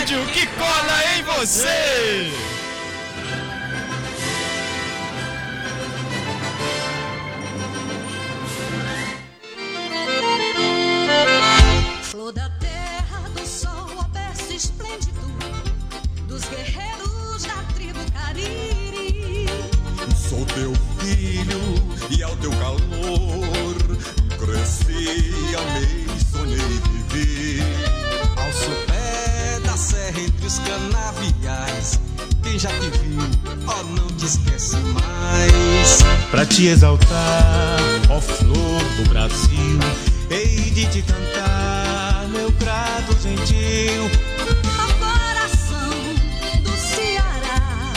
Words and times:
rádio 0.00 0.24
que 0.32 0.46
cola 0.46 0.98
em 1.18 1.22
você. 1.24 2.32
Flor 12.02 12.32
da 12.32 12.48
terra 12.48 13.28
do 13.34 13.46
sol, 13.46 13.90
ó 13.98 14.04
berço 14.04 14.54
esplêndido 14.54 15.20
dos 16.26 16.44
guerreiros 16.46 17.42
da 17.42 17.62
tribo 17.74 18.00
Cariri. 18.12 19.46
Sou 20.16 20.46
teu 20.46 20.72
filho 20.98 21.60
e 22.10 22.22
ao 22.22 22.34
teu 22.36 22.52
calor 22.52 23.76
cresci, 24.38 25.54
amei, 25.58 26.09
os 30.50 30.58
canaviais, 30.58 32.00
quem 32.42 32.58
já 32.58 32.70
te 32.70 32.90
viu, 32.98 33.20
ó, 33.68 33.84
não 33.84 34.08
te 34.08 34.26
esquece 34.26 34.76
mais. 34.78 36.02
Pra 36.32 36.44
te 36.44 36.66
exaltar, 36.66 37.78
ó 38.08 38.20
flor 38.20 38.82
do 38.96 39.08
Brasil, 39.10 39.78
hei 40.28 40.70
de 40.72 40.86
te 40.86 41.02
cantar, 41.02 42.26
meu 42.32 42.50
prato 42.52 43.16
gentil. 43.22 44.10
Ao 44.76 44.88
coração 44.98 45.90
do 46.64 46.76
Ceará, 46.76 47.92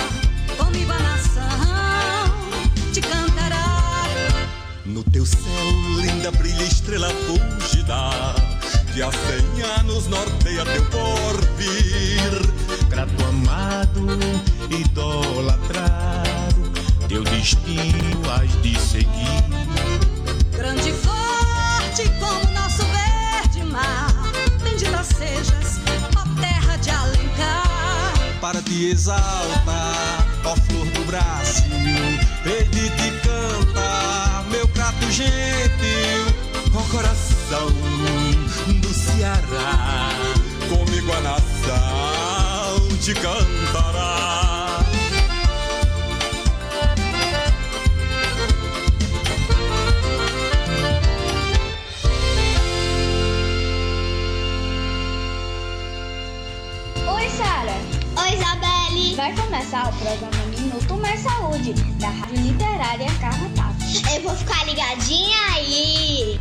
comigo 0.56 0.92
a 0.92 1.00
nação 1.00 2.32
te 2.94 3.02
cantará. 3.02 4.06
No 4.86 5.04
teu 5.06 5.26
céu, 5.26 5.42
linda, 5.98 6.30
brilha 6.30 6.64
estrela 6.64 7.10
fúlgida, 7.10 7.96
que 8.94 9.02
há 9.02 9.12
cem 9.12 9.44
anos 9.80 10.08
norteia 10.08 10.64
teu 10.66 10.86
porvir. 10.86 12.32
Grato 12.90 13.26
amado, 13.26 14.06
idolatrado, 14.70 16.72
teu 17.08 17.24
destino 17.24 18.22
has 18.30 18.52
de 18.62 18.80
seguir. 18.80 19.44
Grande 20.56 20.90
e 20.90 20.94
forte 20.94 22.08
como 22.20 22.52
nosso 22.54 22.84
verde 22.86 23.64
mar. 23.64 24.14
Bendita 24.64 25.04
sejas, 25.04 25.80
ó 26.16 26.24
terra 26.40 26.78
de 26.78 26.92
Alencar. 26.92 28.14
Para 28.40 28.62
te 28.62 28.92
exaltar, 28.92 30.28
ó 30.46 30.56
flor 30.56 30.86
do 30.86 31.04
Brasil, 31.06 32.20
hei 32.46 32.64
de 32.66 32.92
te 32.92 33.12
cantar, 33.22 34.46
meu 34.52 34.68
prato 34.68 35.12
gentil. 35.12 36.28
Ó 36.76 36.82
coração 36.92 37.72
comigo 40.68 41.14
a 41.14 41.22
nação 41.22 42.98
te 43.02 43.14
cantará. 43.14 44.80
Oi, 57.08 57.30
Sara. 57.30 57.72
Oi, 58.18 58.34
Isabelle. 58.36 59.16
Vai 59.16 59.34
começar 59.38 59.88
o 59.88 59.94
programa 59.94 60.46
Minuto 60.48 60.96
Mais 60.96 61.22
Saúde, 61.22 61.72
da 61.98 62.10
Rádio 62.10 62.42
Literária 62.42 63.08
Carrapato. 63.22 63.86
Eu 64.14 64.22
vou 64.22 64.36
ficar 64.36 64.66
ligadinha 64.66 65.38
aí. 65.56 66.40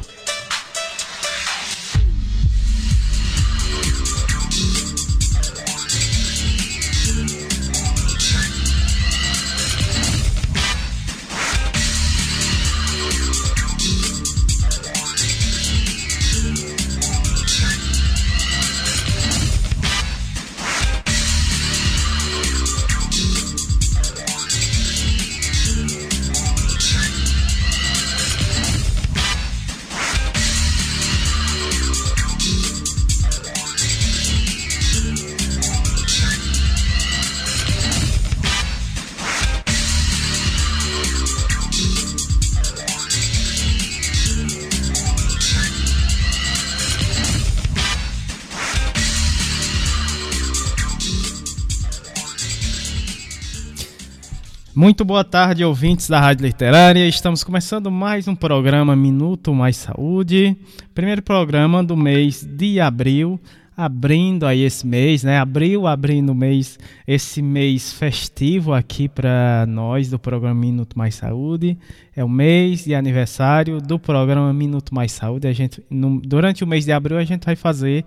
Muito 54.83 55.05
boa 55.05 55.23
tarde, 55.23 55.65
ouvintes 55.65 56.11
da 56.11 56.19
Rádio 56.19 56.45
Literária. 56.45 57.07
Estamos 57.07 57.45
começando 57.45 57.89
mais 57.89 58.27
um 58.27 58.35
programa 58.35 58.97
Minuto 58.97 59.55
Mais 59.55 59.77
Saúde. 59.77 60.57
Primeiro 60.93 61.23
programa 61.23 61.85
do 61.85 61.97
mês 61.97 62.43
de 62.43 62.81
abril, 62.81 63.39
abrindo 63.77 64.45
aí 64.45 64.63
esse 64.63 64.85
mês, 64.85 65.23
né? 65.23 65.39
Abril, 65.39 65.87
abrindo 65.87 66.35
mês, 66.35 66.81
esse 67.07 67.41
mês 67.41 67.93
festivo 67.93 68.75
aqui 68.75 69.09
para 69.09 69.67
nós 69.69 70.11
do 70.11 70.19
programa 70.19 70.57
Minuto 70.57 70.99
Mais 70.99 71.15
Saúde. 71.15 71.79
É 72.17 72.25
o 72.25 72.29
mês 72.29 72.85
de 72.85 72.93
aniversário 72.93 73.81
do 73.81 74.01
programa 74.01 74.53
Minuto 74.53 74.93
Mais 74.93 75.13
Saúde. 75.13 75.47
A 75.47 75.53
gente, 75.53 75.81
no- 75.89 76.21
durante 76.21 76.65
o 76.65 76.67
mês 76.67 76.85
de 76.85 76.91
abril, 76.91 77.19
a 77.19 77.25
gente 77.25 77.45
vai 77.47 77.55
fazer 77.55 78.05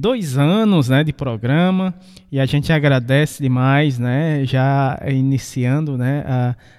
dois 0.00 0.38
anos 0.38 0.88
né, 0.88 1.04
de 1.04 1.12
programa 1.12 1.94
e 2.32 2.40
a 2.40 2.46
gente 2.46 2.72
agradece 2.72 3.42
demais, 3.42 3.98
né, 3.98 4.44
já 4.44 4.98
iniciando 5.06 5.98
né, 5.98 6.24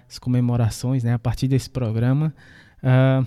as 0.10 0.18
comemorações 0.18 1.04
né, 1.04 1.14
a 1.14 1.20
partir 1.20 1.48
desse 1.48 1.70
programa. 1.70 2.34
ah, 2.84 3.24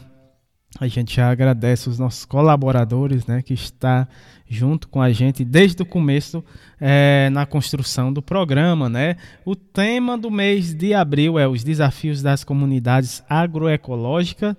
a 0.80 0.88
gente 0.88 1.14
já 1.14 1.30
agradece 1.30 1.88
os 1.88 2.00
nossos 2.00 2.24
colaboradores 2.24 3.26
né, 3.26 3.42
que 3.42 3.54
está 3.54 4.08
junto 4.48 4.88
com 4.88 5.00
a 5.00 5.12
gente 5.12 5.44
desde 5.44 5.82
o 5.82 5.86
começo 5.86 6.44
eh, 6.80 7.28
na 7.30 7.46
construção 7.46 8.12
do 8.12 8.20
programa. 8.20 8.88
Né? 8.88 9.16
O 9.44 9.54
tema 9.54 10.18
do 10.18 10.32
mês 10.32 10.74
de 10.74 10.92
abril 10.92 11.38
é 11.38 11.46
os 11.46 11.62
desafios 11.62 12.22
das 12.22 12.42
comunidades 12.42 13.22
agroecológicas 13.28 14.56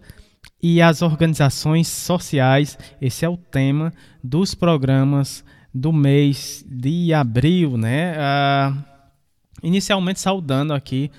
e 0.67 0.81
as 0.81 1.03
organizações 1.03 1.87
sociais. 1.87 2.75
Esse 2.99 3.23
é 3.23 3.29
o 3.29 3.37
tema 3.37 3.93
dos 4.23 4.55
programas 4.55 5.45
do 5.71 5.93
mês 5.93 6.65
de 6.67 7.13
abril, 7.13 7.77
né? 7.77 8.15
Ah, 8.17 8.73
inicialmente 9.61 10.19
saudando 10.19 10.73
aqui 10.73 11.11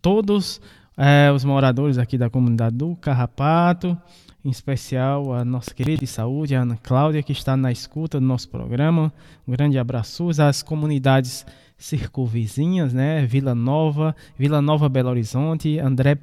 todos 0.00 0.60
eh, 0.96 1.28
os 1.34 1.44
moradores 1.44 1.98
aqui 1.98 2.16
da 2.16 2.30
comunidade 2.30 2.76
do 2.76 2.94
Carrapato, 2.94 3.98
em 4.44 4.50
especial 4.50 5.34
a 5.34 5.44
nossa 5.44 5.74
querida 5.74 5.98
de 5.98 6.06
saúde, 6.06 6.54
a 6.54 6.62
Ana 6.62 6.78
Cláudia, 6.80 7.20
que 7.20 7.32
está 7.32 7.56
na 7.56 7.72
escuta 7.72 8.20
do 8.20 8.26
nosso 8.26 8.48
programa. 8.48 9.12
Um 9.44 9.50
grande 9.50 9.76
abraço 9.76 10.28
às 10.40 10.62
comunidades 10.62 11.44
circunvizinhas, 11.76 12.94
né? 12.94 13.26
Vila 13.26 13.56
Nova, 13.56 14.14
Vila 14.38 14.62
Nova 14.62 14.88
Belo 14.88 15.10
Horizonte, 15.10 15.80
André 15.80 16.16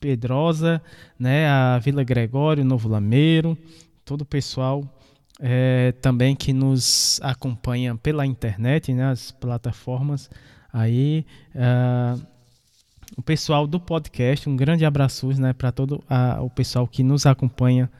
Pedrosa, 0.00 0.80
né, 1.18 1.48
a 1.48 1.78
Vila 1.78 2.04
Gregório, 2.04 2.64
Novo 2.64 2.88
Lameiro, 2.88 3.56
todo 4.04 4.22
o 4.22 4.26
pessoal 4.26 4.84
eh, 5.40 5.92
também 6.00 6.34
que 6.34 6.52
nos 6.52 7.20
acompanha 7.22 7.94
pela 7.94 8.26
internet, 8.26 8.92
né, 8.92 9.10
as 9.10 9.30
plataformas 9.30 10.30
aí, 10.72 11.24
ah, 11.54 12.16
o 13.16 13.22
pessoal 13.22 13.66
do 13.66 13.80
podcast, 13.80 14.48
um 14.48 14.56
grande 14.56 14.84
abraço 14.84 15.28
né, 15.40 15.52
para 15.52 15.72
todo 15.72 16.02
ah, 16.08 16.38
o 16.40 16.50
pessoal 16.50 16.86
que 16.86 17.02
nos 17.02 17.24
acompanha 17.24 17.90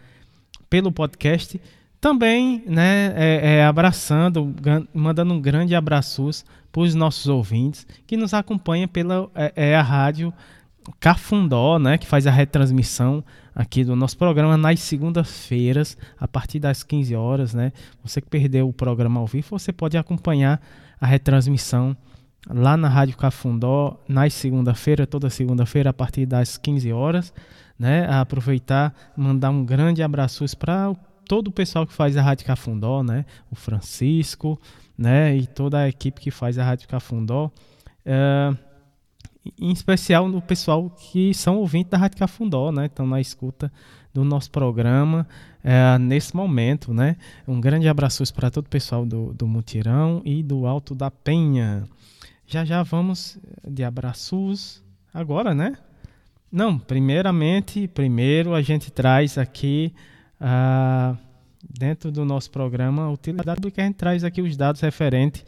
pelo 0.68 0.92
podcast. 0.92 1.60
Também, 1.98 2.62
né, 2.66 3.14
é, 3.16 3.56
é, 3.56 3.64
abraçando, 3.64 4.54
mandando 4.92 5.32
um 5.32 5.40
grande 5.40 5.74
abraço 5.74 6.30
para 6.70 6.82
os 6.82 6.94
nossos 6.94 7.26
ouvintes 7.26 7.86
que 8.06 8.16
nos 8.16 8.34
acompanham 8.34 8.86
pela 8.86 9.30
é, 9.34 9.70
é 9.70 9.76
a 9.76 9.82
rádio 9.82 10.32
Cafundó, 11.00 11.78
né, 11.78 11.98
que 11.98 12.06
faz 12.06 12.26
a 12.26 12.30
retransmissão 12.30 13.24
aqui 13.54 13.84
do 13.84 13.96
nosso 13.96 14.16
programa 14.16 14.56
nas 14.56 14.80
segundas-feiras, 14.80 15.96
a 16.18 16.28
partir 16.28 16.58
das 16.58 16.82
15 16.82 17.14
horas, 17.14 17.54
né? 17.54 17.72
Você 18.04 18.20
que 18.20 18.28
perdeu 18.28 18.68
o 18.68 18.72
programa 18.72 19.18
ao 19.18 19.26
vivo, 19.26 19.58
você 19.58 19.72
pode 19.72 19.96
acompanhar 19.96 20.60
a 21.00 21.06
retransmissão 21.06 21.96
lá 22.48 22.76
na 22.76 22.88
Rádio 22.88 23.16
Cafundó 23.16 23.98
nas 24.08 24.34
segunda-feira, 24.34 25.06
toda 25.06 25.30
segunda-feira 25.30 25.90
a 25.90 25.92
partir 25.92 26.26
das 26.26 26.56
15 26.56 26.92
horas, 26.92 27.32
né? 27.78 28.06
Aproveitar, 28.10 28.94
mandar 29.16 29.50
um 29.50 29.64
grande 29.64 30.02
abraço 30.02 30.44
para 30.56 30.94
todo 31.26 31.48
o 31.48 31.52
pessoal 31.52 31.86
que 31.86 31.92
faz 31.92 32.16
a 32.16 32.22
Rádio 32.22 32.46
Cafundó, 32.46 33.02
né? 33.02 33.24
O 33.50 33.56
Francisco, 33.56 34.60
né? 34.96 35.36
E 35.36 35.46
toda 35.46 35.78
a 35.80 35.88
equipe 35.88 36.20
que 36.20 36.30
faz 36.30 36.58
a 36.58 36.64
Rádio 36.64 36.88
Cafundó. 36.88 37.50
Uh, 38.06 38.56
em 39.58 39.72
especial 39.72 40.28
no 40.28 40.40
pessoal 40.40 40.90
que 40.90 41.34
são 41.34 41.58
ouvintes 41.58 41.90
da 41.90 41.98
Rádio 41.98 42.18
Cafundó, 42.18 42.70
né? 42.72 42.86
Estão 42.86 43.06
na 43.06 43.20
escuta 43.20 43.72
do 44.12 44.24
nosso 44.24 44.50
programa 44.50 45.26
é, 45.62 45.98
nesse 45.98 46.34
momento, 46.34 46.94
né? 46.94 47.16
Um 47.46 47.60
grande 47.60 47.88
abraço 47.88 48.22
para 48.32 48.50
todo 48.50 48.66
o 48.66 48.70
pessoal 48.70 49.04
do, 49.04 49.34
do 49.34 49.46
Mutirão 49.46 50.22
e 50.24 50.42
do 50.42 50.66
Alto 50.66 50.94
da 50.94 51.10
Penha. 51.10 51.84
Já 52.46 52.64
já 52.64 52.82
vamos 52.82 53.38
de 53.66 53.84
abraços 53.84 54.82
agora, 55.12 55.54
né? 55.54 55.76
Não, 56.50 56.78
primeiramente, 56.78 57.88
primeiro 57.88 58.54
a 58.54 58.62
gente 58.62 58.90
traz 58.90 59.36
aqui 59.36 59.92
uh, 60.40 61.18
dentro 61.78 62.10
do 62.10 62.24
nosso 62.24 62.50
programa 62.50 63.04
a 63.04 63.10
utilidade 63.10 63.70
que 63.70 63.80
a 63.80 63.84
gente 63.84 63.96
traz 63.96 64.24
aqui 64.24 64.40
os 64.40 64.56
dados 64.56 64.80
referentes 64.80 65.44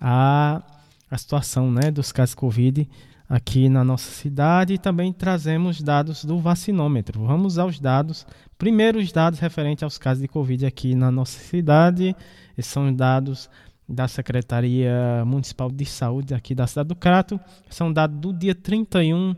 à, 0.00 0.62
à 1.10 1.16
situação 1.16 1.70
né, 1.70 1.90
dos 1.90 2.12
casos 2.12 2.34
Covid 2.34 2.88
aqui 3.30 3.68
na 3.68 3.84
nossa 3.84 4.10
cidade 4.10 4.74
e 4.74 4.78
também 4.78 5.12
trazemos 5.12 5.80
dados 5.80 6.24
do 6.24 6.40
vacinômetro. 6.40 7.24
Vamos 7.24 7.58
aos 7.58 7.78
dados, 7.78 8.26
primeiros 8.58 9.12
dados 9.12 9.38
referentes 9.38 9.84
aos 9.84 9.96
casos 9.96 10.20
de 10.20 10.26
Covid 10.26 10.66
aqui 10.66 10.96
na 10.96 11.12
nossa 11.12 11.38
cidade. 11.38 12.16
Esses 12.58 12.72
são 12.72 12.92
dados 12.92 13.48
da 13.88 14.08
Secretaria 14.08 15.24
Municipal 15.24 15.70
de 15.70 15.86
Saúde 15.86 16.34
aqui 16.34 16.56
da 16.56 16.66
cidade 16.66 16.88
do 16.88 16.96
Crato. 16.96 17.38
São 17.68 17.92
dados 17.92 18.18
do 18.18 18.32
dia 18.32 18.54
31 18.54 19.36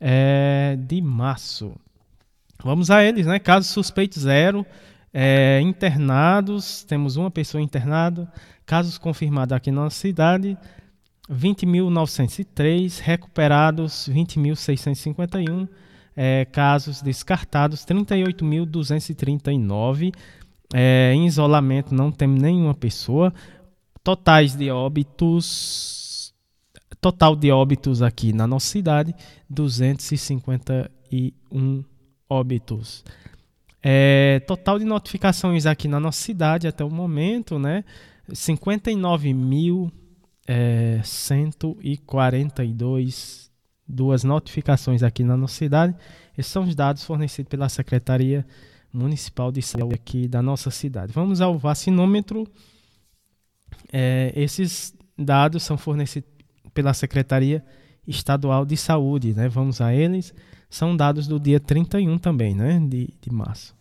é, 0.00 0.78
de 0.80 1.02
março. 1.02 1.74
Vamos 2.62 2.90
a 2.90 3.04
eles, 3.04 3.26
né? 3.26 3.38
Casos 3.38 3.70
suspeitos 3.70 4.22
zero. 4.22 4.64
É, 5.12 5.60
internados, 5.60 6.82
temos 6.82 7.16
uma 7.16 7.30
pessoa 7.30 7.60
internada. 7.60 8.26
Casos 8.64 8.96
confirmados 8.96 9.52
aqui 9.52 9.70
na 9.70 9.82
nossa 9.82 10.00
cidade, 10.00 10.56
20.903, 11.30 13.00
recuperados 13.00 14.10
20.651, 14.12 15.68
é, 16.16 16.44
casos 16.44 17.02
descartados 17.02 17.84
38.239, 17.84 20.14
é, 20.72 21.12
em 21.14 21.26
isolamento 21.26 21.92
não 21.94 22.12
temos 22.12 22.40
nenhuma 22.40 22.74
pessoa, 22.74 23.34
totais 24.02 24.54
de 24.54 24.70
óbitos, 24.70 26.32
total 27.00 27.34
de 27.34 27.50
óbitos 27.50 28.02
aqui 28.02 28.32
na 28.32 28.46
nossa 28.46 28.66
cidade, 28.66 29.12
251 29.48 31.84
óbitos. 32.28 33.02
É, 33.82 34.40
total 34.46 34.78
de 34.78 34.84
notificações 34.84 35.66
aqui 35.66 35.88
na 35.88 35.98
nossa 36.00 36.22
cidade 36.22 36.66
até 36.66 36.82
o 36.82 36.90
momento, 36.90 37.58
né? 37.58 37.84
59 38.32 39.34
mil 39.34 39.92
é, 40.46 41.00
142 41.02 43.50
duas 43.86 44.24
notificações 44.24 45.02
aqui 45.02 45.22
na 45.22 45.36
nossa 45.36 45.54
cidade. 45.54 45.94
Esses 46.36 46.50
são 46.50 46.64
os 46.64 46.74
dados 46.74 47.04
fornecidos 47.04 47.48
pela 47.48 47.68
Secretaria 47.68 48.44
Municipal 48.92 49.52
de 49.52 49.62
Saúde 49.62 49.94
aqui 49.94 50.28
da 50.28 50.42
nossa 50.42 50.70
cidade. 50.70 51.12
Vamos 51.12 51.40
ao 51.40 51.58
vacinômetro. 51.58 52.46
É, 53.92 54.32
esses 54.34 54.94
dados 55.18 55.62
são 55.62 55.76
fornecidos 55.76 56.30
pela 56.72 56.94
Secretaria 56.94 57.64
Estadual 58.06 58.66
de 58.66 58.76
Saúde, 58.76 59.34
né? 59.34 59.48
Vamos 59.48 59.80
a 59.80 59.94
eles. 59.94 60.34
São 60.68 60.96
dados 60.96 61.26
do 61.26 61.38
dia 61.38 61.60
31 61.60 62.18
também, 62.18 62.54
né? 62.54 62.80
De, 62.80 63.08
de 63.20 63.32
março. 63.32 63.74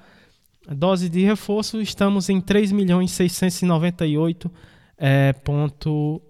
Dose 0.69 1.09
de 1.09 1.25
reforço, 1.25 1.81
estamos 1.81 2.29
em 2.29 2.41
3 2.41 2.73
milhões 2.73 3.11
698 3.11 4.51
é, 4.97 5.33
ponto 5.33 6.23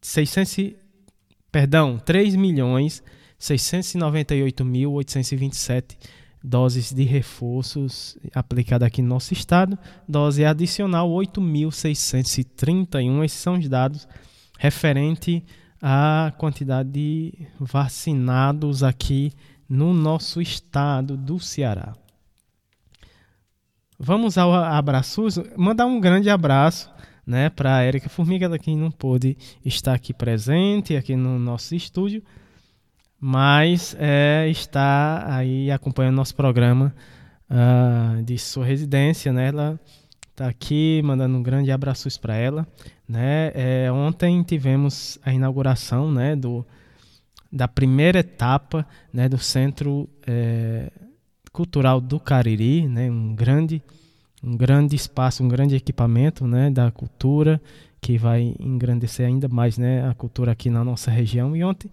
600, 0.00 0.76
perdão, 1.50 1.98
3 1.98 2.36
milhões 2.36 3.02
698.827 3.40 5.96
doses 6.42 6.92
de 6.92 7.04
reforços 7.04 8.18
aplicadas 8.34 8.86
aqui 8.86 9.02
no 9.02 9.08
nosso 9.08 9.32
estado. 9.32 9.78
Dose 10.08 10.44
adicional 10.44 11.08
8.631. 11.10 13.24
Esses 13.24 13.38
são 13.38 13.58
os 13.58 13.68
dados 13.68 14.08
referente 14.58 15.44
à 15.80 16.32
quantidade 16.38 16.90
de 16.90 17.32
vacinados 17.58 18.82
aqui 18.82 19.32
no 19.68 19.92
nosso 19.92 20.40
estado 20.40 21.16
do 21.16 21.38
Ceará. 21.38 21.94
Vamos 24.04 24.36
ao 24.36 24.52
abraços, 24.52 25.38
mandar 25.56 25.86
um 25.86 26.00
grande 26.00 26.28
abraço 26.28 26.90
né, 27.24 27.48
para 27.48 27.76
a 27.76 27.82
Érica 27.82 28.08
Formiga, 28.08 28.58
que 28.58 28.74
não 28.74 28.90
pôde 28.90 29.38
estar 29.64 29.94
aqui 29.94 30.12
presente, 30.12 30.96
aqui 30.96 31.14
no 31.14 31.38
nosso 31.38 31.72
estúdio, 31.76 32.20
mas 33.20 33.94
é, 34.00 34.48
está 34.48 35.36
aí 35.36 35.70
acompanhando 35.70 36.16
nosso 36.16 36.34
programa 36.34 36.92
uh, 37.48 38.20
de 38.24 38.36
sua 38.38 38.66
residência, 38.66 39.32
né? 39.32 39.50
Ela 39.50 39.78
está 40.32 40.48
aqui 40.48 41.00
mandando 41.04 41.38
um 41.38 41.42
grande 41.42 41.70
abraço 41.70 42.08
para 42.20 42.34
ela, 42.34 42.66
né? 43.08 43.52
É, 43.54 43.92
ontem 43.92 44.42
tivemos 44.42 45.16
a 45.24 45.32
inauguração, 45.32 46.10
né, 46.10 46.34
do 46.34 46.66
da 47.52 47.68
primeira 47.68 48.18
etapa, 48.18 48.84
né, 49.12 49.28
do 49.28 49.38
Centro 49.38 50.08
é, 50.26 50.90
Cultural 51.52 52.00
do 52.00 52.18
Cariri, 52.18 52.88
né, 52.88 53.10
um 53.10 53.34
grande 53.34 53.82
um 54.42 54.56
grande 54.56 54.96
espaço, 54.96 55.44
um 55.44 55.48
grande 55.48 55.76
equipamento, 55.76 56.46
né, 56.46 56.68
da 56.68 56.90
cultura 56.90 57.62
que 58.00 58.18
vai 58.18 58.56
engrandecer 58.58 59.24
ainda 59.24 59.48
mais, 59.48 59.78
né, 59.78 60.08
a 60.08 60.14
cultura 60.14 60.50
aqui 60.50 60.68
na 60.68 60.82
nossa 60.82 61.10
região. 61.10 61.56
E 61.56 61.62
ontem 61.62 61.88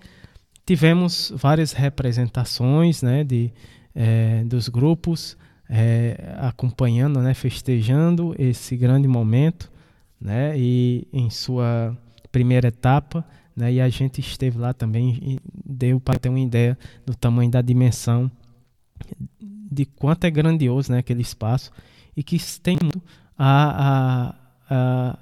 tivemos 0.66 1.32
várias 1.36 1.74
representações, 1.74 3.04
né, 3.04 3.24
de 3.24 3.52
é, 3.94 4.44
dos 4.46 4.68
grupos 4.68 5.38
é, 5.70 6.36
acompanhando, 6.40 7.20
né, 7.22 7.34
festejando 7.36 8.36
esse 8.40 8.76
grande 8.76 9.08
momento, 9.08 9.72
né, 10.20 10.58
e 10.58 11.08
em 11.14 11.30
sua 11.30 11.96
primeira 12.32 12.70
etapa, 12.70 13.24
né, 13.56 13.74
e 13.74 13.82
a 13.82 13.90
gente 13.90 14.22
esteve 14.22 14.58
lá 14.58 14.74
também 14.74 15.20
e 15.22 15.40
deu 15.66 16.00
para 16.00 16.18
ter 16.18 16.30
uma 16.30 16.40
ideia 16.40 16.78
do 17.06 17.14
tamanho 17.14 17.52
da 17.52 17.62
dimensão 17.62 18.32
de 19.40 19.86
quanto 19.86 20.24
é 20.26 20.32
grandioso 20.32 20.92
né, 20.92 21.00
aquele 21.00 21.22
espaço 21.22 21.72
e 22.16 22.24
que 22.24 22.38
tem 22.60 22.78
a, 23.38 24.36
a, 24.70 25.20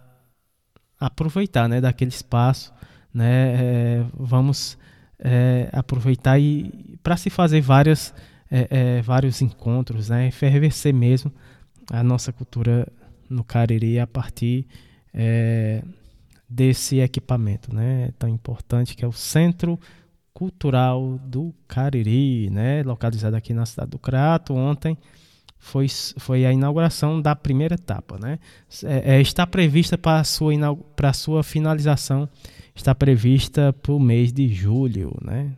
a 1.00 1.08
aproveitar 1.08 1.67
né, 1.67 1.82
daquele 1.82 2.12
espaço. 2.12 2.74
Né, 3.13 3.56
é, 3.56 4.06
vamos 4.13 4.77
é, 5.20 5.70
aproveitar 5.72 6.39
e 6.39 7.00
para 7.01 7.17
se 7.17 7.29
fazer 7.29 7.62
várias, 7.62 8.13
é, 8.51 8.67
é, 8.70 9.01
vários 9.01 9.41
encontros, 9.41 10.10
né, 10.10 10.27
efervescer 10.27 10.94
mesmo 10.94 11.32
a 11.89 12.03
nossa 12.03 12.32
cultura 12.32 12.88
no 13.29 13.44
Cariri 13.44 14.00
a 14.00 14.06
partir 14.06 14.67
é, 15.13 15.82
desse 16.50 17.00
equipamento 17.00 17.74
né, 17.74 18.12
tão 18.20 18.29
importante 18.29 18.96
que 18.96 19.03
é 19.03 19.08
o 19.08 19.12
Centro 19.12 19.79
Cultural 20.38 21.20
do 21.24 21.51
Cariri, 21.67 22.51
né, 22.51 22.84
localizado 22.84 23.36
aqui 23.36 23.56
na 23.56 23.65
cidade 23.65 23.89
do 23.89 23.98
Crato. 23.98 24.53
Ontem 24.53 24.96
foi, 25.58 25.88
foi 26.20 26.46
a 26.46 26.53
inauguração 26.53 27.20
da 27.20 27.36
primeira 27.36 27.74
etapa. 27.74 28.20
Né? 28.20 28.38
É, 28.84 29.15
é, 29.15 29.20
está 29.20 29.48
prevista 29.48 29.98
para 29.98 30.24
sua, 30.24 30.53
para 30.96 31.12
sua 31.12 31.41
finalização, 31.41 32.29
está 32.75 32.94
prevista 32.94 33.74
para 33.74 33.91
o 33.91 34.00
mês 34.00 34.32
de 34.32 34.48
julho. 34.48 35.12
Né? 35.24 35.51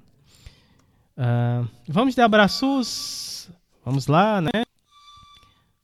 Uh, 1.18 1.68
vamos 1.86 2.16
de 2.16 2.22
abraços? 2.22 3.52
Vamos 3.84 4.08
lá, 4.08 4.40
né? 4.40 4.64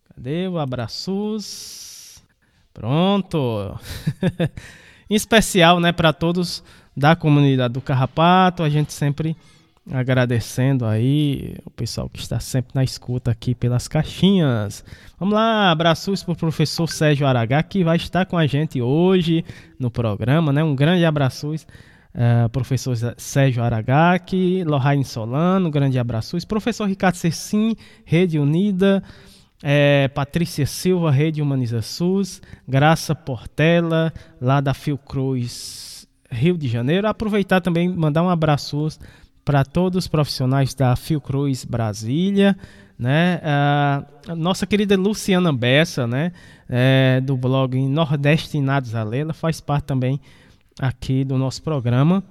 Cadê 0.08 0.48
o 0.48 0.58
abraços? 0.58 2.24
Pronto! 2.74 3.78
em 5.10 5.16
especial 5.16 5.82
né, 5.82 5.92
para 5.92 6.14
todos 6.14 6.64
da 6.96 7.16
comunidade 7.16 7.74
do 7.74 7.82
Carrapato, 7.82 8.64
a 8.64 8.70
gente 8.70 8.94
sempre 8.94 9.36
agradecendo 9.92 10.86
aí 10.86 11.56
o 11.64 11.70
pessoal 11.70 12.10
que 12.10 12.20
está 12.20 12.40
sempre 12.40 12.72
na 12.74 12.84
escuta 12.84 13.30
aqui 13.30 13.54
pelas 13.54 13.88
caixinhas. 13.88 14.84
Vamos 15.20 15.36
lá, 15.36 15.70
abraços 15.70 16.24
para 16.24 16.34
o 16.34 16.38
professor 16.38 16.88
Sérgio 16.90 17.28
Aragá, 17.28 17.62
que 17.62 17.84
vai 17.84 17.98
estar 17.98 18.26
com 18.26 18.38
a 18.38 18.48
gente 18.48 18.82
hoje 18.82 19.46
no 19.80 19.92
programa, 19.92 20.52
né? 20.52 20.64
Um 20.64 20.76
grande 20.76 21.06
abraços, 21.06 21.68
uh, 22.16 22.50
professor 22.50 22.96
Sérgio 23.18 23.64
Aragaki, 23.64 24.64
Lohane 24.64 25.06
Solano, 25.06 25.70
grande 25.70 26.00
abraços, 26.00 26.44
professor 26.44 26.88
Ricardo 26.88 27.16
Cecim, 27.16 27.76
Rede 28.04 28.40
Unida, 28.40 29.04
é, 29.62 30.08
Patrícia 30.08 30.66
Silva, 30.66 31.12
Rede 31.12 31.42
Humaniza 31.42 31.82
SUS, 31.82 32.42
Graça 32.68 33.14
Portela, 33.14 34.12
lá 34.42 34.60
da 34.62 34.74
Fiocruz, 34.74 35.95
Rio 36.36 36.58
de 36.58 36.68
Janeiro. 36.68 37.08
Aproveitar 37.08 37.62
também 37.62 37.90
mandar 37.90 38.24
um 38.24 38.30
abraço 38.30 38.88
para 39.44 39.64
todos 39.64 40.06
os 40.06 40.08
profissionais 40.08 40.74
da 40.74 40.96
Fiocruz 40.96 41.66
Brasília, 41.66 42.58
né? 42.98 43.40
A 43.44 44.36
nossa 44.36 44.66
querida 44.66 44.98
Luciana 44.98 45.54
Bessa, 45.54 46.08
né? 46.08 46.32
É, 46.68 47.22
do 47.22 47.38
blog 47.38 47.80
Nordestinados 47.88 48.96
a 48.96 49.04
Lela, 49.04 49.34
faz 49.34 49.62
parte 49.62 49.86
também 49.86 50.20
aqui 50.80 51.24
do 51.24 51.38
nosso 51.38 51.62
programa. 51.62 52.24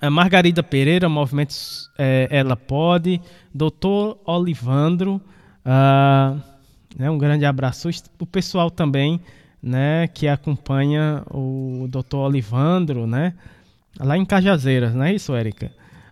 A 0.00 0.10
Margarida 0.10 0.62
Pereira, 0.62 1.08
Movimentos 1.08 1.90
é, 1.98 2.28
Ela 2.30 2.56
Pode, 2.56 3.20
Doutor 3.54 4.20
Olivandro, 4.26 5.20
uh, 5.64 6.38
né, 6.96 7.10
um 7.10 7.16
grande 7.16 7.46
abraço. 7.46 7.88
O 8.18 8.26
pessoal 8.26 8.70
também 8.70 9.20
né, 9.62 10.06
que 10.08 10.28
acompanha 10.28 11.22
o 11.30 11.86
Doutor 11.88 12.26
Olivandro, 12.26 13.06
né, 13.06 13.34
lá 13.98 14.16
em 14.16 14.24
Cajazeiras, 14.24 14.94
não 14.94 15.04
é 15.04 15.14
isso, 15.14 15.34
Érica? 15.34 15.70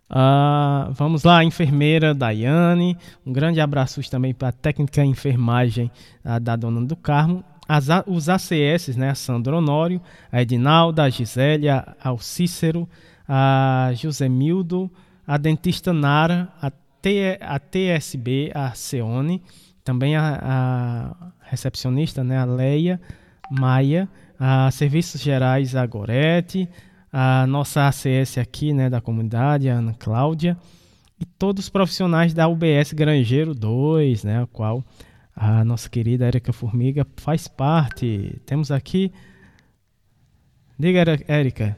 Uh, 0.09 0.93
vamos 0.93 1.25
lá, 1.25 1.43
enfermeira 1.43 2.15
Daiane. 2.15 2.97
Um 3.25 3.33
grande 3.33 3.61
abraço 3.61 4.01
também 4.09 4.33
para 4.33 4.49
a 4.49 4.53
técnica 4.53 5.05
enfermagem 5.05 5.91
uh, 6.25 6.39
da 6.39 6.55
Dona 6.55 6.85
do 6.85 6.95
Carmo. 6.95 7.45
As, 7.69 7.89
os 8.07 8.29
ACS, 8.29 8.97
né? 8.97 9.11
A 9.11 9.15
Sandro 9.17 9.57
Honório, 9.57 10.01
a 10.31 10.41
Edinalda, 10.41 11.03
a 11.03 11.11
Gisélia, 11.11 11.97
ao 12.01 12.19
Cícero, 12.19 12.89
a 13.29 13.91
Josemildo, 13.95 14.89
a 15.27 15.37
dentista 15.37 15.93
Nara, 15.93 16.49
a, 16.63 16.71
T, 16.71 17.39
a 17.41 17.59
TSB, 17.59 18.53
a 18.55 18.71
Ceone, 18.75 19.43
também 19.83 20.15
a, 20.15 20.39
a 20.41 21.31
recepcionista, 21.43 22.23
né? 22.23 22.39
A 22.39 22.45
Leia, 22.45 23.01
Maia, 23.51 24.09
a 24.39 24.71
Serviços 24.71 25.21
Gerais, 25.21 25.75
a 25.75 25.85
Gorete, 25.87 26.69
a 27.13 27.47
nossa 27.47 27.89
ACS 27.89 28.39
aqui, 28.39 28.73
né, 28.73 28.91
da 28.91 29.01
comunidade, 29.01 29.69
a 29.69 29.75
Ana 29.75 29.95
Cláudia, 29.95 30.57
e 31.19 31.25
todos 31.25 31.65
os 31.65 31.71
profissionais 31.71 32.35
da 32.35 32.47
UBS 32.47 32.93
Grangeiro 32.93 33.55
2, 33.55 34.25
né, 34.25 34.43
a 34.43 34.47
qual 34.47 34.85
a 35.35 35.65
nossa 35.65 35.89
querida 35.89 36.27
Érica 36.27 36.53
Formiga 36.53 37.07
faz 37.17 37.47
parte. 37.47 38.41
Temos 38.47 38.71
aqui. 38.71 39.13
Diga, 40.79 41.05
Érica. 41.29 41.77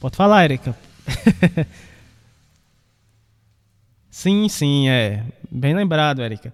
Pode 0.00 0.16
falar, 0.16 0.44
Érica. 0.44 0.76
sim, 4.10 4.48
sim, 4.48 4.88
é. 4.88 5.24
Bem 5.50 5.74
lembrado, 5.74 6.22
Érica. 6.22 6.52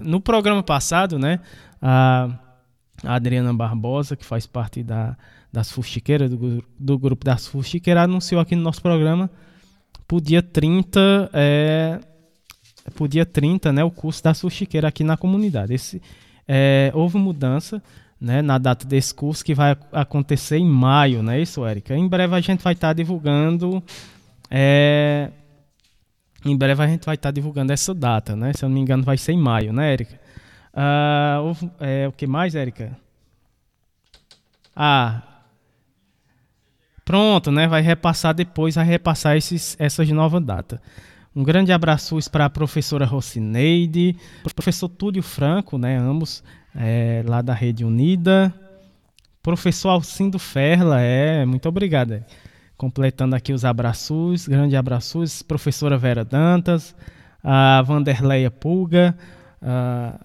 no 0.00 0.20
programa 0.20 0.62
passado, 0.62 1.18
né, 1.18 1.40
a, 1.80 2.28
a 3.06 3.14
Adriana 3.14 3.54
Barbosa, 3.54 4.16
que 4.16 4.24
faz 4.24 4.46
parte 4.46 4.82
da 4.82 5.16
das 5.56 5.72
fuxiqueiras, 5.72 6.30
do, 6.30 6.62
do 6.78 6.98
grupo 6.98 7.24
das 7.24 7.46
fuxiqueiras, 7.46 8.04
anunciou 8.04 8.42
aqui 8.42 8.54
no 8.54 8.60
nosso 8.60 8.82
programa 8.82 9.30
pro 10.06 10.20
dia 10.20 10.42
30, 10.42 11.30
é, 11.32 11.98
pro 12.94 13.08
dia 13.08 13.24
30, 13.24 13.72
né, 13.72 13.82
o 13.82 13.90
curso 13.90 14.22
da 14.22 14.34
fuxiqueira 14.34 14.88
aqui 14.88 15.02
na 15.02 15.16
comunidade. 15.16 15.72
Esse, 15.72 16.02
é, 16.46 16.90
houve 16.94 17.16
mudança 17.16 17.82
né, 18.20 18.42
na 18.42 18.58
data 18.58 18.86
desse 18.86 19.14
curso 19.14 19.42
que 19.42 19.54
vai 19.54 19.74
acontecer 19.92 20.58
em 20.58 20.66
maio, 20.66 21.22
não 21.22 21.32
é 21.32 21.40
isso, 21.40 21.64
Érica? 21.64 21.96
Em 21.96 22.06
breve 22.06 22.34
a 22.34 22.40
gente 22.40 22.62
vai 22.62 22.74
estar 22.74 22.88
tá 22.88 22.92
divulgando. 22.92 23.82
É, 24.50 25.30
em 26.44 26.54
breve 26.54 26.82
a 26.82 26.86
gente 26.86 27.06
vai 27.06 27.14
estar 27.14 27.28
tá 27.28 27.32
divulgando 27.32 27.72
essa 27.72 27.94
data, 27.94 28.36
né? 28.36 28.52
Se 28.52 28.62
eu 28.62 28.68
não 28.68 28.74
me 28.74 28.82
engano, 28.82 29.02
vai 29.02 29.16
ser 29.16 29.32
em 29.32 29.38
maio, 29.38 29.72
né, 29.72 29.92
Érica? 29.92 30.25
Uh, 30.76 31.70
é, 31.80 32.06
o 32.06 32.12
que 32.12 32.26
mais, 32.26 32.54
Érica? 32.54 32.96
Ah, 34.74 35.22
Pronto, 37.06 37.52
né? 37.52 37.68
Vai 37.68 37.82
repassar 37.82 38.34
depois, 38.34 38.74
vai 38.74 38.84
repassar 38.84 39.36
esses, 39.36 39.76
essas 39.78 40.10
novas 40.10 40.44
datas. 40.44 40.80
Um 41.36 41.44
grande 41.44 41.70
abraço 41.70 42.18
para 42.32 42.46
a 42.46 42.50
professora 42.50 43.06
Rocineide, 43.06 44.16
professor 44.56 44.88
Túlio 44.88 45.22
Franco, 45.22 45.78
né? 45.78 45.96
Ambos 45.96 46.42
é, 46.74 47.22
lá 47.24 47.42
da 47.42 47.54
Rede 47.54 47.84
Unida. 47.84 48.52
Professor 49.40 49.90
Alcindo 49.90 50.36
Ferla, 50.36 51.00
é, 51.00 51.46
muito 51.46 51.68
obrigado. 51.68 52.14
É. 52.14 52.24
Completando 52.76 53.36
aqui 53.36 53.52
os 53.52 53.64
abraços, 53.64 54.48
grande 54.48 54.74
abraços. 54.74 55.42
Professora 55.42 55.96
Vera 55.96 56.24
Dantas, 56.24 56.92
a 57.40 57.82
Vanderleia 57.82 58.50
Pulga 58.50 59.16
a, 59.62 60.18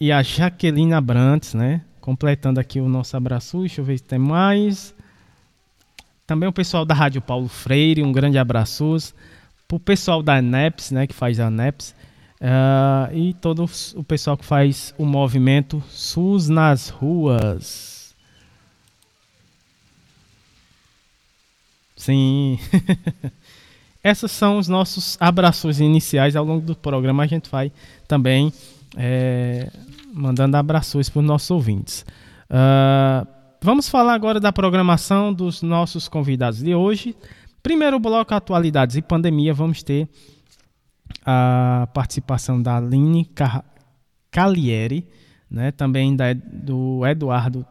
e 0.00 0.12
a 0.12 0.22
Jaqueline 0.22 0.92
Abrantes, 0.92 1.54
né? 1.54 1.82
Completando 2.00 2.60
aqui 2.60 2.80
o 2.80 2.88
nosso 2.88 3.16
abraço. 3.16 3.60
Deixa 3.60 3.80
eu 3.80 3.84
ver 3.84 3.98
se 3.98 4.04
tem 4.04 4.18
mais. 4.18 4.94
Também 6.26 6.48
o 6.48 6.52
pessoal 6.52 6.84
da 6.84 6.94
Rádio 6.94 7.20
Paulo 7.20 7.48
Freire, 7.48 8.02
um 8.02 8.12
grande 8.12 8.38
abraço. 8.38 8.96
Para 9.66 9.76
o 9.76 9.80
pessoal 9.80 10.22
da 10.22 10.40
NEPS, 10.40 10.90
né, 10.90 11.06
que 11.06 11.14
faz 11.14 11.40
a 11.40 11.50
NEPS. 11.50 11.94
Uh, 12.40 13.16
e 13.16 13.34
todo 13.34 13.68
o 13.96 14.04
pessoal 14.04 14.36
que 14.36 14.44
faz 14.44 14.94
o 14.96 15.04
movimento 15.04 15.82
SUS 15.90 16.48
nas 16.48 16.88
ruas. 16.88 18.14
Sim. 21.96 22.58
Esses 24.04 24.30
são 24.30 24.58
os 24.58 24.68
nossos 24.68 25.16
abraços 25.20 25.80
iniciais. 25.80 26.36
Ao 26.36 26.44
longo 26.44 26.64
do 26.64 26.76
programa 26.76 27.24
a 27.24 27.26
gente 27.26 27.50
vai 27.50 27.72
também 28.06 28.52
é, 28.96 29.70
mandando 30.12 30.56
abraços 30.56 31.08
para 31.08 31.20
os 31.20 31.26
nossos 31.26 31.50
ouvintes. 31.50 32.04
Uh, 32.50 33.38
Vamos 33.60 33.88
falar 33.88 34.14
agora 34.14 34.38
da 34.38 34.52
programação 34.52 35.34
dos 35.34 35.62
nossos 35.62 36.06
convidados 36.06 36.60
de 36.60 36.76
hoje. 36.76 37.16
Primeiro 37.60 37.98
bloco, 37.98 38.32
atualidades 38.32 38.94
e 38.94 39.02
pandemia, 39.02 39.52
vamos 39.52 39.82
ter 39.82 40.08
a 41.26 41.88
participação 41.92 42.62
da 42.62 42.76
Aline 42.76 43.28
Calieri, 44.30 45.04
né, 45.50 45.72
também 45.72 46.14
da, 46.14 46.32
do 46.34 47.04
Eduardo 47.04 47.66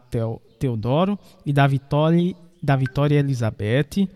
Teodoro 0.58 1.18
e 1.46 1.54
da 1.54 1.66
Vitória, 1.66 2.36
da 2.62 2.76
Vitória 2.76 3.18
Elizabeth, 3.18 4.06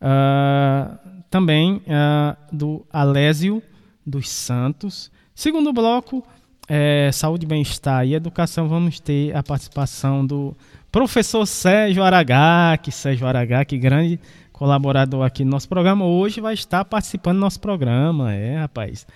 uh, 0.00 0.98
também 1.30 1.76
uh, 1.76 2.36
do 2.52 2.84
Alésio 2.92 3.62
dos 4.04 4.28
Santos. 4.28 5.12
Segundo 5.32 5.72
bloco, 5.72 6.26
é, 6.68 7.10
saúde, 7.12 7.46
bem-estar 7.46 8.06
e 8.06 8.14
educação, 8.14 8.68
vamos 8.68 8.98
ter 8.98 9.36
a 9.36 9.42
participação 9.42 10.24
do 10.24 10.56
Professor 10.90 11.46
Sérgio 11.46 12.02
Aragaki, 12.02 12.90
Sérgio 12.90 13.26
Aragaki, 13.26 13.76
grande 13.76 14.18
colaborador 14.52 15.24
aqui 15.24 15.44
no 15.44 15.50
nosso 15.50 15.68
programa, 15.68 16.06
hoje 16.06 16.40
vai 16.40 16.54
estar 16.54 16.84
participando 16.84 17.36
do 17.36 17.40
nosso 17.40 17.60
programa, 17.60 18.32
é, 18.32 18.58
rapaz. 18.58 19.06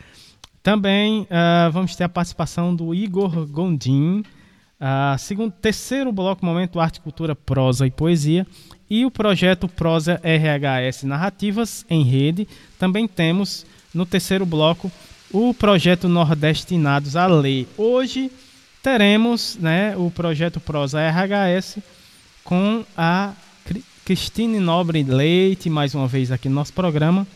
Também 0.62 1.22
uh, 1.22 1.70
vamos 1.72 1.94
ter 1.96 2.04
a 2.04 2.08
participação 2.08 2.74
do 2.74 2.94
Igor 2.94 3.46
Gondim, 3.46 4.20
uh, 4.80 5.18
segundo, 5.18 5.52
terceiro 5.52 6.12
bloco, 6.12 6.44
Momento 6.44 6.80
Arte, 6.80 7.00
Cultura, 7.00 7.34
Prosa 7.34 7.86
e 7.86 7.90
Poesia, 7.90 8.46
e 8.90 9.06
o 9.06 9.10
projeto 9.10 9.68
Prosa 9.68 10.20
RHS 10.22 11.04
Narrativas 11.04 11.86
em 11.88 12.02
Rede. 12.02 12.46
Também 12.78 13.06
temos 13.06 13.64
no 13.94 14.04
terceiro 14.04 14.44
bloco 14.44 14.90
o 15.32 15.52
projeto 15.52 16.08
Nordestinados 16.08 17.16
a 17.16 17.26
Ler. 17.26 17.66
Hoje 17.76 18.30
teremos 18.82 19.56
né, 19.60 19.96
o 19.96 20.10
projeto 20.10 20.60
Prosa 20.60 21.00
RHS 21.00 21.78
com 22.44 22.84
a 22.96 23.32
Cristine 24.04 24.58
Nobre 24.58 25.02
Leite, 25.02 25.68
mais 25.68 25.94
uma 25.94 26.06
vez 26.06 26.32
aqui 26.32 26.48
no 26.48 26.54
nosso 26.54 26.72
programa. 26.72 27.26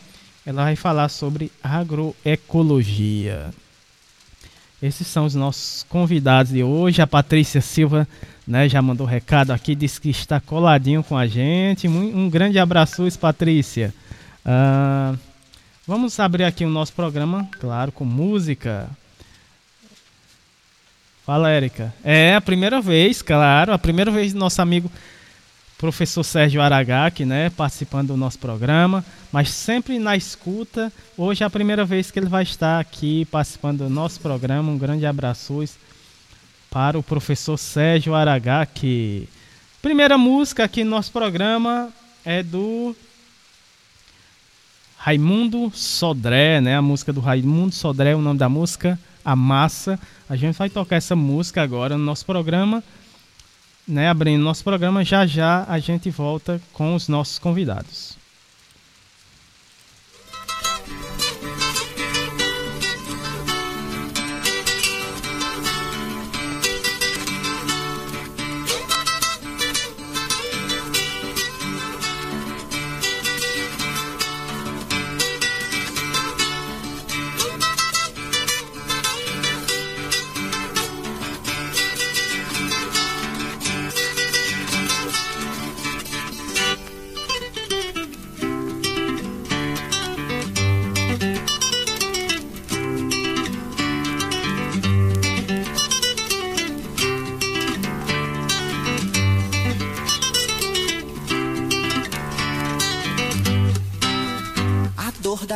Ela 0.45 0.63
vai 0.63 0.75
falar 0.75 1.09
sobre 1.09 1.51
agroecologia. 1.61 3.51
Esses 4.81 5.07
são 5.07 5.25
os 5.25 5.35
nossos 5.35 5.85
convidados 5.87 6.51
de 6.51 6.63
hoje. 6.63 7.01
A 7.01 7.07
Patrícia 7.07 7.61
Silva 7.61 8.07
né, 8.45 8.67
já 8.67 8.81
mandou 8.81 9.07
recado 9.07 9.51
aqui, 9.51 9.75
disse 9.75 10.01
que 10.01 10.09
está 10.09 10.41
coladinho 10.41 11.03
com 11.03 11.17
a 11.17 11.25
gente. 11.25 11.87
Um, 11.87 12.25
um 12.25 12.29
grande 12.29 12.59
abraço, 12.59 13.03
Patrícia. 13.17 13.93
Uh, 14.45 15.17
vamos 15.87 16.19
abrir 16.19 16.43
aqui 16.43 16.65
o 16.65 16.69
nosso 16.69 16.93
programa, 16.93 17.47
claro, 17.59 17.91
com 17.91 18.05
música. 18.05 18.89
Fala, 21.25 21.49
Érica. 21.49 21.93
É 22.03 22.35
a 22.35 22.41
primeira 22.41 22.81
vez, 22.81 23.21
claro, 23.21 23.73
a 23.73 23.79
primeira 23.79 24.11
vez 24.11 24.33
do 24.33 24.39
nosso 24.39 24.61
amigo 24.61 24.91
professor 25.77 26.23
Sérgio 26.23 26.61
Aragaki, 26.61 27.25
né, 27.25 27.49
participando 27.49 28.07
do 28.07 28.17
nosso 28.17 28.39
programa, 28.39 29.03
mas 29.31 29.49
sempre 29.49 29.99
na 29.99 30.15
escuta. 30.15 30.91
Hoje 31.17 31.43
é 31.43 31.45
a 31.45 31.49
primeira 31.49 31.83
vez 31.83 32.09
que 32.09 32.19
ele 32.19 32.27
vai 32.27 32.43
estar 32.43 32.79
aqui 32.79 33.25
participando 33.25 33.79
do 33.79 33.89
nosso 33.89 34.19
programa. 34.21 34.71
Um 34.71 34.77
grande 34.77 35.05
abraço 35.05 35.65
para 36.69 36.97
o 36.97 37.03
professor 37.03 37.57
Sérgio 37.57 38.15
Aragaki. 38.15 39.27
Primeira 39.81 40.17
música 40.17 40.63
aqui 40.63 40.83
no 40.83 40.91
nosso 40.91 41.11
programa 41.11 41.91
é 42.23 42.41
do 42.41 42.95
Raimundo 45.03 45.69
Sodré, 45.73 46.61
né? 46.61 46.77
A 46.77 46.81
música 46.81 47.11
do 47.11 47.19
Raimundo 47.19 47.75
Sodré, 47.75 48.15
o 48.15 48.21
nome 48.21 48.39
da 48.39 48.47
música, 48.47 48.97
A 49.23 49.35
Massa. 49.35 49.99
A 50.29 50.35
gente 50.35 50.57
vai 50.57 50.69
tocar 50.69 50.95
essa 50.95 51.15
música 51.15 51.61
agora 51.61 51.97
no 51.97 52.03
nosso 52.03 52.25
programa 52.25 52.83
né, 53.87 54.09
abrindo 54.09 54.41
nosso 54.41 54.63
programa, 54.63 55.03
já 55.03 55.25
já 55.25 55.65
a 55.67 55.79
gente 55.79 56.09
volta 56.09 56.61
com 56.71 56.95
os 56.95 57.07
nossos 57.07 57.37
convidados. 57.37 58.17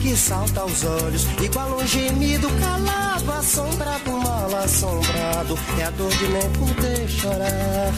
que 0.00 0.16
salta 0.16 0.62
aos 0.62 0.82
olhos, 0.82 1.26
igual 1.42 1.78
um 1.78 1.86
gemido 1.86 2.48
calado, 2.58 3.32
assombrado, 3.32 4.10
mal 4.12 4.56
assombrado, 4.56 5.58
é 5.78 5.84
a 5.84 5.90
dor 5.90 6.10
de 6.10 6.28
nem 6.28 6.50
poder 6.52 7.08
chorar. 7.08 7.92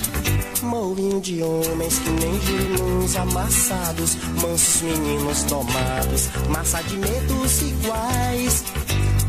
Mourinho 0.63 1.21
de 1.21 1.43
homens 1.43 1.99
que 1.99 2.11
nem 2.11 2.41
girinuns 2.41 3.17
amassados, 3.17 4.17
mansos 4.41 4.83
meninos 4.83 5.43
tomados, 5.45 6.29
massa 6.49 6.83
de 6.83 6.97
medos 6.97 7.63
iguais. 7.63 8.65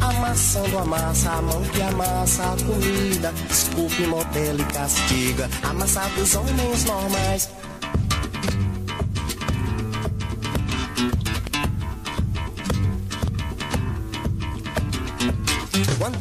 Amassando 0.02 0.80
a 0.80 0.86
massa, 0.86 1.32
a 1.32 1.42
mão 1.42 1.62
que 1.62 1.82
amassa 1.82 2.44
a 2.44 2.66
comida, 2.66 3.34
desculpe, 3.48 4.06
modelo 4.06 4.62
e 4.62 4.66
castiga, 4.66 5.50
amassados 5.64 6.36
homens 6.36 6.84
normais. 6.86 7.50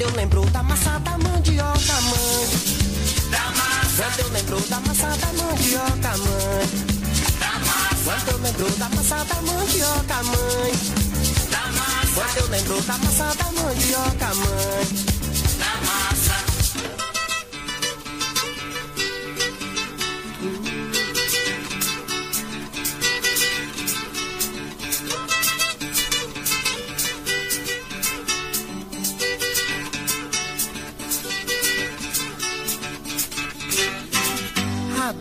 Eu 0.02 0.10
lembro 0.16 0.44
da 0.50 0.62
massa 0.64 0.98
da 0.98 1.16
mandioca, 1.18 2.00
mãe. 2.00 2.48
Da 3.30 3.50
massa. 3.50 4.02
Quando 4.02 4.18
eu 4.18 4.28
lembro 4.32 4.60
da 4.68 4.80
massa 4.80 5.06
da 5.16 5.26
mandioca, 5.32 6.16
mãe. 6.18 6.68
Da 7.38 7.58
massa. 7.60 8.04
Quando 8.04 8.28
eu 8.28 8.38
lembro 8.38 8.70
da 8.78 8.88
massa 8.88 9.24
da 9.24 9.42
mandioca, 9.42 10.22
mãe. 10.24 10.72
Da 11.50 11.72
massa. 11.72 12.14
Quando 12.14 12.36
eu 12.36 12.48
lembro 12.48 12.82
da 12.82 12.98
massa 12.98 13.34
da 13.36 13.52
mandioca, 13.52 14.34
mãe. 14.34 15.11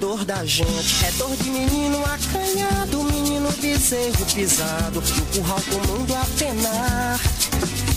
Dor 0.02 0.26
da 0.26 0.44
gente. 0.44 1.06
É 1.06 1.12
dor 1.12 1.30
de 1.38 1.50
menino 1.52 2.04
acanhado, 2.04 3.04
menino 3.04 3.52
bezerro 3.62 4.26
pisado. 4.34 5.00
No 5.00 5.26
curral 5.28 5.60
do 5.60 5.88
mundo 5.88 6.16
a 6.16 6.26
penar. 6.40 7.20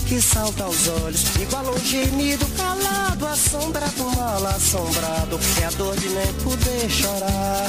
Que 0.07 0.21
salta 0.21 0.65
aos 0.65 0.87
olhos, 0.87 1.35
igual 1.41 1.65
um 1.65 1.79
gemido 1.79 2.45
calado, 2.55 3.25
assombrado, 3.25 4.03
mal 4.15 4.45
assombrado. 4.45 5.39
É 5.59 5.65
a 5.65 5.71
dor 5.71 5.95
de 5.97 6.09
nem 6.09 6.31
poder 6.35 6.89
chorar. 6.91 7.65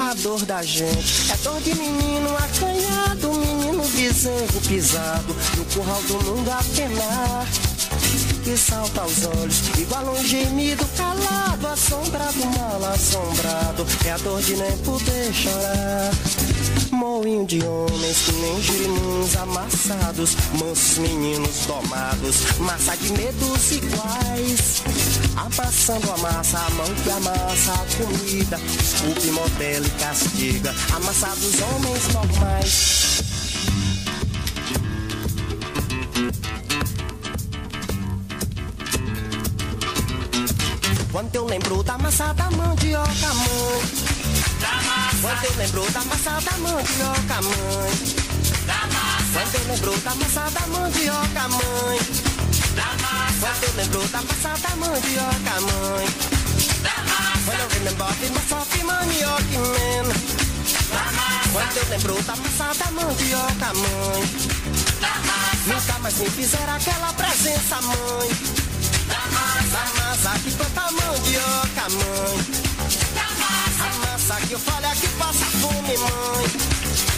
A 0.00 0.14
dor 0.14 0.44
da 0.44 0.60
gente 0.60 1.30
é 1.30 1.36
dor 1.36 1.60
de 1.60 1.76
menino 1.76 2.36
acanhado, 2.36 3.32
menino 3.34 3.84
bezerro 3.90 4.60
pisado. 4.66 5.36
No 5.56 5.64
curral 5.66 6.02
do 6.02 6.14
mundo 6.24 6.50
a 6.50 6.64
penar 6.74 7.73
que 8.44 8.58
salta 8.58 9.00
aos 9.00 9.24
olhos, 9.24 9.62
igual 9.78 10.04
um 10.04 10.22
gemido 10.22 10.84
calado, 10.98 11.66
assombrado, 11.66 12.44
mal 12.58 12.92
assombrado, 12.92 13.86
é 14.04 14.12
a 14.12 14.18
dor 14.18 14.40
de 14.42 14.54
nem 14.56 14.76
poder 14.78 15.32
chorar. 15.32 16.10
Moinho 16.90 17.46
de 17.46 17.64
homens 17.64 18.18
que 18.18 18.32
nem 18.32 18.62
girimuns 18.62 19.36
amassados, 19.36 20.36
mansos 20.60 20.98
meninos 20.98 21.64
domados, 21.66 22.58
massa 22.58 22.94
de 22.98 23.12
medos 23.14 23.72
iguais. 23.72 24.82
Amassando 25.36 26.12
a 26.12 26.16
massa, 26.18 26.58
a 26.58 26.70
mão 26.70 26.94
que 27.02 27.10
amassa 27.10 27.72
a 27.72 27.96
comida, 27.96 28.58
desculpe, 28.58 29.30
modelo 29.30 29.86
e 29.86 29.90
castiga, 29.90 30.74
amassados 30.94 31.54
homens 31.62 32.08
normais. 32.12 33.04
Quando 41.14 41.32
eu 41.36 41.46
lembro 41.46 41.80
da 41.84 41.96
massa 41.96 42.34
da 42.34 42.50
mandioca, 42.50 43.34
mãe. 43.34 43.82
Da. 44.60 45.10
Quando 45.22 45.44
eu 45.44 45.56
lembro 45.58 45.92
da 45.92 46.04
massa 46.06 46.40
da 46.40 46.58
mandioca, 46.58 47.40
mãe. 47.40 47.92
Da. 48.66 48.80
Quando 49.32 49.54
eu 49.54 49.64
lembro 49.68 49.96
da 50.00 50.14
massa 50.16 50.50
da 50.50 50.66
mandioca, 50.66 51.48
mãe. 51.50 51.98
Da. 52.74 52.88
Quando 53.38 53.62
eu 53.62 53.76
lembro 53.76 54.08
da 54.08 54.22
massa 54.22 54.58
da 54.60 54.74
mandioca, 54.74 55.60
mãe. 55.60 56.06
Da. 56.82 56.94
When 57.46 57.60
I 57.60 57.68
remember 57.74 58.12
the 58.18 58.30
massa 58.34 58.56
of 58.56 58.82
mandioca, 58.82 59.58
man. 59.60 60.08
Da 60.90 61.12
massa. 61.12 61.48
Quando 61.52 61.76
eu 61.76 61.88
lembro 61.90 62.22
da 62.24 62.34
massa 62.34 62.74
da 62.74 62.90
mandioca, 62.90 63.72
mãe. 63.72 64.22
Da. 65.00 65.74
Nunca 65.74 65.98
mais 66.00 66.18
me 66.18 66.28
fizeram 66.28 66.74
aquela 66.74 67.12
presença, 67.12 67.80
mãe. 67.82 68.63
Da 70.24 70.30
massa, 70.30 70.42
que 70.42 70.50
planta 70.52 70.80
mandioca, 70.90 71.84
mãe. 71.90 72.46
Da 73.14 73.28
a 73.84 73.92
massa 73.98 74.36
que 74.46 74.52
eu 74.54 74.58
falo 74.58 74.86
é 74.86 74.94
que 74.94 75.08
passa 75.08 75.44
fome, 75.44 75.98
mãe. 75.98 76.44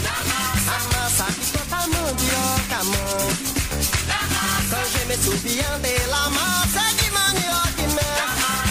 Da 0.02 0.10
a 0.10 0.80
massa 0.92 1.26
que 1.26 1.46
planta 1.52 1.86
mandioca, 1.86 2.82
mãe. 2.82 3.36
Da 4.08 4.20
massa, 4.34 4.76
quand 4.82 5.06
de 5.82 6.06
la 6.08 6.30
massa 6.30 6.82
de 6.98 7.10
manioca, 7.12 7.86
né? 7.94 8.08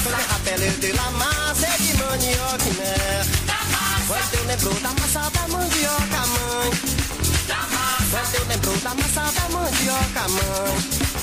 Quand 0.04 0.60
je 0.60 0.82
de 0.82 0.92
la 0.92 1.12
massa 1.12 1.70
de 1.80 1.94
manioca, 1.94 2.70
né? 2.78 2.96
Quando 4.06 4.34
eu 4.34 4.44
lembro 4.48 4.74
da 4.82 4.90
massa 4.90 5.30
da 5.30 5.48
mandioca, 5.48 6.22
mãe. 6.28 6.72
Quando 8.12 8.36
eu 8.36 8.46
lembro 8.50 8.78
da 8.82 8.96
massa 8.96 9.32
da 9.32 9.50
mandioca, 9.50 10.28
mãe. 10.28 11.15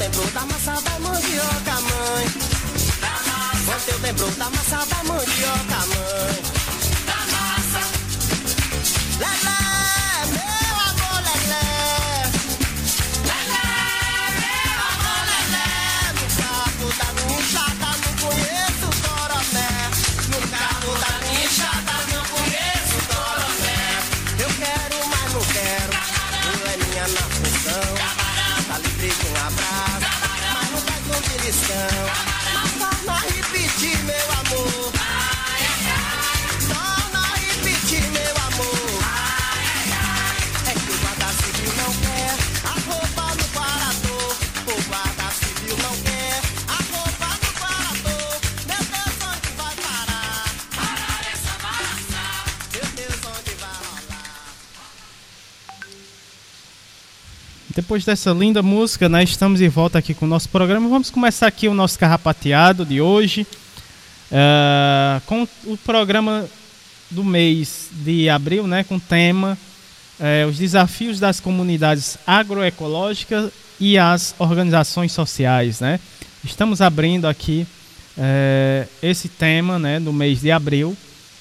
Quando 0.00 0.14
eu 0.14 0.22
lembro 0.22 0.32
da 0.32 0.46
massa 0.46 0.80
da 0.80 0.98
mandioca, 0.98 1.80
mãe. 1.82 2.26
Quando 3.66 3.88
eu 3.88 3.98
lembro 3.98 4.30
da 4.30 4.48
massa 4.48 4.86
da 4.86 5.04
mandioca, 5.04 5.86
mãe. 5.88 6.49
Depois 57.90 58.04
dessa 58.04 58.30
linda 58.30 58.62
música, 58.62 59.08
né, 59.08 59.24
estamos 59.24 59.58
de 59.58 59.66
volta 59.66 59.98
aqui 59.98 60.14
com 60.14 60.24
o 60.24 60.28
nosso 60.28 60.48
programa. 60.48 60.88
Vamos 60.88 61.10
começar 61.10 61.48
aqui 61.48 61.66
o 61.66 61.74
nosso 61.74 61.98
carrapateado 61.98 62.86
de 62.86 63.00
hoje. 63.00 63.44
Uh, 64.30 65.20
com 65.26 65.42
o 65.66 65.76
programa 65.76 66.48
do 67.10 67.24
mês 67.24 67.88
de 67.90 68.28
abril, 68.28 68.68
né, 68.68 68.84
com 68.84 68.94
o 68.94 69.00
tema 69.00 69.58
uh, 70.20 70.48
Os 70.48 70.58
desafios 70.58 71.18
das 71.18 71.40
comunidades 71.40 72.16
agroecológicas 72.24 73.50
e 73.80 73.98
as 73.98 74.36
organizações 74.38 75.10
sociais. 75.10 75.80
Né? 75.80 75.98
Estamos 76.44 76.80
abrindo 76.80 77.26
aqui 77.26 77.66
uh, 78.16 78.88
esse 79.02 79.28
tema 79.28 79.80
né, 79.80 79.98
do 79.98 80.12
mês 80.12 80.40
de 80.40 80.52
abril 80.52 80.96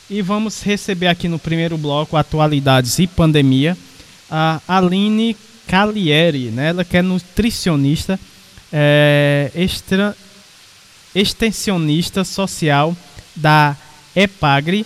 e 0.10 0.20
vamos 0.24 0.64
receber 0.64 1.10
aqui 1.10 1.28
no 1.28 1.38
primeiro 1.38 1.78
bloco 1.78 2.18
Atualidades 2.18 2.98
e 2.98 3.06
Pandemia 3.06 3.78
a 4.32 4.60
Aline 4.68 5.36
Calieri, 5.70 6.46
né? 6.46 6.70
Ela 6.70 6.84
que 6.84 6.98
é 6.98 7.02
nutricionista, 7.04 8.20
é, 8.74 9.52
extra, 9.54 10.18
extensionista 11.14 12.24
social 12.24 12.98
da 13.36 13.78
EPAGRE, 14.16 14.84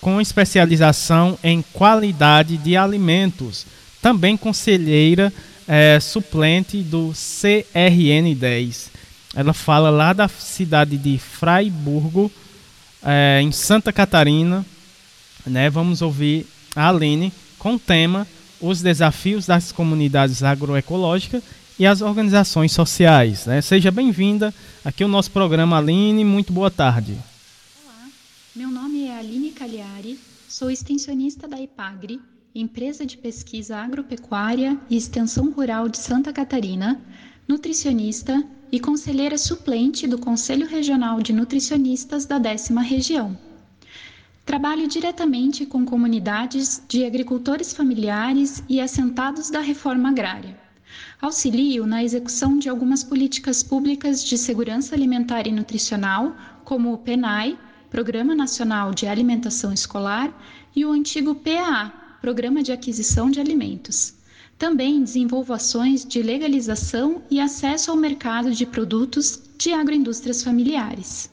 com 0.00 0.20
especialização 0.20 1.36
em 1.42 1.60
qualidade 1.72 2.56
de 2.56 2.76
alimentos. 2.76 3.66
Também 4.00 4.36
conselheira 4.36 5.32
é, 5.66 5.98
suplente 5.98 6.84
do 6.84 7.10
CRN10. 7.12 8.90
Ela 9.34 9.52
fala 9.52 9.90
lá 9.90 10.12
da 10.12 10.28
cidade 10.28 10.96
de 10.96 11.18
Fraiburgo, 11.18 12.30
é, 13.04 13.40
em 13.42 13.50
Santa 13.50 13.92
Catarina. 13.92 14.64
Né? 15.44 15.68
Vamos 15.68 16.00
ouvir 16.00 16.46
a 16.76 16.90
Aline 16.90 17.32
com 17.58 17.74
o 17.74 17.78
tema 17.78 18.24
os 18.62 18.80
desafios 18.80 19.44
das 19.44 19.72
comunidades 19.72 20.42
agroecológicas 20.42 21.42
e 21.78 21.84
as 21.84 22.00
organizações 22.00 22.72
sociais. 22.72 23.44
Né? 23.44 23.60
Seja 23.60 23.90
bem-vinda 23.90 24.54
aqui 24.84 25.02
ao 25.02 25.08
nosso 25.08 25.30
programa, 25.30 25.78
Aline. 25.78 26.24
Muito 26.24 26.52
boa 26.52 26.70
tarde. 26.70 27.18
Olá, 27.84 28.08
meu 28.54 28.70
nome 28.70 29.06
é 29.06 29.18
Aline 29.18 29.50
Cagliari, 29.50 30.18
sou 30.48 30.70
extensionista 30.70 31.48
da 31.48 31.60
IPAGRE, 31.60 32.20
empresa 32.54 33.04
de 33.04 33.16
pesquisa 33.16 33.76
agropecuária 33.78 34.78
e 34.88 34.96
extensão 34.96 35.50
rural 35.50 35.88
de 35.88 35.98
Santa 35.98 36.32
Catarina, 36.32 37.00
nutricionista 37.48 38.42
e 38.70 38.78
conselheira 38.78 39.36
suplente 39.36 40.06
do 40.06 40.18
Conselho 40.18 40.66
Regional 40.66 41.20
de 41.20 41.32
Nutricionistas 41.32 42.24
da 42.24 42.38
décima 42.38 42.80
região. 42.80 43.36
Trabalho 44.44 44.88
diretamente 44.88 45.64
com 45.64 45.84
comunidades 45.84 46.82
de 46.88 47.04
agricultores 47.04 47.72
familiares 47.72 48.62
e 48.68 48.80
assentados 48.80 49.50
da 49.50 49.60
reforma 49.60 50.08
agrária. 50.08 50.58
Auxilio 51.20 51.86
na 51.86 52.02
execução 52.02 52.58
de 52.58 52.68
algumas 52.68 53.04
políticas 53.04 53.62
públicas 53.62 54.22
de 54.22 54.36
segurança 54.36 54.96
alimentar 54.96 55.46
e 55.46 55.52
nutricional, 55.52 56.34
como 56.64 56.92
o 56.92 56.98
PENAI, 56.98 57.56
Programa 57.88 58.34
Nacional 58.34 58.92
de 58.92 59.06
Alimentação 59.06 59.72
Escolar, 59.72 60.36
e 60.74 60.84
o 60.84 60.90
antigo 60.90 61.36
PAA, 61.36 61.92
Programa 62.20 62.64
de 62.64 62.72
Aquisição 62.72 63.30
de 63.30 63.38
Alimentos. 63.38 64.14
Também 64.58 65.04
desenvolvo 65.04 65.52
ações 65.52 66.04
de 66.04 66.20
legalização 66.20 67.22
e 67.30 67.40
acesso 67.40 67.92
ao 67.92 67.96
mercado 67.96 68.50
de 68.50 68.66
produtos 68.66 69.40
de 69.56 69.72
agroindústrias 69.72 70.42
familiares. 70.42 71.31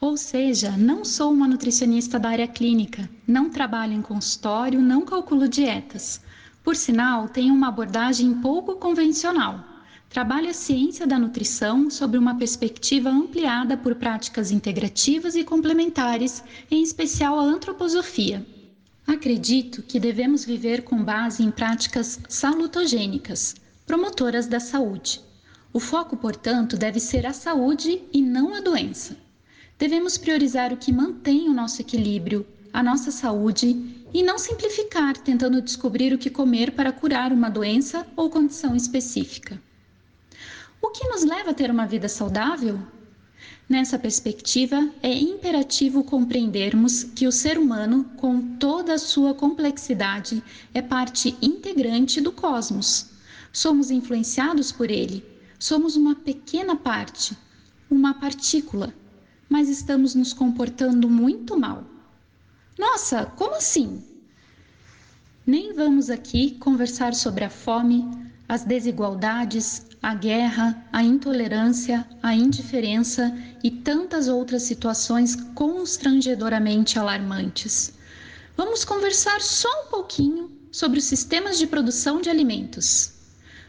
Ou 0.00 0.16
seja, 0.16 0.76
não 0.76 1.04
sou 1.04 1.32
uma 1.32 1.48
nutricionista 1.48 2.20
da 2.20 2.28
área 2.28 2.46
clínica, 2.46 3.10
não 3.26 3.50
trabalho 3.50 3.92
em 3.92 4.00
consultório, 4.00 4.80
não 4.80 5.02
calculo 5.02 5.48
dietas. 5.48 6.20
Por 6.62 6.76
sinal, 6.76 7.28
tenho 7.28 7.52
uma 7.52 7.66
abordagem 7.66 8.32
pouco 8.34 8.76
convencional. 8.76 9.64
Trabalho 10.08 10.50
a 10.50 10.52
ciência 10.52 11.04
da 11.04 11.18
nutrição 11.18 11.90
sob 11.90 12.16
uma 12.16 12.36
perspectiva 12.36 13.10
ampliada 13.10 13.76
por 13.76 13.96
práticas 13.96 14.52
integrativas 14.52 15.34
e 15.34 15.42
complementares, 15.42 16.44
em 16.70 16.80
especial 16.80 17.36
a 17.36 17.42
antroposofia. 17.42 18.46
Acredito 19.04 19.82
que 19.82 19.98
devemos 19.98 20.44
viver 20.44 20.82
com 20.82 21.02
base 21.02 21.42
em 21.42 21.50
práticas 21.50 22.20
salutogênicas, 22.28 23.56
promotoras 23.84 24.46
da 24.46 24.60
saúde. 24.60 25.20
O 25.72 25.80
foco, 25.80 26.16
portanto, 26.16 26.76
deve 26.76 27.00
ser 27.00 27.26
a 27.26 27.32
saúde 27.32 28.00
e 28.12 28.22
não 28.22 28.54
a 28.54 28.60
doença. 28.60 29.16
Devemos 29.78 30.18
priorizar 30.18 30.72
o 30.72 30.76
que 30.76 30.90
mantém 30.90 31.48
o 31.48 31.54
nosso 31.54 31.80
equilíbrio, 31.80 32.44
a 32.72 32.82
nossa 32.82 33.12
saúde 33.12 34.04
e 34.12 34.24
não 34.24 34.36
simplificar 34.36 35.16
tentando 35.16 35.62
descobrir 35.62 36.12
o 36.12 36.18
que 36.18 36.28
comer 36.28 36.72
para 36.72 36.90
curar 36.90 37.32
uma 37.32 37.48
doença 37.48 38.04
ou 38.16 38.28
condição 38.28 38.74
específica. 38.74 39.62
O 40.82 40.90
que 40.90 41.06
nos 41.06 41.22
leva 41.22 41.50
a 41.50 41.54
ter 41.54 41.70
uma 41.70 41.86
vida 41.86 42.08
saudável? 42.08 42.80
Nessa 43.68 43.96
perspectiva, 43.96 44.90
é 45.00 45.12
imperativo 45.12 46.02
compreendermos 46.02 47.04
que 47.04 47.28
o 47.28 47.32
ser 47.32 47.56
humano, 47.56 48.04
com 48.16 48.56
toda 48.56 48.94
a 48.94 48.98
sua 48.98 49.32
complexidade, 49.32 50.42
é 50.74 50.82
parte 50.82 51.36
integrante 51.40 52.20
do 52.20 52.32
cosmos. 52.32 53.10
Somos 53.52 53.92
influenciados 53.92 54.72
por 54.72 54.90
ele. 54.90 55.24
Somos 55.56 55.94
uma 55.94 56.16
pequena 56.16 56.74
parte, 56.74 57.38
uma 57.88 58.14
partícula 58.14 58.92
mas 59.48 59.68
estamos 59.68 60.14
nos 60.14 60.32
comportando 60.32 61.08
muito 61.08 61.58
mal. 61.58 61.84
Nossa, 62.78 63.26
como 63.26 63.56
assim? 63.56 64.02
Nem 65.46 65.72
vamos 65.72 66.10
aqui 66.10 66.52
conversar 66.60 67.14
sobre 67.14 67.44
a 67.44 67.50
fome, 67.50 68.06
as 68.48 68.64
desigualdades, 68.64 69.86
a 70.02 70.14
guerra, 70.14 70.86
a 70.92 71.02
intolerância, 71.02 72.06
a 72.22 72.34
indiferença 72.34 73.36
e 73.64 73.70
tantas 73.70 74.28
outras 74.28 74.62
situações 74.62 75.34
constrangedoramente 75.54 76.98
alarmantes. 76.98 77.94
Vamos 78.56 78.84
conversar 78.84 79.40
só 79.40 79.68
um 79.84 79.90
pouquinho 79.90 80.50
sobre 80.70 80.98
os 80.98 81.04
sistemas 81.04 81.58
de 81.58 81.66
produção 81.66 82.20
de 82.20 82.30
alimentos. 82.30 83.12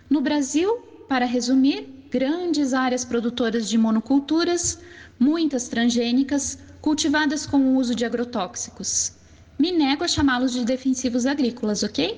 No 0.10 0.22
Brasil, 0.22 0.78
para 1.08 1.26
resumir, 1.26 2.08
grandes 2.10 2.74
áreas 2.74 3.06
produtoras 3.06 3.70
de 3.70 3.78
monoculturas, 3.78 4.80
muitas 5.19 5.67
transgênicas, 5.67 6.58
cultivadas 6.82 7.45
com 7.45 7.58
o 7.58 7.75
uso 7.75 7.93
de 7.93 8.05
agrotóxicos. 8.05 9.12
Me 9.58 9.71
nego 9.71 10.05
a 10.05 10.08
chamá-los 10.08 10.53
de 10.53 10.63
defensivos 10.63 11.25
agrícolas, 11.25 11.84
ok? 11.84 12.17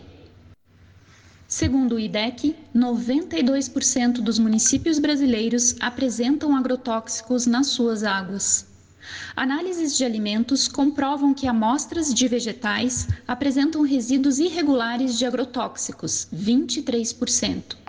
Segundo 1.47 1.95
o 1.95 1.99
IDEC, 1.99 2.55
92% 2.73 4.21
dos 4.21 4.37
municípios 4.37 4.99
brasileiros 4.99 5.75
apresentam 5.79 6.55
agrotóxicos 6.55 7.47
nas 7.47 7.67
suas 7.67 8.03
águas. 8.03 8.67
Análises 9.35 9.97
de 9.97 10.05
alimentos 10.05 10.67
comprovam 10.67 11.33
que 11.33 11.47
amostras 11.47 12.13
de 12.13 12.27
vegetais 12.27 13.07
apresentam 13.27 13.81
resíduos 13.81 14.37
irregulares 14.37 15.17
de 15.17 15.25
agrotóxicos, 15.25 16.27
23% 16.33 17.81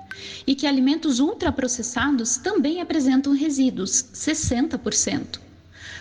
e 0.46 0.54
que 0.54 0.66
alimentos 0.66 1.18
ultraprocessados 1.20 2.36
também 2.36 2.80
apresentam 2.80 3.32
resíduos, 3.32 4.04
60%. 4.12 5.40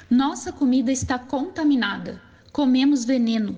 Nossa 0.09 0.51
comida 0.51 0.91
está 0.91 1.17
contaminada, 1.17 2.21
comemos 2.51 3.05
veneno. 3.05 3.57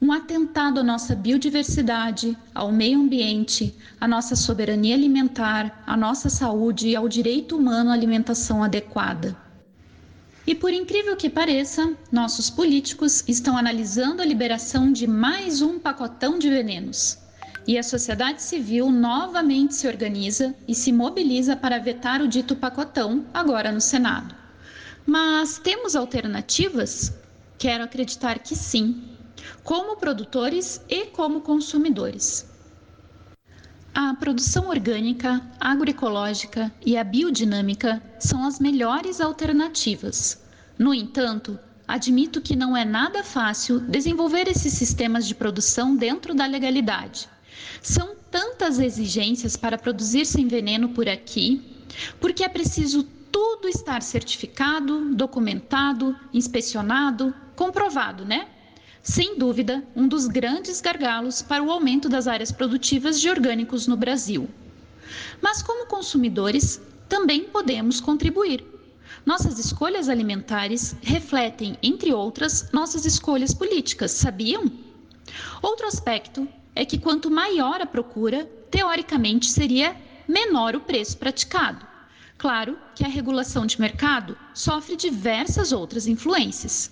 Um 0.00 0.12
atentado 0.12 0.80
à 0.80 0.82
nossa 0.82 1.14
biodiversidade, 1.14 2.36
ao 2.54 2.70
meio 2.70 3.00
ambiente, 3.00 3.74
à 4.00 4.06
nossa 4.06 4.36
soberania 4.36 4.94
alimentar, 4.94 5.82
à 5.86 5.96
nossa 5.96 6.28
saúde 6.28 6.88
e 6.88 6.96
ao 6.96 7.08
direito 7.08 7.56
humano 7.56 7.90
à 7.90 7.94
alimentação 7.94 8.62
adequada. 8.62 9.36
E 10.46 10.54
por 10.54 10.72
incrível 10.72 11.16
que 11.16 11.30
pareça, 11.30 11.94
nossos 12.12 12.50
políticos 12.50 13.24
estão 13.26 13.56
analisando 13.56 14.22
a 14.22 14.24
liberação 14.24 14.92
de 14.92 15.06
mais 15.06 15.60
um 15.60 15.78
pacotão 15.78 16.38
de 16.38 16.48
venenos 16.48 17.18
e 17.66 17.78
a 17.78 17.82
sociedade 17.82 18.42
civil 18.42 18.90
novamente 18.90 19.74
se 19.74 19.88
organiza 19.88 20.54
e 20.68 20.74
se 20.74 20.92
mobiliza 20.92 21.56
para 21.56 21.78
vetar 21.78 22.22
o 22.22 22.28
dito 22.28 22.56
pacotão 22.56 23.26
agora 23.34 23.72
no 23.72 23.80
Senado. 23.80 24.34
Mas 25.06 25.58
temos 25.58 25.96
alternativas? 25.96 27.12
Quero 27.58 27.84
acreditar 27.84 28.38
que 28.38 28.54
sim, 28.54 29.02
como 29.64 29.96
produtores 29.96 30.80
e 30.88 31.06
como 31.06 31.40
consumidores. 31.40 32.46
a 33.94 34.14
produção 34.14 34.68
orgânica, 34.68 35.40
agroecológica 35.58 36.72
e 36.84 36.96
a 36.98 37.02
biodinâmica 37.04 38.02
são 38.18 38.46
as 38.46 38.58
melhores 38.60 39.20
alternativas. 39.20 40.38
No 40.78 40.92
entanto, 40.92 41.58
admito 41.88 42.40
que 42.40 42.54
não 42.54 42.76
é 42.76 42.84
nada 42.84 43.24
fácil 43.24 43.80
desenvolver 43.80 44.48
esses 44.48 44.74
sistemas 44.74 45.26
de 45.26 45.34
produção 45.34 45.96
dentro 45.96 46.34
da 46.34 46.46
legalidade. 46.46 47.28
São 47.86 48.16
tantas 48.32 48.80
exigências 48.80 49.56
para 49.56 49.78
produzir 49.78 50.26
sem 50.26 50.48
veneno 50.48 50.88
por 50.88 51.08
aqui, 51.08 51.62
porque 52.20 52.42
é 52.42 52.48
preciso 52.48 53.04
tudo 53.30 53.68
estar 53.68 54.02
certificado, 54.02 55.14
documentado, 55.14 56.16
inspecionado, 56.34 57.32
comprovado, 57.54 58.24
né? 58.24 58.48
sem 59.04 59.38
dúvida, 59.38 59.84
um 59.94 60.08
dos 60.08 60.26
grandes 60.26 60.80
gargalos 60.80 61.42
para 61.42 61.62
o 61.62 61.70
aumento 61.70 62.08
das 62.08 62.26
áreas 62.26 62.50
produtivas 62.50 63.20
de 63.20 63.30
orgânicos 63.30 63.86
no 63.86 63.96
Brasil. 63.96 64.50
Mas, 65.40 65.62
como 65.62 65.86
consumidores, 65.86 66.80
também 67.08 67.44
podemos 67.44 68.00
contribuir. 68.00 68.66
Nossas 69.24 69.60
escolhas 69.60 70.08
alimentares 70.08 70.96
refletem, 71.02 71.78
entre 71.80 72.12
outras, 72.12 72.68
nossas 72.72 73.06
escolhas 73.06 73.54
políticas, 73.54 74.10
sabiam? 74.10 74.72
Outro 75.62 75.86
aspecto 75.86 76.48
é 76.76 76.84
que 76.84 76.98
quanto 76.98 77.30
maior 77.30 77.80
a 77.80 77.86
procura, 77.86 78.44
teoricamente 78.70 79.46
seria 79.46 79.96
menor 80.28 80.76
o 80.76 80.80
preço 80.80 81.16
praticado. 81.16 81.84
Claro 82.36 82.78
que 82.94 83.02
a 83.02 83.08
regulação 83.08 83.64
de 83.64 83.80
mercado 83.80 84.36
sofre 84.52 84.94
diversas 84.94 85.72
outras 85.72 86.06
influências. 86.06 86.90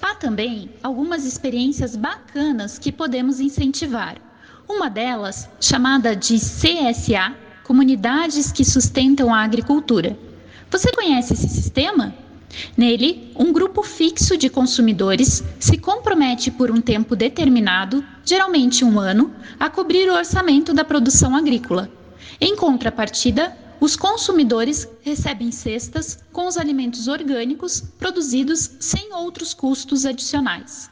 Há 0.00 0.14
também 0.14 0.70
algumas 0.84 1.24
experiências 1.24 1.96
bacanas 1.96 2.78
que 2.78 2.92
podemos 2.92 3.40
incentivar. 3.40 4.18
Uma 4.68 4.88
delas, 4.88 5.48
chamada 5.60 6.14
de 6.14 6.36
CSA 6.38 7.34
Comunidades 7.64 8.52
que 8.52 8.64
Sustentam 8.64 9.34
a 9.34 9.42
Agricultura. 9.42 10.16
Você 10.70 10.92
conhece 10.92 11.34
esse 11.34 11.48
sistema? 11.48 12.14
Nele, 12.76 13.32
um 13.36 13.52
grupo 13.52 13.82
fixo 13.82 14.36
de 14.36 14.48
consumidores 14.48 15.42
se 15.58 15.76
compromete 15.76 16.50
por 16.50 16.70
um 16.70 16.80
tempo 16.80 17.16
determinado, 17.16 18.04
geralmente 18.24 18.84
um 18.84 18.98
ano, 18.98 19.34
a 19.58 19.68
cobrir 19.68 20.08
o 20.08 20.14
orçamento 20.14 20.72
da 20.72 20.84
produção 20.84 21.34
agrícola. 21.36 21.90
Em 22.40 22.56
contrapartida, 22.56 23.56
os 23.80 23.94
consumidores 23.94 24.88
recebem 25.02 25.50
cestas 25.50 26.18
com 26.32 26.46
os 26.46 26.56
alimentos 26.56 27.08
orgânicos 27.08 27.82
produzidos 27.98 28.70
sem 28.80 29.12
outros 29.12 29.52
custos 29.52 30.06
adicionais. 30.06 30.90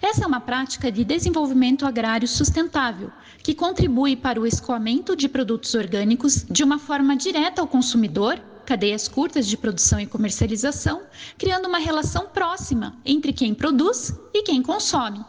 Essa 0.00 0.24
é 0.24 0.26
uma 0.26 0.40
prática 0.40 0.90
de 0.90 1.04
desenvolvimento 1.04 1.86
agrário 1.86 2.26
sustentável, 2.26 3.10
que 3.42 3.54
contribui 3.54 4.16
para 4.16 4.40
o 4.40 4.46
escoamento 4.46 5.14
de 5.14 5.28
produtos 5.28 5.74
orgânicos 5.74 6.44
de 6.50 6.64
uma 6.64 6.78
forma 6.78 7.16
direta 7.16 7.60
ao 7.60 7.68
consumidor, 7.68 8.40
cadeias 8.68 9.08
curtas 9.08 9.46
de 9.46 9.56
produção 9.56 9.98
e 9.98 10.04
comercialização, 10.04 11.04
criando 11.38 11.66
uma 11.66 11.78
relação 11.78 12.26
próxima 12.26 12.94
entre 13.02 13.32
quem 13.32 13.54
produz 13.54 14.12
e 14.34 14.42
quem 14.42 14.62
consome. 14.62 15.24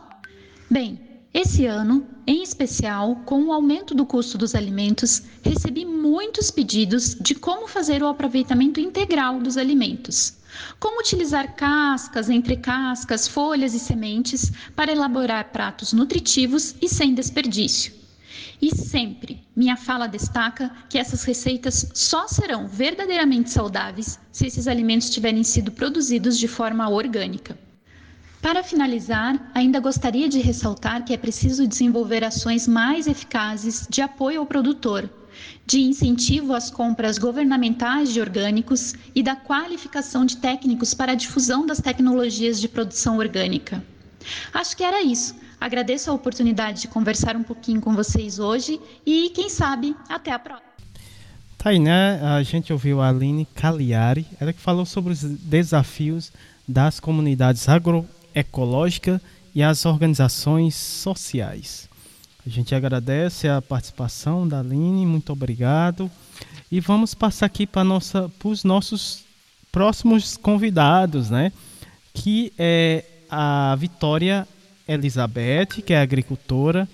Bem, 0.69 0.99
esse 1.33 1.65
ano, 1.65 2.05
em 2.27 2.43
especial, 2.43 3.15
com 3.25 3.45
o 3.45 3.53
aumento 3.53 3.95
do 3.95 4.05
custo 4.05 4.37
dos 4.37 4.53
alimentos, 4.53 5.23
recebi 5.41 5.85
muitos 5.85 6.51
pedidos 6.51 7.15
de 7.15 7.33
como 7.33 7.65
fazer 7.65 8.03
o 8.03 8.07
aproveitamento 8.07 8.81
integral 8.81 9.39
dos 9.39 9.55
alimentos. 9.55 10.33
Como 10.77 10.99
utilizar 10.99 11.55
cascas, 11.55 12.29
entre 12.29 12.57
cascas, 12.57 13.25
folhas 13.25 13.73
e 13.73 13.79
sementes 13.79 14.51
para 14.75 14.91
elaborar 14.91 15.49
pratos 15.53 15.93
nutritivos 15.93 16.75
e 16.81 16.89
sem 16.89 17.13
desperdício. 17.13 17.93
E 18.61 18.75
sempre 18.75 19.41
minha 19.55 19.75
fala 19.75 20.07
destaca 20.07 20.71
que 20.89 20.97
essas 20.97 21.23
receitas 21.23 21.85
só 21.93 22.27
serão 22.27 22.67
verdadeiramente 22.67 23.49
saudáveis 23.49 24.19
se 24.31 24.45
esses 24.45 24.67
alimentos 24.67 25.09
tiverem 25.09 25.43
sido 25.43 25.71
produzidos 25.71 26.37
de 26.37 26.47
forma 26.47 26.89
orgânica. 26.89 27.57
Para 28.41 28.63
finalizar, 28.63 29.51
ainda 29.53 29.81
gostaria 29.81 30.29
de 30.29 30.39
ressaltar 30.39 31.03
que 31.03 31.13
é 31.13 31.17
preciso 31.17 31.67
desenvolver 31.67 32.23
ações 32.23 32.67
mais 32.67 33.05
eficazes 33.05 33.85
de 33.89 34.01
apoio 34.01 34.39
ao 34.39 34.45
produtor, 34.45 35.09
de 35.65 35.81
incentivo 35.81 36.53
às 36.53 36.69
compras 36.69 37.17
governamentais 37.17 38.13
de 38.13 38.21
orgânicos 38.21 38.93
e 39.13 39.21
da 39.21 39.35
qualificação 39.35 40.25
de 40.25 40.37
técnicos 40.37 40.93
para 40.93 41.11
a 41.11 41.15
difusão 41.15 41.65
das 41.65 41.81
tecnologias 41.81 42.61
de 42.61 42.69
produção 42.69 43.17
orgânica. 43.17 43.83
Acho 44.53 44.75
que 44.75 44.83
era 44.83 45.01
isso. 45.01 45.35
Agradeço 45.59 46.09
a 46.09 46.13
oportunidade 46.13 46.81
de 46.81 46.87
conversar 46.87 47.35
um 47.35 47.43
pouquinho 47.43 47.81
com 47.81 47.93
vocês 47.93 48.39
hoje 48.39 48.79
e, 49.05 49.29
quem 49.31 49.49
sabe, 49.49 49.95
até 50.07 50.31
a 50.31 50.39
próxima. 50.39 50.69
Aí, 51.65 51.77
né? 51.77 52.21
A 52.23 52.41
gente 52.41 52.71
ouviu 52.71 53.01
a 53.01 53.09
Aline 53.09 53.45
Cagliari, 53.53 54.25
ela 54.39 54.53
que 54.53 54.61
falou 54.61 54.85
sobre 54.85 55.11
os 55.11 55.21
desafios 55.21 56.31
das 56.65 56.99
comunidades 56.99 57.67
agro 57.67 58.07
ecológica 58.33 59.21
e 59.53 59.61
as 59.61 59.85
organizações 59.85 60.75
sociais. 60.75 61.89
A 62.47 62.49
gente 62.49 62.73
agradece 62.73 63.49
a 63.49 63.61
participação 63.61 64.47
da 64.47 64.61
Aline, 64.61 65.05
muito 65.05 65.33
obrigado. 65.33 66.09
E 66.71 66.79
vamos 66.79 67.13
passar 67.13 67.47
aqui 67.47 67.67
para 67.67 67.83
os 68.43 68.63
nossos 68.63 69.25
próximos 69.71 70.37
convidados, 70.37 71.29
né? 71.29 71.51
Que 72.13 72.53
é 72.57 73.03
a 73.29 73.75
Vitória 73.77 74.47
Elizabeth, 74.89 75.81
que 75.85 75.93
é 75.93 76.01
agricultora, 76.01 76.89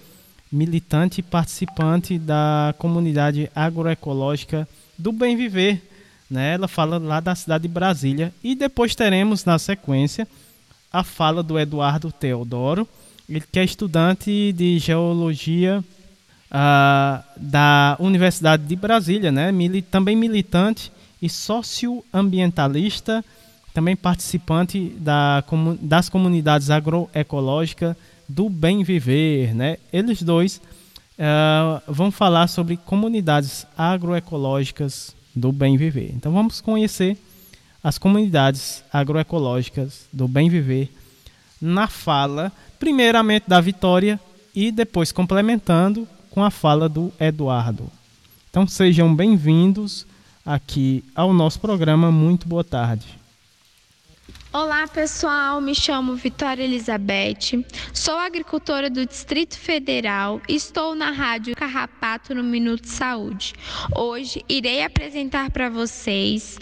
militante 0.51 1.19
e 1.19 1.23
participante 1.23 2.19
da 2.19 2.75
comunidade 2.77 3.49
agroecológica 3.55 4.67
do 4.97 5.11
Bem 5.11 5.35
Viver. 5.37 5.81
Né? 6.29 6.53
Ela 6.53 6.67
fala 6.67 6.97
lá 6.97 7.19
da 7.19 7.33
cidade 7.35 7.63
de 7.63 7.67
Brasília. 7.73 8.33
E 8.43 8.53
depois 8.53 8.93
teremos, 8.95 9.45
na 9.45 9.57
sequência, 9.57 10.27
a 10.91 11.03
fala 11.03 11.41
do 11.41 11.57
Eduardo 11.59 12.11
Teodoro, 12.11 12.87
ele 13.27 13.43
que 13.51 13.59
é 13.59 13.63
estudante 13.63 14.53
de 14.53 14.77
geologia 14.77 15.83
uh, 16.51 17.23
da 17.37 17.95
Universidade 17.99 18.63
de 18.63 18.75
Brasília, 18.75 19.31
né? 19.31 19.51
Mili 19.51 19.81
também 19.81 20.15
militante 20.15 20.91
e 21.21 21.29
socioambientalista, 21.29 23.25
também 23.75 23.93
participante 23.93 24.95
da, 24.97 25.43
das 25.81 26.07
comunidades 26.07 26.69
agroecológicas 26.69 27.93
do 28.27 28.49
Bem 28.49 28.85
Viver, 28.85 29.53
né? 29.53 29.77
Eles 29.91 30.23
dois 30.23 30.61
uh, 31.19 31.91
vão 31.91 32.09
falar 32.09 32.47
sobre 32.47 32.77
comunidades 32.77 33.67
agroecológicas 33.77 35.13
do 35.35 35.51
Bem 35.51 35.75
Viver. 35.75 36.09
Então 36.15 36.31
vamos 36.31 36.61
conhecer 36.61 37.17
as 37.83 37.97
comunidades 37.97 38.81
agroecológicas 38.91 40.05
do 40.11 40.27
bem 40.27 40.49
viver 40.49 40.91
na 41.61 41.87
fala, 41.87 42.51
primeiramente 42.79 43.43
da 43.47 43.61
Vitória 43.61 44.19
e 44.55 44.71
depois 44.71 45.11
complementando 45.11 46.07
com 46.31 46.43
a 46.43 46.49
fala 46.49 46.89
do 46.89 47.13
Eduardo. 47.19 47.91
Então 48.49 48.65
sejam 48.65 49.13
bem-vindos 49.13 50.07
aqui 50.43 51.03
ao 51.13 51.31
nosso 51.31 51.59
programa. 51.59 52.11
Muito 52.11 52.47
boa 52.47 52.63
tarde. 52.63 53.24
Olá 54.55 54.87
pessoal, 54.87 55.59
me 55.59 55.75
chamo 55.75 56.15
Vitória 56.15 56.63
Elizabeth, 56.63 57.61
sou 57.93 58.17
agricultora 58.17 58.89
do 58.89 59.05
Distrito 59.05 59.59
Federal 59.59 60.41
e 60.47 60.55
estou 60.55 60.95
na 60.95 61.11
Rádio 61.11 61.57
Carrapato 61.57 62.33
no 62.33 62.41
Minuto 62.41 62.87
Saúde. 62.87 63.51
Hoje 63.93 64.45
irei 64.47 64.81
apresentar 64.81 65.51
para 65.51 65.69
vocês 65.69 66.57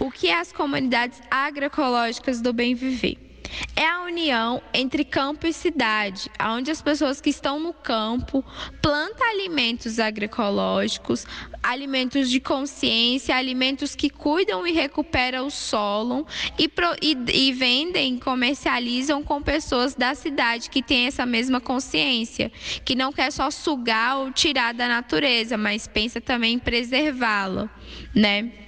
o 0.00 0.10
que 0.10 0.26
é 0.26 0.40
as 0.40 0.50
comunidades 0.50 1.22
agroecológicas 1.30 2.40
do 2.40 2.52
Bem 2.52 2.74
Viver. 2.74 3.25
É 3.74 3.86
a 3.86 4.02
união 4.02 4.62
entre 4.72 5.04
campo 5.04 5.46
e 5.46 5.52
cidade, 5.52 6.30
onde 6.40 6.70
as 6.70 6.80
pessoas 6.80 7.20
que 7.20 7.30
estão 7.30 7.60
no 7.60 7.72
campo 7.72 8.44
plantam 8.80 9.28
alimentos 9.28 9.98
agroecológicos, 9.98 11.26
alimentos 11.62 12.30
de 12.30 12.40
consciência, 12.40 13.36
alimentos 13.36 13.94
que 13.94 14.08
cuidam 14.08 14.66
e 14.66 14.72
recuperam 14.72 15.46
o 15.46 15.50
solo 15.50 16.26
e, 16.58 16.70
e, 17.02 17.48
e 17.48 17.52
vendem, 17.52 18.18
comercializam 18.18 19.22
com 19.22 19.42
pessoas 19.42 19.94
da 19.94 20.14
cidade 20.14 20.70
que 20.70 20.82
têm 20.82 21.06
essa 21.06 21.26
mesma 21.26 21.60
consciência, 21.60 22.50
que 22.84 22.94
não 22.94 23.12
quer 23.12 23.30
só 23.30 23.50
sugar 23.50 24.18
ou 24.18 24.32
tirar 24.32 24.72
da 24.72 24.88
natureza, 24.88 25.56
mas 25.56 25.86
pensa 25.86 26.20
também 26.20 26.54
em 26.54 26.58
preservá-la, 26.58 27.68
né? 28.14 28.65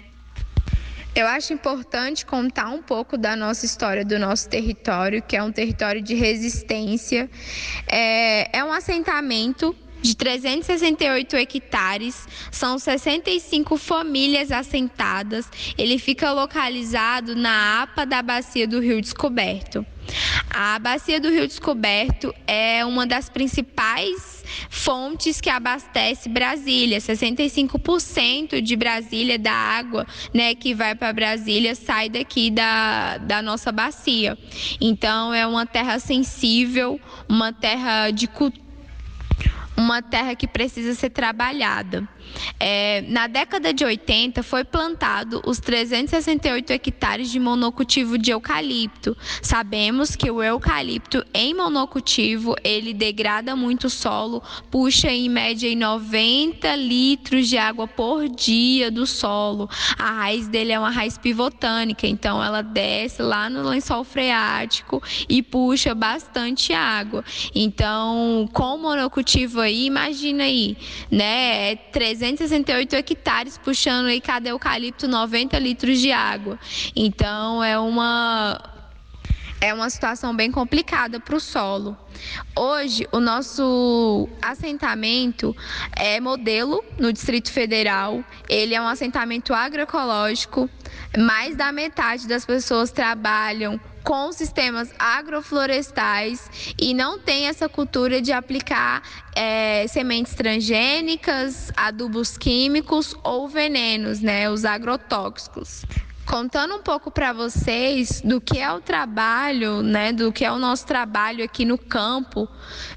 Eu 1.19 1.27
acho 1.27 1.53
importante 1.53 2.25
contar 2.25 2.69
um 2.69 2.81
pouco 2.81 3.19
da 3.19 3.35
nossa 3.35 3.67
história, 3.67 4.05
do 4.05 4.21
nosso 4.21 4.49
território, 4.49 5.21
que 5.21 5.37
é 5.37 5.43
um 5.43 5.51
território 5.51 6.01
de 6.01 6.15
resistência. 6.15 7.29
É, 7.89 8.57
é 8.57 8.63
um 8.63 8.73
assentamento 8.73 9.75
de 10.01 10.15
368 10.15 11.35
hectares, 11.35 12.25
são 12.53 12.79
65 12.79 13.77
famílias 13.77 14.53
assentadas. 14.53 15.51
Ele 15.77 15.99
fica 15.99 16.31
localizado 16.31 17.35
na 17.35 17.83
APA 17.83 18.07
da 18.07 18.23
Bacia 18.23 18.69
do 18.69 18.79
Rio 18.79 19.01
Descoberto. 19.01 19.85
A 20.49 20.79
Bacia 20.79 21.21
do 21.21 21.31
Rio 21.31 21.49
Descoberto 21.49 22.33
é 22.47 22.85
uma 22.85 23.05
das 23.05 23.29
principais 23.29 24.38
fontes 24.71 25.41
que 25.41 25.51
abastece 25.51 26.29
Brasília. 26.29 26.99
65% 26.99 28.61
de 28.61 28.77
Brasília 28.77 29.39
da 29.39 29.53
água, 29.53 30.07
né, 30.33 30.55
que 30.55 30.75
vai 30.75 30.95
para 30.95 31.13
Brasília 31.13 31.75
sai 31.75 32.09
daqui 32.09 32.51
da, 32.51 33.19
da 33.19 33.43
nossa 33.43 33.73
bacia. 33.73 34.37
Então 34.81 35.33
é 35.33 35.47
uma 35.47 35.67
terra 35.67 35.99
sensível, 35.99 37.01
uma 37.29 37.53
terra 37.53 38.11
de 38.11 38.27
cultura 38.27 38.69
uma 39.79 40.03
terra 40.03 40.35
que 40.35 40.49
precisa 40.49 40.93
ser 40.93 41.11
trabalhada. 41.11 42.07
É, 42.59 43.03
na 43.09 43.27
década 43.27 43.73
de 43.73 43.85
80 43.85 44.43
foi 44.43 44.65
plantado 44.65 45.41
os 45.47 45.59
368 45.59 46.73
hectares 46.73 47.31
de 47.31 47.39
monocultivo 47.39 48.19
de 48.19 48.31
eucalipto. 48.31 49.17
Sabemos 49.43 50.17
que 50.17 50.31
o 50.31 50.43
eucalipto 50.43 51.25
em 51.33 51.55
monocultivo 51.55 52.55
ele 52.65 52.93
degrada 52.93 53.55
muito 53.55 53.87
o 53.87 53.91
solo, 53.91 54.43
puxa 54.71 55.11
em 55.11 55.29
média 55.29 55.69
em 55.69 55.77
90 55.77 56.75
litros 56.77 57.49
de 57.49 57.57
água 57.59 57.87
por 57.87 58.29
dia 58.29 58.91
do 58.91 59.07
solo. 59.07 59.69
A 59.99 60.13
raiz 60.13 60.49
dele 60.49 60.73
é 60.73 60.79
uma 60.79 60.91
raiz 60.91 61.19
pivotânica, 61.19 62.07
então 62.07 62.43
ela 62.43 62.63
desce 62.63 63.23
lá 63.23 63.49
no 63.49 63.63
lençol 63.69 64.05
freático 64.05 65.03
e 65.29 65.43
puxa 65.43 65.95
bastante 65.95 66.73
água. 66.73 67.25
Então, 67.55 68.49
com 68.53 68.75
o 68.75 68.79
monocultivo 68.79 69.61
aí, 69.61 69.87
imagina 69.87 70.45
aí, 70.45 70.77
né, 71.11 71.77
368 72.19 72.97
hectares 72.97 73.57
puxando 73.59 74.07
aí 74.07 74.21
cada 74.21 74.49
eucalipto 74.49 75.07
90 75.07 75.59
litros 75.59 76.01
de 76.01 76.11
água. 76.11 76.59
Então, 76.95 77.63
é 77.63 77.79
uma 77.79 78.61
é 79.61 79.75
uma 79.75 79.91
situação 79.91 80.35
bem 80.35 80.53
complicada 80.53 81.19
para 81.19 81.35
o 81.35 81.41
solo. 81.41 81.97
Hoje, 82.57 83.09
o 83.11 83.19
nosso 83.19 84.29
assentamento 84.41 85.55
é 85.97 86.21
modelo 86.21 86.85
no 86.97 87.13
Distrito 87.13 87.51
Federal. 87.51 88.23
Ele 88.49 88.75
é 88.75 88.81
um 88.81 88.87
assentamento 88.87 89.53
agroecológico. 89.53 90.71
Mais 91.17 91.57
da 91.57 91.73
metade 91.73 92.29
das 92.29 92.45
pessoas 92.45 92.93
trabalham 92.93 93.81
com 94.09 94.33
sistemas 94.33 94.91
agroflorestais 94.99 96.73
e 96.81 96.95
não 96.95 97.19
tem 97.19 97.47
essa 97.47 97.69
cultura 97.69 98.23
de 98.23 98.33
aplicar 98.33 99.03
é, 99.37 99.87
sementes 99.87 100.33
transgênicas, 100.33 101.71
adubos 101.77 102.39
químicos 102.39 103.15
ou 103.23 103.47
venenos, 103.47 104.23
né, 104.23 104.49
os 104.49 104.65
agrotóxicos. 104.65 105.85
Contando 106.25 106.77
um 106.77 106.83
pouco 106.83 107.11
para 107.11 107.35
vocês 107.35 108.23
do 108.23 108.41
que 108.41 108.59
é 108.59 108.73
o 108.73 108.81
trabalho, 108.81 109.83
né, 109.83 110.11
do 110.11 110.33
que 110.33 110.43
é 110.43 110.51
o 110.51 110.59
nosso 110.59 110.87
trabalho 110.87 111.45
aqui 111.45 111.67
no 111.67 111.77
campo, 111.77 112.49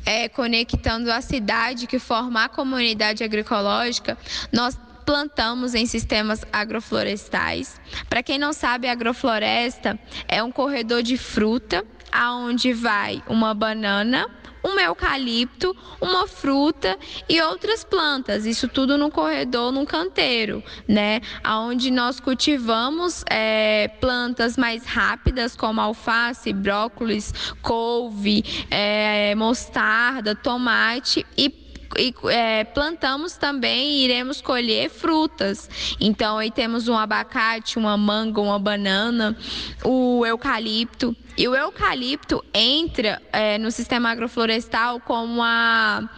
é, 0.06 0.30
conectando 0.30 1.12
a 1.12 1.20
cidade 1.20 1.88
que 1.88 2.00
forma 2.00 2.46
a 2.46 2.48
comunidade 2.48 3.22
agroecológica, 3.22 4.18
nós 4.50 4.78
plantamos 5.12 5.76
em 5.76 5.86
sistemas 5.86 6.46
agroflorestais. 6.54 7.82
Para 8.08 8.24
quem 8.24 8.40
não 8.40 8.54
sabe, 8.54 8.88
a 8.88 8.94
agrofloresta 8.94 10.00
é 10.26 10.42
um 10.42 10.50
corredor 10.50 11.04
de 11.04 11.18
fruta 11.18 11.86
aonde 12.10 12.72
vai 12.72 13.22
uma 13.28 13.54
banana, 13.54 14.26
um 14.64 14.80
eucalipto, 14.80 15.76
uma 16.00 16.28
fruta 16.28 16.98
e 17.28 17.42
outras 17.42 17.84
plantas. 17.84 18.46
Isso 18.46 18.70
tudo 18.70 18.98
no 18.98 19.12
corredor, 19.12 19.74
num 19.74 19.84
canteiro, 19.84 20.64
né? 20.88 21.20
Onde 21.46 21.92
nós 21.92 22.22
cultivamos 22.22 23.26
é, 23.30 23.90
plantas 24.00 24.56
mais 24.56 24.86
rápidas, 24.86 25.58
como 25.58 25.82
alface, 25.82 26.54
brócolis, 26.54 27.34
couve, 27.62 28.46
é, 28.70 29.36
mostarda, 29.36 30.34
tomate 30.36 31.26
e 31.38 31.61
e 31.98 32.14
é, 32.30 32.64
plantamos 32.64 33.38
também 33.38 33.92
e 33.92 34.04
iremos 34.06 34.42
colher 34.42 34.90
frutas. 34.90 35.70
Então 36.00 36.38
aí 36.38 36.52
temos 36.52 36.88
um 36.88 36.98
abacate, 36.98 37.78
uma 37.78 37.98
manga, 37.98 38.42
uma 38.42 38.60
banana, 38.60 39.38
o 39.84 40.26
eucalipto. 40.26 41.16
E 41.38 41.48
o 41.48 41.56
eucalipto 41.56 42.44
entra 42.54 43.22
é, 43.32 43.58
no 43.58 43.72
sistema 43.72 44.12
agroflorestal 44.12 45.00
como 45.00 45.42
a 45.42 46.10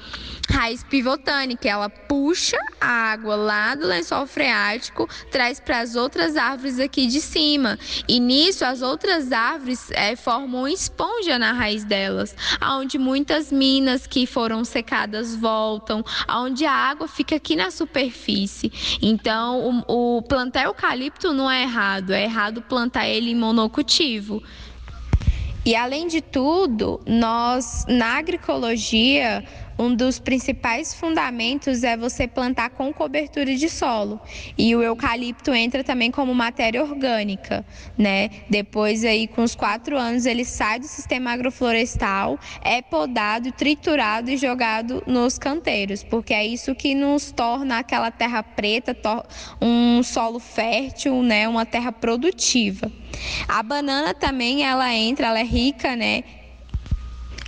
raiz 0.49 0.83
pivotânica, 0.83 1.67
ela 1.67 1.89
puxa 1.89 2.57
a 2.79 3.11
água 3.11 3.35
lá 3.35 3.75
do 3.75 3.87
lençol 3.87 4.27
freático, 4.27 5.09
traz 5.31 5.59
para 5.59 5.79
as 5.79 5.95
outras 5.95 6.35
árvores 6.35 6.79
aqui 6.79 7.07
de 7.07 7.21
cima. 7.21 7.77
E 8.07 8.19
nisso 8.19 8.65
as 8.65 8.81
outras 8.81 9.31
árvores 9.31 9.89
é, 9.91 10.15
formam 10.15 10.67
esponja 10.67 11.39
na 11.39 11.53
raiz 11.53 11.83
delas, 11.83 12.35
onde 12.61 12.97
muitas 12.97 13.51
minas 13.51 14.05
que 14.05 14.25
foram 14.25 14.63
secadas 14.63 15.35
voltam, 15.35 16.03
onde 16.29 16.65
a 16.65 16.73
água 16.73 17.07
fica 17.07 17.35
aqui 17.35 17.55
na 17.55 17.71
superfície. 17.71 18.71
Então 19.01 19.83
o, 19.87 20.17
o 20.17 20.21
plantar 20.21 20.65
eucalipto 20.65 21.33
não 21.33 21.49
é 21.49 21.63
errado, 21.63 22.11
é 22.11 22.23
errado 22.23 22.61
plantar 22.61 23.07
ele 23.07 23.31
em 23.31 23.35
monocultivo. 23.35 24.43
E 25.65 25.75
além 25.77 26.07
de 26.07 26.19
tudo, 26.21 26.99
nós 27.07 27.85
na 27.87 28.17
agroecologia 28.17 29.41
um 29.77 29.95
dos 29.95 30.19
principais 30.19 30.93
fundamentos 30.93 31.83
é 31.83 31.97
você 31.97 32.27
plantar 32.27 32.69
com 32.71 32.93
cobertura 32.93 33.55
de 33.55 33.69
solo. 33.69 34.19
E 34.57 34.75
o 34.75 34.81
eucalipto 34.81 35.53
entra 35.53 35.83
também 35.83 36.11
como 36.11 36.33
matéria 36.33 36.83
orgânica, 36.83 37.65
né? 37.97 38.29
Depois 38.49 39.03
aí, 39.03 39.27
com 39.27 39.43
os 39.43 39.55
quatro 39.55 39.97
anos, 39.97 40.25
ele 40.25 40.45
sai 40.45 40.79
do 40.79 40.85
sistema 40.85 41.31
agroflorestal, 41.31 42.39
é 42.61 42.81
podado, 42.81 43.51
triturado 43.51 44.29
e 44.29 44.37
jogado 44.37 45.03
nos 45.07 45.37
canteiros, 45.37 46.03
porque 46.03 46.33
é 46.33 46.45
isso 46.45 46.75
que 46.75 46.93
nos 46.93 47.31
torna 47.31 47.79
aquela 47.79 48.11
terra 48.11 48.43
preta, 48.43 48.95
um 49.61 50.01
solo 50.03 50.39
fértil, 50.39 51.21
né? 51.23 51.47
Uma 51.47 51.65
terra 51.65 51.91
produtiva. 51.91 52.91
A 53.47 53.61
banana 53.61 54.13
também, 54.13 54.63
ela 54.63 54.93
entra, 54.93 55.27
ela 55.27 55.39
é 55.39 55.43
rica, 55.43 55.95
né? 55.95 56.23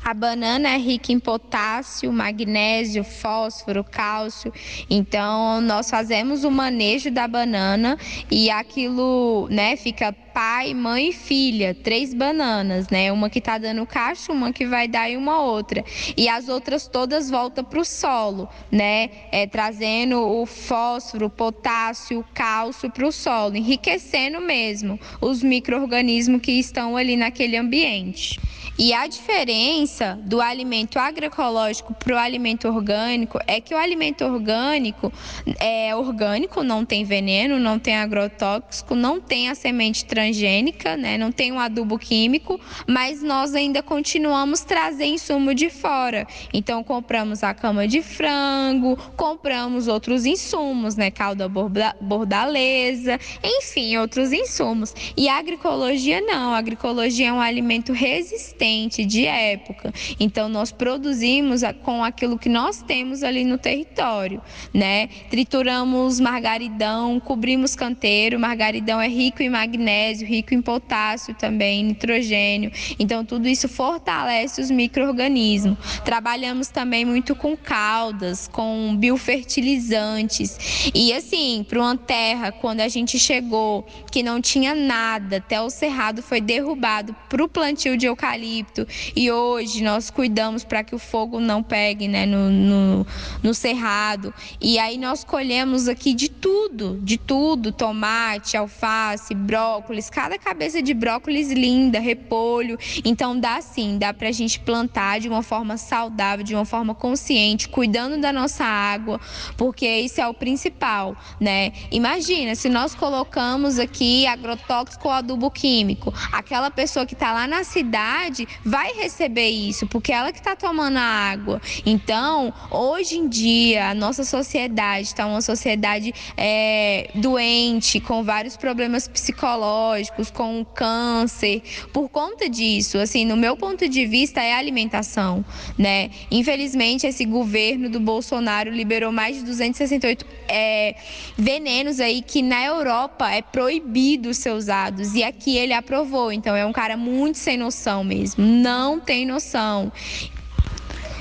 A 0.05 0.13
banana 0.13 0.69
é 0.69 0.77
rica 0.77 1.11
em 1.11 1.19
potássio, 1.19 2.13
magnésio, 2.13 3.03
fósforo, 3.03 3.83
cálcio. 3.83 4.53
Então, 4.87 5.59
nós 5.61 5.89
fazemos 5.89 6.43
o 6.43 6.51
manejo 6.51 7.09
da 7.09 7.27
banana 7.27 7.97
e 8.29 8.51
aquilo, 8.51 9.47
né, 9.49 9.75
fica 9.75 10.15
pai, 10.35 10.73
mãe 10.73 11.09
e 11.09 11.13
filha, 11.13 11.73
três 11.73 12.13
bananas, 12.13 12.89
né? 12.89 13.09
Uma 13.09 13.29
que 13.29 13.39
tá 13.39 13.57
dando 13.57 13.85
cacho, 13.87 14.33
uma 14.33 14.51
que 14.51 14.65
vai 14.65 14.85
dar 14.85 15.09
e 15.09 15.15
uma 15.15 15.39
outra. 15.39 15.81
E 16.17 16.27
as 16.27 16.49
outras 16.49 16.87
todas 16.87 17.29
voltam 17.29 17.63
para 17.63 17.79
o 17.79 17.85
solo, 17.85 18.49
né? 18.69 19.09
É, 19.31 19.47
trazendo 19.47 20.19
o 20.19 20.45
fósforo, 20.45 21.27
o 21.27 21.29
potássio, 21.29 22.19
o 22.19 22.25
cálcio 22.33 22.91
para 22.91 23.07
o 23.07 23.13
solo, 23.13 23.55
enriquecendo 23.55 24.41
mesmo 24.41 24.99
os 25.21 25.41
micro-organismos 25.41 26.41
que 26.41 26.51
estão 26.51 26.97
ali 26.97 27.15
naquele 27.15 27.55
ambiente. 27.55 28.37
E 28.77 28.93
a 28.93 29.07
diferença 29.07 30.19
do 30.23 30.41
alimento 30.41 30.99
agroecológico 30.99 31.93
para 31.93 32.13
o 32.13 32.17
alimento 32.17 32.67
orgânico 32.67 33.39
é 33.47 33.61
que 33.61 33.73
o 33.73 33.77
alimento 33.77 34.25
orgânico 34.25 35.13
é 35.61 35.95
orgânico, 35.95 36.61
não 36.61 36.83
tem 36.83 37.05
veneno, 37.05 37.57
não 37.57 37.79
tem 37.79 37.95
agrotóxico, 37.95 38.93
não 38.93 39.21
tem 39.21 39.49
a 39.49 39.55
semente 39.55 40.03
transgênica, 40.03 40.97
né? 40.97 41.17
não 41.17 41.31
tem 41.31 41.53
um 41.53 41.59
adubo 41.59 41.97
químico, 41.97 42.59
mas 42.85 43.23
nós 43.23 43.55
ainda 43.55 43.81
continuamos 43.81 44.61
trazer 44.61 45.05
insumo 45.05 45.55
de 45.55 45.69
fora. 45.69 46.27
Então 46.53 46.83
compramos 46.83 47.43
a 47.43 47.53
cama 47.53 47.87
de 47.87 48.01
frango, 48.01 48.97
compramos 49.15 49.87
outros 49.87 50.25
insumos, 50.25 50.97
né? 50.97 51.09
Calda 51.09 51.47
bordaleza, 51.47 53.17
enfim, 53.41 53.95
outros 53.97 54.33
insumos. 54.33 54.93
E 55.15 55.29
a 55.29 55.37
agroecologia 55.37 56.19
não, 56.19 56.53
a 56.53 56.57
agroecologia 56.57 57.29
é 57.29 57.33
um 57.33 57.39
alimento 57.39 57.93
resistente 57.93 58.64
de 59.05 59.25
época. 59.25 59.93
Então 60.19 60.49
nós 60.49 60.71
produzimos 60.71 61.61
com 61.83 62.03
aquilo 62.03 62.37
que 62.37 62.49
nós 62.49 62.81
temos 62.81 63.23
ali 63.23 63.43
no 63.43 63.57
território, 63.57 64.41
né? 64.73 65.07
Trituramos 65.29 66.19
margaridão, 66.19 67.19
cobrimos 67.19 67.75
canteiro, 67.75 68.39
margaridão 68.39 68.99
é 68.99 69.07
rico 69.07 69.43
em 69.43 69.49
magnésio, 69.49 70.27
rico 70.27 70.53
em 70.53 70.61
potássio 70.61 71.35
também, 71.35 71.83
nitrogênio. 71.83 72.71
Então 72.97 73.23
tudo 73.23 73.47
isso 73.47 73.69
fortalece 73.69 74.61
os 74.61 74.71
micro-organismos. 74.71 75.77
Trabalhamos 76.03 76.67
também 76.67 77.05
muito 77.05 77.35
com 77.35 77.55
caudas, 77.55 78.47
com 78.47 78.95
biofertilizantes. 78.97 80.91
E 80.93 81.13
assim, 81.13 81.65
para 81.67 81.79
uma 81.79 81.97
terra, 81.97 82.51
quando 82.51 82.81
a 82.81 82.87
gente 82.87 83.19
chegou, 83.19 83.85
que 84.11 84.23
não 84.23 84.41
tinha 84.41 84.73
nada, 84.73 85.37
até 85.37 85.61
o 85.61 85.69
cerrado 85.69 86.21
foi 86.21 86.41
derrubado 86.41 87.15
para 87.29 87.43
o 87.43 87.49
plantio 87.49 87.97
de 87.97 88.05
eucalipto, 88.05 88.54
eucalipto 88.55 88.87
e 89.15 89.31
hoje 89.31 89.83
nós 89.83 90.09
cuidamos 90.09 90.63
para 90.63 90.83
que 90.83 90.95
o 90.95 90.99
fogo 90.99 91.39
não 91.39 91.61
pegue 91.61 92.07
né, 92.07 92.25
no, 92.25 92.49
no, 92.49 93.07
no 93.43 93.53
cerrado. 93.53 94.33
E 94.61 94.79
aí 94.79 94.97
nós 94.97 95.23
colhemos 95.23 95.87
aqui 95.87 96.13
de 96.13 96.29
tudo, 96.29 96.99
de 97.01 97.17
tudo: 97.17 97.71
tomate, 97.71 98.55
alface, 98.55 99.33
brócolis, 99.33 100.09
cada 100.09 100.37
cabeça 100.37 100.81
de 100.81 100.93
brócolis 100.93 101.51
linda, 101.51 101.99
repolho. 101.99 102.77
Então 103.03 103.39
dá 103.39 103.59
sim, 103.61 103.97
dá 103.97 104.13
para 104.13 104.29
a 104.29 104.31
gente 104.31 104.59
plantar 104.59 105.19
de 105.19 105.27
uma 105.27 105.43
forma 105.43 105.77
saudável, 105.77 106.43
de 106.43 106.55
uma 106.55 106.65
forma 106.65 106.93
consciente, 106.95 107.67
cuidando 107.67 108.19
da 108.19 108.31
nossa 108.31 108.63
água, 108.63 109.19
porque 109.57 109.87
isso 109.87 110.21
é 110.21 110.27
o 110.27 110.33
principal, 110.33 111.15
né? 111.39 111.71
Imagina 111.91 112.55
se 112.55 112.69
nós 112.69 112.93
colocamos 112.95 113.79
aqui 113.79 114.25
agrotóxico 114.27 115.07
ou 115.07 115.13
adubo 115.13 115.49
químico, 115.51 116.13
aquela 116.31 116.69
pessoa 116.69 117.05
que 117.05 117.13
está 117.13 117.33
lá 117.33 117.47
na 117.47 117.63
cidade 117.63 118.44
vai 118.63 118.93
receber 118.93 119.49
isso, 119.49 119.87
porque 119.87 120.11
ela 120.11 120.31
que 120.31 120.39
está 120.39 120.55
tomando 120.55 120.97
a 120.97 121.01
água. 121.01 121.61
Então, 121.85 122.53
hoje 122.71 123.17
em 123.17 123.27
dia, 123.27 123.89
a 123.89 123.93
nossa 123.93 124.23
sociedade 124.23 125.07
está 125.07 125.25
uma 125.25 125.41
sociedade 125.41 126.13
é, 126.37 127.09
doente, 127.15 127.99
com 127.99 128.23
vários 128.23 128.57
problemas 128.57 129.07
psicológicos, 129.07 130.29
com 130.31 130.65
câncer. 130.65 131.61
Por 131.93 132.09
conta 132.09 132.49
disso, 132.49 132.97
assim, 132.97 133.25
no 133.25 133.35
meu 133.35 133.55
ponto 133.55 133.87
de 133.87 134.05
vista, 134.05 134.41
é 134.41 134.53
a 134.53 134.57
alimentação, 134.57 135.43
né? 135.77 136.09
Infelizmente, 136.31 137.07
esse 137.07 137.25
governo 137.25 137.89
do 137.89 137.99
Bolsonaro 137.99 138.71
liberou 138.71 139.11
mais 139.11 139.37
de 139.37 139.43
268 139.43 140.25
é, 140.47 140.95
venenos 141.37 141.99
aí 141.99 142.21
que 142.21 142.41
na 142.41 142.63
Europa 142.65 143.29
é 143.31 143.41
proibido 143.41 144.33
ser 144.33 144.51
usados 144.51 145.13
e 145.15 145.23
aqui 145.23 145.57
ele 145.57 145.73
aprovou. 145.73 146.31
Então, 146.31 146.55
é 146.55 146.65
um 146.65 146.73
cara 146.73 146.97
muito 146.97 147.37
sem 147.37 147.57
noção 147.57 148.03
mesmo, 148.03 148.34
não 148.37 148.99
tem 148.99 149.25
noção. 149.25 149.91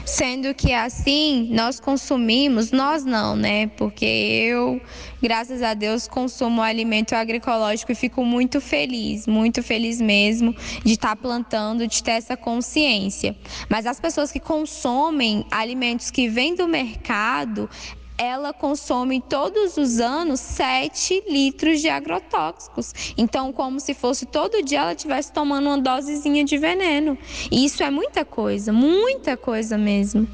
Sendo 0.04 0.54
que 0.54 0.72
assim 0.72 1.48
nós 1.50 1.80
consumimos, 1.80 2.70
nós 2.70 3.04
não, 3.04 3.34
né? 3.34 3.68
Porque 3.68 4.04
eu, 4.04 4.80
graças 5.20 5.62
a 5.62 5.72
Deus, 5.72 6.06
consumo 6.06 6.60
alimento 6.60 7.14
agroecológico 7.14 7.90
e 7.90 7.94
fico 7.94 8.22
muito 8.22 8.60
feliz, 8.60 9.26
muito 9.26 9.62
feliz 9.62 10.00
mesmo 10.00 10.54
de 10.84 10.92
estar 10.92 11.10
tá 11.10 11.16
plantando, 11.16 11.88
de 11.88 12.02
ter 12.02 12.12
essa 12.12 12.36
consciência. 12.36 13.34
Mas 13.68 13.86
as 13.86 13.98
pessoas 13.98 14.30
que 14.30 14.38
consomem 14.38 15.46
alimentos 15.50 16.10
que 16.10 16.28
vêm 16.28 16.54
do 16.54 16.68
mercado, 16.68 17.68
ela 18.16 18.52
consome 18.52 19.20
todos 19.20 19.76
os 19.76 19.98
anos 19.98 20.40
7 20.40 21.24
litros 21.28 21.80
de 21.80 21.88
agrotóxicos. 21.88 23.14
Então, 23.16 23.52
como 23.52 23.80
se 23.80 23.94
fosse 23.94 24.24
todo 24.26 24.62
dia 24.62 24.80
ela 24.80 24.92
estivesse 24.92 25.32
tomando 25.32 25.66
uma 25.66 25.78
dosezinha 25.78 26.44
de 26.44 26.56
veneno. 26.56 27.18
E 27.50 27.64
isso 27.64 27.82
é 27.82 27.90
muita 27.90 28.24
coisa, 28.24 28.72
muita 28.72 29.36
coisa 29.36 29.76
mesmo. 29.76 30.28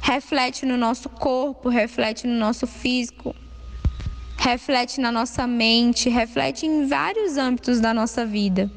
Reflete 0.00 0.64
no 0.64 0.76
nosso 0.76 1.08
corpo, 1.08 1.68
reflete 1.68 2.26
no 2.26 2.34
nosso 2.38 2.66
físico, 2.66 3.34
reflete 4.36 5.00
na 5.00 5.10
nossa 5.10 5.46
mente, 5.46 6.08
reflete 6.08 6.64
em 6.64 6.86
vários 6.86 7.36
âmbitos 7.36 7.80
da 7.80 7.92
nossa 7.92 8.24
vida. 8.24 8.70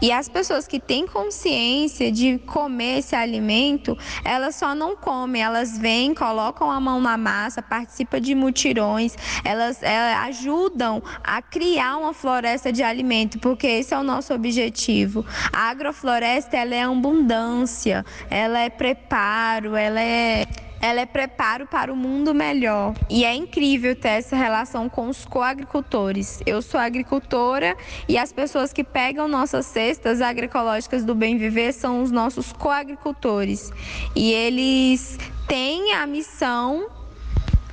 E 0.00 0.10
as 0.10 0.28
pessoas 0.28 0.66
que 0.66 0.80
têm 0.80 1.06
consciência 1.06 2.10
de 2.10 2.38
comer 2.38 2.98
esse 2.98 3.14
alimento, 3.14 3.96
elas 4.24 4.56
só 4.56 4.74
não 4.74 4.96
comem, 4.96 5.42
elas 5.42 5.76
vêm, 5.76 6.14
colocam 6.14 6.70
a 6.70 6.80
mão 6.80 7.00
na 7.00 7.18
massa, 7.18 7.60
participam 7.60 8.20
de 8.20 8.34
mutirões, 8.34 9.14
elas, 9.44 9.82
elas 9.82 10.28
ajudam 10.28 11.02
a 11.22 11.42
criar 11.42 11.98
uma 11.98 12.14
floresta 12.14 12.72
de 12.72 12.82
alimento, 12.82 13.38
porque 13.38 13.66
esse 13.66 13.92
é 13.92 13.98
o 13.98 14.02
nosso 14.02 14.32
objetivo. 14.32 15.24
A 15.52 15.70
agrofloresta 15.70 16.56
ela 16.56 16.74
é 16.74 16.82
abundância, 16.82 18.04
ela 18.30 18.60
é 18.60 18.70
preparo, 18.70 19.76
ela 19.76 20.00
é 20.00 20.46
ela 20.80 21.00
é 21.00 21.06
preparo 21.06 21.66
para 21.66 21.92
o 21.92 21.96
mundo 21.96 22.34
melhor. 22.34 22.94
E 23.08 23.24
é 23.24 23.34
incrível 23.34 23.94
ter 23.94 24.08
essa 24.08 24.34
relação 24.34 24.88
com 24.88 25.08
os 25.08 25.24
coagricultores. 25.24 26.40
Eu 26.46 26.62
sou 26.62 26.80
agricultora 26.80 27.76
e 28.08 28.16
as 28.16 28.32
pessoas 28.32 28.72
que 28.72 28.82
pegam 28.82 29.28
nossas 29.28 29.66
cestas 29.66 30.20
agroecológicas 30.20 31.04
do 31.04 31.14
bem 31.14 31.36
viver 31.36 31.72
são 31.72 32.02
os 32.02 32.10
nossos 32.10 32.52
coagricultores. 32.52 33.70
E 34.16 34.32
eles 34.32 35.18
têm 35.46 35.92
a 35.92 36.06
missão 36.06 36.88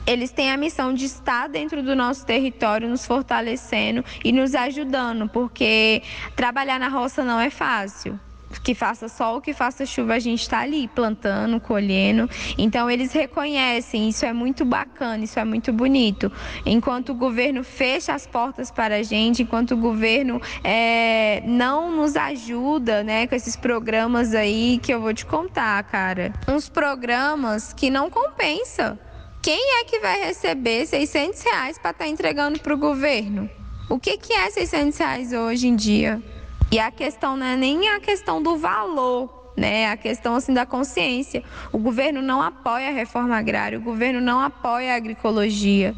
eles 0.05 0.31
têm 0.31 0.49
a 0.49 0.55
missão 0.55 0.93
de 0.93 1.03
estar 1.03 1.49
dentro 1.49 1.83
do 1.83 1.93
nosso 1.93 2.25
território, 2.25 2.87
nos 2.87 3.05
fortalecendo 3.05 4.05
e 4.23 4.31
nos 4.31 4.55
ajudando, 4.55 5.27
porque 5.27 6.01
trabalhar 6.33 6.79
na 6.79 6.87
roça 6.87 7.25
não 7.25 7.37
é 7.37 7.49
fácil 7.49 8.17
que 8.63 8.73
faça 8.73 9.07
sol, 9.07 9.41
que 9.41 9.53
faça 9.53 9.85
chuva, 9.85 10.13
a 10.13 10.19
gente 10.19 10.41
está 10.41 10.59
ali 10.59 10.87
plantando, 10.87 11.59
colhendo. 11.59 12.29
Então 12.57 12.89
eles 12.89 13.11
reconhecem, 13.11 14.09
isso 14.09 14.25
é 14.25 14.33
muito 14.33 14.65
bacana, 14.65 15.23
isso 15.23 15.39
é 15.39 15.45
muito 15.45 15.71
bonito. 15.73 16.31
Enquanto 16.65 17.09
o 17.09 17.15
governo 17.15 17.63
fecha 17.63 18.13
as 18.13 18.25
portas 18.25 18.71
para 18.71 18.97
a 18.97 19.03
gente, 19.03 19.43
enquanto 19.43 19.71
o 19.71 19.77
governo 19.77 20.41
é, 20.63 21.41
não 21.45 21.95
nos 21.95 22.15
ajuda, 22.15 23.03
né, 23.03 23.27
com 23.27 23.35
esses 23.35 23.55
programas 23.55 24.33
aí 24.33 24.79
que 24.81 24.93
eu 24.93 25.01
vou 25.01 25.13
te 25.13 25.25
contar, 25.25 25.83
cara. 25.83 26.33
Uns 26.47 26.69
programas 26.69 27.73
que 27.73 27.89
não 27.89 28.09
compensa. 28.09 28.99
Quem 29.41 29.79
é 29.79 29.83
que 29.85 29.99
vai 29.99 30.25
receber 30.25 30.85
600 30.85 31.41
reais 31.41 31.77
para 31.77 31.91
estar 31.91 32.05
tá 32.05 32.09
entregando 32.09 32.59
para 32.59 32.73
o 32.73 32.77
governo? 32.77 33.49
O 33.89 33.97
que, 33.97 34.17
que 34.17 34.33
é 34.33 34.49
600 34.49 34.97
reais 34.97 35.31
hoje 35.31 35.67
em 35.67 35.75
dia? 35.75 36.21
E 36.69 36.79
a 36.79 36.91
questão 36.91 37.37
não 37.37 37.45
é 37.45 37.55
nem 37.55 37.87
a 37.89 37.99
questão 37.99 38.43
do 38.43 38.57
valor, 38.57 39.53
né? 39.55 39.89
A 39.89 39.95
questão 39.95 40.35
assim 40.35 40.53
da 40.53 40.65
consciência. 40.65 41.41
O 41.71 41.77
governo 41.77 42.21
não 42.21 42.41
apoia 42.41 42.89
a 42.89 42.91
reforma 42.91 43.37
agrária, 43.37 43.77
o 43.77 43.81
governo 43.81 44.19
não 44.19 44.41
apoia 44.41 44.93
a 44.93 44.97
agroecologia. 44.97 45.95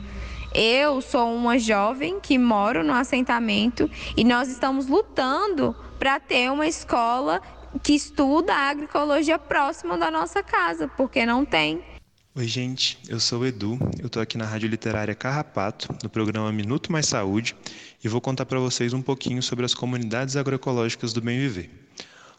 Eu 0.53 1.01
sou 1.01 1.33
uma 1.35 1.57
jovem 1.57 2.19
que 2.19 2.37
moro 2.37 2.83
no 2.83 2.93
assentamento 2.93 3.89
e 4.15 4.23
nós 4.23 4.47
estamos 4.47 4.87
lutando 4.87 5.75
para 5.97 6.19
ter 6.19 6.51
uma 6.51 6.67
escola 6.67 7.41
que 7.83 7.93
estuda 7.93 8.53
a 8.53 8.69
agroecologia 8.69 9.39
próxima 9.39 9.97
da 9.97 10.11
nossa 10.11 10.43
casa, 10.43 10.87
porque 10.87 11.25
não 11.25 11.45
tem. 11.45 11.83
Oi, 12.39 12.47
gente, 12.47 12.97
eu 13.09 13.19
sou 13.19 13.41
o 13.41 13.45
Edu, 13.45 13.77
eu 13.99 14.07
estou 14.07 14.21
aqui 14.21 14.37
na 14.37 14.45
Rádio 14.45 14.69
Literária 14.69 15.13
Carrapato, 15.13 15.93
no 16.01 16.09
programa 16.09 16.49
Minuto 16.53 16.89
Mais 16.89 17.05
Saúde, 17.05 17.53
e 18.01 18.07
vou 18.07 18.21
contar 18.21 18.45
para 18.45 18.57
vocês 18.57 18.93
um 18.93 19.01
pouquinho 19.01 19.43
sobre 19.43 19.65
as 19.65 19.73
comunidades 19.73 20.37
agroecológicas 20.37 21.11
do 21.11 21.19
Bem 21.19 21.37
Viver. 21.37 21.69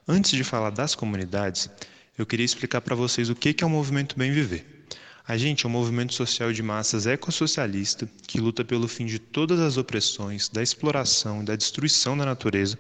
Antes 0.09 0.31
de 0.31 0.43
falar 0.43 0.71
das 0.71 0.95
comunidades, 0.95 1.69
eu 2.17 2.25
queria 2.25 2.47
explicar 2.47 2.81
para 2.81 2.95
vocês 2.97 3.29
o 3.29 3.35
que 3.35 3.55
é 3.63 3.67
o 3.67 3.69
movimento 3.69 4.17
Bem 4.17 4.33
Viver. 4.33 4.87
A 5.29 5.37
gente 5.37 5.67
é 5.67 5.69
um 5.69 5.73
movimento 5.73 6.15
social 6.15 6.51
de 6.51 6.63
massas 6.63 7.07
ecossocialista 7.07 8.09
que 8.27 8.41
luta 8.41 8.65
pelo 8.65 8.89
fim 8.89 9.05
de 9.05 9.19
todas 9.19 9.61
as 9.61 9.77
opressões, 9.77 10.49
da 10.49 10.63
exploração 10.63 11.43
e 11.43 11.45
da 11.45 11.57
destruição 11.57 12.17
da 12.17 12.25
natureza 12.25 12.79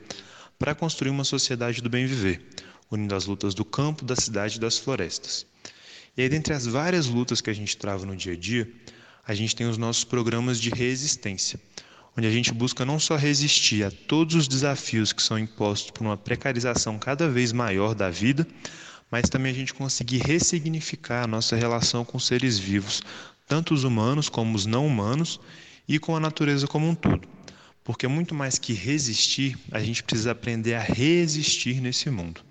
para 0.58 0.74
construir 0.74 1.10
uma 1.10 1.24
sociedade 1.24 1.82
do 1.82 1.90
bem 1.90 2.06
viver, 2.06 2.40
unindo 2.90 3.14
as 3.14 3.26
lutas 3.26 3.52
do 3.52 3.62
campo, 3.62 4.06
da 4.06 4.16
cidade 4.16 4.56
e 4.56 4.60
das 4.60 4.78
florestas. 4.78 5.49
E 6.16 6.22
aí, 6.22 6.28
dentre 6.28 6.52
as 6.52 6.66
várias 6.66 7.06
lutas 7.06 7.40
que 7.40 7.50
a 7.50 7.54
gente 7.54 7.76
trava 7.76 8.04
no 8.04 8.16
dia 8.16 8.32
a 8.32 8.36
dia, 8.36 8.70
a 9.26 9.34
gente 9.34 9.54
tem 9.54 9.68
os 9.68 9.78
nossos 9.78 10.04
programas 10.04 10.60
de 10.60 10.70
resistência, 10.70 11.60
onde 12.16 12.26
a 12.26 12.30
gente 12.30 12.52
busca 12.52 12.84
não 12.84 12.98
só 12.98 13.16
resistir 13.16 13.84
a 13.84 13.90
todos 13.90 14.34
os 14.34 14.48
desafios 14.48 15.12
que 15.12 15.22
são 15.22 15.38
impostos 15.38 15.90
por 15.90 16.02
uma 16.02 16.16
precarização 16.16 16.98
cada 16.98 17.28
vez 17.28 17.52
maior 17.52 17.94
da 17.94 18.10
vida, 18.10 18.46
mas 19.10 19.28
também 19.28 19.52
a 19.52 19.54
gente 19.54 19.74
conseguir 19.74 20.18
ressignificar 20.18 21.24
a 21.24 21.26
nossa 21.26 21.56
relação 21.56 22.04
com 22.04 22.18
seres 22.18 22.58
vivos, 22.58 23.02
tanto 23.46 23.74
os 23.74 23.84
humanos 23.84 24.28
como 24.28 24.56
os 24.56 24.66
não 24.66 24.86
humanos, 24.86 25.40
e 25.88 25.98
com 25.98 26.14
a 26.14 26.20
natureza 26.20 26.68
como 26.68 26.88
um 26.88 26.94
todo. 26.94 27.26
Porque 27.82 28.06
muito 28.06 28.34
mais 28.34 28.58
que 28.58 28.72
resistir, 28.72 29.58
a 29.72 29.80
gente 29.80 30.04
precisa 30.04 30.30
aprender 30.30 30.74
a 30.74 30.80
resistir 30.80 31.80
nesse 31.80 32.08
mundo. 32.10 32.42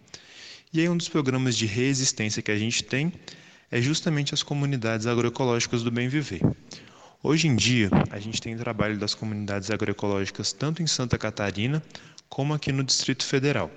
E 0.74 0.82
aí 0.82 0.90
um 0.90 0.98
dos 0.98 1.08
programas 1.08 1.56
de 1.56 1.66
resistência 1.66 2.42
que 2.42 2.52
a 2.52 2.58
gente 2.58 2.84
tem 2.84 3.14
é 3.72 3.82
justamente 3.82 4.34
as 4.34 4.44
comunidades 4.44 5.06
agroecológicas 5.06 5.84
do 5.84 5.92
bem 5.92 6.08
viver. 6.08 6.42
Hoje 7.22 7.48
em 7.48 7.56
dia, 7.56 7.90
a 8.10 8.20
gente 8.20 8.42
tem 8.42 8.56
trabalho 8.58 8.98
das 8.98 9.14
comunidades 9.14 9.70
agroecológicas 9.70 10.54
tanto 10.54 10.82
em 10.82 10.88
Santa 10.88 11.18
Catarina 11.18 11.84
como 12.30 12.54
aqui 12.54 12.72
no 12.72 12.84
Distrito 12.84 13.26
Federal. 13.26 13.70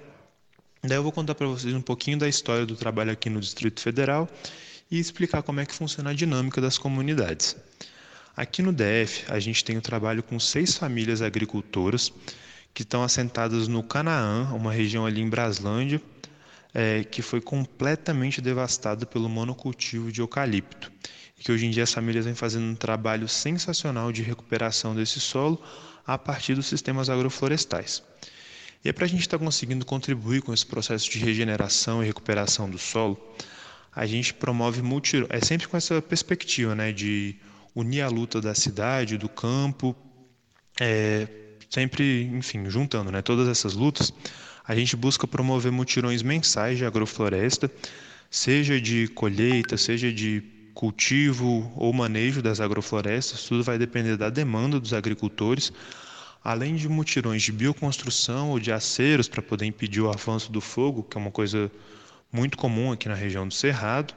Daí 0.82 0.96
eu 0.96 1.02
vou 1.02 1.12
contar 1.12 1.34
para 1.34 1.46
vocês 1.46 1.74
um 1.74 1.80
pouquinho 1.80 2.18
da 2.18 2.28
história 2.28 2.66
do 2.66 2.76
trabalho 2.76 3.12
aqui 3.12 3.28
no 3.28 3.40
Distrito 3.40 3.80
Federal 3.80 4.28
e 4.90 4.98
explicar 4.98 5.42
como 5.42 5.60
é 5.60 5.66
que 5.66 5.74
funciona 5.74 6.10
a 6.10 6.14
dinâmica 6.14 6.60
das 6.60 6.78
comunidades. 6.78 7.56
Aqui 8.36 8.62
no 8.62 8.72
DF, 8.72 9.24
a 9.28 9.38
gente 9.38 9.64
tem 9.64 9.76
o 9.76 9.82
trabalho 9.82 10.22
com 10.22 10.38
seis 10.40 10.76
famílias 10.76 11.20
agricultoras 11.20 12.12
que 12.72 12.82
estão 12.82 13.02
assentadas 13.02 13.68
no 13.68 13.82
Canaã, 13.82 14.52
uma 14.54 14.72
região 14.72 15.04
ali 15.04 15.20
em 15.20 15.28
Braslândia, 15.28 16.00
é, 16.74 17.04
que 17.04 17.22
foi 17.22 17.40
completamente 17.40 18.40
devastada 18.40 19.04
pelo 19.06 19.28
monocultivo 19.28 20.10
de 20.10 20.20
eucalipto 20.20 20.90
que 21.42 21.50
hoje 21.50 21.66
em 21.66 21.70
dia 21.70 21.82
as 21.82 21.92
famílias 21.92 22.24
vêm 22.24 22.34
fazendo 22.34 22.64
um 22.64 22.74
trabalho 22.74 23.28
sensacional 23.28 24.12
de 24.12 24.22
recuperação 24.22 24.94
desse 24.94 25.18
solo 25.18 25.60
a 26.06 26.16
partir 26.16 26.54
dos 26.54 26.66
sistemas 26.66 27.10
agroflorestais. 27.10 28.02
E 28.84 28.88
é 28.88 28.92
para 28.92 29.04
a 29.04 29.08
gente 29.08 29.20
estar 29.20 29.38
tá 29.38 29.44
conseguindo 29.44 29.84
contribuir 29.84 30.42
com 30.42 30.54
esse 30.54 30.64
processo 30.64 31.10
de 31.10 31.18
regeneração 31.18 32.02
e 32.02 32.06
recuperação 32.06 32.70
do 32.70 32.78
solo, 32.78 33.18
a 33.94 34.06
gente 34.06 34.32
promove 34.32 34.82
multi... 34.82 35.26
é 35.28 35.40
sempre 35.40 35.68
com 35.68 35.76
essa 35.76 36.00
perspectiva, 36.00 36.74
né, 36.74 36.92
de 36.92 37.36
unir 37.74 38.02
a 38.02 38.08
luta 38.08 38.40
da 38.40 38.54
cidade, 38.54 39.18
do 39.18 39.28
campo, 39.28 39.96
é, 40.80 41.26
sempre, 41.68 42.24
enfim, 42.24 42.68
juntando, 42.70 43.10
né, 43.10 43.20
todas 43.20 43.48
essas 43.48 43.74
lutas, 43.74 44.12
a 44.66 44.74
gente 44.74 44.96
busca 44.96 45.26
promover 45.26 45.72
mutirões 45.72 46.22
mensais 46.22 46.78
de 46.78 46.84
agrofloresta, 46.84 47.70
seja 48.30 48.80
de 48.80 49.08
colheita, 49.08 49.76
seja 49.76 50.12
de 50.12 50.42
cultivo 50.74 51.72
ou 51.76 51.92
manejo 51.92 52.40
das 52.40 52.60
agroflorestas, 52.60 53.44
tudo 53.44 53.62
vai 53.62 53.78
depender 53.78 54.16
da 54.16 54.30
demanda 54.30 54.80
dos 54.80 54.92
agricultores, 54.92 55.72
além 56.42 56.76
de 56.76 56.88
mutirões 56.88 57.42
de 57.42 57.52
bioconstrução 57.52 58.50
ou 58.50 58.58
de 58.58 58.72
aceros 58.72 59.28
para 59.28 59.42
poder 59.42 59.66
impedir 59.66 60.00
o 60.00 60.10
avanço 60.10 60.50
do 60.50 60.60
fogo, 60.60 61.02
que 61.02 61.16
é 61.16 61.20
uma 61.20 61.30
coisa 61.30 61.70
muito 62.32 62.56
comum 62.56 62.90
aqui 62.90 63.08
na 63.08 63.14
região 63.14 63.46
do 63.46 63.54
Cerrado. 63.54 64.14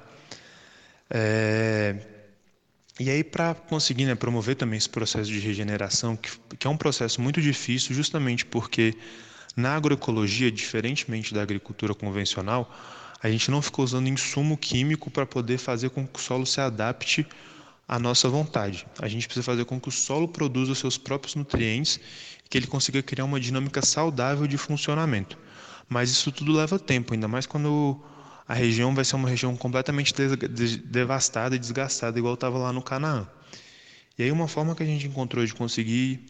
É... 1.10 1.96
E 2.98 3.10
aí, 3.10 3.26
para 3.26 3.54
conseguir 3.54 4.06
né, 4.06 4.16
promover 4.16 4.56
também 4.56 4.78
esse 4.78 4.90
processo 4.90 5.30
de 5.30 5.38
regeneração, 5.40 6.16
que, 6.16 6.32
que 6.58 6.66
é 6.66 6.70
um 6.70 6.78
processo 6.78 7.20
muito 7.22 7.42
difícil, 7.42 7.94
justamente 7.94 8.46
porque 8.46 8.96
na 9.56 9.76
agroecologia, 9.76 10.52
diferentemente 10.52 11.34
da 11.34 11.42
agricultura 11.42 11.94
convencional, 11.94 12.74
a 13.22 13.30
gente 13.30 13.50
não 13.50 13.62
ficou 13.62 13.86
usando 13.86 14.08
insumo 14.08 14.58
químico 14.58 15.10
para 15.10 15.26
poder 15.26 15.58
fazer 15.58 15.90
com 15.90 16.06
que 16.06 16.20
o 16.20 16.22
solo 16.22 16.46
se 16.46 16.60
adapte 16.60 17.26
à 17.88 17.98
nossa 17.98 18.28
vontade. 18.28 18.86
A 19.00 19.08
gente 19.08 19.28
precisa 19.28 19.44
fazer 19.44 19.66
com 19.66 19.80
que 19.80 19.90
o 19.90 19.92
solo 19.92 20.28
produza 20.28 20.74
os 20.74 20.80
seus 20.80 20.98
próprios 20.98 21.36
nutrientes 21.36 22.00
e 22.46 22.50
que 22.50 22.58
ele 22.58 22.68
consiga 22.68 23.02
criar 23.02 23.26
uma 23.26 23.40
dinâmica 23.40 23.84
saudável 23.86 24.46
de 24.46 24.58
funcionamento. 24.58 25.38
Mas 25.88 26.10
isso 26.10 26.32
tudo 26.32 26.52
leva 26.52 26.78
tempo, 26.78 27.14
ainda 27.14 27.28
mais 27.28 27.46
quando 27.46 28.00
a 28.48 28.54
região 28.54 28.94
vai 28.94 29.06
ser 29.06 29.16
uma 29.16 29.30
região 29.30 29.56
completamente 29.56 30.14
devastada 30.86 31.56
e 31.56 31.60
desgastada, 31.60 32.20
igual 32.20 32.34
estava 32.34 32.58
lá 32.58 32.74
no 32.74 32.82
Canaã. 32.82 33.28
E 34.18 34.24
aí 34.24 34.32
uma 34.32 34.48
forma 34.48 34.76
que 34.76 34.84
a 34.84 34.86
gente 34.86 35.08
encontrou 35.08 35.46
de 35.46 35.54
conseguir 35.54 36.26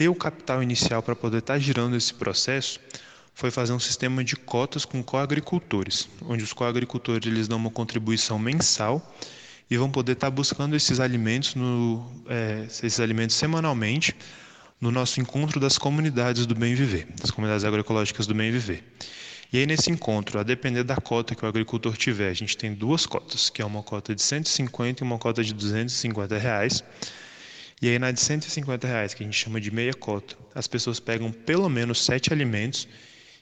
ter 0.00 0.08
o 0.08 0.14
capital 0.14 0.62
inicial 0.62 1.02
para 1.02 1.14
poder 1.14 1.40
estar 1.40 1.52
tá 1.52 1.58
girando 1.58 1.94
esse 1.94 2.14
processo 2.14 2.80
foi 3.34 3.50
fazer 3.50 3.74
um 3.74 3.78
sistema 3.78 4.24
de 4.24 4.34
cotas 4.34 4.86
com 4.86 5.02
coagricultores, 5.02 6.08
onde 6.26 6.42
os 6.42 6.54
coagricultores 6.54 7.26
eles 7.26 7.46
dão 7.46 7.58
uma 7.58 7.68
contribuição 7.70 8.38
mensal 8.38 9.14
e 9.70 9.76
vão 9.76 9.90
poder 9.90 10.12
estar 10.12 10.28
tá 10.28 10.30
buscando 10.30 10.74
esses 10.74 11.00
alimentos, 11.00 11.54
no, 11.54 12.10
é, 12.26 12.64
esses 12.66 12.98
alimentos 12.98 13.36
semanalmente 13.36 14.16
no 14.80 14.90
nosso 14.90 15.20
encontro 15.20 15.60
das 15.60 15.76
comunidades 15.76 16.46
do 16.46 16.54
bem 16.54 16.74
viver, 16.74 17.06
das 17.20 17.30
comunidades 17.30 17.66
agroecológicas 17.66 18.26
do 18.26 18.34
bem 18.34 18.50
viver. 18.50 18.82
E 19.52 19.58
aí 19.58 19.66
nesse 19.66 19.90
encontro, 19.90 20.40
a 20.40 20.42
depender 20.42 20.82
da 20.82 20.96
cota 20.96 21.34
que 21.34 21.44
o 21.44 21.48
agricultor 21.48 21.94
tiver, 21.94 22.30
a 22.30 22.34
gente 22.34 22.56
tem 22.56 22.72
duas 22.72 23.04
cotas, 23.04 23.50
que 23.50 23.60
é 23.60 23.66
uma 23.66 23.82
cota 23.82 24.14
de 24.14 24.22
150 24.22 25.02
e 25.02 25.06
uma 25.06 25.18
cota 25.18 25.44
de 25.44 25.52
250 25.52 26.38
reais. 26.38 26.82
E 27.82 27.88
aí 27.88 27.98
na 27.98 28.10
de 28.10 28.20
150 28.20 28.86
reais, 28.86 29.14
que 29.14 29.22
a 29.22 29.26
gente 29.26 29.38
chama 29.38 29.60
de 29.60 29.70
meia 29.70 29.94
cota, 29.94 30.36
as 30.54 30.66
pessoas 30.66 31.00
pegam 31.00 31.32
pelo 31.32 31.68
menos 31.68 32.04
sete 32.04 32.32
alimentos 32.32 32.86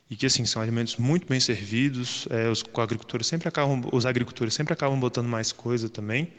e 0.09 0.17
que 0.17 0.27
assim 0.27 0.45
são 0.45 0.63
alimentos 0.63 0.97
muito 0.97 1.27
bem 1.27 1.41
servidos. 1.41 2.27
É, 2.31 2.49
os 2.49 2.65
agricultores 2.77 3.27
sempre 3.27 3.49
acabam, 3.49 3.83
os 3.93 4.07
agricultores 4.07 4.55
sempre 4.55 4.73
acabam 4.73 4.99
botando 4.99 5.27
mais 5.27 5.51
coisa 5.51 5.89
também. 5.89 6.33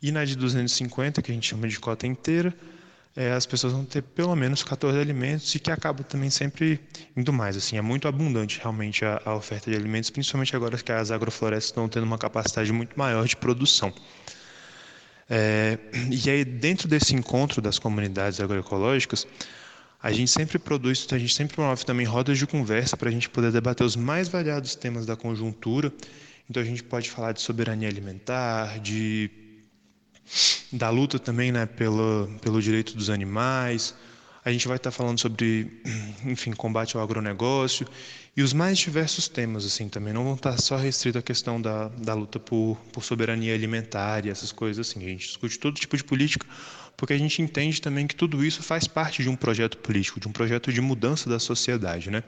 E 0.00 0.10
na 0.10 0.24
de 0.24 0.34
250, 0.34 1.20
que 1.20 1.30
a 1.30 1.34
gente 1.34 1.48
chama 1.48 1.68
de 1.68 1.78
cota 1.78 2.06
inteira, 2.06 2.54
é, 3.14 3.32
as 3.32 3.46
pessoas 3.46 3.72
vão 3.72 3.84
ter 3.84 4.02
pelo 4.02 4.34
menos 4.36 4.62
14 4.62 4.98
alimentos 4.98 5.54
e 5.54 5.58
que 5.58 5.70
acaba 5.70 6.02
também 6.04 6.30
sempre 6.30 6.80
indo 7.16 7.32
mais. 7.32 7.56
Assim, 7.56 7.76
é 7.76 7.82
muito 7.82 8.08
abundante 8.08 8.58
realmente 8.60 9.04
a, 9.04 9.20
a 9.24 9.34
oferta 9.34 9.70
de 9.70 9.76
alimentos, 9.76 10.10
principalmente 10.10 10.54
agora 10.56 10.76
que 10.76 10.92
as 10.92 11.10
agroflorestas 11.10 11.66
estão 11.66 11.88
tendo 11.88 12.04
uma 12.04 12.18
capacidade 12.18 12.72
muito 12.72 12.98
maior 12.98 13.26
de 13.26 13.36
produção. 13.36 13.92
É, 15.28 15.78
e 16.10 16.30
aí, 16.30 16.44
dentro 16.44 16.88
desse 16.88 17.14
encontro 17.14 17.60
das 17.60 17.78
comunidades 17.78 18.40
agroecológicas, 18.40 19.26
a 20.02 20.12
gente 20.12 20.30
sempre 20.30 20.58
produz, 20.58 21.06
a 21.10 21.18
gente 21.18 21.34
sempre 21.34 21.56
promove 21.56 21.84
também 21.84 22.06
rodas 22.06 22.38
de 22.38 22.46
conversa 22.46 22.96
para 22.96 23.08
a 23.08 23.12
gente 23.12 23.28
poder 23.28 23.50
debater 23.50 23.84
os 23.84 23.96
mais 23.96 24.28
variados 24.28 24.74
temas 24.74 25.04
da 25.04 25.16
conjuntura. 25.16 25.92
Então, 26.48 26.62
a 26.62 26.66
gente 26.66 26.82
pode 26.82 27.10
falar 27.10 27.32
de 27.32 27.40
soberania 27.40 27.88
alimentar, 27.88 28.78
de 28.78 29.30
da 30.72 30.90
luta 30.90 31.18
também 31.18 31.52
né, 31.52 31.66
pelo, 31.66 32.28
pelo 32.40 32.60
direito 32.60 32.96
dos 32.96 33.10
animais. 33.10 33.94
A 34.44 34.52
gente 34.52 34.66
vai 34.68 34.76
estar 34.76 34.90
falando 34.90 35.18
sobre, 35.20 35.82
enfim, 36.24 36.52
combate 36.52 36.96
ao 36.96 37.02
agronegócio 37.02 37.86
e 38.36 38.42
os 38.42 38.52
mais 38.52 38.78
diversos 38.78 39.28
temas 39.28 39.64
assim 39.64 39.88
também. 39.88 40.12
Não 40.12 40.22
vão 40.22 40.34
estar 40.34 40.60
só 40.60 40.76
restrito 40.76 41.16
à 41.16 41.22
questão 41.22 41.60
da, 41.60 41.88
da 41.88 42.12
luta 42.12 42.38
por, 42.38 42.76
por 42.92 43.02
soberania 43.02 43.54
alimentar 43.54 44.26
e 44.26 44.28
essas 44.28 44.52
coisas 44.52 44.86
assim. 44.86 45.04
A 45.04 45.08
gente 45.08 45.26
discute 45.26 45.58
todo 45.58 45.74
tipo 45.76 45.96
de 45.96 46.04
política 46.04 46.46
porque 46.96 47.12
a 47.12 47.18
gente 47.18 47.40
entende 47.40 47.80
também 47.80 48.06
que 48.06 48.14
tudo 48.14 48.44
isso 48.44 48.62
faz 48.62 48.86
parte 48.86 49.22
de 49.22 49.28
um 49.28 49.36
projeto 49.36 49.78
político, 49.78 50.20
de 50.20 50.28
um 50.28 50.32
projeto 50.32 50.72
de 50.72 50.80
mudança 50.80 51.28
da 51.28 51.38
sociedade, 51.38 52.10
né? 52.10 52.22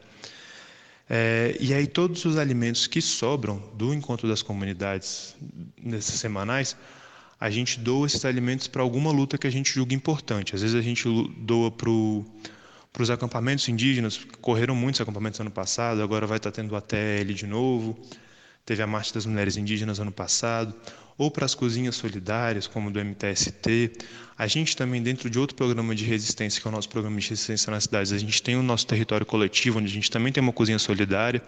É, 1.10 1.56
e 1.58 1.72
aí 1.72 1.86
todos 1.86 2.24
os 2.26 2.36
alimentos 2.36 2.86
que 2.86 3.00
sobram 3.00 3.62
do 3.74 3.94
encontro 3.94 4.28
das 4.28 4.42
comunidades 4.42 5.34
nesses 5.82 6.20
semanais 6.20 6.76
a 7.40 7.50
gente 7.50 7.78
doa 7.78 8.06
esses 8.06 8.24
alimentos 8.24 8.66
para 8.66 8.82
alguma 8.82 9.10
luta 9.10 9.38
que 9.38 9.46
a 9.46 9.50
gente 9.50 9.72
julga 9.72 9.94
importante. 9.94 10.54
Às 10.54 10.62
vezes 10.62 10.76
a 10.76 10.82
gente 10.82 11.04
doa 11.38 11.70
para 11.70 11.88
os 12.98 13.10
acampamentos 13.10 13.68
indígenas, 13.68 14.18
correram 14.40 14.74
muitos 14.74 15.00
acampamentos 15.00 15.38
ano 15.40 15.50
passado, 15.50 16.02
agora 16.02 16.26
vai 16.26 16.38
estar 16.38 16.50
tendo 16.50 16.74
a 16.74 16.80
TL 16.80 17.32
de 17.34 17.46
novo, 17.46 17.98
teve 18.64 18.82
a 18.82 18.86
Marcha 18.86 19.14
das 19.14 19.26
Mulheres 19.26 19.56
Indígenas 19.56 20.00
ano 20.00 20.12
passado, 20.12 20.74
ou 21.16 21.30
para 21.30 21.44
as 21.44 21.54
cozinhas 21.54 21.96
solidárias, 21.96 22.66
como 22.66 22.90
do 22.90 23.04
MTST. 23.04 23.92
A 24.36 24.46
gente 24.46 24.76
também, 24.76 25.02
dentro 25.02 25.28
de 25.28 25.38
outro 25.38 25.56
programa 25.56 25.94
de 25.94 26.04
resistência, 26.04 26.60
que 26.60 26.68
é 26.68 26.70
o 26.70 26.72
nosso 26.72 26.88
programa 26.88 27.18
de 27.18 27.28
resistência 27.28 27.70
nas 27.72 27.84
cidades, 27.84 28.12
a 28.12 28.18
gente 28.18 28.40
tem 28.40 28.56
o 28.56 28.62
nosso 28.62 28.86
território 28.86 29.26
coletivo, 29.26 29.78
onde 29.78 29.88
a 29.88 29.92
gente 29.92 30.10
também 30.10 30.32
tem 30.32 30.40
uma 30.40 30.52
cozinha 30.52 30.78
solidária 30.78 31.42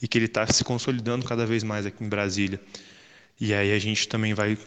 e 0.00 0.08
que 0.08 0.18
ele 0.18 0.24
está 0.26 0.44
se 0.46 0.64
consolidando 0.64 1.24
cada 1.24 1.46
vez 1.46 1.62
mais 1.62 1.86
aqui 1.86 2.02
em 2.02 2.08
Brasília. 2.08 2.60
E 3.40 3.54
aí 3.54 3.72
a 3.72 3.78
gente 3.78 4.08
também 4.08 4.34
vai 4.34 4.58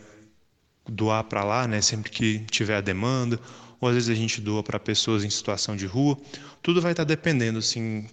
doar 0.87 1.23
para 1.25 1.43
lá, 1.43 1.67
né, 1.67 1.81
sempre 1.81 2.09
que 2.09 2.39
tiver 2.49 2.77
a 2.77 2.81
demanda, 2.81 3.39
ou 3.85 3.89
às 3.89 3.95
vezes 3.95 4.09
a 4.09 4.15
gente 4.15 4.41
doa 4.41 4.63
para 4.63 4.79
pessoas 4.79 5.23
em 5.23 5.29
situação 5.29 5.75
de 5.75 5.85
rua. 5.85 6.17
Tudo 6.61 6.81
vai 6.81 6.91
estar 6.91 7.05
tá 7.05 7.07
dependendo 7.07 7.59
assim 7.59 8.05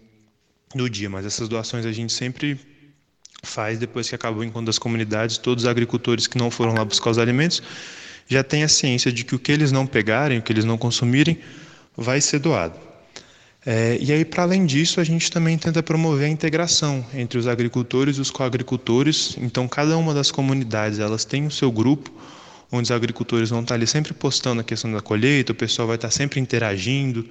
do 0.74 0.88
dia, 0.88 1.08
mas 1.08 1.24
essas 1.24 1.48
doações 1.48 1.86
a 1.86 1.92
gente 1.92 2.12
sempre 2.12 2.60
faz 3.42 3.78
depois 3.78 4.08
que 4.08 4.14
acaba 4.14 4.38
o 4.38 4.44
encontro 4.44 4.66
das 4.66 4.78
comunidades, 4.78 5.38
todos 5.38 5.64
os 5.64 5.70
agricultores 5.70 6.26
que 6.26 6.38
não 6.38 6.50
foram 6.50 6.74
lá 6.74 6.84
buscar 6.84 7.10
os 7.10 7.18
alimentos 7.18 7.62
já 8.28 8.44
têm 8.44 8.62
a 8.62 8.68
ciência 8.68 9.10
de 9.10 9.24
que 9.24 9.34
o 9.34 9.38
que 9.38 9.50
eles 9.50 9.72
não 9.72 9.86
pegarem, 9.86 10.38
o 10.38 10.42
que 10.42 10.52
eles 10.52 10.64
não 10.64 10.78
consumirem, 10.78 11.38
vai 11.96 12.20
ser 12.20 12.38
doado. 12.38 12.78
É, 13.64 13.98
e 14.00 14.12
aí, 14.12 14.24
para 14.24 14.44
além 14.44 14.64
disso, 14.64 15.00
a 15.00 15.04
gente 15.04 15.30
também 15.30 15.58
tenta 15.58 15.82
promover 15.82 16.26
a 16.26 16.28
integração 16.28 17.04
entre 17.14 17.38
os 17.38 17.46
agricultores 17.46 18.16
e 18.16 18.20
os 18.20 18.30
coagricultores. 18.30 19.36
Então, 19.38 19.68
cada 19.68 19.96
uma 19.96 20.14
das 20.14 20.30
comunidades 20.30 20.98
elas 20.98 21.24
tem 21.24 21.46
o 21.46 21.50
seu 21.50 21.70
grupo 21.70 22.10
onde 22.72 22.84
os 22.84 22.90
agricultores 22.90 23.50
vão 23.50 23.60
estar 23.60 23.74
ali 23.74 23.86
sempre 23.86 24.14
postando 24.14 24.62
a 24.62 24.64
questão 24.64 24.90
da 24.90 25.02
colheita, 25.02 25.52
o 25.52 25.54
pessoal 25.54 25.86
vai 25.86 25.96
estar 25.96 26.10
sempre 26.10 26.40
interagindo, 26.40 27.28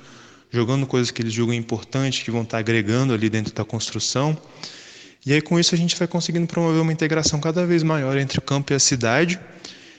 jogando 0.51 0.85
coisas 0.85 1.09
que 1.09 1.21
eles 1.21 1.33
julgam 1.33 1.55
importantes, 1.55 2.21
que 2.21 2.29
vão 2.29 2.43
estar 2.43 2.59
agregando 2.59 3.11
ali 3.11 3.27
dentro 3.27 3.51
da 3.51 3.65
construção. 3.65 4.37
E 5.25 5.33
aí 5.33 5.41
com 5.41 5.59
isso 5.59 5.73
a 5.73 5.77
gente 5.77 5.95
vai 5.97 6.07
conseguindo 6.07 6.45
promover 6.45 6.81
uma 6.81 6.93
integração 6.93 7.39
cada 7.39 7.65
vez 7.65 7.81
maior 7.81 8.17
entre 8.17 8.37
o 8.37 8.41
campo 8.41 8.71
e 8.71 8.75
a 8.75 8.79
cidade 8.79 9.39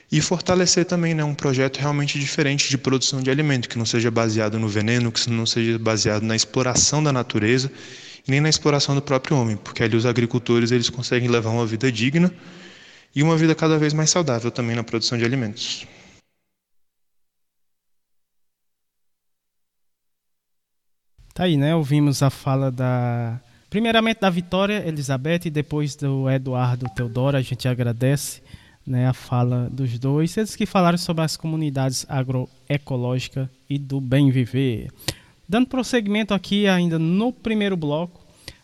e 0.09 0.21
fortalecer 0.21 0.85
também 0.85 1.13
né, 1.13 1.23
um 1.23 1.33
projeto 1.33 1.77
realmente 1.77 2.17
diferente 2.17 2.69
de 2.69 2.77
produção 2.77 3.21
de 3.21 3.29
alimento, 3.29 3.67
que 3.67 3.77
não 3.77 3.85
seja 3.85 4.09
baseado 4.09 4.57
no 4.57 4.69
veneno, 4.69 5.11
que 5.11 5.29
não 5.29 5.45
seja 5.45 5.77
baseado 5.77 6.23
na 6.23 6.35
exploração 6.35 7.03
da 7.03 7.11
natureza 7.11 7.69
nem 8.25 8.39
na 8.39 8.49
exploração 8.49 8.95
do 8.95 9.01
próprio 9.01 9.35
homem, 9.35 9.57
porque 9.57 9.83
ali 9.83 9.97
os 9.97 10.05
agricultores 10.05 10.71
eles 10.71 10.89
conseguem 10.89 11.27
levar 11.27 11.49
uma 11.49 11.65
vida 11.65 11.91
digna 11.91 12.31
e 13.15 13.21
uma 13.21 13.37
vida 13.37 13.53
cada 13.53 13.77
vez 13.77 13.93
mais 13.93 14.09
saudável 14.09 14.51
também 14.51 14.75
na 14.75 14.83
produção 14.83 15.17
de 15.17 15.25
alimentos. 15.25 15.85
Tá 21.33 21.45
aí, 21.45 21.57
né? 21.57 21.75
Ouvimos 21.75 22.21
a 22.21 22.29
fala 22.29 22.71
da. 22.71 23.39
Primeiramente 23.69 24.21
da 24.21 24.29
Vitória 24.29 24.87
Elizabeth 24.87 25.41
e 25.45 25.49
depois 25.49 25.95
do 25.95 26.29
Eduardo 26.29 26.87
Teodoro. 26.89 27.35
A 27.35 27.41
gente 27.41 27.67
agradece 27.67 28.41
né, 28.85 29.07
a 29.07 29.13
fala 29.13 29.67
dos 29.71 29.97
dois. 29.97 30.37
Eles 30.37 30.55
que 30.55 30.67
falaram 30.67 30.97
sobre 30.97 31.23
as 31.23 31.35
comunidades 31.35 32.05
agroecológicas 32.07 33.49
e 33.67 33.79
do 33.79 33.99
bem 33.99 34.29
viver. 34.29 34.91
Dando 35.49 35.67
prosseguimento 35.67 36.35
aqui 36.35 36.67
ainda 36.67 36.99
no 36.99 37.33
primeiro 37.33 37.75
bloco, 37.75 38.21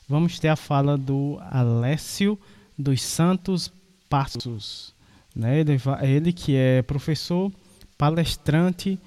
vamos 0.07 0.37
ter 0.37 0.49
a 0.49 0.55
fala 0.55 0.95
do 0.95 1.39
Alessio 1.49 2.37
dos 2.77 3.01
Santos 3.01 3.71
Passos. 4.09 4.93
Né? 5.35 5.59
Ele, 5.59 5.77
ele 6.01 6.33
que 6.33 6.55
é 6.55 6.81
professor, 6.81 7.51
palestrante 7.97 8.99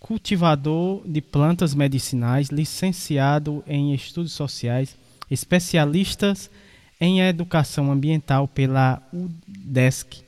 cultivador 0.00 1.02
de 1.04 1.20
plantas 1.20 1.74
medicinais, 1.74 2.48
licenciado 2.48 3.62
em 3.66 3.92
estudos 3.92 4.32
sociais, 4.32 4.96
especialistas 5.30 6.50
em 7.00 7.20
educação 7.20 7.90
ambiental 7.90 8.46
pela 8.46 9.02
UDESC 9.12 10.24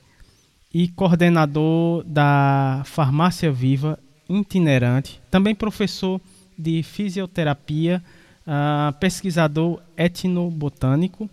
e 0.73 0.87
coordenador 0.89 2.03
da 2.03 2.83
Farmácia 2.85 3.51
Viva 3.51 3.97
itinerante, 4.29 5.19
também 5.31 5.55
professor 5.55 6.21
de 6.57 6.83
fisioterapia, 6.83 8.03
uh, 8.45 8.93
pesquisador 8.99 9.81
etnobotânico 9.97 11.29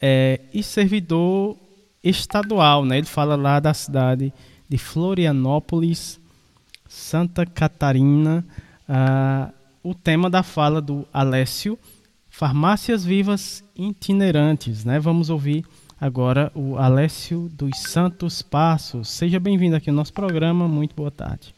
é, 0.00 0.40
e 0.54 0.62
servidor 0.62 1.56
estadual. 2.08 2.84
Né? 2.84 2.98
Ele 2.98 3.06
fala 3.06 3.36
lá 3.36 3.60
da 3.60 3.74
cidade 3.74 4.32
de 4.68 4.78
Florianópolis, 4.78 6.20
Santa 6.88 7.44
Catarina. 7.46 8.44
Uh, 8.88 9.52
o 9.82 9.94
tema 9.94 10.28
da 10.28 10.42
fala 10.42 10.80
do 10.80 11.06
Alessio, 11.12 11.78
farmácias 12.30 13.04
vivas 13.04 13.64
itinerantes. 13.76 14.84
Né? 14.84 14.98
Vamos 14.98 15.30
ouvir 15.30 15.64
agora 16.00 16.50
o 16.54 16.76
Alessio 16.76 17.50
dos 17.52 17.78
Santos 17.78 18.42
Passos. 18.42 19.08
Seja 19.08 19.38
bem-vindo 19.40 19.76
aqui 19.76 19.90
ao 19.90 19.96
nosso 19.96 20.12
programa. 20.12 20.68
Muito 20.68 20.94
boa 20.94 21.10
tarde. 21.10 21.54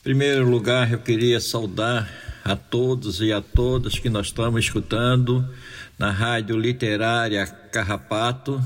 Em 0.00 0.02
primeiro 0.02 0.48
lugar, 0.48 0.90
eu 0.90 0.98
queria 0.98 1.40
saudar 1.40 2.08
a 2.42 2.56
todos 2.56 3.20
e 3.20 3.32
a 3.32 3.40
todas 3.40 3.98
que 3.98 4.08
nós 4.08 4.28
estamos 4.28 4.64
escutando 4.64 5.46
na 5.98 6.10
Rádio 6.10 6.58
Literária 6.58 7.46
Carrapato. 7.46 8.62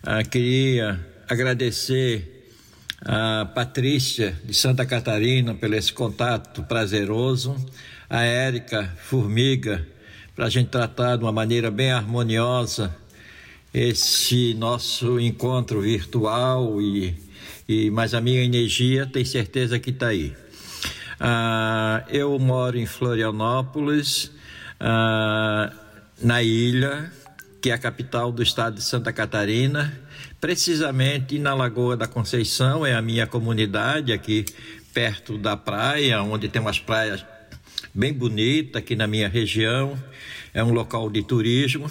Ah, 0.00 0.22
queria 0.22 1.04
agradecer 1.28 2.52
a 3.04 3.44
Patrícia 3.52 4.38
de 4.44 4.54
Santa 4.54 4.86
Catarina 4.86 5.54
pelo 5.54 5.74
esse 5.74 5.92
contato 5.92 6.62
prazeroso, 6.62 7.56
a 8.08 8.22
Érica 8.22 8.88
Formiga, 9.02 9.84
para 10.36 10.46
a 10.46 10.48
gente 10.48 10.68
tratar 10.68 11.16
de 11.16 11.24
uma 11.24 11.32
maneira 11.32 11.68
bem 11.68 11.90
harmoniosa 11.90 12.94
esse 13.74 14.54
nosso 14.54 15.18
encontro 15.18 15.80
virtual 15.80 16.80
e, 16.80 17.14
e 17.68 17.90
mas 17.90 18.14
a 18.14 18.20
minha 18.20 18.42
energia 18.42 19.04
tem 19.04 19.24
certeza 19.24 19.80
que 19.80 19.90
está 19.90 20.06
aí. 20.08 20.32
Ah, 21.18 22.04
eu 22.08 22.38
moro 22.38 22.78
em 22.78 22.86
Florianópolis, 22.86 24.30
ah, 24.78 25.72
na 26.22 26.40
ilha, 26.40 27.12
que 27.60 27.70
é 27.70 27.72
a 27.72 27.78
capital 27.78 28.30
do 28.30 28.42
estado 28.42 28.76
de 28.76 28.82
Santa 28.82 29.12
Catarina, 29.12 30.00
precisamente 30.40 31.38
na 31.38 31.54
Lagoa 31.54 31.96
da 31.96 32.06
Conceição, 32.06 32.86
é 32.86 32.94
a 32.94 33.02
minha 33.02 33.26
comunidade 33.26 34.12
aqui 34.12 34.44
perto 34.94 35.36
da 35.36 35.56
praia, 35.56 36.22
onde 36.22 36.48
tem 36.48 36.60
umas 36.60 36.78
praias 36.78 37.24
bem 37.94 38.12
bonitas 38.12 38.76
aqui 38.76 38.94
na 38.94 39.06
minha 39.06 39.28
região, 39.28 39.98
é 40.54 40.62
um 40.62 40.72
local 40.72 41.10
de 41.10 41.22
turismo. 41.22 41.90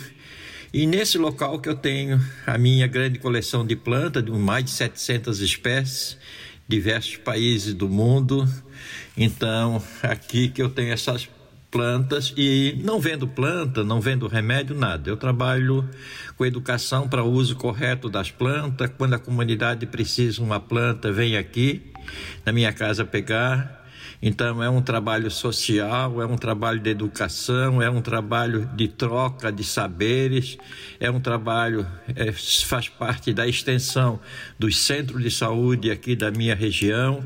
E 0.74 0.86
nesse 0.86 1.18
local 1.18 1.59
que 1.59 1.70
eu 1.70 1.76
tenho 1.76 2.20
a 2.45 2.57
minha 2.57 2.88
grande 2.88 3.20
coleção 3.20 3.65
de 3.65 3.76
plantas, 3.76 4.24
de 4.24 4.32
mais 4.32 4.65
de 4.65 4.72
700 4.72 5.39
espécies, 5.39 6.18
diversos 6.68 7.18
países 7.18 7.74
do 7.74 7.88
mundo. 7.88 8.47
Então, 9.15 9.82
aqui 10.03 10.49
que 10.49 10.61
eu 10.61 10.70
tenho 10.70 10.91
essas 10.91 11.28
plantas 11.70 12.34
e 12.38 12.80
não 12.84 12.99
vendo 12.99 13.28
planta, 13.28 13.84
não 13.84 13.99
vendo 13.99 14.28
remédio, 14.28 14.76
nada. 14.76 15.09
Eu 15.09 15.18
trabalho 15.18 15.88
com 16.36 16.45
educação 16.45 17.07
para 17.07 17.24
o 17.24 17.32
uso 17.32 17.55
correto 17.55 18.09
das 18.09 18.32
plantas. 18.32 18.91
Quando 18.97 19.13
a 19.13 19.20
comunidade 19.20 19.86
precisa 19.86 20.41
uma 20.41 20.59
planta, 20.59 21.11
vem 21.11 21.38
aqui 21.38 21.91
na 22.45 22.51
minha 22.51 22.72
casa 22.72 23.03
pegar 23.03 23.78
então, 24.22 24.63
é 24.63 24.70
um 24.70 24.82
trabalho 24.82 25.30
social, 25.30 26.22
é 26.22 26.26
um 26.26 26.38
trabalho 26.38 26.80
de 26.80 26.89
educação, 26.89 27.82
é 27.82 27.89
um 27.89 28.01
trabalho 28.01 28.68
de 28.76 28.88
troca 28.88 29.51
de 29.51 29.63
saberes, 29.63 30.57
é 30.99 31.09
um 31.11 31.20
trabalho, 31.20 31.86
é, 32.15 32.32
faz 32.32 32.89
parte 32.89 33.32
da 33.32 33.47
extensão 33.47 34.20
dos 34.57 34.80
centros 34.80 35.22
de 35.22 35.30
saúde 35.30 35.91
aqui 35.91 36.15
da 36.15 36.32
minha 36.32 36.55
região 36.55 37.24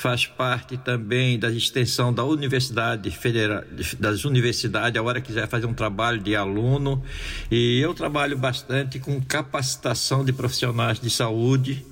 faz 0.00 0.24
parte 0.24 0.78
também 0.78 1.38
da 1.38 1.50
extensão 1.50 2.10
da 2.10 2.24
Universidade 2.24 3.10
Federal, 3.10 3.62
das 3.98 4.24
universidades, 4.24 4.98
a 4.98 5.02
hora 5.02 5.20
quiser 5.20 5.46
fazer 5.46 5.66
um 5.66 5.74
trabalho 5.74 6.18
de 6.18 6.34
aluno. 6.34 7.04
E 7.50 7.78
eu 7.80 7.92
trabalho 7.92 8.38
bastante 8.38 8.98
com 8.98 9.20
capacitação 9.20 10.24
de 10.24 10.32
profissionais 10.32 10.98
de 10.98 11.10
saúde, 11.10 11.84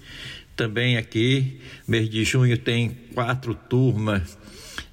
também 0.56 0.96
aqui. 0.96 1.60
Mês 1.86 2.08
de 2.08 2.24
junho 2.24 2.56
tem 2.56 2.96
quatro 3.12 3.54
turmas 3.54 4.38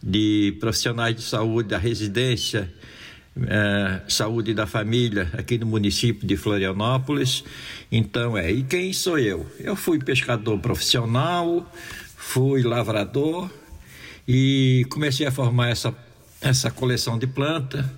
de 0.04 0.58
profissionais 0.60 1.16
de 1.16 1.22
saúde 1.22 1.70
da 1.70 1.78
residência 1.78 2.70
é, 3.48 4.02
Saúde 4.08 4.54
da 4.54 4.66
Família 4.66 5.30
aqui 5.34 5.58
no 5.58 5.66
município 5.66 6.28
de 6.28 6.38
Florianópolis. 6.38 7.44
Então 7.92 8.38
é, 8.38 8.52
e 8.52 8.64
quem 8.64 8.94
sou 8.94 9.18
eu? 9.20 9.46
Eu 9.60 9.76
fui 9.76 10.00
pescador 10.00 10.60
profissional, 10.60 11.70
fui 12.28 12.64
lavrador 12.64 13.50
e 14.28 14.86
comecei 14.90 15.26
a 15.26 15.32
formar 15.32 15.70
essa, 15.70 15.96
essa 16.42 16.72
coleção 16.72 17.18
de 17.18 17.28
planta 17.28 17.90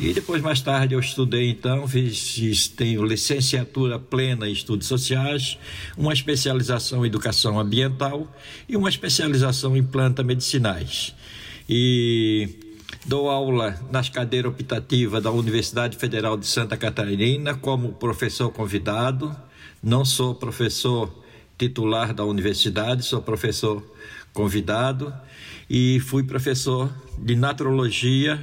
e 0.00 0.12
depois, 0.12 0.40
mais 0.40 0.60
tarde, 0.60 0.94
eu 0.94 1.00
estudei, 1.00 1.50
então, 1.50 1.88
fiz, 1.88 2.68
tenho 2.68 3.04
licenciatura 3.04 3.98
plena 3.98 4.48
em 4.48 4.52
estudos 4.52 4.86
sociais, 4.86 5.58
uma 5.96 6.12
especialização 6.12 7.04
em 7.04 7.08
educação 7.08 7.58
ambiental 7.58 8.32
e 8.68 8.76
uma 8.76 8.88
especialização 8.88 9.76
em 9.76 9.82
plantas 9.82 10.24
medicinais. 10.24 11.16
E 11.68 12.48
dou 13.06 13.28
aula 13.28 13.76
nas 13.90 14.08
cadeiras 14.08 14.52
optativas 14.52 15.20
da 15.20 15.32
Universidade 15.32 15.96
Federal 15.96 16.36
de 16.36 16.46
Santa 16.46 16.76
Catarina 16.76 17.56
como 17.56 17.92
professor 17.92 18.52
convidado. 18.52 19.34
Não 19.82 20.04
sou 20.04 20.32
professor 20.32 21.12
titular 21.58 22.14
da 22.14 22.24
universidade, 22.24 23.02
sou 23.02 23.20
professor 23.20 23.82
convidado 24.32 25.12
e 25.68 25.98
fui 26.00 26.22
professor 26.22 26.90
de 27.18 27.34
naturologia 27.34 28.38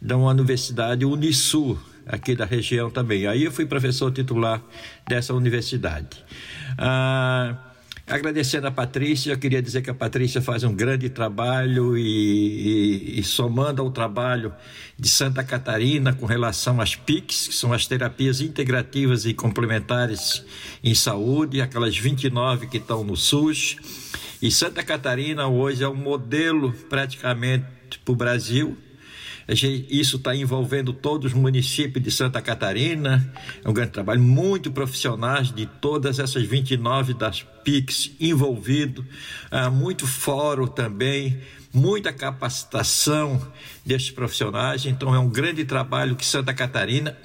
da 0.00 0.16
uma 0.16 0.30
universidade 0.30 1.04
Unisul, 1.04 1.78
aqui 2.06 2.36
da 2.36 2.44
região 2.44 2.90
também. 2.90 3.26
Aí 3.26 3.44
eu 3.44 3.50
fui 3.50 3.64
professor 3.64 4.12
titular 4.12 4.62
dessa 5.08 5.32
universidade. 5.34 6.22
Ah, 6.78 7.69
agradecendo 8.10 8.66
a 8.66 8.70
Patrícia, 8.70 9.32
eu 9.32 9.38
queria 9.38 9.62
dizer 9.62 9.82
que 9.82 9.90
a 9.90 9.94
Patrícia 9.94 10.42
faz 10.42 10.64
um 10.64 10.74
grande 10.74 11.08
trabalho 11.08 11.96
e, 11.96 12.02
e, 12.02 13.20
e, 13.20 13.22
somando 13.22 13.80
ao 13.80 13.90
trabalho 13.90 14.52
de 14.98 15.08
Santa 15.08 15.44
Catarina 15.44 16.12
com 16.12 16.26
relação 16.26 16.80
às 16.80 16.96
PICs, 16.96 17.48
que 17.48 17.54
são 17.54 17.72
as 17.72 17.86
terapias 17.86 18.40
integrativas 18.40 19.24
e 19.24 19.32
complementares 19.32 20.44
em 20.82 20.94
saúde, 20.94 21.60
aquelas 21.60 21.96
29 21.96 22.66
que 22.66 22.78
estão 22.78 23.04
no 23.04 23.16
SUS. 23.16 23.76
E 24.42 24.50
Santa 24.50 24.82
Catarina 24.82 25.46
hoje 25.46 25.84
é 25.84 25.88
um 25.88 25.94
modelo 25.94 26.72
praticamente 26.88 27.66
para 28.04 28.12
o 28.12 28.16
Brasil 28.16 28.76
isso 29.54 30.16
está 30.16 30.34
envolvendo 30.34 30.92
todos 30.92 31.32
os 31.32 31.38
municípios 31.38 32.04
de 32.04 32.10
Santa 32.10 32.40
Catarina. 32.40 33.32
É 33.64 33.68
um 33.68 33.72
grande 33.72 33.90
trabalho, 33.90 34.20
muito 34.20 34.70
profissionais 34.70 35.52
de 35.52 35.66
todas 35.66 36.18
essas 36.18 36.44
29 36.44 37.14
das 37.14 37.42
PICs 37.64 38.12
envolvidos, 38.20 39.04
ah, 39.50 39.68
muito 39.68 40.06
fórum 40.06 40.66
também, 40.66 41.40
muita 41.72 42.12
capacitação 42.12 43.40
desses 43.84 44.10
profissionais. 44.10 44.86
Então, 44.86 45.14
é 45.14 45.18
um 45.18 45.28
grande 45.28 45.64
trabalho 45.64 46.14
que 46.14 46.24
Santa 46.24 46.54
Catarina. 46.54 47.16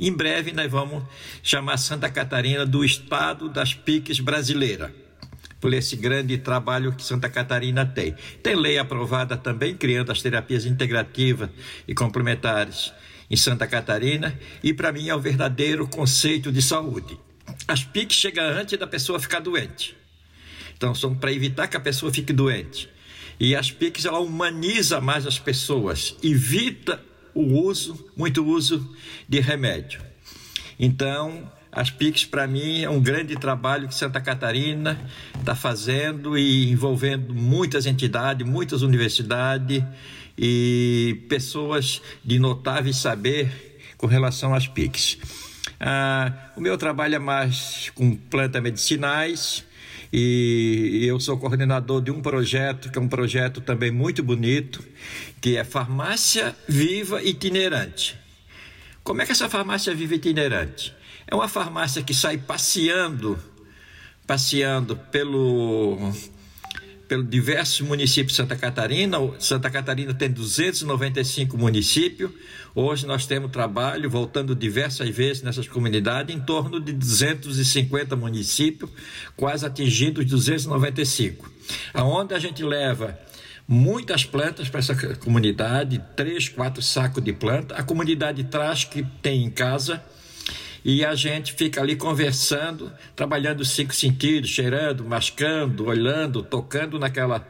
Em 0.00 0.12
breve, 0.12 0.52
nós 0.52 0.70
vamos 0.70 1.02
chamar 1.42 1.76
Santa 1.76 2.08
Catarina 2.08 2.66
do 2.66 2.84
Estado 2.84 3.48
das 3.48 3.74
PICs 3.74 4.20
brasileira 4.20 5.07
por 5.60 5.72
esse 5.74 5.96
grande 5.96 6.38
trabalho 6.38 6.92
que 6.92 7.02
Santa 7.02 7.28
Catarina 7.28 7.84
tem. 7.84 8.14
Tem 8.42 8.54
lei 8.54 8.78
aprovada 8.78 9.36
também, 9.36 9.76
criando 9.76 10.12
as 10.12 10.22
terapias 10.22 10.64
integrativas 10.64 11.50
e 11.86 11.94
complementares 11.94 12.92
em 13.30 13.36
Santa 13.36 13.66
Catarina, 13.66 14.38
e 14.62 14.72
para 14.72 14.92
mim 14.92 15.08
é 15.08 15.14
o 15.14 15.20
verdadeiro 15.20 15.86
conceito 15.86 16.50
de 16.50 16.62
saúde. 16.62 17.18
As 17.66 17.84
PICs 17.84 18.16
chegam 18.16 18.44
antes 18.44 18.78
da 18.78 18.86
pessoa 18.86 19.20
ficar 19.20 19.40
doente. 19.40 19.94
Então, 20.76 20.94
são 20.94 21.14
para 21.14 21.32
evitar 21.32 21.66
que 21.66 21.76
a 21.76 21.80
pessoa 21.80 22.12
fique 22.12 22.32
doente. 22.32 22.88
E 23.38 23.54
as 23.54 23.70
PICs, 23.70 24.04
ela 24.04 24.18
humaniza 24.18 25.00
mais 25.00 25.26
as 25.26 25.38
pessoas, 25.38 26.16
evita 26.22 27.02
o 27.34 27.42
uso, 27.42 28.10
muito 28.16 28.44
uso 28.44 28.96
de 29.28 29.40
remédio. 29.40 30.00
Então, 30.78 31.50
as 31.78 31.90
PICs, 31.90 32.24
para 32.24 32.44
mim, 32.48 32.82
é 32.82 32.90
um 32.90 33.00
grande 33.00 33.36
trabalho 33.36 33.86
que 33.86 33.94
Santa 33.94 34.20
Catarina 34.20 34.98
está 35.38 35.54
fazendo 35.54 36.36
e 36.36 36.68
envolvendo 36.72 37.32
muitas 37.32 37.86
entidades, 37.86 38.44
muitas 38.44 38.82
universidades 38.82 39.84
e 40.36 41.22
pessoas 41.28 42.02
de 42.24 42.40
notável 42.40 42.92
saber 42.92 43.78
com 43.96 44.08
relação 44.08 44.52
às 44.52 44.66
PICs. 44.66 45.18
Ah, 45.78 46.50
o 46.56 46.60
meu 46.60 46.76
trabalho 46.76 47.14
é 47.14 47.18
mais 47.20 47.92
com 47.94 48.16
plantas 48.16 48.60
medicinais 48.60 49.64
e 50.12 51.04
eu 51.06 51.20
sou 51.20 51.38
coordenador 51.38 52.02
de 52.02 52.10
um 52.10 52.20
projeto, 52.20 52.90
que 52.90 52.98
é 52.98 53.00
um 53.00 53.08
projeto 53.08 53.60
também 53.60 53.92
muito 53.92 54.20
bonito, 54.20 54.82
que 55.40 55.56
é 55.56 55.62
Farmácia 55.62 56.56
Viva 56.68 57.22
Itinerante. 57.22 58.18
Como 59.04 59.22
é 59.22 59.24
que 59.24 59.30
essa 59.30 59.48
farmácia 59.48 59.94
vive 59.94 60.16
itinerante? 60.16 60.97
É 61.30 61.34
uma 61.34 61.46
farmácia 61.46 62.02
que 62.02 62.14
sai 62.14 62.38
passeando, 62.38 63.38
passeando 64.26 64.96
pelo 64.96 66.10
pelo 67.06 67.22
diversos 67.22 67.80
municípios 67.80 68.32
de 68.32 68.36
Santa 68.36 68.56
Catarina. 68.56 69.18
Santa 69.38 69.70
Catarina 69.70 70.12
tem 70.12 70.30
295 70.30 71.56
municípios. 71.56 72.30
Hoje 72.74 73.06
nós 73.06 73.26
temos 73.26 73.50
trabalho 73.50 74.08
voltando 74.10 74.54
diversas 74.54 75.08
vezes 75.08 75.42
nessas 75.42 75.66
comunidades, 75.68 76.34
em 76.34 76.40
torno 76.40 76.78
de 76.80 76.92
250 76.92 78.14
municípios, 78.14 78.90
quase 79.36 79.64
atingindo 79.66 80.20
os 80.20 80.26
295. 80.26 81.50
Aonde 81.94 82.34
a 82.34 82.38
gente 82.38 82.62
leva 82.62 83.18
muitas 83.66 84.24
plantas 84.24 84.68
para 84.68 84.80
essa 84.80 84.94
comunidade, 85.16 86.02
três, 86.14 86.48
quatro 86.48 86.82
sacos 86.82 87.22
de 87.22 87.32
planta. 87.32 87.74
A 87.74 87.82
comunidade 87.82 88.44
traz 88.44 88.84
que 88.84 89.02
tem 89.22 89.44
em 89.44 89.50
casa 89.50 90.02
e 90.84 91.04
a 91.04 91.14
gente 91.14 91.52
fica 91.52 91.80
ali 91.80 91.96
conversando, 91.96 92.92
trabalhando 93.14 93.60
os 93.60 93.70
cinco 93.70 93.94
sentidos, 93.94 94.50
cheirando, 94.50 95.04
mascando, 95.04 95.86
olhando, 95.86 96.42
tocando 96.42 96.98
naquelas 96.98 97.42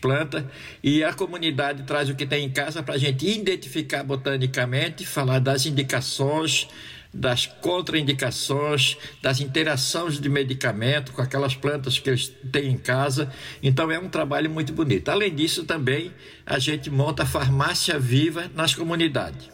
plantas, 0.00 0.44
e 0.82 1.02
a 1.02 1.12
comunidade 1.12 1.84
traz 1.84 2.08
o 2.08 2.14
que 2.14 2.26
tem 2.26 2.44
em 2.44 2.50
casa 2.50 2.82
para 2.82 2.94
a 2.94 2.98
gente 2.98 3.26
identificar 3.26 4.02
botanicamente, 4.02 5.06
falar 5.06 5.38
das 5.38 5.66
indicações, 5.66 6.68
das 7.14 7.46
contraindicações, 7.46 8.96
das 9.22 9.40
interações 9.40 10.20
de 10.20 10.28
medicamento 10.28 11.12
com 11.12 11.22
aquelas 11.22 11.54
plantas 11.54 11.98
que 11.98 12.10
eles 12.10 12.32
têm 12.50 12.72
em 12.72 12.76
casa. 12.76 13.32
Então 13.62 13.90
é 13.90 13.98
um 13.98 14.08
trabalho 14.08 14.50
muito 14.50 14.72
bonito. 14.72 15.08
Além 15.10 15.32
disso, 15.32 15.64
também 15.64 16.12
a 16.44 16.58
gente 16.58 16.90
monta 16.90 17.24
farmácia 17.24 17.98
viva 17.98 18.50
nas 18.54 18.74
comunidades. 18.74 19.53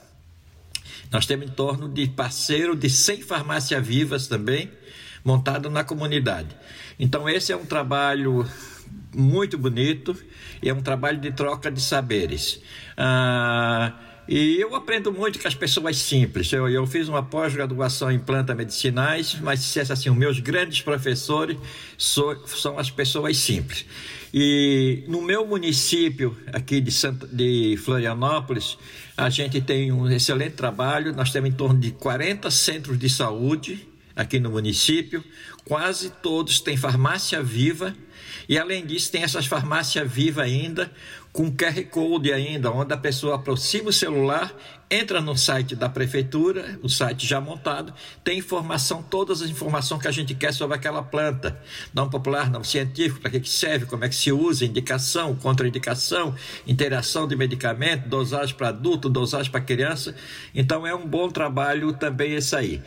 Nós 1.11 1.27
temos 1.27 1.47
em 1.47 1.53
torno 1.53 1.89
de 1.89 2.07
parceiro 2.09 2.77
de 2.77 2.89
100 2.89 3.23
farmácias 3.23 3.85
vivas 3.87 4.27
também, 4.27 4.71
montado 5.25 5.69
na 5.69 5.83
comunidade. 5.83 6.57
Então, 6.99 7.29
esse 7.29 7.53
é 7.53 7.57
um 7.57 7.65
trabalho 7.65 8.47
muito 9.15 9.59
bonito 9.59 10.17
e 10.63 10.69
é 10.69 10.75
um 10.75 10.81
trabalho 10.81 11.19
de 11.19 11.33
troca 11.33 11.71
de 11.71 11.81
saberes. 11.81 12.61
Ah, 12.97 13.93
e 14.29 14.61
eu 14.61 14.77
aprendo 14.77 15.13
muito 15.13 15.41
com 15.41 15.49
as 15.49 15.55
pessoas 15.57 15.97
simples. 15.97 16.53
Eu, 16.53 16.69
eu 16.69 16.87
fiz 16.87 17.09
uma 17.09 17.23
pós-graduação 17.23 18.13
em 18.13 18.19
plantas 18.19 18.57
medicinais, 18.57 19.37
mas 19.41 19.59
se 19.59 19.81
assim, 19.81 20.09
os 20.09 20.17
meus 20.17 20.39
grandes 20.39 20.81
professores 20.81 21.57
sou, 21.99 22.47
são 22.47 22.79
as 22.79 22.91
pessoas 22.91 23.37
simples. 23.37 23.85
E 24.33 25.05
no 25.09 25.21
meu 25.21 25.47
município 25.47 26.37
aqui 26.53 26.81
de, 26.81 26.93
Santa, 26.93 27.27
de 27.27 27.77
Florianópolis, 27.85 28.79
a 29.17 29.29
gente 29.29 29.61
tem 29.61 29.91
um 29.91 30.09
excelente 30.09 30.55
trabalho. 30.55 31.13
Nós 31.15 31.33
temos 31.33 31.51
em 31.51 31.53
torno 31.53 31.81
de 31.81 31.91
40 31.91 32.51
centros 32.51 32.99
de 32.99 33.09
saúde 33.11 33.87
aqui 34.15 34.39
no 34.39 34.51
município. 34.51 35.25
Quase 35.65 36.11
todos 36.23 36.61
têm 36.61 36.77
farmácia 36.77 37.43
viva. 37.43 37.95
E 38.49 38.59
além 38.59 38.87
disso, 38.87 39.11
tem 39.11 39.23
essas 39.23 39.47
farmácias 39.47 40.11
vivas 40.11 40.45
ainda, 40.45 40.91
com 41.33 41.51
QR 41.51 41.85
Code 41.91 42.33
ainda, 42.33 42.71
onde 42.73 42.93
a 42.93 42.97
pessoa 42.97 43.37
aproxima 43.37 43.91
o 43.91 43.93
celular, 43.93 44.53
entra 44.91 45.21
no 45.21 45.37
site 45.37 45.77
da 45.77 45.89
prefeitura, 45.89 46.79
o 46.83 46.89
site 46.89 47.25
já 47.25 47.41
montado, 47.41 47.95
tem 48.25 48.39
informação, 48.39 49.03
todas 49.03 49.41
as 49.41 49.49
informações 49.49 50.03
que 50.03 50.09
a 50.09 50.11
gente 50.13 50.35
quer 50.35 50.53
sobre 50.53 50.77
aquela 50.77 51.03
planta. 51.03 51.57
Não 51.95 52.11
popular, 52.11 52.51
não 52.51 52.65
científico, 52.65 53.21
para 53.21 53.31
que, 53.31 53.41
que 53.41 53.49
serve, 53.49 53.87
como 53.87 54.05
é 54.05 54.09
que 54.09 54.15
se 54.17 54.33
usa, 54.33 54.65
indicação, 54.65 55.37
contraindicação, 55.37 56.35
interação 56.67 57.29
de 57.29 57.37
medicamento, 57.37 58.09
dosagem 58.09 58.57
para 58.57 58.69
adulto, 58.69 59.09
dosagem 59.09 59.53
para 59.53 59.61
criança. 59.61 60.15
Então 60.53 60.85
é 60.85 60.95
um 60.95 61.07
bom 61.07 61.29
trabalho 61.29 61.93
também 61.93 62.35
esse 62.35 62.57
aí. 62.57 62.83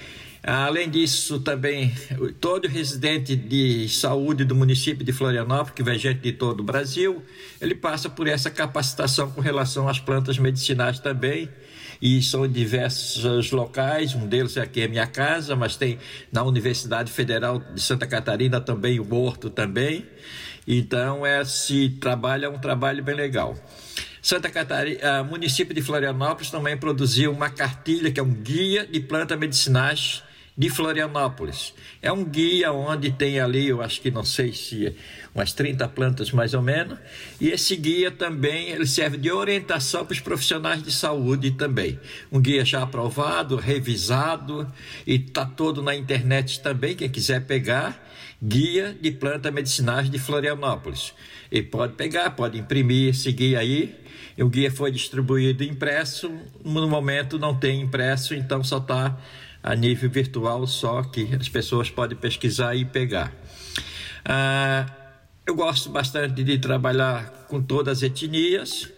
Além 0.45 0.89
disso, 0.89 1.39
também 1.39 1.95
todo 2.41 2.67
residente 2.67 3.33
de 3.33 3.87
saúde 3.87 4.43
do 4.43 4.53
município 4.53 5.05
de 5.05 5.13
Florianópolis, 5.13 5.73
que 5.73 5.81
vem 5.81 5.97
gente 5.97 6.19
de 6.19 6.33
todo 6.33 6.59
o 6.59 6.63
Brasil, 6.63 7.23
ele 7.61 7.73
passa 7.73 8.09
por 8.09 8.27
essa 8.27 8.51
capacitação 8.51 9.31
com 9.31 9.39
relação 9.39 9.87
às 9.87 9.99
plantas 9.99 10.37
medicinais 10.37 10.99
também. 10.99 11.47
E 12.01 12.21
são 12.21 12.45
diversos 12.45 13.51
locais, 13.51 14.13
um 14.13 14.27
deles 14.27 14.57
é 14.57 14.61
aqui 14.61 14.83
a 14.83 14.89
minha 14.89 15.07
casa, 15.07 15.55
mas 15.55 15.77
tem 15.77 15.97
na 16.29 16.43
Universidade 16.43 17.09
Federal 17.09 17.59
de 17.59 17.79
Santa 17.79 18.05
Catarina 18.05 18.59
também, 18.59 18.99
o 18.99 19.15
Horto 19.15 19.49
também. 19.49 20.05
Então, 20.67 21.25
esse 21.25 21.87
trabalho 22.01 22.45
é 22.45 22.49
um 22.49 22.59
trabalho 22.59 23.01
bem 23.01 23.15
legal. 23.15 23.55
Santa 24.21 24.49
Catarina, 24.49 25.23
município 25.23 25.73
de 25.73 25.81
Florianópolis 25.81 26.51
também 26.51 26.75
produziu 26.75 27.31
uma 27.31 27.49
cartilha 27.49 28.11
que 28.11 28.19
é 28.19 28.23
um 28.23 28.33
guia 28.33 28.85
de 28.85 28.99
plantas 28.99 29.39
medicinais 29.39 30.21
de 30.55 30.69
Florianópolis. 30.69 31.73
É 32.01 32.11
um 32.11 32.23
guia 32.23 32.71
onde 32.71 33.11
tem 33.11 33.39
ali, 33.39 33.67
eu 33.67 33.81
acho 33.81 33.99
que 33.99 34.11
não 34.11 34.23
sei 34.23 34.53
se 34.53 34.95
umas 35.33 35.51
30 35.51 35.87
plantas 35.89 36.31
mais 36.31 36.53
ou 36.53 36.61
menos, 36.61 36.97
e 37.41 37.49
esse 37.49 37.75
guia 37.75 38.11
também 38.11 38.69
ele 38.69 38.85
serve 38.85 39.17
de 39.17 39.31
orientação 39.31 40.05
para 40.05 40.13
os 40.13 40.19
profissionais 40.19 40.83
de 40.83 40.91
saúde 40.91 41.51
também. 41.51 41.99
Um 42.31 42.39
guia 42.39 42.63
já 42.63 42.83
aprovado, 42.83 43.55
revisado 43.55 44.71
e 45.07 45.15
está 45.15 45.45
todo 45.45 45.81
na 45.81 45.95
internet 45.95 46.59
também, 46.61 46.95
quem 46.95 47.09
quiser 47.09 47.45
pegar, 47.45 48.07
guia 48.41 48.95
de 48.99 49.09
plantas 49.09 49.51
medicinais 49.51 50.09
de 50.09 50.19
Florianópolis. 50.19 51.13
E 51.51 51.63
pode 51.63 51.93
pegar, 51.93 52.31
pode 52.31 52.59
imprimir 52.59 53.09
esse 53.09 53.31
guia 53.31 53.59
aí. 53.59 53.95
O 54.37 54.49
guia 54.49 54.71
foi 54.71 54.91
distribuído 54.91 55.63
impresso, 55.63 56.31
no 56.63 56.87
momento 56.87 57.37
não 57.37 57.55
tem 57.55 57.81
impresso, 57.81 58.33
então 58.33 58.63
só 58.63 58.79
está 58.79 59.15
a 59.63 59.75
nível 59.75 60.09
virtual, 60.09 60.67
só 60.67 61.01
que 61.03 61.33
as 61.39 61.47
pessoas 61.47 61.89
podem 61.89 62.17
pesquisar 62.17 62.75
e 62.75 62.83
pegar. 62.83 63.33
Ah, 64.25 64.85
eu 65.47 65.55
gosto 65.55 65.89
bastante 65.89 66.43
de 66.43 66.57
trabalhar 66.57 67.45
com 67.47 67.61
todas 67.61 67.99
as 67.99 68.03
etnias, 68.03 68.91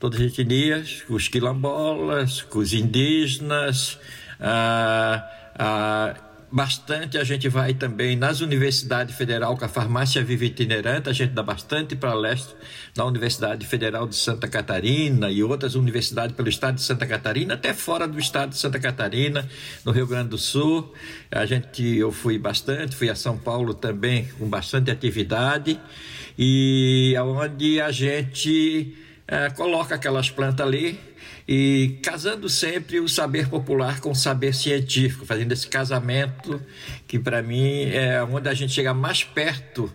todas 0.00 0.20
as 0.20 0.26
etnias, 0.38 1.02
com 1.02 1.14
os 1.14 1.28
quilombolas, 1.28 2.42
com 2.42 2.60
os 2.60 2.72
indígenas, 2.72 3.98
ah, 4.40 5.22
ah, 5.58 6.14
bastante 6.50 7.18
a 7.18 7.24
gente 7.24 7.48
vai 7.48 7.74
também 7.74 8.16
nas 8.16 8.40
universidades 8.40 9.14
federal 9.14 9.56
com 9.56 9.64
a 9.64 9.68
farmácia 9.68 10.22
vive 10.22 10.46
itinerante, 10.46 11.08
a 11.08 11.12
gente 11.12 11.32
dá 11.32 11.42
bastante 11.42 11.96
para 11.96 12.14
leste 12.14 12.54
na 12.96 13.04
Universidade 13.04 13.66
Federal 13.66 14.06
de 14.06 14.14
Santa 14.14 14.48
Catarina 14.48 15.30
e 15.30 15.42
outras 15.42 15.74
universidades 15.74 16.36
pelo 16.36 16.48
estado 16.48 16.76
de 16.76 16.82
Santa 16.82 17.06
Catarina, 17.06 17.54
até 17.54 17.74
fora 17.74 18.06
do 18.06 18.18
estado 18.18 18.50
de 18.50 18.58
Santa 18.58 18.78
Catarina, 18.78 19.48
no 19.84 19.92
Rio 19.92 20.06
Grande 20.06 20.30
do 20.30 20.38
Sul. 20.38 20.92
A 21.30 21.44
gente 21.44 21.82
eu 21.96 22.12
fui 22.12 22.38
bastante, 22.38 22.94
fui 22.94 23.10
a 23.10 23.14
São 23.14 23.36
Paulo 23.36 23.74
também 23.74 24.28
com 24.38 24.48
bastante 24.48 24.90
atividade 24.90 25.80
e 26.38 27.14
aonde 27.18 27.80
a 27.80 27.90
gente 27.90 28.96
é, 29.26 29.50
coloca 29.50 29.94
aquelas 29.94 30.30
plantas 30.30 30.66
ali 30.66 30.98
e 31.48 31.98
casando 32.02 32.48
sempre 32.48 32.98
o 32.98 33.08
saber 33.08 33.48
popular 33.48 34.00
com 34.00 34.10
o 34.10 34.14
saber 34.14 34.54
científico, 34.54 35.24
fazendo 35.24 35.52
esse 35.52 35.68
casamento 35.68 36.60
que 37.06 37.18
para 37.18 37.42
mim 37.42 37.84
é 37.84 38.22
onde 38.22 38.48
a 38.48 38.54
gente 38.54 38.72
chega 38.72 38.92
mais 38.92 39.22
perto 39.22 39.92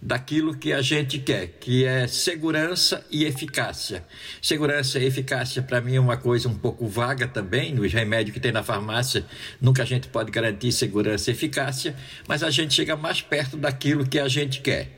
daquilo 0.00 0.56
que 0.56 0.72
a 0.72 0.82
gente 0.82 1.20
quer, 1.20 1.46
que 1.60 1.84
é 1.84 2.08
segurança 2.08 3.06
e 3.08 3.24
eficácia. 3.24 4.04
Segurança 4.40 4.98
e 4.98 5.04
eficácia 5.04 5.62
para 5.62 5.80
mim 5.80 5.94
é 5.94 6.00
uma 6.00 6.16
coisa 6.16 6.48
um 6.48 6.54
pouco 6.54 6.88
vaga 6.88 7.28
também, 7.28 7.72
nos 7.72 7.92
remédios 7.92 8.34
que 8.34 8.40
tem 8.40 8.50
na 8.50 8.64
farmácia, 8.64 9.24
nunca 9.60 9.82
a 9.84 9.86
gente 9.86 10.08
pode 10.08 10.32
garantir 10.32 10.72
segurança 10.72 11.30
e 11.30 11.34
eficácia, 11.34 11.94
mas 12.26 12.42
a 12.42 12.50
gente 12.50 12.74
chega 12.74 12.96
mais 12.96 13.22
perto 13.22 13.56
daquilo 13.56 14.04
que 14.04 14.18
a 14.18 14.26
gente 14.26 14.60
quer. 14.60 14.90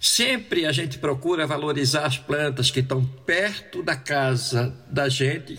Sempre 0.00 0.64
a 0.64 0.72
gente 0.72 0.98
procura 0.98 1.46
valorizar 1.46 2.06
as 2.06 2.16
plantas 2.16 2.70
que 2.70 2.80
estão 2.80 3.04
perto 3.04 3.82
da 3.82 3.96
casa 3.96 4.74
da 4.88 5.08
gente, 5.08 5.58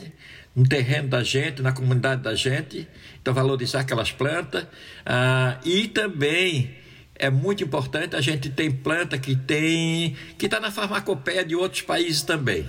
no 0.55 0.65
terreno 0.67 1.09
da 1.09 1.21
gente, 1.23 1.61
na 1.61 1.73
comunidade 1.73 2.21
da 2.21 2.33
gente. 2.33 2.87
Então, 3.21 3.33
valorizar 3.33 3.81
aquelas 3.81 4.11
plantas. 4.11 4.65
Ah, 5.05 5.59
e 5.65 5.87
também 5.89 6.73
é 7.15 7.29
muito 7.29 7.63
importante 7.63 8.15
a 8.15 8.21
gente 8.21 8.49
tem 8.49 8.71
planta 8.71 9.17
que 9.17 9.35
tem 9.35 10.15
que 10.37 10.45
está 10.45 10.57
na 10.59 10.71
farmacopeia 10.71 11.43
de 11.43 11.53
outros 11.53 11.81
países 11.81 12.21
também. 12.21 12.65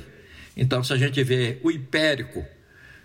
Então, 0.57 0.83
se 0.83 0.93
a 0.93 0.97
gente 0.97 1.23
vê 1.23 1.61
o 1.63 1.71
hipérico, 1.71 2.45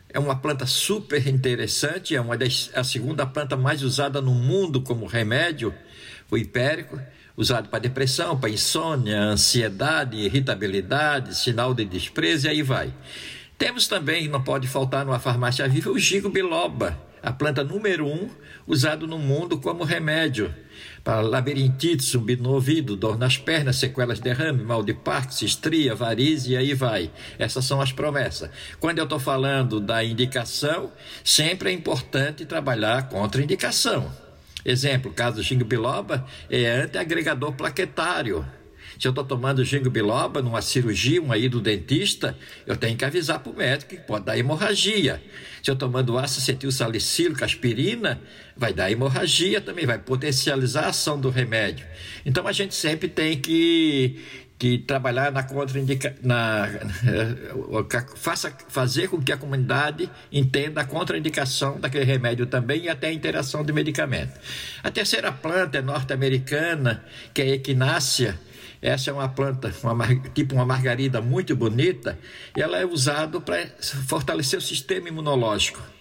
é 0.10 0.18
uma 0.18 0.36
planta 0.36 0.66
super 0.66 1.28
interessante, 1.28 2.16
é 2.16 2.20
uma 2.22 2.36
das, 2.36 2.72
a 2.74 2.84
segunda 2.84 3.28
planta 3.28 3.56
mais 3.56 3.84
usada 3.84 4.20
no 4.20 4.34
mundo 4.34 4.82
como 4.82 5.06
remédio, 5.06 5.74
o 6.32 6.38
hipérico 6.38 7.00
usado 7.38 7.70
para 7.70 7.80
depressão, 7.80 8.38
para 8.38 8.50
insônia, 8.50 9.20
ansiedade, 9.20 10.18
irritabilidade, 10.18 11.36
sinal 11.36 11.74
de 11.74 11.86
desprezo 11.86 12.48
e 12.48 12.50
aí 12.50 12.62
vai. 12.62 12.94
Temos 13.58 13.88
também, 13.88 14.28
não 14.28 14.44
pode 14.44 14.68
faltar 14.68 15.06
numa 15.06 15.20
farmácia 15.20 15.68
viva, 15.68 15.90
o 15.90 15.98
ginkgo 15.98 16.30
biloba, 16.30 16.98
a 17.22 17.32
planta 17.32 17.64
número 17.64 18.06
um 18.06 18.30
usado 18.68 19.08
no 19.08 19.18
mundo 19.18 19.60
como 19.60 19.84
remédio 19.84 20.54
para 21.04 21.22
labirintite, 21.22 22.04
zumbi 22.04 22.36
no 22.36 22.50
ouvido, 22.52 22.96
dor 22.96 23.18
nas 23.18 23.38
pernas, 23.38 23.76
sequelas 23.76 24.18
de 24.18 24.24
derrame, 24.24 24.64
mal 24.64 24.84
de 24.84 24.94
Parkinson, 24.94 25.46
estria, 25.46 25.94
varize 25.94 26.52
e 26.52 26.58
aí 26.58 26.74
vai. 26.74 27.12
Essas 27.38 27.64
são 27.64 27.80
as 27.80 27.92
promessas. 27.92 28.50
Quando 28.80 28.98
eu 28.98 29.04
estou 29.04 29.20
falando 29.20 29.80
da 29.80 30.04
indicação, 30.04 30.92
sempre 31.24 31.70
é 31.70 31.74
importante 31.74 32.44
trabalhar 32.44 33.08
contra 33.08 33.44
indicação. 33.44 34.25
Exemplo, 34.66 35.14
caso 35.14 35.38
do 35.38 35.44
ginkgo 35.44 35.64
biloba 35.64 36.26
é 36.50 36.66
antiagregador 36.72 37.54
plaquetário. 37.54 38.44
Se 39.00 39.08
eu 39.08 39.10
estou 39.10 39.24
tomando 39.24 39.64
ginkgo 39.64 39.90
biloba 39.90 40.42
numa 40.42 40.62
cirurgia, 40.62 41.22
uma 41.22 41.38
ida 41.38 41.50
do 41.50 41.62
dentista, 41.62 42.36
eu 42.66 42.76
tenho 42.76 42.98
que 42.98 43.06
avisar 43.06 43.40
para 43.40 43.52
o 43.52 43.56
médico 43.56 43.92
que 43.96 44.02
pode 44.02 44.26
dar 44.26 44.38
hemorragia. 44.38 45.22
Se 45.62 45.70
eu 45.70 45.76
tomando 45.76 46.18
ácido 46.18 46.42
acetil 46.42 46.72
salicílico, 46.72 47.44
aspirina, 47.44 48.22
vai 48.56 48.74
dar 48.74 48.90
hemorragia 48.92 49.60
também, 49.60 49.86
vai 49.86 50.00
potencializar 50.00 50.86
a 50.86 50.90
ação 50.90 51.20
do 51.20 51.30
remédio. 51.30 51.86
Então 52.26 52.48
a 52.48 52.52
gente 52.52 52.74
sempre 52.74 53.08
tem 53.08 53.40
que 53.40 54.20
que 54.58 54.78
trabalhar 54.78 55.32
na 55.32 55.44
contraindicação, 55.44 56.18
na, 56.24 56.68
faça, 58.16 58.56
fazer 58.70 59.10
com 59.10 59.22
que 59.22 59.32
a 59.32 59.38
comunidade 59.38 60.10
entenda 60.32 60.82
a 60.82 60.86
contraindicação 60.86 61.80
daquele 61.80 62.06
remédio 62.06 62.46
também 62.46 62.84
e 62.84 62.90
até 62.90 63.08
a 63.08 63.14
interação 63.14 63.64
de 63.64 63.74
medicamento. 63.74 64.40
A 64.84 64.90
terceira 64.90 65.32
planta 65.32 65.80
é 65.80 65.82
norte-americana, 65.82 67.04
que 67.34 67.42
é 67.42 67.46
a 67.46 67.50
equinácea. 67.50 68.40
Essa 68.82 69.10
é 69.10 69.14
uma 69.14 69.28
planta, 69.28 69.74
uma, 69.84 70.08
tipo 70.34 70.56
uma 70.56 70.66
margarida 70.66 71.20
muito 71.20 71.56
bonita, 71.56 72.18
e 72.56 72.62
ela 72.62 72.78
é 72.78 72.86
usada 72.86 73.42
para 73.42 73.66
fortalecer 74.08 74.60
o 74.60 74.62
sistema 74.62 75.10
imunológico. 75.10 75.95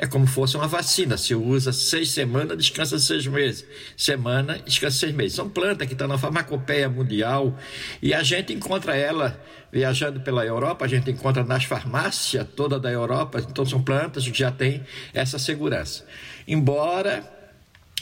É 0.00 0.06
como 0.06 0.28
fosse 0.28 0.56
uma 0.56 0.68
vacina. 0.68 1.18
Se 1.18 1.34
usa 1.34 1.72
seis 1.72 2.12
semanas, 2.12 2.56
descansa 2.56 3.00
seis 3.00 3.26
meses. 3.26 3.66
Semana, 3.96 4.56
descansa 4.64 4.96
seis 4.96 5.12
meses. 5.12 5.34
São 5.34 5.50
plantas 5.50 5.88
que 5.88 5.94
estão 5.94 6.06
na 6.06 6.16
farmacopeia 6.16 6.88
mundial 6.88 7.58
e 8.00 8.14
a 8.14 8.22
gente 8.22 8.52
encontra 8.52 8.96
ela 8.96 9.42
viajando 9.72 10.20
pela 10.20 10.46
Europa, 10.46 10.84
a 10.84 10.88
gente 10.88 11.10
encontra 11.10 11.44
nas 11.44 11.64
farmácias 11.64 12.46
toda 12.54 12.78
da 12.78 12.90
Europa. 12.90 13.44
Então 13.50 13.66
são 13.66 13.82
plantas 13.82 14.26
que 14.26 14.38
já 14.38 14.52
têm 14.52 14.84
essa 15.12 15.36
segurança. 15.36 16.06
Embora 16.46 17.37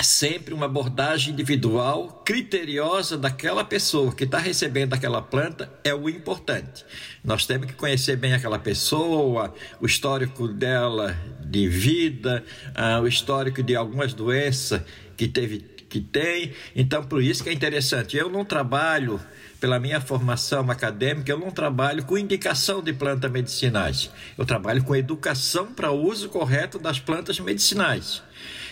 sempre 0.07 0.55
uma 0.55 0.67
abordagem 0.67 1.33
individual, 1.33 2.23
criteriosa 2.25 3.19
daquela 3.19 3.65
pessoa 3.65 4.15
que 4.15 4.25
está 4.25 4.39
recebendo 4.39 4.95
aquela 4.95 5.21
planta 5.21 5.71
é 5.83 5.93
o 5.93 6.09
importante. 6.09 6.85
Nós 7.25 7.45
temos 7.45 7.67
que 7.67 7.73
conhecer 7.73 8.17
bem 8.17 8.33
aquela 8.33 8.59
pessoa, 8.59 9.53
o 9.81 9.87
histórico 9.87 10.47
dela 10.47 11.17
de 11.45 11.69
vida, 11.69 12.45
uh, 12.69 13.03
o 13.03 13.09
histórico 13.09 13.63
de 13.63 13.75
algumas 13.75 14.15
doenças 14.15 14.81
que 15.17 15.27
teve, 15.27 15.59
que 15.89 16.01
tem. 16.01 16.53
Então, 16.75 17.03
por 17.03 17.21
isso 17.21 17.43
que 17.43 17.51
é 17.51 17.53
interessante. 17.53 18.17
Eu 18.17 18.31
não 18.31 18.45
trabalho 18.45 19.21
pela 19.61 19.81
minha 19.81 20.01
formação 20.01 20.71
acadêmica, 20.71 21.33
eu 21.33 21.39
não 21.39 21.51
trabalho 21.51 22.05
com 22.05 22.17
indicação 22.17 22.81
de 22.81 22.93
plantas 22.93 23.31
medicinais. 23.31 24.11
Eu 24.39 24.47
trabalho 24.47 24.85
com 24.85 24.95
educação 24.95 25.67
para 25.73 25.91
o 25.91 26.01
uso 26.01 26.29
correto 26.29 26.79
das 26.79 27.01
plantas 27.01 27.41
medicinais 27.41 28.23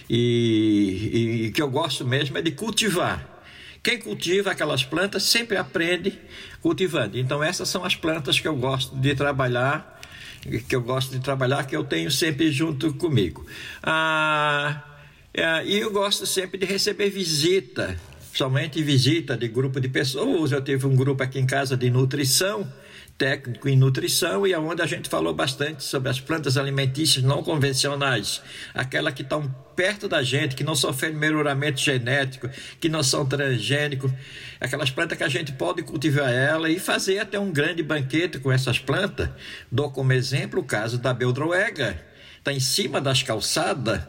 e, 0.08 1.46
e 1.46 1.50
que 1.52 1.62
eu 1.62 1.70
gosto 1.70 2.06
mesmo 2.06 2.36
é 2.38 2.42
de 2.42 2.52
cultivar. 2.52 3.34
Quem 3.82 3.98
cultiva 3.98 4.50
aquelas 4.50 4.82
plantas 4.82 5.24
sempre 5.24 5.56
aprende 5.56 6.18
cultivando. 6.62 7.18
Então 7.18 7.42
essas 7.42 7.68
são 7.68 7.84
as 7.84 7.94
plantas 7.94 8.40
que 8.40 8.48
eu 8.48 8.56
gosto 8.56 8.96
de 8.96 9.14
trabalhar, 9.14 10.00
que 10.68 10.74
eu 10.74 10.80
gosto 10.80 11.10
de 11.10 11.20
trabalhar, 11.20 11.64
que 11.66 11.76
eu 11.76 11.84
tenho 11.84 12.10
sempre 12.10 12.50
junto 12.50 12.94
comigo. 12.94 13.46
Ah, 13.82 14.82
é, 15.34 15.66
e 15.66 15.78
eu 15.78 15.90
gosto 15.90 16.24
sempre 16.26 16.58
de 16.58 16.64
receber 16.64 17.10
visita, 17.10 17.98
somente 18.32 18.82
visita 18.82 19.36
de 19.36 19.48
grupo 19.48 19.78
de 19.80 19.88
pessoas. 19.88 20.52
Eu 20.52 20.62
tive 20.62 20.86
um 20.86 20.96
grupo 20.96 21.22
aqui 21.22 21.38
em 21.38 21.46
casa 21.46 21.76
de 21.76 21.90
nutrição 21.90 22.66
técnico 23.16 23.68
em 23.68 23.76
nutrição 23.76 24.46
e 24.46 24.52
aonde 24.52 24.82
a 24.82 24.86
gente 24.86 25.08
falou 25.08 25.32
bastante 25.32 25.84
sobre 25.84 26.08
as 26.08 26.20
plantas 26.20 26.56
alimentícias 26.56 27.24
não 27.24 27.42
convencionais, 27.42 28.42
aquelas 28.74 29.14
que 29.14 29.22
estão 29.22 29.48
perto 29.76 30.08
da 30.08 30.22
gente, 30.22 30.56
que 30.56 30.64
não 30.64 30.74
sofrem 30.74 31.14
melhoramento 31.14 31.80
genético, 31.80 32.48
que 32.80 32.88
não 32.88 33.02
são 33.02 33.24
transgênicos, 33.24 34.12
aquelas 34.60 34.90
plantas 34.90 35.16
que 35.16 35.24
a 35.24 35.28
gente 35.28 35.52
pode 35.52 35.82
cultivar 35.82 36.32
ela 36.32 36.68
e 36.68 36.78
fazer 36.78 37.18
até 37.18 37.38
um 37.38 37.52
grande 37.52 37.82
banquete 37.82 38.38
com 38.38 38.50
essas 38.50 38.78
plantas. 38.78 39.30
Dou 39.70 39.90
como 39.90 40.12
exemplo 40.12 40.60
o 40.60 40.64
caso 40.64 40.98
da 40.98 41.14
beldroega, 41.14 42.00
está 42.38 42.52
em 42.52 42.60
cima 42.60 43.00
das 43.00 43.22
calçadas, 43.22 44.02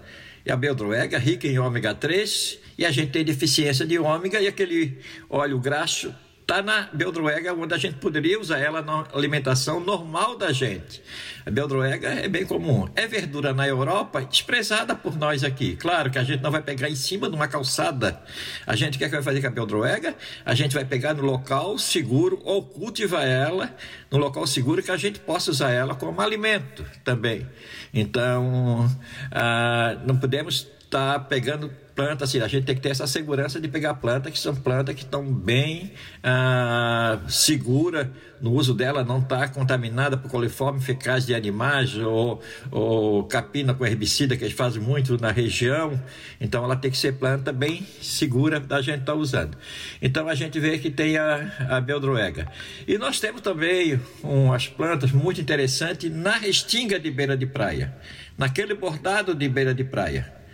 e 0.45 0.51
a 0.51 0.55
beldroega 0.55 1.17
rica 1.17 1.47
em 1.47 1.57
ômega 1.57 1.93
3, 1.95 2.59
e 2.77 2.85
a 2.85 2.91
gente 2.91 3.11
tem 3.11 3.23
deficiência 3.23 3.85
de 3.85 3.97
ômega 3.97 4.39
e 4.39 4.47
aquele 4.47 4.99
óleo 5.29 5.59
graxo 5.59 6.13
está 6.45 6.61
na 6.61 6.87
beldroega, 6.93 7.55
onde 7.55 7.73
a 7.73 7.77
gente 7.77 7.95
poderia 7.95 8.39
usar 8.39 8.59
ela 8.59 8.79
na 8.79 9.05
alimentação 9.11 9.79
normal 9.79 10.37
da 10.37 10.53
gente. 10.53 11.01
A 11.43 11.49
beldroega 11.49 12.07
é 12.07 12.27
bem 12.27 12.45
comum. 12.45 12.87
É 12.95 13.07
verdura 13.07 13.51
na 13.51 13.67
Europa, 13.67 14.21
desprezada 14.23 14.95
por 14.95 15.17
nós 15.17 15.43
aqui. 15.43 15.75
Claro 15.75 16.11
que 16.11 16.19
a 16.19 16.23
gente 16.23 16.43
não 16.43 16.51
vai 16.51 16.61
pegar 16.61 16.87
em 16.87 16.95
cima 16.95 17.27
de 17.27 17.35
uma 17.35 17.47
calçada. 17.47 18.21
A 18.65 18.75
gente 18.75 18.99
quer 18.99 19.05
que 19.05 19.15
vai 19.15 19.23
fazer 19.23 19.41
com 19.41 19.47
a 19.47 19.49
beldroega? 19.49 20.15
A 20.45 20.53
gente 20.53 20.75
vai 20.75 20.85
pegar 20.85 21.15
no 21.15 21.23
local 21.23 21.79
seguro 21.79 22.39
ou 22.43 22.61
cultivar 22.63 23.25
ela 23.25 23.75
no 24.11 24.19
local 24.19 24.45
seguro 24.45 24.83
que 24.83 24.91
a 24.91 24.97
gente 24.97 25.19
possa 25.19 25.49
usar 25.49 25.71
ela 25.71 25.95
como 25.95 26.21
alimento 26.21 26.85
também. 27.03 27.47
Então, 27.91 28.87
ah, 29.31 29.97
não 30.05 30.15
podemos 30.15 30.67
estar 30.79 31.13
tá 31.13 31.19
pegando 31.19 31.71
plantas, 31.95 32.29
assim, 32.29 32.41
a 32.41 32.47
gente 32.47 32.65
tem 32.65 32.75
que 32.75 32.81
ter 32.81 32.89
essa 32.89 33.07
segurança 33.07 33.59
de 33.59 33.69
pegar 33.69 33.93
plantas 33.95 34.33
que 34.33 34.37
são 34.37 34.53
plantas 34.53 34.93
que 34.93 35.03
estão 35.03 35.23
bem 35.23 35.93
ah, 36.21 37.19
seguras 37.29 38.07
no 38.41 38.51
uso 38.51 38.73
dela, 38.73 39.03
não 39.03 39.19
está 39.19 39.47
contaminada 39.47 40.17
por 40.17 40.29
coliforme 40.29 40.81
fecais 40.81 41.25
de 41.25 41.33
animais 41.33 41.97
ou, 41.97 42.41
ou 42.69 43.23
capina 43.23 43.73
com 43.73 43.85
herbicida, 43.85 44.35
que 44.35 44.43
eles 44.43 44.53
fazem 44.53 44.81
muito 44.81 45.17
na 45.19 45.31
região. 45.31 45.99
Então, 46.39 46.65
ela 46.65 46.75
tem 46.75 46.91
que 46.91 46.97
ser 46.97 47.13
planta 47.13 47.53
bem 47.53 47.87
segura 48.01 48.59
da 48.59 48.81
gente 48.81 48.99
estar 48.99 49.13
tá 49.13 49.17
usando. 49.17 49.57
Então, 50.01 50.27
a 50.27 50.35
gente 50.35 50.59
vê 50.59 50.77
que 50.77 50.91
tem 50.91 51.17
a, 51.17 51.53
a 51.69 51.79
beldroega. 51.79 52.51
E 52.85 52.97
nós 52.97 53.21
temos 53.21 53.39
também 53.39 53.99
umas 54.21 54.67
plantas 54.67 55.13
muito 55.13 55.39
interessantes 55.39 56.11
na 56.11 56.37
restinga 56.37 56.99
de 56.99 57.09
beira 57.09 57.37
de 57.37 57.45
praia, 57.45 57.95
naquele 58.37 58.73
bordado 58.73 59.33
de 59.33 59.47
beira 59.47 59.73
de 59.73 59.85
praia. 59.85 60.44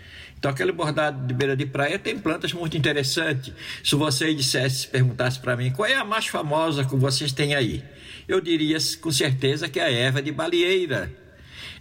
Então, 0.41 0.49
aquele 0.49 0.71
bordado 0.71 1.27
de 1.27 1.35
beira 1.35 1.55
de 1.55 1.67
praia 1.67 1.99
tem 1.99 2.17
plantas 2.17 2.51
muito 2.51 2.75
interessantes. 2.75 3.53
Se 3.83 3.93
você 3.93 4.33
dissesse, 4.33 4.87
perguntasse 4.87 5.39
para 5.39 5.55
mim 5.55 5.69
qual 5.69 5.87
é 5.87 5.93
a 5.93 6.03
mais 6.03 6.25
famosa 6.25 6.83
que 6.83 6.95
vocês 6.95 7.31
têm 7.31 7.53
aí, 7.53 7.83
eu 8.27 8.41
diria 8.41 8.79
com 8.99 9.11
certeza 9.11 9.69
que 9.69 9.79
é 9.79 9.83
a 9.83 9.91
erva 9.91 10.19
de 10.19 10.31
baleeira. 10.31 11.13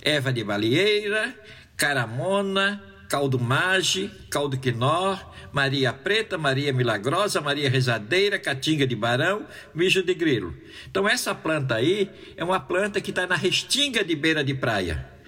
Erva 0.02 0.30
de 0.30 0.44
baleeira, 0.44 1.34
caramona, 1.74 2.84
caldo 3.08 3.40
mage, 3.40 4.11
caldo 4.28 4.58
quinó, 4.58 5.16
Maria 5.50 5.90
Preta, 5.94 6.36
Maria 6.36 6.70
Milagrosa, 6.70 7.40
Maria 7.40 7.70
Rezadeira, 7.70 8.38
Catinga 8.38 8.86
de 8.86 8.94
Barão, 8.94 9.46
mijo 9.74 10.02
de 10.02 10.12
grilo. 10.12 10.54
Então, 10.86 11.08
essa 11.08 11.34
planta 11.34 11.76
aí 11.76 12.11
é 12.36 12.44
uma 12.44 12.61
planta 12.61 13.00
que 13.00 13.08
está 13.08 13.26
na 13.26 13.36
restinga 13.36 14.04
de 14.04 14.14
beira 14.14 14.44
de 14.44 14.52
praia. 14.52 15.18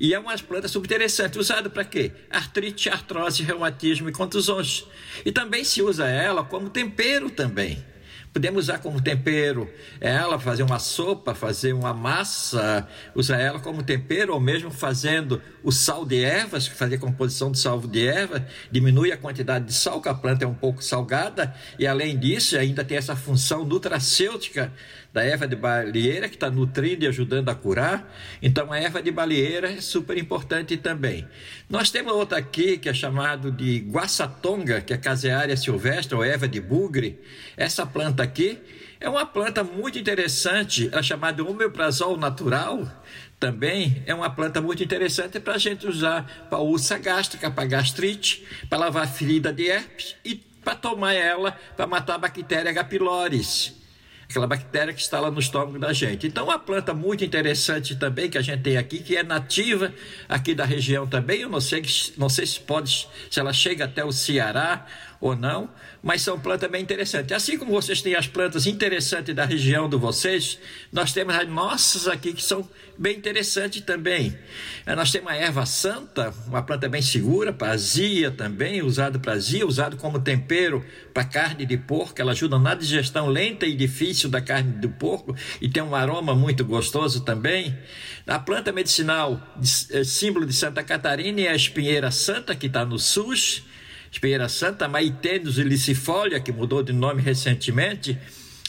E 0.00 0.14
é 0.14 0.18
uma 0.18 0.34
planta 0.38 0.66
subinteressante, 0.66 1.38
usada 1.38 1.68
para 1.68 1.84
quê? 1.84 2.10
Artrite, 2.30 2.88
artrose, 2.88 3.42
reumatismo 3.42 4.08
e 4.08 4.12
contusões. 4.12 4.86
E 5.26 5.30
também 5.30 5.62
se 5.62 5.82
usa 5.82 6.08
ela 6.08 6.42
como 6.42 6.70
tempero 6.70 7.28
também. 7.28 7.84
Podemos 8.32 8.64
usar 8.64 8.78
como 8.78 9.02
tempero 9.02 9.68
ela, 10.00 10.38
fazer 10.38 10.62
uma 10.62 10.78
sopa, 10.78 11.34
fazer 11.34 11.72
uma 11.72 11.92
massa, 11.92 12.88
usar 13.14 13.38
ela 13.40 13.58
como 13.58 13.82
tempero, 13.82 14.32
ou 14.32 14.40
mesmo 14.40 14.70
fazendo 14.70 15.42
o 15.64 15.72
sal 15.72 16.06
de 16.06 16.22
ervas, 16.22 16.66
fazer 16.66 16.98
composição 16.98 17.50
de 17.50 17.58
sal 17.58 17.80
de 17.80 18.06
erva, 18.06 18.46
diminui 18.70 19.10
a 19.10 19.16
quantidade 19.16 19.66
de 19.66 19.74
sal, 19.74 20.00
que 20.00 20.08
a 20.08 20.14
planta 20.14 20.44
é 20.44 20.48
um 20.48 20.54
pouco 20.54 20.82
salgada, 20.82 21.52
e 21.76 21.88
além 21.88 22.16
disso, 22.16 22.56
ainda 22.56 22.84
tem 22.84 22.96
essa 22.96 23.16
função 23.16 23.64
nutracêutica 23.64 24.72
da 25.12 25.24
erva 25.24 25.46
de 25.46 25.56
baleeira, 25.56 26.28
que 26.28 26.36
está 26.36 26.50
nutrindo 26.50 27.04
e 27.04 27.08
ajudando 27.08 27.48
a 27.48 27.54
curar. 27.54 28.12
Então, 28.40 28.72
a 28.72 28.78
erva 28.78 29.02
de 29.02 29.10
baleeira 29.10 29.72
é 29.72 29.80
super 29.80 30.16
importante 30.16 30.76
também. 30.76 31.26
Nós 31.68 31.90
temos 31.90 32.12
outra 32.12 32.38
aqui, 32.38 32.78
que 32.78 32.88
é 32.88 32.94
chamado 32.94 33.50
de 33.50 33.78
guaçatonga, 33.80 34.80
que 34.80 34.92
é 34.92 34.96
caseária 34.96 35.56
silvestre, 35.56 36.14
ou 36.14 36.24
erva 36.24 36.46
de 36.46 36.60
bugre. 36.60 37.18
Essa 37.56 37.84
planta 37.84 38.22
aqui 38.22 38.58
é 39.00 39.08
uma 39.08 39.26
planta 39.26 39.64
muito 39.64 39.98
interessante, 39.98 40.90
é 40.92 41.02
chamada 41.02 41.42
homeoprazol 41.42 42.16
natural, 42.16 42.86
também 43.40 44.02
é 44.04 44.14
uma 44.14 44.28
planta 44.28 44.60
muito 44.60 44.84
interessante 44.84 45.40
para 45.40 45.54
a 45.54 45.58
gente 45.58 45.86
usar 45.86 46.46
para 46.50 46.58
úlcera 46.58 47.00
gástrica, 47.00 47.50
para 47.50 47.64
gastrite, 47.64 48.46
para 48.68 48.78
lavar 48.78 49.08
ferida 49.08 49.50
de 49.50 49.66
herpes 49.66 50.14
e 50.22 50.34
para 50.34 50.74
tomar 50.74 51.14
ela 51.14 51.52
para 51.74 51.86
matar 51.86 52.16
a 52.16 52.18
bactéria 52.18 52.70
H. 52.70 52.84
pylori. 52.84 53.79
Aquela 54.30 54.46
bactéria 54.46 54.94
que 54.94 55.00
está 55.00 55.18
lá 55.18 55.28
no 55.28 55.40
estômago 55.40 55.78
da 55.78 55.92
gente. 55.92 56.26
Então, 56.26 56.44
uma 56.44 56.58
planta 56.58 56.94
muito 56.94 57.24
interessante 57.24 57.96
também 57.96 58.30
que 58.30 58.38
a 58.38 58.40
gente 58.40 58.62
tem 58.62 58.76
aqui, 58.76 59.00
que 59.00 59.16
é 59.16 59.24
nativa 59.24 59.92
aqui 60.28 60.54
da 60.54 60.64
região 60.64 61.06
também. 61.06 61.40
Eu 61.40 61.48
não 61.48 61.60
sei, 61.60 61.82
não 62.16 62.28
sei 62.28 62.46
se 62.46 62.60
pode, 62.60 63.08
se 63.28 63.40
ela 63.40 63.52
chega 63.52 63.86
até 63.86 64.04
o 64.04 64.12
Ceará 64.12 64.86
ou 65.20 65.36
não, 65.36 65.68
mas 66.02 66.22
são 66.22 66.40
plantas 66.40 66.70
bem 66.70 66.82
interessantes. 66.82 67.30
Assim 67.32 67.58
como 67.58 67.72
vocês 67.72 68.00
têm 68.00 68.14
as 68.14 68.26
plantas 68.26 68.66
interessantes 68.66 69.34
da 69.34 69.44
região 69.44 69.88
de 69.88 69.96
vocês, 69.96 70.58
nós 70.90 71.12
temos 71.12 71.34
as 71.34 71.46
nossas 71.46 72.08
aqui 72.08 72.32
que 72.32 72.42
são 72.42 72.66
bem 72.96 73.16
interessantes 73.16 73.82
também. 73.82 74.36
Eh, 74.86 74.94
nós 74.94 75.12
temos 75.12 75.30
a 75.30 75.36
erva 75.36 75.66
santa, 75.66 76.32
uma 76.46 76.62
planta 76.62 76.88
bem 76.88 77.02
segura 77.02 77.52
para 77.52 77.72
azia 77.72 78.30
também, 78.30 78.82
usada 78.82 79.18
para 79.18 79.34
azia, 79.34 79.66
usado 79.66 79.98
como 79.98 80.18
tempero 80.20 80.84
para 81.12 81.24
carne 81.24 81.66
de 81.66 81.76
porco, 81.76 82.20
ela 82.20 82.32
ajuda 82.32 82.58
na 82.58 82.74
digestão 82.74 83.28
lenta 83.28 83.66
e 83.66 83.74
difícil 83.74 84.30
da 84.30 84.40
carne 84.40 84.72
do 84.72 84.88
porco 84.88 85.36
e 85.60 85.68
tem 85.68 85.82
um 85.82 85.94
aroma 85.94 86.34
muito 86.34 86.64
gostoso 86.64 87.22
também. 87.22 87.76
A 88.26 88.38
planta 88.38 88.72
medicinal, 88.72 89.40
eh, 89.90 90.04
símbolo 90.04 90.46
de 90.46 90.52
Santa 90.54 90.82
Catarina, 90.82 91.40
é 91.42 91.48
a 91.48 91.56
espinheira 91.56 92.10
santa, 92.10 92.54
que 92.54 92.66
está 92.66 92.84
no 92.84 92.98
SUS, 92.98 93.64
espinheira 94.10 94.48
santa, 94.48 94.88
Maitênus 94.88 95.58
ilicifolia, 95.58 96.40
que 96.40 96.52
mudou 96.52 96.82
de 96.82 96.92
nome 96.92 97.22
recentemente, 97.22 98.18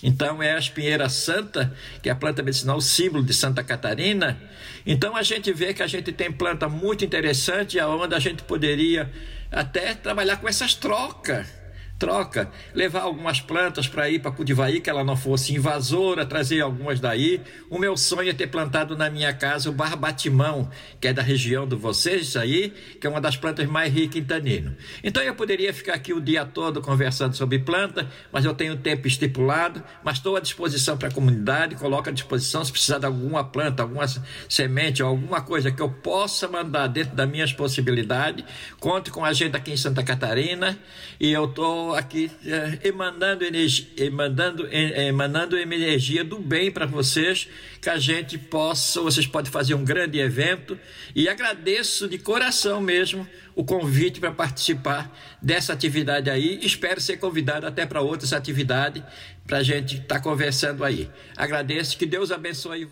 então 0.03 0.41
é 0.41 0.53
a 0.53 0.59
espinheira 0.59 1.07
santa, 1.09 1.73
que 2.01 2.09
é 2.09 2.11
a 2.11 2.15
planta 2.15 2.41
medicinal 2.41 2.81
símbolo 2.81 3.23
de 3.23 3.33
Santa 3.33 3.63
Catarina. 3.63 4.41
Então 4.85 5.15
a 5.15 5.21
gente 5.21 5.53
vê 5.53 5.73
que 5.73 5.83
a 5.83 5.87
gente 5.87 6.11
tem 6.11 6.31
planta 6.31 6.67
muito 6.67 7.05
interessante, 7.05 7.79
aonde 7.79 8.15
a 8.15 8.19
gente 8.19 8.41
poderia 8.43 9.11
até 9.51 9.93
trabalhar 9.93 10.37
com 10.37 10.47
essas 10.47 10.73
trocas 10.73 11.60
troca, 12.01 12.49
levar 12.73 13.01
algumas 13.01 13.39
plantas 13.39 13.87
para 13.87 14.09
ir 14.09 14.17
para 14.17 14.31
Cudivaí, 14.31 14.81
que 14.81 14.89
ela 14.89 15.03
não 15.03 15.15
fosse 15.15 15.53
invasora, 15.53 16.25
trazer 16.25 16.59
algumas 16.59 16.99
daí. 16.99 17.39
O 17.69 17.77
meu 17.77 17.95
sonho 17.95 18.31
é 18.31 18.33
ter 18.33 18.47
plantado 18.47 18.97
na 18.97 19.07
minha 19.07 19.31
casa 19.31 19.69
o 19.69 19.71
barbatimão, 19.71 20.67
que 20.99 21.07
é 21.07 21.13
da 21.13 21.21
região 21.21 21.67
de 21.67 21.75
vocês 21.75 22.35
aí, 22.35 22.73
que 22.99 23.05
é 23.05 23.09
uma 23.09 23.21
das 23.21 23.37
plantas 23.37 23.67
mais 23.67 23.93
ricas 23.93 24.15
em 24.15 24.23
tanino. 24.23 24.75
Então 25.03 25.21
eu 25.21 25.35
poderia 25.35 25.71
ficar 25.71 25.93
aqui 25.93 26.11
o 26.11 26.19
dia 26.19 26.43
todo 26.43 26.81
conversando 26.81 27.35
sobre 27.35 27.59
planta, 27.59 28.09
mas 28.31 28.45
eu 28.45 28.55
tenho 28.55 28.75
tempo 28.77 29.07
estipulado, 29.07 29.83
mas 30.03 30.17
estou 30.17 30.35
à 30.35 30.39
disposição 30.39 30.97
para 30.97 31.09
a 31.09 31.11
comunidade, 31.11 31.75
coloco 31.75 32.09
à 32.09 32.11
disposição 32.11 32.65
se 32.65 32.71
precisar 32.71 32.97
de 32.97 33.05
alguma 33.05 33.43
planta, 33.43 33.83
alguma 33.83 34.07
semente 34.49 35.03
alguma 35.03 35.41
coisa 35.41 35.71
que 35.71 35.79
eu 35.79 35.89
possa 35.89 36.47
mandar 36.47 36.87
dentro 36.87 37.15
das 37.15 37.29
minhas 37.29 37.53
possibilidades. 37.53 38.43
Conte 38.79 39.11
com 39.11 39.23
a 39.23 39.31
gente 39.33 39.55
aqui 39.55 39.71
em 39.71 39.77
Santa 39.77 40.01
Catarina 40.01 40.79
e 41.19 41.31
eu 41.31 41.45
estou 41.45 41.90
aqui 41.93 42.31
é, 42.45 42.87
emanando, 42.87 43.43
energia, 43.43 43.87
emanando, 43.97 44.67
emanando 44.71 45.57
energia 45.57 46.23
do 46.23 46.39
bem 46.39 46.71
para 46.71 46.85
vocês, 46.85 47.47
que 47.81 47.89
a 47.89 47.97
gente 47.97 48.37
possa, 48.37 49.01
vocês 49.01 49.25
podem 49.27 49.51
fazer 49.51 49.73
um 49.73 49.83
grande 49.83 50.19
evento 50.19 50.77
e 51.15 51.27
agradeço 51.27 52.07
de 52.07 52.17
coração 52.17 52.81
mesmo 52.81 53.27
o 53.55 53.63
convite 53.63 54.19
para 54.19 54.31
participar 54.31 55.15
dessa 55.41 55.73
atividade 55.73 56.29
aí. 56.29 56.59
Espero 56.61 57.01
ser 57.01 57.17
convidado 57.17 57.67
até 57.67 57.85
para 57.85 58.01
outras 58.01 58.33
atividades 58.33 59.03
para 59.45 59.57
a 59.57 59.63
gente 59.63 59.97
estar 59.97 60.15
tá 60.15 60.19
conversando 60.19 60.83
aí. 60.83 61.09
Agradeço, 61.35 61.97
que 61.97 62.05
Deus 62.05 62.31
abençoe. 62.31 62.87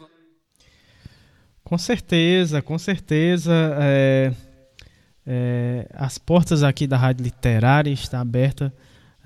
Com 1.63 1.77
certeza, 1.77 2.61
com 2.61 2.77
certeza. 2.77 3.53
É, 3.79 4.33
é, 5.25 5.87
as 5.93 6.17
portas 6.17 6.63
aqui 6.63 6.87
da 6.87 6.97
Rádio 6.97 7.23
Literária 7.23 7.91
estão 7.91 8.19
abertas 8.19 8.71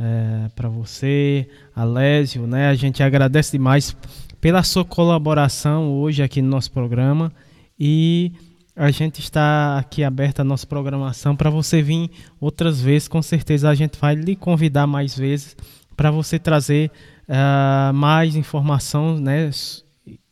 é, 0.04 0.50
para 0.50 0.68
você, 0.68 1.48
Alésio, 1.74 2.46
né? 2.46 2.68
A 2.68 2.76
gente 2.76 3.02
agradece 3.02 3.54
demais 3.54 3.96
pela 4.42 4.62
sua 4.62 4.84
colaboração 4.84 5.94
hoje 5.94 6.22
aqui 6.22 6.42
no 6.42 6.50
nosso 6.50 6.70
programa 6.72 7.32
e 7.80 8.34
a 8.76 8.92
gente 8.92 9.22
está 9.22 9.78
aqui 9.78 10.04
aberta 10.04 10.42
a 10.42 10.46
nossa 10.46 10.68
programação 10.68 11.38
para 11.38 11.50
você 11.50 11.82
vir 11.82 12.12
outras 12.42 12.82
vezes. 12.82 13.08
Com 13.08 13.22
certeza 13.22 13.70
a 13.70 13.76
gente 13.76 13.98
vai 13.98 14.14
lhe 14.16 14.36
convidar 14.36 14.86
mais 14.86 15.18
vezes 15.18 15.56
para 15.96 16.12
você 16.12 16.38
trazer 16.38 16.92
uh, 17.30 17.94
mais 17.94 18.36
informação 18.36 19.18
né, 19.18 19.50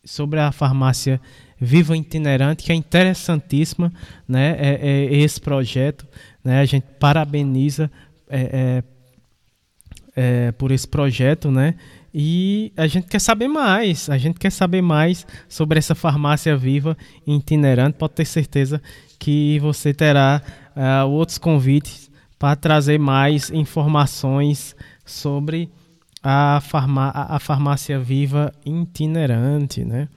sobre 0.03 0.41
a 0.41 0.51
farmácia 0.51 1.21
Viva 1.57 1.95
Itinerante, 1.95 2.63
que 2.63 2.73
é 2.73 2.75
interessantíssima 2.75 3.93
né, 4.27 4.57
é, 4.59 4.79
é 4.81 5.15
esse 5.15 5.39
projeto. 5.39 6.05
Né, 6.43 6.59
a 6.59 6.65
gente 6.65 6.83
parabeniza 6.99 7.89
é, 8.27 8.83
é 10.21 10.51
por 10.51 10.71
esse 10.71 10.87
projeto, 10.87 11.49
né? 11.49 11.75
E 12.13 12.71
a 12.77 12.85
gente 12.87 13.07
quer 13.07 13.19
saber 13.19 13.47
mais, 13.47 14.09
a 14.09 14.17
gente 14.17 14.37
quer 14.37 14.51
saber 14.51 14.81
mais 14.81 15.25
sobre 15.47 15.79
essa 15.79 15.95
farmácia 15.95 16.55
viva 16.55 16.95
itinerante. 17.25 17.97
Pode 17.97 18.13
ter 18.13 18.25
certeza 18.25 18.81
que 19.17 19.57
você 19.59 19.93
terá 19.93 20.41
uh, 20.75 21.07
outros 21.07 21.37
convites 21.37 22.11
para 22.37 22.55
trazer 22.55 22.99
mais 22.99 23.49
informações 23.49 24.75
sobre 25.05 25.69
a, 26.21 26.59
farmá 26.61 27.11
a 27.15 27.39
farmácia 27.39 27.97
viva 27.99 28.51
itinerante, 28.65 29.83
né? 29.83 30.07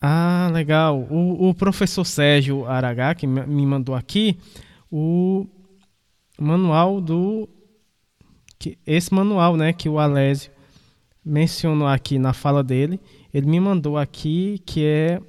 Ah, 0.00 0.50
legal. 0.52 1.06
O, 1.08 1.50
o 1.50 1.54
professor 1.54 2.04
Sérgio 2.04 2.66
Aragá, 2.66 3.14
que 3.14 3.24
me 3.24 3.64
mandou 3.64 3.94
aqui, 3.94 4.36
o 4.92 5.46
manual 6.38 7.00
do. 7.00 7.48
Que, 8.58 8.76
esse 8.86 9.12
manual, 9.12 9.56
né, 9.56 9.72
que 9.72 9.88
o 9.88 9.98
Alésio 9.98 10.52
mencionou 11.24 11.88
aqui 11.88 12.18
na 12.18 12.32
fala 12.34 12.62
dele, 12.62 13.00
ele 13.32 13.46
me 13.46 13.58
mandou 13.58 13.96
aqui 13.96 14.60
que 14.66 14.84
é 14.84 15.20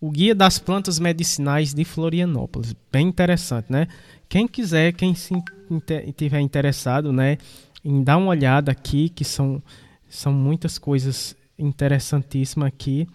o 0.00 0.10
Guia 0.10 0.34
das 0.34 0.58
Plantas 0.58 0.98
Medicinais 0.98 1.74
de 1.74 1.84
Florianópolis. 1.84 2.74
Bem 2.90 3.06
interessante, 3.06 3.70
né? 3.70 3.86
Quem 4.28 4.48
quiser, 4.48 4.92
quem 4.92 5.14
se 5.14 5.34
tiver 6.16 6.40
interessado, 6.40 7.12
né, 7.12 7.38
em 7.84 8.02
dar 8.02 8.16
uma 8.16 8.28
olhada 8.28 8.72
aqui, 8.72 9.08
que 9.08 9.24
são, 9.24 9.62
são 10.08 10.32
muitas 10.32 10.78
coisas 10.78 11.36
interessantíssima 11.58 12.66
aqui, 12.66 13.06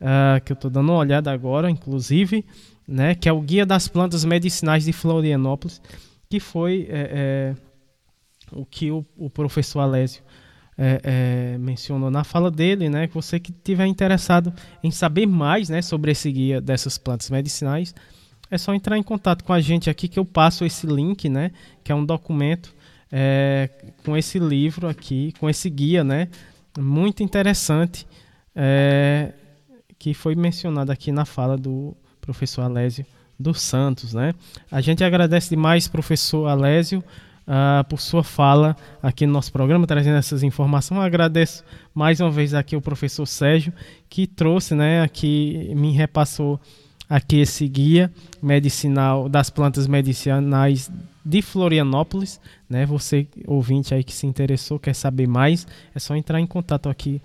uh, 0.00 0.42
que 0.44 0.52
eu 0.52 0.54
estou 0.54 0.70
dando 0.70 0.92
uma 0.92 0.98
olhada 0.98 1.30
agora, 1.30 1.70
inclusive, 1.70 2.44
né, 2.90 3.14
que 3.14 3.28
é 3.28 3.32
o 3.32 3.40
Guia 3.40 3.64
das 3.64 3.86
Plantas 3.86 4.24
Medicinais 4.24 4.84
de 4.84 4.92
Florianópolis, 4.92 5.80
que 6.28 6.40
foi 6.40 6.88
é, 6.90 7.54
é, 7.54 7.56
o 8.52 8.66
que 8.66 8.90
o, 8.90 9.06
o 9.16 9.30
professor 9.30 9.80
Alésio 9.80 10.22
é, 10.76 11.00
é, 11.54 11.58
mencionou 11.58 12.10
na 12.10 12.24
fala 12.24 12.50
dele, 12.50 12.88
né, 12.88 13.06
que 13.06 13.14
você 13.14 13.38
que 13.38 13.52
tiver 13.52 13.86
interessado 13.86 14.52
em 14.82 14.90
saber 14.90 15.26
mais 15.26 15.68
né, 15.68 15.80
sobre 15.80 16.10
esse 16.10 16.32
guia 16.32 16.60
dessas 16.60 16.98
plantas 16.98 17.30
medicinais, 17.30 17.94
é 18.50 18.58
só 18.58 18.74
entrar 18.74 18.98
em 18.98 19.02
contato 19.02 19.44
com 19.44 19.52
a 19.52 19.60
gente 19.60 19.88
aqui 19.88 20.08
que 20.08 20.18
eu 20.18 20.24
passo 20.24 20.64
esse 20.64 20.86
link, 20.86 21.28
né, 21.28 21.52
que 21.84 21.92
é 21.92 21.94
um 21.94 22.04
documento 22.04 22.74
é, 23.12 23.70
com 24.04 24.16
esse 24.16 24.40
livro 24.40 24.88
aqui, 24.88 25.32
com 25.38 25.48
esse 25.48 25.70
guia, 25.70 26.02
né, 26.02 26.28
muito 26.76 27.22
interessante 27.22 28.04
é, 28.54 29.32
que 29.96 30.12
foi 30.12 30.34
mencionado 30.34 30.90
aqui 30.90 31.12
na 31.12 31.24
fala 31.24 31.56
do 31.56 31.96
professor 32.32 32.62
Alésio 32.62 33.04
dos 33.38 33.60
Santos. 33.60 34.14
Né? 34.14 34.34
A 34.70 34.80
gente 34.80 35.02
agradece 35.02 35.50
demais, 35.50 35.88
professor 35.88 36.46
Alésio, 36.46 37.02
uh, 37.46 37.84
por 37.88 38.00
sua 38.00 38.22
fala 38.22 38.76
aqui 39.02 39.26
no 39.26 39.32
nosso 39.32 39.52
programa, 39.52 39.86
trazendo 39.86 40.16
essas 40.16 40.42
informações. 40.42 40.98
Eu 40.98 41.04
agradeço 41.04 41.64
mais 41.94 42.20
uma 42.20 42.30
vez 42.30 42.54
aqui 42.54 42.76
o 42.76 42.80
professor 42.80 43.26
Sérgio, 43.26 43.72
que 44.08 44.26
trouxe, 44.26 44.74
né, 44.74 45.02
aqui, 45.02 45.72
me 45.74 45.92
repassou 45.92 46.60
aqui 47.08 47.40
esse 47.40 47.66
guia 47.66 48.12
medicinal 48.40 49.28
das 49.28 49.50
plantas 49.50 49.88
medicinais 49.88 50.90
de 51.24 51.42
Florianópolis, 51.42 52.40
né? 52.68 52.86
Você 52.86 53.26
ouvinte 53.46 53.92
aí 53.92 54.04
que 54.04 54.12
se 54.12 54.26
interessou, 54.26 54.78
quer 54.78 54.94
saber 54.94 55.26
mais, 55.26 55.66
é 55.94 55.98
só 55.98 56.14
entrar 56.14 56.40
em 56.40 56.46
contato 56.46 56.88
aqui 56.88 57.20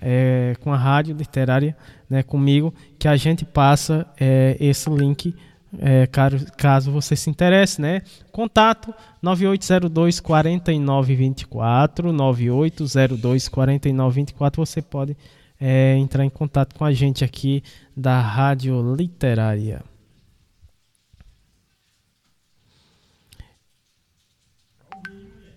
é, 0.00 0.54
com 0.60 0.72
a 0.72 0.76
rádio 0.76 1.14
literária, 1.14 1.76
né? 2.08 2.22
Comigo, 2.22 2.72
que 2.98 3.08
a 3.08 3.16
gente 3.16 3.44
passa 3.44 4.06
é, 4.18 4.56
esse 4.60 4.88
link. 4.90 5.34
É, 5.78 6.06
caso, 6.06 6.46
caso 6.56 6.92
você 6.92 7.16
se 7.16 7.30
interesse, 7.30 7.80
né? 7.80 8.02
Contato 8.30 8.92
9802 9.22 10.20
4924 10.20 12.12
9802 12.12 13.48
4924 13.48 14.66
você 14.66 14.82
pode 14.82 15.16
é, 15.58 15.96
entrar 15.96 16.24
em 16.24 16.28
contato 16.30 16.74
com 16.74 16.84
a 16.84 16.92
gente 16.92 17.24
aqui 17.24 17.62
da 17.96 18.20
Rádio 18.20 18.94
Literária. 18.94 19.82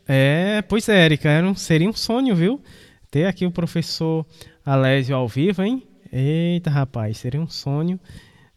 É, 0.08 0.62
pois 0.62 0.88
é, 0.88 1.06
Erika, 1.06 1.28
era 1.28 1.48
um, 1.48 1.56
seria 1.56 1.90
um 1.90 1.94
sonho, 1.94 2.36
viu? 2.36 2.62
Ter 3.16 3.28
aqui 3.28 3.46
o 3.46 3.52
professor 3.52 4.26
Alésio 4.66 5.16
ao 5.16 5.26
vivo, 5.26 5.64
hein? 5.64 5.88
Eita, 6.12 6.70
rapaz, 6.70 7.18
seria 7.18 7.40
um 7.40 7.48
sonho 7.48 7.98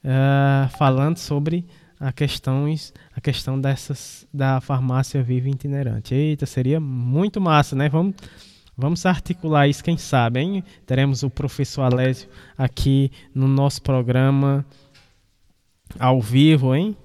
uh, 0.03 0.69
falando 0.77 1.17
sobre 1.17 1.65
a 2.01 2.11
questões 2.11 2.93
a 3.15 3.21
questão 3.21 3.61
dessas 3.61 4.27
da 4.35 4.61
farmácia 4.61 5.23
viva 5.23 5.49
itinerante. 5.49 6.13
Eita, 6.13 6.45
seria 6.45 6.81
muito 6.81 7.41
massa, 7.41 7.77
né? 7.77 7.89
Vamos 7.89 8.17
Vamos 8.77 9.07
articular 9.07 9.69
isso, 9.69 9.85
quem 9.85 9.97
sabe, 9.97 10.41
hein? 10.41 10.65
Teremos 10.85 11.23
o 11.23 11.31
professor 11.31 11.83
Alésio 11.83 12.29
aqui 12.57 13.13
no 13.33 13.47
nosso 13.47 13.81
programa 13.81 14.67
ao 16.01 16.21
vivo, 16.21 16.75
hein? 16.75 16.97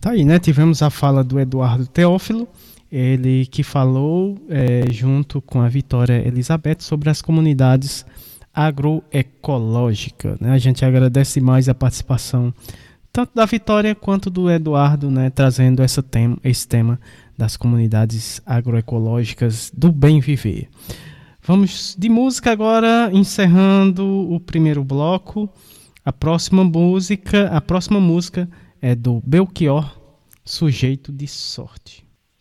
Tá 0.00 0.12
aí, 0.12 0.24
né? 0.24 0.38
Tivemos 0.38 0.82
a 0.82 0.90
fala 0.90 1.24
do 1.24 1.40
Eduardo 1.40 1.84
Teófilo, 1.88 2.48
ele 2.94 3.46
que 3.46 3.62
falou 3.62 4.38
é, 4.48 4.90
junto 4.90 5.42
com 5.42 5.60
a 5.60 5.68
Vitória 5.68 6.26
Elizabeth 6.26 6.76
sobre 6.80 7.10
as 7.10 7.20
comunidades 7.20 8.06
agroecológicas. 8.54 10.38
Né? 10.38 10.50
A 10.50 10.58
gente 10.58 10.84
agradece 10.84 11.40
mais 11.40 11.68
a 11.68 11.74
participação 11.74 12.54
tanto 13.12 13.32
da 13.34 13.46
Vitória 13.46 13.94
quanto 13.94 14.28
do 14.28 14.50
Eduardo, 14.50 15.08
né? 15.08 15.30
Trazendo 15.30 15.84
essa 15.84 16.04
esse 16.42 16.66
tema 16.66 16.98
das 17.38 17.56
comunidades 17.56 18.40
agroecológicas 18.44 19.70
do 19.72 19.92
bem 19.92 20.18
viver. 20.18 20.68
Vamos 21.40 21.94
de 21.96 22.08
música 22.08 22.50
agora, 22.50 23.10
encerrando 23.12 24.04
o 24.04 24.40
primeiro 24.40 24.82
bloco. 24.82 25.48
A 26.04 26.12
próxima 26.12 26.64
música, 26.64 27.46
a 27.48 27.60
próxima 27.60 28.00
música 28.00 28.48
é 28.82 28.96
do 28.96 29.22
Belchior, 29.24 29.96
Sujeito 30.44 31.12
de 31.12 31.28
Sorte. 31.28 32.03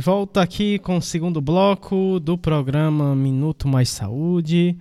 De 0.00 0.06
volta 0.06 0.40
aqui 0.40 0.78
com 0.78 0.96
o 0.96 1.02
segundo 1.02 1.42
bloco 1.42 2.18
do 2.20 2.38
programa 2.38 3.14
Minuto 3.14 3.68
Mais 3.68 3.90
Saúde. 3.90 4.74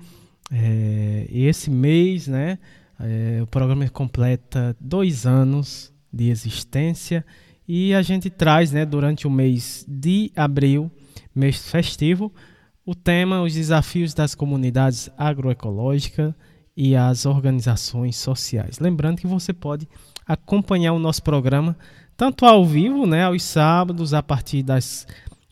É, 0.49 1.27
e 1.29 1.45
esse 1.45 1.69
mês, 1.69 2.25
né, 2.25 2.57
é, 2.97 3.41
o 3.43 3.45
programa 3.45 3.85
completa 3.89 4.73
dois 4.79 5.25
anos 5.25 5.91
de 6.09 6.29
existência 6.29 7.25
e 7.67 7.93
a 7.93 8.01
gente 8.01 8.29
traz, 8.29 8.71
né, 8.71 8.85
durante 8.85 9.27
o 9.27 9.29
mês 9.29 9.83
de 9.85 10.31
abril, 10.37 10.89
mês 11.35 11.69
festivo, 11.69 12.33
o 12.85 12.95
tema 12.95 13.41
os 13.41 13.53
desafios 13.53 14.13
das 14.13 14.33
comunidades 14.33 15.09
agroecológicas 15.17 16.33
e 16.77 16.95
as 16.95 17.25
organizações 17.25 18.15
sociais. 18.15 18.79
Lembrando 18.79 19.17
que 19.19 19.27
você 19.27 19.51
pode 19.51 19.85
acompanhar 20.25 20.93
o 20.93 20.99
nosso 20.99 21.21
programa 21.21 21.75
tanto 22.19 22.45
ao 22.45 22.65
vivo, 22.65 23.05
né, 23.05 23.23
aos 23.23 23.41
sábados, 23.41 24.13
a 24.13 24.21
partir 24.21 24.61
das 24.61 25.07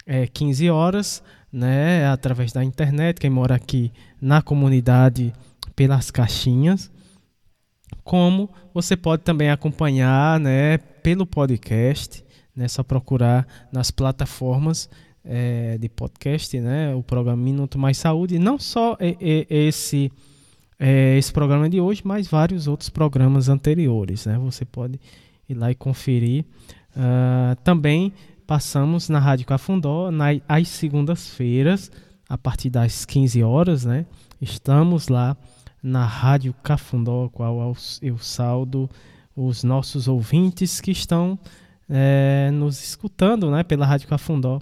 é, 0.06 0.27
15 0.27 0.69
horas, 0.69 1.23
né, 1.49 2.06
através 2.07 2.52
da 2.52 2.61
internet, 2.61 3.22
quem 3.22 3.30
mora 3.30 3.56
aqui 3.56 3.89
na 4.22 4.41
comunidade 4.41 5.34
pelas 5.77 6.11
caixinhas, 6.11 6.91
como 8.03 8.49
você 8.73 8.98
pode 8.98 9.23
também 9.23 9.49
acompanhar 9.49 10.41
né, 10.41 10.77
pelo 10.77 11.26
podcast, 11.26 12.22
né, 12.53 12.68
só 12.68 12.84
procurar 12.84 13.48
nas 13.72 13.89
plataformas 13.89 14.89
é, 15.23 15.77
de 15.77 15.88
podcast, 15.88 16.60
né, 16.60 16.94
o 16.94 17.02
programa 17.02 17.41
Minuto 17.41 17.80
Mais 17.80 17.98
Saúde, 17.98 18.38
não 18.38 18.60
só 18.60 18.98
esse, 18.99 20.11
é, 20.77 21.18
esse 21.18 21.31
programa 21.31 21.69
de 21.69 21.80
hoje, 21.80 22.02
mas 22.03 22.27
vários 22.27 22.68
outros 22.68 22.89
programas 22.89 23.48
anteriores. 23.48 24.26
Né, 24.26 24.38
você 24.38 24.65
pode 24.65 24.99
ir 25.48 25.56
lá 25.56 25.72
e 25.72 25.76
conferir 25.76 26.45
Uh, 26.98 27.56
também 27.64 28.11
passamos 28.48 29.07
na 29.07 29.19
Rádio 29.19 29.45
Cafundó 29.45 30.10
às 30.48 30.68
segundas-feiras, 30.68 31.91
a 32.28 32.36
partir 32.36 32.72
das 32.72 33.06
15 33.06 33.44
horas, 33.44 33.86
né? 33.86 34.07
Estamos 34.41 35.07
lá 35.07 35.38
na 35.82 36.06
Rádio 36.06 36.56
Cafundó, 36.64 37.30
qual 37.30 37.76
eu 38.02 38.18
saldo 38.18 38.90
os 39.36 39.64
nossos 39.64 40.07
ouvintes 40.07 40.82
que 40.82 40.90
estão 40.90 41.38
é, 41.88 42.49
nos 42.52 42.84
escutando 42.84 43.52
né, 43.52 43.64
pela 43.64 43.86
Rádio 43.86 44.07
Cafundó 44.07 44.60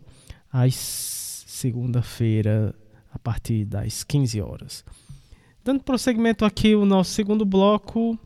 às 0.52 0.76
segunda-feira, 0.76 2.76
a 3.14 3.18
partir 3.18 3.64
das 3.64 4.04
15 4.04 4.42
horas. 4.42 4.84
Dando 5.64 5.82
prosseguimento 5.82 6.44
aqui 6.44 6.76
o 6.76 6.86
nosso 6.86 7.12
segundo 7.12 7.46
bloco, 7.46 8.20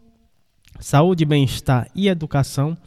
saúde, 0.79 1.25
bem-estar 1.25 1.87
e 1.93 2.07
educação. 2.07 2.77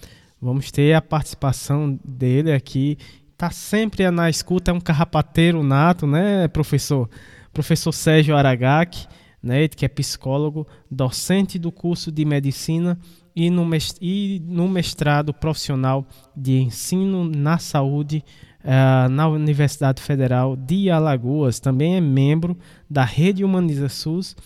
Vamos 0.41 0.71
ter 0.73 0.95
a 0.95 1.03
participação 1.03 1.99
dele 2.05 2.53
aqui. 2.53 2.97
Está 3.33 3.51
sempre 3.51 4.11
na 4.11 4.31
escuta, 4.31 4.71
é 4.71 4.75
um 4.75 4.81
carrapateiro 4.81 5.63
nato, 5.63 6.07
né, 6.07 6.49
professor? 6.49 7.09
Professor 7.53 7.93
Sérgio 7.93 8.35
Aragaki, 8.35 9.07
né, 9.43 9.69
que 9.69 9.85
é 9.85 9.89
psicólogo, 9.89 10.67
docente 10.91 11.59
do 11.59 11.71
curso 11.71 12.11
de 12.11 12.25
medicina 12.25 12.99
e 13.37 13.51
no 13.51 14.69
mestrado 14.69 15.35
profissional 15.35 16.07
de 16.35 16.61
ensino 16.61 17.25
na 17.25 17.59
saúde 17.59 18.25
uh, 18.65 19.09
na 19.09 19.29
Universidade 19.29 20.01
Federal 20.01 20.57
de 20.57 20.91
Alagoas. 20.91 21.61
Também 21.61 21.97
é 21.97 22.01
membro 22.01 22.57
da 22.89 23.05
Rede 23.05 23.45
Humaniza 23.45 23.89
SUS 23.89 24.37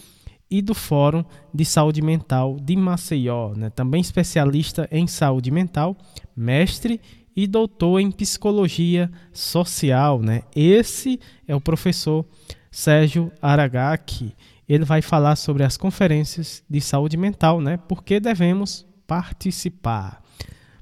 e 0.51 0.63
do 0.63 0.75
Fórum 0.75 1.25
de 1.53 1.65
Saúde 1.65 2.03
Mental 2.03 2.57
de 2.61 2.77
Maceió. 2.77 3.53
Né? 3.55 3.71
Também 3.71 4.01
especialista 4.01 4.89
em 4.91 5.07
saúde 5.07 5.51
mental, 5.51 5.97
mestre 6.37 7.01
e 7.35 7.47
doutor 7.47 8.01
em 8.01 8.11
psicologia 8.11 9.11
social. 9.33 10.21
Né? 10.21 10.43
Esse 10.55 11.21
é 11.47 11.55
o 11.55 11.61
professor 11.61 12.25
Sérgio 12.71 13.33
Aragaki 13.41 14.35
ele 14.69 14.85
vai 14.85 15.01
falar 15.01 15.37
sobre 15.37 15.63
as 15.63 15.77
conferências 15.77 16.63
de 16.69 16.81
saúde 16.81 17.17
mental, 17.17 17.61
né? 17.61 17.77
Por 17.77 18.03
que 18.03 18.19
devemos 18.19 18.85
participar. 19.07 20.21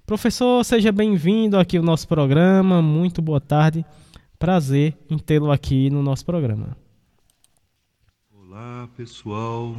Professor, 0.06 0.64
seja 0.64 0.90
bem-vindo 0.90 1.58
aqui 1.58 1.76
ao 1.76 1.82
nosso 1.82 2.08
programa. 2.08 2.80
Muito 2.80 3.20
boa 3.20 3.40
tarde. 3.40 3.84
Prazer 4.38 4.96
em 5.10 5.18
tê-lo 5.18 5.50
aqui 5.50 5.90
no 5.90 6.02
nosso 6.02 6.24
programa. 6.24 6.83
Olá, 8.56 8.88
pessoal. 8.96 9.76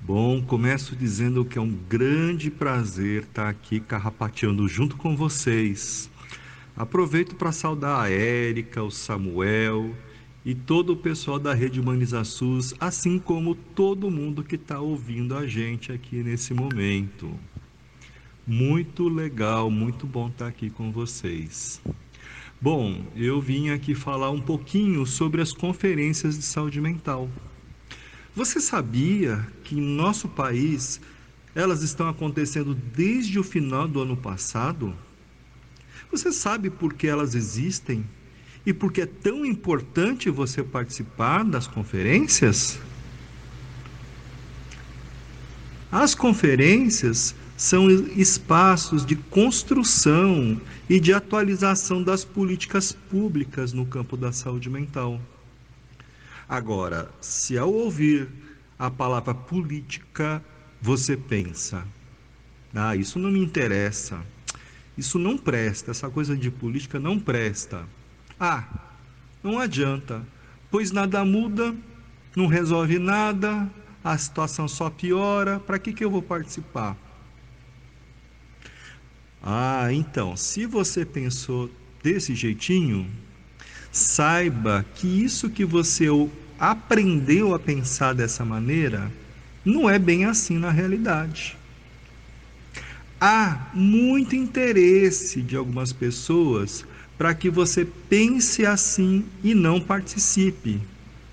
Bom, 0.00 0.40
começo 0.40 0.96
dizendo 0.96 1.44
que 1.44 1.58
é 1.58 1.60
um 1.60 1.76
grande 1.86 2.50
prazer 2.50 3.24
estar 3.24 3.46
aqui 3.46 3.78
carrapateando 3.78 4.66
junto 4.66 4.96
com 4.96 5.14
vocês. 5.14 6.10
Aproveito 6.74 7.36
para 7.36 7.52
saudar 7.52 8.00
a 8.00 8.10
Érica, 8.10 8.82
o 8.82 8.90
Samuel, 8.90 9.94
e 10.46 10.54
todo 10.54 10.94
o 10.94 10.96
pessoal 10.96 11.38
da 11.38 11.52
Rede 11.52 11.78
Humaniza 11.78 12.24
SUS, 12.24 12.72
assim 12.80 13.18
como 13.18 13.54
todo 13.54 14.10
mundo 14.10 14.42
que 14.42 14.54
está 14.54 14.80
ouvindo 14.80 15.36
a 15.36 15.46
gente 15.46 15.92
aqui 15.92 16.22
nesse 16.22 16.54
momento. 16.54 17.38
Muito 18.46 19.10
legal, 19.10 19.70
muito 19.70 20.06
bom 20.06 20.28
estar 20.28 20.46
aqui 20.46 20.70
com 20.70 20.90
vocês. 20.90 21.82
Bom, 22.58 23.04
eu 23.14 23.42
vim 23.42 23.68
aqui 23.68 23.94
falar 23.94 24.30
um 24.30 24.40
pouquinho 24.40 25.04
sobre 25.04 25.42
as 25.42 25.52
conferências 25.52 26.38
de 26.38 26.44
saúde 26.44 26.80
mental. 26.80 27.28
Você 28.34 28.60
sabia 28.60 29.46
que 29.62 29.76
em 29.76 29.80
nosso 29.80 30.28
país 30.28 31.00
elas 31.54 31.82
estão 31.82 32.08
acontecendo 32.08 32.74
desde 32.74 33.38
o 33.38 33.44
final 33.44 33.86
do 33.86 34.00
ano 34.00 34.16
passado? 34.16 34.94
Você 36.10 36.32
sabe 36.32 36.68
por 36.70 36.94
que 36.94 37.06
elas 37.06 37.34
existem? 37.34 38.04
e 38.66 38.72
porque 38.72 39.02
é 39.02 39.06
tão 39.06 39.44
importante 39.44 40.30
você 40.30 40.62
participar 40.62 41.44
das 41.44 41.66
conferências? 41.66 42.78
As 45.92 46.14
conferências 46.14 47.34
são 47.56 47.88
espaços 47.90 49.04
de 49.06 49.14
construção 49.14 50.60
e 50.88 50.98
de 50.98 51.12
atualização 51.12 52.02
das 52.02 52.24
políticas 52.24 52.92
públicas 52.92 53.72
no 53.72 53.86
campo 53.86 54.16
da 54.16 54.32
saúde 54.32 54.68
mental. 54.68 55.20
Agora, 56.48 57.10
se 57.20 57.56
ao 57.56 57.72
ouvir 57.72 58.28
a 58.78 58.90
palavra 58.90 59.34
política, 59.34 60.44
você 60.80 61.16
pensa: 61.16 61.86
ah, 62.74 62.94
isso 62.94 63.18
não 63.18 63.30
me 63.30 63.40
interessa, 63.40 64.20
isso 64.96 65.18
não 65.18 65.38
presta, 65.38 65.90
essa 65.90 66.10
coisa 66.10 66.36
de 66.36 66.50
política 66.50 67.00
não 67.00 67.18
presta. 67.18 67.86
Ah, 68.38 68.64
não 69.42 69.58
adianta, 69.58 70.26
pois 70.70 70.90
nada 70.90 71.24
muda, 71.24 71.74
não 72.36 72.46
resolve 72.46 72.98
nada, 72.98 73.70
a 74.02 74.18
situação 74.18 74.68
só 74.68 74.90
piora, 74.90 75.58
para 75.60 75.78
que, 75.78 75.92
que 75.92 76.04
eu 76.04 76.10
vou 76.10 76.22
participar? 76.22 76.96
Ah, 79.42 79.92
então, 79.92 80.36
se 80.36 80.66
você 80.66 81.04
pensou 81.04 81.70
desse 82.02 82.34
jeitinho, 82.34 83.10
saiba 83.94 84.84
que 84.96 85.06
isso 85.06 85.48
que 85.48 85.64
você 85.64 86.08
aprendeu 86.58 87.54
a 87.54 87.60
pensar 87.60 88.12
dessa 88.12 88.44
maneira 88.44 89.08
não 89.64 89.88
é 89.88 90.00
bem 90.00 90.24
assim 90.24 90.58
na 90.58 90.72
realidade. 90.72 91.56
Há 93.20 93.70
muito 93.72 94.34
interesse 94.34 95.40
de 95.40 95.56
algumas 95.56 95.92
pessoas 95.92 96.84
para 97.16 97.32
que 97.34 97.48
você 97.48 97.86
pense 98.10 98.66
assim 98.66 99.24
e 99.44 99.54
não 99.54 99.80
participe, 99.80 100.80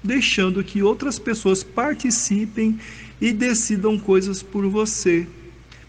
deixando 0.03 0.63
que 0.63 0.83
outras 0.83 1.17
pessoas 1.17 1.63
participem 1.63 2.79
e 3.19 3.33
decidam 3.33 3.97
coisas 3.97 4.43
por 4.43 4.67
você, 4.67 5.27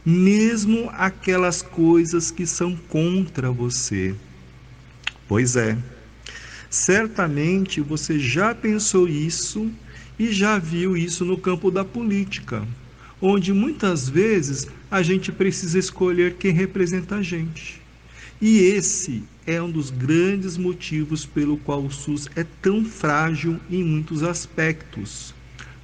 mesmo 0.07 0.91
aquelas 0.95 1.61
coisas 1.61 2.31
que 2.31 2.47
são 2.47 2.75
contra 2.89 3.51
você. 3.51 4.15
Pois 5.29 5.55
é, 5.55 5.77
certamente 6.73 7.83
você 7.83 8.19
já 8.19 8.55
pensou 8.55 9.07
isso 9.07 9.71
e 10.19 10.33
já 10.33 10.59
viu 10.59 10.97
isso 10.97 11.23
no 11.23 11.37
campo 11.37 11.71
da 11.71 11.85
política, 11.85 12.67
onde 13.21 13.53
muitas 13.53 14.09
vezes 14.09 14.67
a 14.91 15.03
gente 15.03 15.31
precisa 15.31 15.79
escolher 15.79 16.37
quem 16.37 16.51
representa 16.51 17.17
a 17.17 17.23
gente. 17.23 17.79
E 18.41 18.57
esse 18.57 19.23
é 19.47 19.61
um 19.61 19.71
dos 19.71 19.91
grandes 19.91 20.57
motivos 20.57 21.27
pelo 21.27 21.59
qual 21.59 21.85
o 21.85 21.91
SUS 21.91 22.27
é 22.35 22.47
tão 22.63 22.83
frágil 22.87 23.61
em 23.71 23.85
muitos 23.85 24.23
aspectos, 24.23 25.35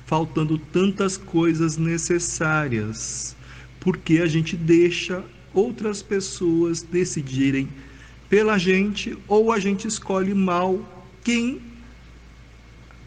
faltando 0.07 0.57
tantas 0.57 1.19
coisas 1.19 1.77
necessárias, 1.77 3.37
porque 3.79 4.21
a 4.21 4.27
gente 4.27 4.57
deixa 4.57 5.23
outras 5.53 6.01
pessoas 6.01 6.81
decidirem 6.81 7.69
pela 8.29 8.59
gente 8.59 9.17
ou 9.27 9.53
a 9.53 9.59
gente 9.59 9.89
escolhe 9.89 10.35
mal 10.35 10.81
quem 11.25 11.61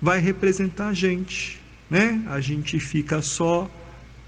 vai 0.02 0.20
representar 0.20 0.90
a 0.90 0.94
gente, 0.94 1.62
né? 1.90 2.24
A 2.28 2.40
gente 2.42 2.80
fica 2.80 3.22
só 3.22 3.70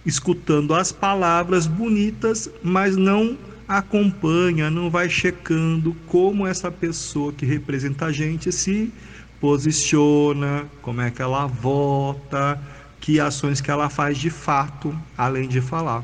escutando 0.06 0.74
as 0.76 0.91
palavras 0.91 1.65
bonitas, 1.65 2.49
mas 2.61 2.95
não 2.95 3.38
acompanha, 3.68 4.70
não 4.70 4.90
vai 4.90 5.10
checando 5.10 5.95
como 6.07 6.45
essa 6.45 6.70
pessoa 6.72 7.32
que 7.32 7.45
representa 7.45 8.06
a 8.06 8.11
gente 8.11 8.52
se 8.52 8.94
posiciona, 9.40 10.70
como 10.82 11.02
é 11.02 11.10
que 11.10 11.22
ela 11.22 11.48
vota, 11.48 12.61
que 12.99 13.20
ações 13.20 13.60
que 13.60 13.72
ela 13.72 13.90
faz 13.90 14.18
de 14.18 14.30
fato, 14.30 14.95
além 15.18 15.48
de 15.48 15.60
falar. 15.60 16.03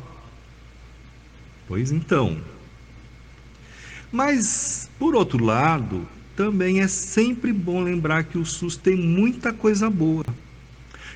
Pois 1.67 1.91
então. 1.91 2.37
Mas, 4.11 4.89
por 4.97 5.15
outro 5.15 5.43
lado, 5.43 6.07
também 6.35 6.81
é 6.81 6.87
sempre 6.87 7.53
bom 7.53 7.83
lembrar 7.83 8.23
que 8.23 8.37
o 8.37 8.45
SUS 8.45 8.75
tem 8.75 8.95
muita 8.95 9.53
coisa 9.53 9.89
boa. 9.89 10.25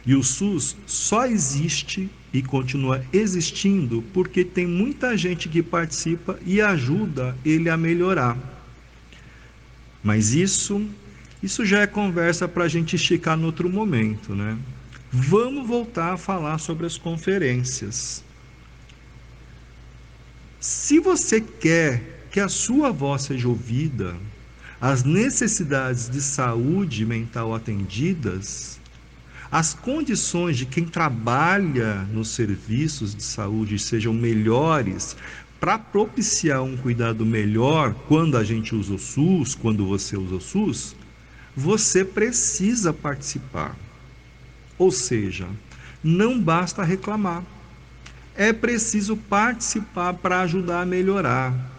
E 0.05 0.15
o 0.15 0.23
SUS 0.23 0.75
só 0.85 1.25
existe 1.25 2.09
e 2.33 2.41
continua 2.41 3.03
existindo 3.13 4.03
porque 4.13 4.43
tem 4.43 4.67
muita 4.67 5.15
gente 5.15 5.47
que 5.47 5.63
participa 5.63 6.37
e 6.45 6.59
ajuda 6.59 7.37
ele 7.45 7.69
a 7.69 7.77
melhorar. 7.77 8.37
Mas 10.03 10.33
isso, 10.33 10.85
isso 11.41 11.65
já 11.65 11.81
é 11.81 11.87
conversa 11.87 12.47
para 12.47 12.65
a 12.65 12.67
gente 12.67 12.97
esticar 12.97 13.37
no 13.37 13.45
outro 13.45 13.69
momento, 13.69 14.35
né? 14.35 14.57
Vamos 15.09 15.65
voltar 15.65 16.13
a 16.13 16.17
falar 16.17 16.57
sobre 16.57 16.85
as 16.85 16.97
conferências. 16.97 18.23
Se 20.59 20.99
você 20.99 21.39
quer 21.39 22.12
que 22.33 22.39
a 22.39 22.49
sua 22.49 22.91
voz 22.91 23.21
seja 23.21 23.47
ouvida, 23.47 24.15
as 24.81 25.03
necessidades 25.03 26.09
de 26.09 26.19
saúde 26.19 27.05
mental 27.05 27.53
atendidas, 27.53 28.79
as 29.51 29.75
condições 29.75 30.57
de 30.57 30.65
quem 30.65 30.83
trabalha 30.83 31.97
nos 32.11 32.29
serviços 32.29 33.13
de 33.13 33.21
saúde 33.21 33.77
sejam 33.77 34.15
melhores 34.15 35.15
para 35.59 35.77
propiciar 35.77 36.63
um 36.63 36.75
cuidado 36.75 37.23
melhor 37.23 37.93
quando 38.07 38.35
a 38.35 38.43
gente 38.43 38.73
usa 38.73 38.95
o 38.95 38.99
SUS, 38.99 39.53
quando 39.53 39.85
você 39.85 40.17
usa 40.17 40.33
o 40.33 40.41
SUS, 40.41 40.95
você 41.55 42.03
precisa 42.03 42.91
participar. 42.91 43.75
Ou 44.79 44.91
seja, 44.91 45.47
não 46.03 46.41
basta 46.41 46.81
reclamar. 46.81 47.43
É 48.35 48.51
preciso 48.51 49.15
participar 49.15 50.15
para 50.15 50.41
ajudar 50.41 50.81
a 50.81 50.85
melhorar. 50.85 51.72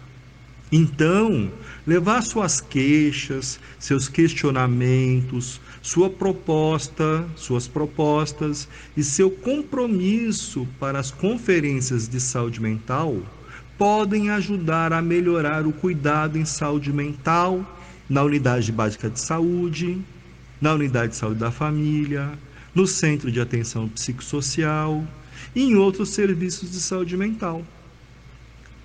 Então, 0.71 1.51
levar 1.85 2.21
suas 2.23 2.59
queixas, 2.59 3.59
seus 3.77 4.09
questionamentos, 4.09 5.61
sua 5.81 6.09
proposta, 6.09 7.23
suas 7.35 7.67
propostas 7.67 8.67
e 8.97 9.03
seu 9.03 9.29
compromisso 9.29 10.67
para 10.79 10.99
as 10.99 11.11
conferências 11.11 12.07
de 12.07 12.19
saúde 12.19 12.59
mental 12.59 13.21
podem 13.77 14.31
ajudar 14.31 14.91
a 14.91 15.01
melhorar 15.01 15.67
o 15.67 15.73
cuidado 15.73 16.37
em 16.37 16.45
saúde 16.45 16.91
mental 16.91 17.63
na 18.09 18.23
unidade 18.23 18.71
básica 18.71 19.09
de 19.09 19.19
saúde, 19.19 20.01
na 20.59 20.73
unidade 20.73 21.11
de 21.11 21.17
saúde 21.17 21.39
da 21.39 21.51
família, 21.51 22.31
no 22.73 22.87
centro 22.87 23.31
de 23.31 23.39
atenção 23.39 23.87
psicossocial 23.89 25.05
e 25.55 25.61
em 25.61 25.75
outros 25.75 26.09
serviços 26.09 26.71
de 26.71 26.79
saúde 26.79 27.15
mental. 27.15 27.63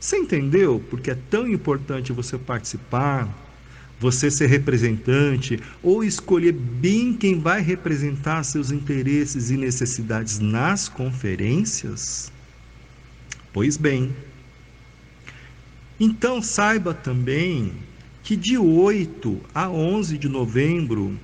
Você 0.00 0.16
entendeu 0.16 0.82
porque 0.88 1.10
é 1.10 1.18
tão 1.28 1.46
importante 1.46 2.10
você 2.10 2.38
participar, 2.38 3.28
você 4.00 4.30
ser 4.30 4.46
representante 4.46 5.60
ou 5.82 6.02
escolher 6.02 6.52
bem 6.52 7.12
quem 7.12 7.38
vai 7.38 7.60
representar 7.60 8.42
seus 8.44 8.70
interesses 8.70 9.50
e 9.50 9.58
necessidades 9.58 10.38
nas 10.38 10.88
conferências? 10.88 12.32
Pois 13.52 13.76
bem, 13.76 14.16
então 15.98 16.40
saiba 16.40 16.94
também 16.94 17.74
que 18.22 18.36
de 18.36 18.56
8 18.56 19.38
a 19.54 19.68
11 19.68 20.16
de 20.16 20.30
novembro 20.30 21.14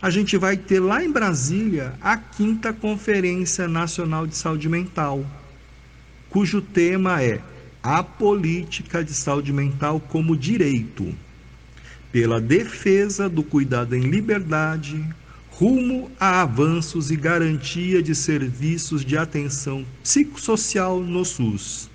a 0.00 0.08
gente 0.08 0.38
vai 0.38 0.56
ter 0.56 0.80
lá 0.80 1.04
em 1.04 1.12
Brasília 1.12 1.92
a 2.00 2.16
quinta 2.16 2.72
Conferência 2.72 3.68
Nacional 3.68 4.26
de 4.26 4.36
Saúde 4.36 4.70
Mental, 4.70 5.24
cujo 6.30 6.62
tema 6.62 7.22
é 7.22 7.42
A 7.82 8.00
Política 8.00 9.02
de 9.02 9.12
Saúde 9.12 9.52
Mental 9.52 9.98
como 9.98 10.36
Direito, 10.36 11.12
pela 12.12 12.40
defesa 12.40 13.28
do 13.28 13.42
cuidado 13.42 13.96
em 13.96 14.02
liberdade, 14.02 15.04
rumo 15.50 16.08
a 16.20 16.42
avanços 16.42 17.10
e 17.10 17.16
garantia 17.16 18.00
de 18.00 18.14
serviços 18.14 19.04
de 19.04 19.16
atenção 19.16 19.84
psicossocial 20.00 21.00
no 21.00 21.24
SUS. 21.24 21.90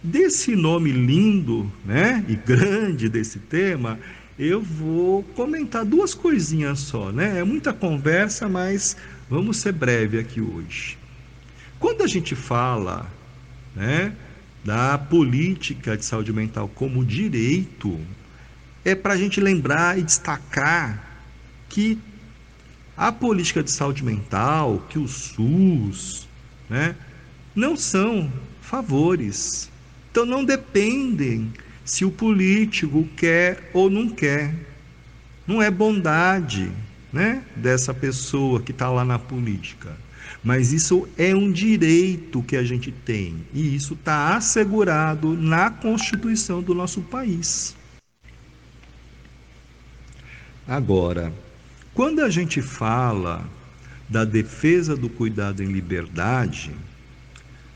Desse 0.00 0.54
nome 0.54 0.92
lindo, 0.92 1.68
né, 1.84 2.24
e 2.28 2.36
grande 2.36 3.08
desse 3.08 3.40
tema, 3.40 3.98
eu 4.38 4.62
vou 4.62 5.24
comentar 5.24 5.84
duas 5.84 6.14
coisinhas 6.14 6.78
só, 6.78 7.10
né? 7.10 7.40
É 7.40 7.42
muita 7.42 7.72
conversa, 7.72 8.48
mas 8.48 8.96
vamos 9.28 9.56
ser 9.56 9.72
breve 9.72 10.20
aqui 10.20 10.40
hoje. 10.40 10.96
Quando 11.80 12.02
a 12.02 12.06
gente 12.06 12.36
fala, 12.36 13.10
né, 13.74 14.12
da 14.66 14.98
política 14.98 15.96
de 15.96 16.04
saúde 16.04 16.32
mental 16.32 16.68
como 16.68 17.04
direito, 17.04 18.00
é 18.84 18.96
para 18.96 19.14
a 19.14 19.16
gente 19.16 19.40
lembrar 19.40 19.96
e 19.96 20.02
destacar 20.02 21.22
que 21.68 21.96
a 22.96 23.12
política 23.12 23.62
de 23.62 23.70
saúde 23.70 24.04
mental, 24.04 24.84
que 24.88 24.98
o 24.98 25.06
SUS, 25.06 26.26
né, 26.68 26.96
não 27.54 27.76
são 27.76 28.30
favores, 28.60 29.70
então 30.10 30.26
não 30.26 30.44
dependem 30.44 31.52
se 31.84 32.04
o 32.04 32.10
político 32.10 33.08
quer 33.16 33.70
ou 33.72 33.88
não 33.88 34.08
quer. 34.08 34.52
Não 35.46 35.62
é 35.62 35.70
bondade 35.70 36.72
né, 37.12 37.44
dessa 37.54 37.94
pessoa 37.94 38.60
que 38.60 38.72
está 38.72 38.90
lá 38.90 39.04
na 39.04 39.16
política. 39.16 39.96
Mas 40.46 40.72
isso 40.72 41.08
é 41.18 41.34
um 41.34 41.50
direito 41.50 42.40
que 42.40 42.56
a 42.56 42.62
gente 42.62 42.92
tem. 42.92 43.44
E 43.52 43.74
isso 43.74 43.94
está 43.94 44.36
assegurado 44.36 45.34
na 45.34 45.72
Constituição 45.72 46.62
do 46.62 46.72
nosso 46.72 47.02
país. 47.02 47.74
Agora, 50.64 51.32
quando 51.92 52.20
a 52.20 52.30
gente 52.30 52.62
fala 52.62 53.44
da 54.08 54.24
defesa 54.24 54.96
do 54.96 55.08
cuidado 55.08 55.64
em 55.64 55.66
liberdade, 55.66 56.70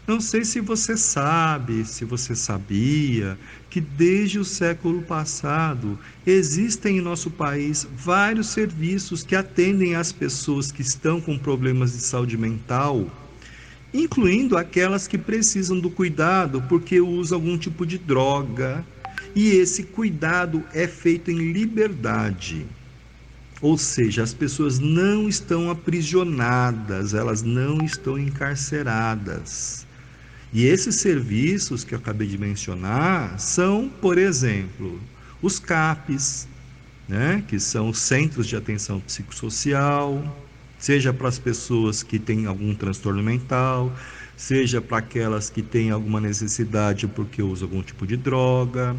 não 0.07 0.21
sei 0.21 0.45
se 0.45 0.61
você 0.61 0.97
sabe, 0.97 1.85
se 1.85 2.05
você 2.05 2.37
sabia, 2.37 3.37
que 3.71 3.81
desde 3.81 4.39
o 4.39 4.45
século 4.45 5.01
passado 5.01 5.97
existem 6.27 6.99
em 6.99 7.01
nosso 7.01 7.31
país 7.31 7.87
vários 7.97 8.49
serviços 8.49 9.23
que 9.23 9.37
atendem 9.37 9.95
as 9.95 10.11
pessoas 10.11 10.73
que 10.73 10.83
estão 10.83 11.21
com 11.21 11.39
problemas 11.39 11.93
de 11.93 12.01
saúde 12.01 12.37
mental, 12.37 13.07
incluindo 13.95 14.57
aquelas 14.57 15.07
que 15.07 15.17
precisam 15.17 15.79
do 15.79 15.89
cuidado 15.89 16.61
porque 16.69 17.01
usam 17.01 17.39
algum 17.39 17.57
tipo 17.57 17.87
de 17.87 17.97
droga, 17.97 18.85
e 19.35 19.51
esse 19.51 19.85
cuidado 19.85 20.65
é 20.75 20.89
feito 20.89 21.31
em 21.31 21.53
liberdade. 21.53 22.67
Ou 23.63 23.79
seja, 23.79 24.23
as 24.23 24.35
pessoas 24.35 24.79
não 24.79 25.29
estão 25.29 25.71
aprisionadas, 25.71 27.15
elas 27.15 27.43
não 27.43 27.85
estão 27.85 28.19
encarceradas. 28.19 29.87
E 30.53 30.67
esses 30.67 30.97
serviços 30.97 31.85
que 31.85 31.95
eu 31.95 31.99
acabei 31.99 32.27
de 32.27 32.37
mencionar 32.37 33.39
são, 33.39 33.89
por 33.89 34.19
exemplo, 34.19 35.01
os 35.41 35.61
CAPs, 35.61 36.49
né, 37.09 37.45
que 37.47 37.61
são 37.61 37.89
os 37.89 37.99
Centros 37.99 38.49
de 38.49 38.57
Atenção 38.57 39.01
Psicossocial, 39.01 40.25
seja 40.77 41.13
para 41.13 41.29
as 41.29 41.39
pessoas 41.39 42.03
que 42.03 42.19
têm 42.19 42.47
algum 42.47 42.75
transtorno 42.75 43.23
mental, 43.23 43.93
seja 44.37 44.81
para 44.81 44.99
aquelas 44.99 45.51
que 45.51 45.63
têm 45.63 45.91
alguma 45.91 46.21
necessidade 46.21 47.07
porque 47.07 47.43
usam 47.43 47.69
algum 47.69 47.83
tipo 47.83 48.05
de 48.05 48.17
droga, 48.17 48.97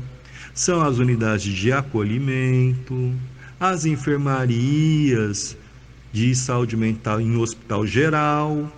são 0.54 0.82
as 0.82 1.00
unidades 1.00 1.54
de 1.54 1.72
acolhimento, 1.74 3.14
as 3.60 3.86
enfermarias 3.86 5.58
de 6.14 6.34
saúde 6.34 6.78
mental 6.78 7.20
em 7.20 7.36
hospital 7.36 7.86
geral 7.86 8.72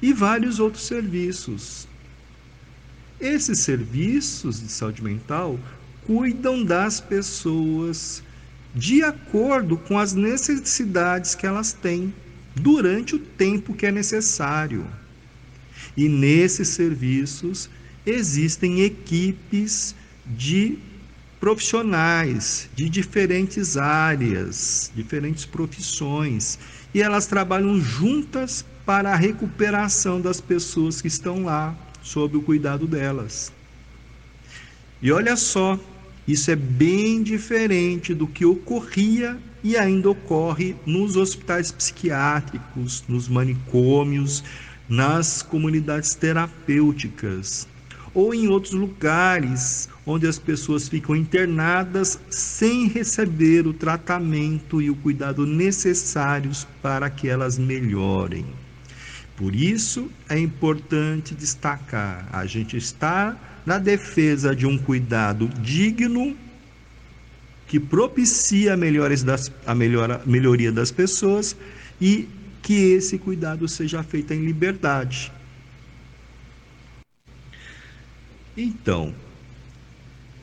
e 0.00 0.12
vários 0.12 0.60
outros 0.60 0.86
serviços. 0.86 1.85
Esses 3.20 3.60
serviços 3.60 4.60
de 4.60 4.68
saúde 4.68 5.02
mental 5.02 5.58
cuidam 6.06 6.62
das 6.62 7.00
pessoas 7.00 8.22
de 8.74 9.02
acordo 9.02 9.78
com 9.78 9.98
as 9.98 10.12
necessidades 10.12 11.34
que 11.34 11.46
elas 11.46 11.72
têm 11.72 12.12
durante 12.54 13.16
o 13.16 13.18
tempo 13.18 13.74
que 13.74 13.86
é 13.86 13.90
necessário. 13.90 14.86
E 15.96 16.08
nesses 16.08 16.68
serviços 16.68 17.70
existem 18.04 18.82
equipes 18.82 19.94
de 20.26 20.78
profissionais 21.40 22.68
de 22.74 22.88
diferentes 22.88 23.78
áreas, 23.78 24.90
diferentes 24.94 25.46
profissões, 25.46 26.58
e 26.92 27.00
elas 27.00 27.26
trabalham 27.26 27.80
juntas 27.80 28.64
para 28.84 29.12
a 29.12 29.16
recuperação 29.16 30.20
das 30.20 30.40
pessoas 30.40 31.00
que 31.00 31.08
estão 31.08 31.44
lá 31.44 31.74
sob 32.06 32.36
o 32.36 32.42
cuidado 32.42 32.86
delas. 32.86 33.52
E 35.02 35.10
olha 35.10 35.36
só, 35.36 35.78
isso 36.26 36.50
é 36.50 36.56
bem 36.56 37.22
diferente 37.22 38.14
do 38.14 38.26
que 38.26 38.44
ocorria 38.44 39.36
e 39.62 39.76
ainda 39.76 40.10
ocorre 40.10 40.76
nos 40.86 41.16
hospitais 41.16 41.72
psiquiátricos, 41.72 43.02
nos 43.08 43.28
manicômios, 43.28 44.44
nas 44.88 45.42
comunidades 45.42 46.14
terapêuticas 46.14 47.66
ou 48.14 48.32
em 48.32 48.48
outros 48.48 48.72
lugares 48.72 49.90
onde 50.06 50.26
as 50.26 50.38
pessoas 50.38 50.88
ficam 50.88 51.14
internadas 51.14 52.18
sem 52.30 52.86
receber 52.88 53.66
o 53.66 53.74
tratamento 53.74 54.80
e 54.80 54.88
o 54.88 54.96
cuidado 54.96 55.44
necessários 55.44 56.66
para 56.80 57.10
que 57.10 57.28
elas 57.28 57.58
melhorem. 57.58 58.46
Por 59.36 59.54
isso 59.54 60.10
é 60.28 60.38
importante 60.38 61.34
destacar: 61.34 62.28
a 62.32 62.46
gente 62.46 62.76
está 62.76 63.36
na 63.66 63.78
defesa 63.78 64.54
de 64.54 64.66
um 64.66 64.78
cuidado 64.78 65.48
digno 65.60 66.36
que 67.66 67.80
propicia 67.80 68.74
a, 68.74 68.76
das, 69.24 69.52
a 69.66 69.74
melhora, 69.74 70.22
melhoria 70.24 70.70
das 70.72 70.90
pessoas 70.90 71.56
e 72.00 72.28
que 72.62 72.92
esse 72.92 73.18
cuidado 73.18 73.68
seja 73.68 74.02
feito 74.02 74.32
em 74.32 74.44
liberdade. 74.44 75.32
Então, 78.56 79.14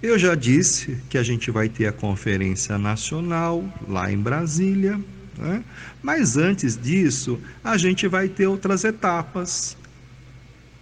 eu 0.01 0.19
já 0.19 0.35
disse 0.35 0.97
que 1.09 1.17
a 1.17 1.23
gente 1.23 1.49
vai 1.49 1.67
ter 1.67 1.87
a 1.87 1.91
conferência 1.91 2.77
nacional 2.77 3.63
lá 3.87 4.11
em 4.11 4.17
Brasília, 4.17 4.99
né? 5.37 5.63
Mas 6.01 6.37
antes 6.37 6.77
disso, 6.77 7.39
a 7.63 7.77
gente 7.77 8.07
vai 8.07 8.27
ter 8.27 8.47
outras 8.47 8.83
etapas. 8.83 9.77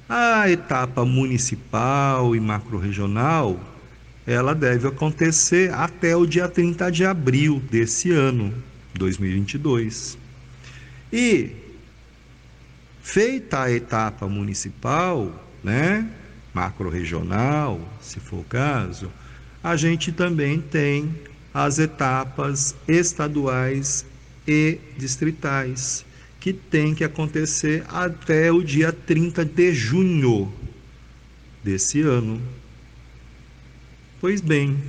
A 0.07 0.49
etapa 0.49 1.05
municipal 1.05 2.35
e 2.35 2.39
macro-regional, 2.39 3.59
ela 4.27 4.53
deve 4.53 4.87
acontecer 4.87 5.73
até 5.73 6.15
o 6.15 6.25
dia 6.25 6.47
30 6.47 6.91
de 6.91 7.05
abril 7.05 7.61
desse 7.71 8.11
ano, 8.11 8.53
2022. 8.93 10.17
E 11.13 11.51
feita 13.01 13.63
a 13.63 13.71
etapa 13.71 14.27
municipal, 14.27 15.31
né, 15.63 16.07
macro-regional, 16.53 17.79
se 18.01 18.19
for 18.19 18.39
o 18.39 18.43
caso, 18.43 19.09
a 19.63 19.75
gente 19.75 20.11
também 20.11 20.59
tem 20.59 21.13
as 21.53 21.79
etapas 21.79 22.75
estaduais 22.87 24.05
e 24.47 24.79
distritais 24.97 26.05
que 26.39 26.51
tem 26.51 26.95
que 26.95 27.03
acontecer 27.03 27.85
até 27.87 28.51
o 28.51 28.63
dia 28.63 28.91
30 28.91 29.45
de 29.45 29.73
junho 29.73 30.51
desse 31.63 32.01
ano. 32.01 32.41
Pois 34.19 34.41
bem, 34.41 34.81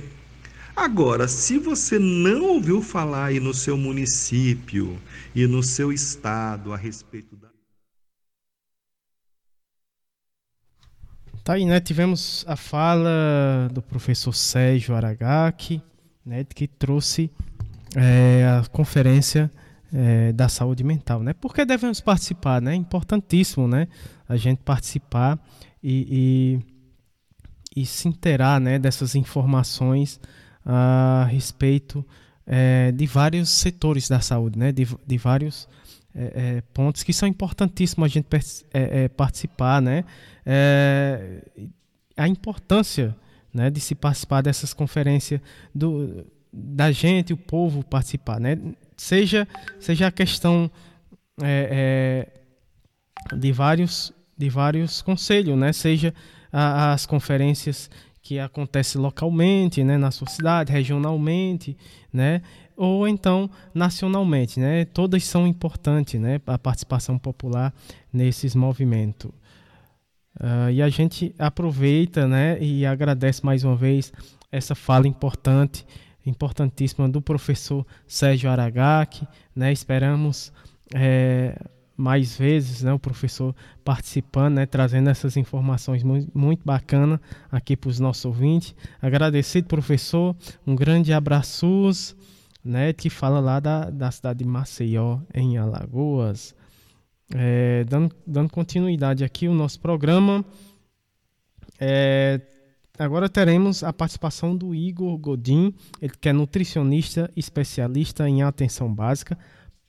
agora, 0.75 1.27
se 1.27 1.59
você 1.59 1.99
não 1.99 2.43
ouviu 2.43 2.81
falar 2.81 3.25
aí 3.25 3.39
no 3.39 3.53
seu 3.53 3.77
município 3.77 4.99
e 5.35 5.45
no 5.45 5.61
seu 5.61 5.93
estado 5.93 6.73
a 6.73 6.77
respeito 6.77 7.35
da. 7.35 7.49
Tá 11.43 11.53
aí, 11.53 11.65
né? 11.65 11.79
Tivemos 11.79 12.43
a 12.47 12.55
fala 12.55 13.69
do 13.71 13.81
professor 13.81 14.33
Sérgio 14.33 14.95
Aragaki, 14.95 15.81
né? 16.25 16.43
Que 16.45 16.67
trouxe 16.67 17.29
é, 17.95 18.45
a 18.45 18.67
conferência 18.69 19.51
é, 19.93 20.31
da 20.33 20.49
saúde 20.49 20.83
mental, 20.83 21.21
né? 21.21 21.33
Por 21.33 21.53
que 21.53 21.63
devemos 21.63 22.01
participar, 22.01 22.61
né? 22.61 22.73
É 22.73 22.75
importantíssimo, 22.75 23.67
né? 23.67 23.87
A 24.27 24.35
gente 24.35 24.59
participar 24.59 25.39
e, 25.81 26.59
e, 27.75 27.81
e 27.81 27.85
se 27.85 28.07
inteirar, 28.07 28.59
né? 28.59 28.79
Dessas 28.79 29.15
informações 29.15 30.19
a 30.65 31.27
respeito 31.29 32.05
é, 32.47 32.91
de 32.91 33.05
vários 33.05 33.49
setores 33.49 34.09
da 34.09 34.19
saúde, 34.19 34.57
né? 34.57 34.71
De, 34.71 34.87
de 35.05 35.17
vários 35.17 35.67
é, 36.15 36.57
é 36.57 36.61
pontos 36.73 37.03
que 37.03 37.13
são 37.13 37.27
importantíssimos 37.27 38.05
a 38.05 38.09
gente 38.09 38.27
é, 38.73 39.03
é, 39.03 39.07
participar, 39.07 39.81
né? 39.81 40.03
a 42.15 42.27
importância 42.27 43.15
né, 43.53 43.69
de 43.69 43.79
se 43.79 43.95
participar 43.95 44.41
dessas 44.41 44.73
conferências 44.73 45.39
do, 45.73 46.25
da 46.53 46.91
gente, 46.91 47.33
o 47.33 47.37
povo 47.37 47.83
participar, 47.83 48.39
né? 48.39 48.57
seja, 48.97 49.47
seja 49.79 50.07
a 50.07 50.11
questão 50.11 50.69
é, 51.41 52.29
é, 53.31 53.35
de 53.35 53.51
vários 53.51 54.13
de 54.35 54.49
vários 54.49 55.01
conselhos, 55.01 55.57
né? 55.57 55.71
Seja 55.71 56.13
a, 56.51 56.91
as 56.91 57.05
conferências 57.05 57.89
que 58.21 58.39
acontecem 58.39 58.99
localmente, 58.99 59.83
né, 59.83 59.97
na 59.97 60.09
sua 60.09 60.27
cidade, 60.27 60.71
regionalmente, 60.71 61.77
né, 62.11 62.41
ou 62.75 63.07
então 63.07 63.49
nacionalmente, 63.73 64.59
né? 64.59 64.85
Todas 64.85 65.23
são 65.25 65.45
importantes, 65.45 66.19
né, 66.19 66.41
a 66.47 66.57
participação 66.57 67.19
popular 67.19 67.73
nesses 68.11 68.55
movimentos. 68.55 69.29
Uh, 70.39 70.71
e 70.71 70.81
a 70.81 70.89
gente 70.89 71.35
aproveita, 71.37 72.27
né, 72.27 72.57
e 72.59 72.85
agradece 72.85 73.45
mais 73.45 73.63
uma 73.63 73.75
vez 73.75 74.11
essa 74.51 74.73
fala 74.73 75.07
importante 75.07 75.85
importantíssima 76.25 77.07
do 77.07 77.21
professor 77.21 77.85
Sérgio 78.07 78.49
Aragaki. 78.49 79.27
Né? 79.55 79.71
Esperamos 79.71 80.51
é, 80.93 81.55
mais 81.95 82.37
vezes 82.37 82.83
né, 82.83 82.93
o 82.93 82.99
professor 82.99 83.55
participando, 83.83 84.55
né, 84.55 84.65
trazendo 84.65 85.09
essas 85.09 85.37
informações 85.37 86.03
muito, 86.03 86.31
muito 86.37 86.61
bacanas 86.65 87.19
aqui 87.51 87.75
para 87.75 87.89
os 87.89 87.99
nossos 87.99 88.25
ouvintes. 88.25 88.75
Agradecido, 89.01 89.67
professor. 89.67 90.35
Um 90.65 90.75
grande 90.75 91.13
abraço. 91.13 91.91
Né, 92.65 92.93
que 92.93 93.09
fala 93.09 93.41
lá 93.41 93.59
da, 93.59 93.89
da 93.89 94.09
cidade 94.09 94.39
de 94.39 94.45
Maceió, 94.45 95.19
em 95.33 95.57
Alagoas. 95.57 96.55
É, 97.35 97.83
dando, 97.83 98.15
dando 98.25 98.49
continuidade 98.49 99.21
aqui 99.21 99.49
o 99.49 99.53
nosso 99.53 99.81
programa. 99.81 100.45
É, 101.77 102.39
Agora 102.99 103.27
teremos 103.27 103.83
a 103.83 103.91
participação 103.91 104.55
do 104.55 104.75
Igor 104.75 105.17
Godin, 105.17 105.73
ele 105.99 106.13
que 106.21 106.29
é 106.29 106.33
nutricionista 106.33 107.31
especialista 107.35 108.29
em 108.29 108.43
atenção 108.43 108.93
básica, 108.93 109.35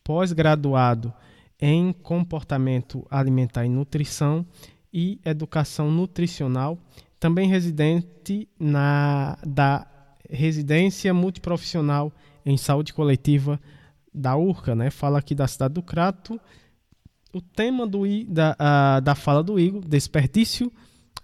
pós-graduado 0.02 1.12
em 1.60 1.92
comportamento 1.92 3.06
alimentar 3.10 3.66
e 3.66 3.68
nutrição 3.68 4.46
e 4.90 5.20
educação 5.22 5.90
nutricional, 5.90 6.78
também 7.20 7.46
residente 7.46 8.48
na 8.58 9.36
da 9.46 9.86
residência 10.30 11.12
multiprofissional 11.12 12.10
em 12.44 12.56
saúde 12.56 12.94
coletiva 12.94 13.60
da 14.14 14.34
URCA, 14.34 14.74
né? 14.74 14.88
Fala 14.88 15.18
aqui 15.18 15.34
da 15.34 15.46
cidade 15.46 15.74
do 15.74 15.82
Crato. 15.82 16.40
O 17.34 17.42
tema 17.42 17.86
do, 17.86 18.02
da, 18.26 18.56
a, 18.58 19.00
da 19.00 19.14
fala 19.14 19.42
do 19.42 19.60
Igor, 19.60 19.82
desperdício 19.86 20.72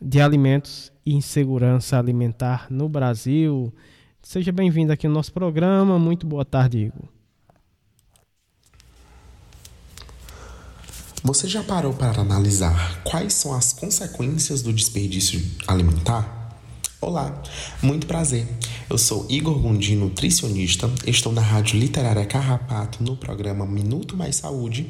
de 0.01 0.21
alimentos 0.21 0.93
e 1.05 1.15
insegurança 1.15 1.99
alimentar 1.99 2.67
no 2.71 2.89
Brasil. 2.89 3.73
Seja 4.23 4.53
bem-vindo 4.53 4.93
aqui 4.93 5.07
no 5.07 5.15
nosso 5.15 5.33
programa. 5.33 5.99
Muito 5.99 6.27
boa 6.27 6.45
tarde, 6.45 6.79
Igor. 6.79 7.09
Você 11.23 11.47
já 11.47 11.63
parou 11.63 11.93
para 11.93 12.23
analisar 12.23 13.03
quais 13.05 13.35
são 13.35 13.55
as 13.55 13.75
consequências 13.75 14.63
do 14.63 14.73
desperdício 14.73 15.41
alimentar? 15.67 16.40
Olá, 17.03 17.43
muito 17.83 18.07
prazer. 18.07 18.47
Eu 18.91 18.99
sou 18.99 19.25
Igor 19.31 19.59
Gundi, 19.59 19.97
nutricionista. 19.97 20.87
Estou 21.07 21.33
na 21.33 21.41
Rádio 21.41 21.81
Literária 21.81 22.27
Carrapato 22.27 23.03
no 23.03 23.17
programa 23.17 23.65
Minuto 23.65 24.15
Mais 24.15 24.37
Saúde 24.37 24.87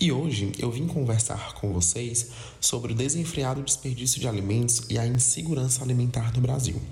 e 0.00 0.10
hoje 0.10 0.50
eu 0.58 0.72
vim 0.72 0.88
conversar 0.88 1.54
com 1.54 1.72
vocês 1.72 2.30
sobre 2.60 2.92
o 2.92 2.96
desenfreado 2.96 3.62
desperdício 3.62 4.20
de 4.20 4.26
alimentos 4.26 4.86
e 4.90 4.98
a 4.98 5.06
insegurança 5.06 5.84
alimentar 5.84 6.32
no 6.34 6.40
Brasil. 6.40 6.82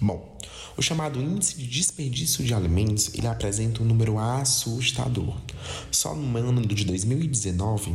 Bom, 0.00 0.38
o 0.76 0.82
chamado 0.82 1.20
índice 1.20 1.56
de 1.56 1.66
desperdício 1.66 2.44
de 2.44 2.54
alimentos 2.54 3.12
ele 3.12 3.26
apresenta 3.26 3.82
um 3.82 3.86
número 3.86 4.20
assustador. 4.20 5.34
Só 5.90 6.14
no 6.14 6.38
ano 6.38 6.64
de 6.64 6.84
2019 6.84 7.92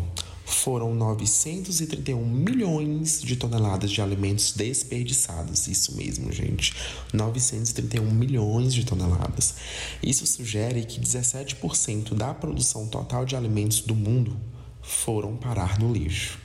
foram 0.53 0.93
931 0.93 2.23
milhões 2.25 3.21
de 3.21 3.35
toneladas 3.35 3.91
de 3.91 4.01
alimentos 4.01 4.51
desperdiçados. 4.51 5.67
Isso 5.67 5.95
mesmo, 5.95 6.31
gente. 6.31 6.73
931 7.13 8.11
milhões 8.11 8.73
de 8.73 8.85
toneladas. 8.85 9.55
Isso 10.03 10.25
sugere 10.27 10.83
que 10.83 10.99
17% 10.99 12.13
da 12.13 12.33
produção 12.33 12.87
total 12.87 13.25
de 13.25 13.35
alimentos 13.35 13.81
do 13.81 13.95
mundo 13.95 14.39
foram 14.81 15.35
parar 15.37 15.79
no 15.79 15.91
lixo. 15.91 16.39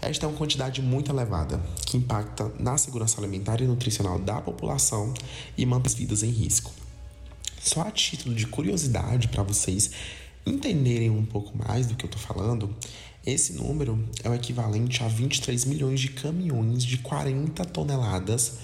Esta 0.00 0.26
é 0.26 0.28
uma 0.28 0.38
quantidade 0.38 0.80
muito 0.80 1.10
elevada, 1.10 1.60
que 1.84 1.96
impacta 1.96 2.52
na 2.58 2.78
segurança 2.78 3.20
alimentar 3.20 3.60
e 3.60 3.66
nutricional 3.66 4.18
da 4.18 4.40
população 4.40 5.12
e 5.56 5.66
mantém 5.66 5.88
as 5.88 5.94
vidas 5.94 6.22
em 6.22 6.30
risco. 6.30 6.70
Só 7.60 7.82
a 7.82 7.90
título 7.90 8.34
de 8.34 8.46
curiosidade 8.46 9.28
para 9.28 9.42
vocês 9.42 9.90
entenderem 10.46 11.10
um 11.10 11.24
pouco 11.24 11.56
mais 11.56 11.86
do 11.86 11.94
que 11.94 12.04
eu 12.04 12.08
estou 12.10 12.22
falando, 12.22 12.74
esse 13.30 13.52
número 13.52 14.02
é 14.24 14.30
o 14.30 14.34
equivalente 14.34 15.02
a 15.02 15.08
23 15.08 15.66
milhões 15.66 16.00
de 16.00 16.08
caminhões 16.08 16.82
de 16.82 16.96
40 16.98 17.62
toneladas 17.66 18.54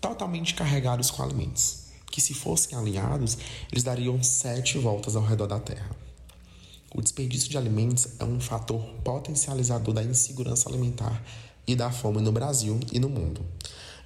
totalmente 0.00 0.54
carregados 0.54 1.10
com 1.10 1.24
alimentos, 1.24 1.86
que 2.10 2.20
se 2.20 2.32
fossem 2.32 2.78
alinhados, 2.78 3.36
eles 3.70 3.82
dariam 3.82 4.22
sete 4.22 4.78
voltas 4.78 5.16
ao 5.16 5.24
redor 5.24 5.48
da 5.48 5.58
Terra. 5.58 5.90
O 6.94 7.00
desperdício 7.00 7.50
de 7.50 7.58
alimentos 7.58 8.08
é 8.20 8.24
um 8.24 8.38
fator 8.38 8.80
potencializador 9.02 9.92
da 9.92 10.04
insegurança 10.04 10.68
alimentar 10.68 11.20
e 11.66 11.74
da 11.74 11.90
fome 11.90 12.20
no 12.20 12.30
Brasil 12.30 12.78
e 12.92 13.00
no 13.00 13.08
mundo. 13.08 13.40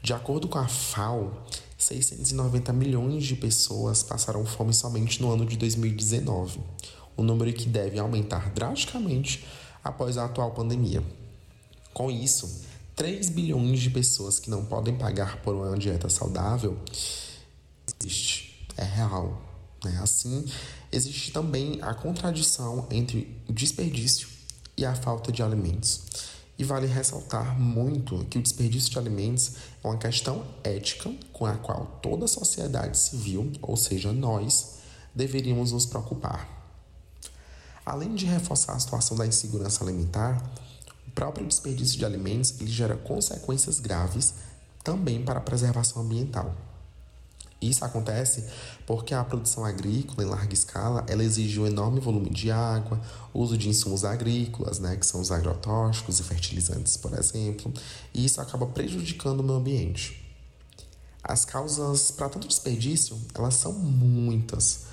De 0.03 0.15
acordo 0.15 0.49
com 0.49 0.59
a 0.59 0.67
FAO, 0.67 1.45
690 1.77 2.73
milhões 2.73 3.25
de 3.25 3.37
pessoas 3.37 4.03
passaram 4.03 4.47
fome 4.47 4.73
somente 4.73 5.21
no 5.21 5.31
ano 5.31 5.45
de 5.45 5.59
2019, 5.59 6.61
um 7.19 7.23
número 7.23 7.53
que 7.53 7.69
deve 7.69 7.99
aumentar 7.99 8.51
drasticamente 8.51 9.45
após 9.87 10.19
a 10.19 10.25
atual 10.25 10.51
pandemia. 10.53 11.03
Com 11.95 12.11
isso, 12.11 12.63
3 12.95 13.29
bilhões 13.31 13.81
de 13.81 13.91
pessoas 13.91 14.39
que 14.39 14.51
não 14.51 14.65
podem 14.65 14.97
pagar 14.97 15.43
por 15.43 15.55
uma 15.55 15.77
dieta 15.77 16.09
saudável 16.09 16.79
existe, 18.01 18.67
é 18.77 18.85
real. 18.85 19.41
Né? 19.85 19.99
Assim, 20.03 20.45
existe 20.91 21.33
também 21.33 21.79
a 21.83 21.95
contradição 21.95 22.87
entre 22.91 23.37
o 23.49 23.53
desperdício 23.53 24.29
e 24.77 24.85
a 24.85 24.95
falta 24.95 25.31
de 25.31 25.43
alimentos. 25.43 26.03
E 26.59 26.65
vale 26.65 26.87
ressaltar 26.87 27.59
muito 27.61 28.25
que 28.31 28.39
o 28.39 28.43
desperdício 28.43 28.91
de 28.91 28.99
alimentos 28.99 29.57
é 29.85 29.87
uma 29.87 29.99
questão 29.99 30.43
ética 30.65 31.15
com 31.33 31.45
a 31.45 31.55
qual 31.55 31.99
toda 32.03 32.25
a 32.25 32.29
sociedade 32.29 32.97
civil, 32.99 33.53
ou 33.61 33.77
seja, 33.77 34.11
nós, 34.11 34.77
deveríamos 35.15 35.73
nos 35.73 35.85
preocupar. 35.85 36.56
Além 37.87 38.17
de 38.17 38.27
reforçar 38.27 38.75
a 38.75 38.81
situação 38.81 39.17
da 39.17 39.27
insegurança 39.27 39.83
alimentar, 39.83 40.43
próprio 41.17 41.47
desperdício 41.47 41.99
de 41.99 42.05
alimentos 42.05 42.61
ele 42.61 42.71
gera 42.71 42.95
consequências 42.95 43.81
graves 43.81 44.35
também 44.85 45.25
para 45.25 45.39
a 45.39 45.43
preservação 45.43 46.03
ambiental. 46.03 46.55
Isso 47.61 47.83
acontece 47.87 48.45
porque 48.87 49.15
a 49.15 49.25
produção 49.25 49.65
agrícola 49.65 50.23
em 50.23 50.31
larga 50.31 50.53
escala 50.53 51.07
ela 51.09 51.25
exige 51.25 51.59
um 51.59 51.67
enorme 51.67 52.01
volume 52.01 52.29
de 52.29 52.51
água, 52.51 53.01
uso 53.33 53.57
de 53.57 53.71
insumos 53.71 54.05
agrícolas, 54.05 54.79
né, 54.79 54.95
que 54.95 55.07
são 55.07 55.23
os 55.23 55.33
agrotóxicos 55.33 56.21
e 56.21 56.23
fertilizantes, 56.23 56.99
por 56.99 57.19
exemplo, 57.19 57.73
e 58.13 58.27
isso 58.27 58.41
acaba 58.43 58.67
prejudicando 58.67 59.41
o 59.41 59.43
meio 59.43 59.59
ambiente. 59.59 60.23
As 61.25 61.47
causas 61.47 62.11
para 62.11 62.29
tanto 62.29 62.47
desperdício 62.47 63.19
elas 63.35 63.55
são 63.55 63.73
muitas. 63.73 64.86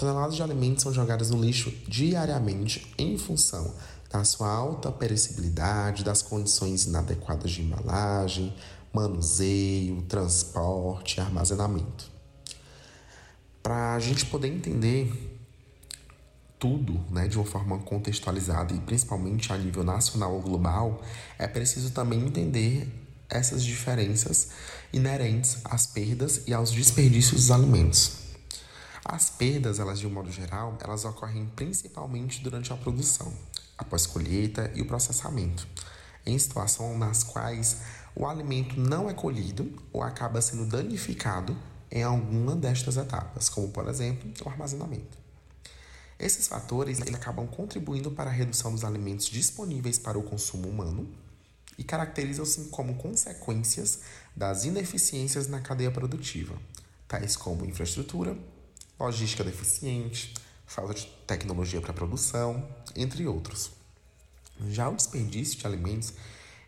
Toneladas 0.00 0.34
de 0.34 0.42
alimentos 0.42 0.82
são 0.82 0.94
jogadas 0.94 1.28
no 1.28 1.38
lixo 1.38 1.70
diariamente 1.86 2.90
em 2.96 3.18
função 3.18 3.74
da 4.10 4.24
sua 4.24 4.50
alta 4.50 4.90
perecibilidade, 4.90 6.02
das 6.02 6.22
condições 6.22 6.86
inadequadas 6.86 7.50
de 7.50 7.60
embalagem, 7.60 8.56
manuseio, 8.94 10.00
transporte, 10.08 11.20
armazenamento. 11.20 12.10
Para 13.62 13.94
a 13.94 13.98
gente 13.98 14.24
poder 14.24 14.48
entender 14.48 15.38
tudo 16.58 16.98
né, 17.10 17.28
de 17.28 17.36
uma 17.36 17.44
forma 17.44 17.78
contextualizada 17.80 18.72
e 18.72 18.80
principalmente 18.80 19.52
a 19.52 19.58
nível 19.58 19.84
nacional 19.84 20.32
ou 20.32 20.40
global, 20.40 21.02
é 21.38 21.46
preciso 21.46 21.90
também 21.90 22.24
entender 22.24 22.88
essas 23.28 23.62
diferenças 23.62 24.48
inerentes 24.94 25.58
às 25.62 25.86
perdas 25.86 26.40
e 26.46 26.54
aos 26.54 26.70
desperdícios 26.70 27.42
dos 27.42 27.50
alimentos. 27.50 28.29
As 29.04 29.30
perdas, 29.30 29.78
elas 29.78 29.98
de 29.98 30.06
um 30.06 30.10
modo 30.10 30.30
geral, 30.30 30.76
elas 30.82 31.04
ocorrem 31.04 31.46
principalmente 31.56 32.42
durante 32.42 32.72
a 32.72 32.76
produção, 32.76 33.32
após 33.78 34.06
colheita 34.06 34.70
e 34.74 34.82
o 34.82 34.86
processamento, 34.86 35.66
em 36.26 36.38
situações 36.38 36.98
nas 36.98 37.24
quais 37.24 37.78
o 38.14 38.26
alimento 38.26 38.78
não 38.78 39.08
é 39.08 39.14
colhido 39.14 39.72
ou 39.92 40.02
acaba 40.02 40.42
sendo 40.42 40.66
danificado 40.66 41.56
em 41.90 42.02
alguma 42.02 42.54
destas 42.54 42.96
etapas, 42.96 43.48
como 43.48 43.68
por 43.68 43.88
exemplo 43.88 44.30
o 44.44 44.48
armazenamento. 44.48 45.18
Esses 46.18 46.46
fatores 46.46 47.00
eles 47.00 47.14
acabam 47.14 47.46
contribuindo 47.46 48.10
para 48.10 48.28
a 48.28 48.32
redução 48.32 48.72
dos 48.72 48.84
alimentos 48.84 49.26
disponíveis 49.26 49.98
para 49.98 50.18
o 50.18 50.22
consumo 50.22 50.68
humano 50.68 51.08
e 51.78 51.82
caracterizam-se 51.82 52.64
como 52.66 52.96
consequências 52.96 54.00
das 54.36 54.64
ineficiências 54.64 55.48
na 55.48 55.60
cadeia 55.60 55.90
produtiva, 55.90 56.54
tais 57.08 57.36
como 57.36 57.64
infraestrutura, 57.64 58.36
logística 59.04 59.42
deficiente, 59.42 60.34
falta 60.66 60.94
de 60.94 61.06
tecnologia 61.26 61.80
para 61.80 61.92
produção, 61.92 62.68
entre 62.94 63.26
outros. 63.26 63.70
Já 64.68 64.88
o 64.88 64.94
desperdício 64.94 65.58
de 65.58 65.66
alimentos 65.66 66.12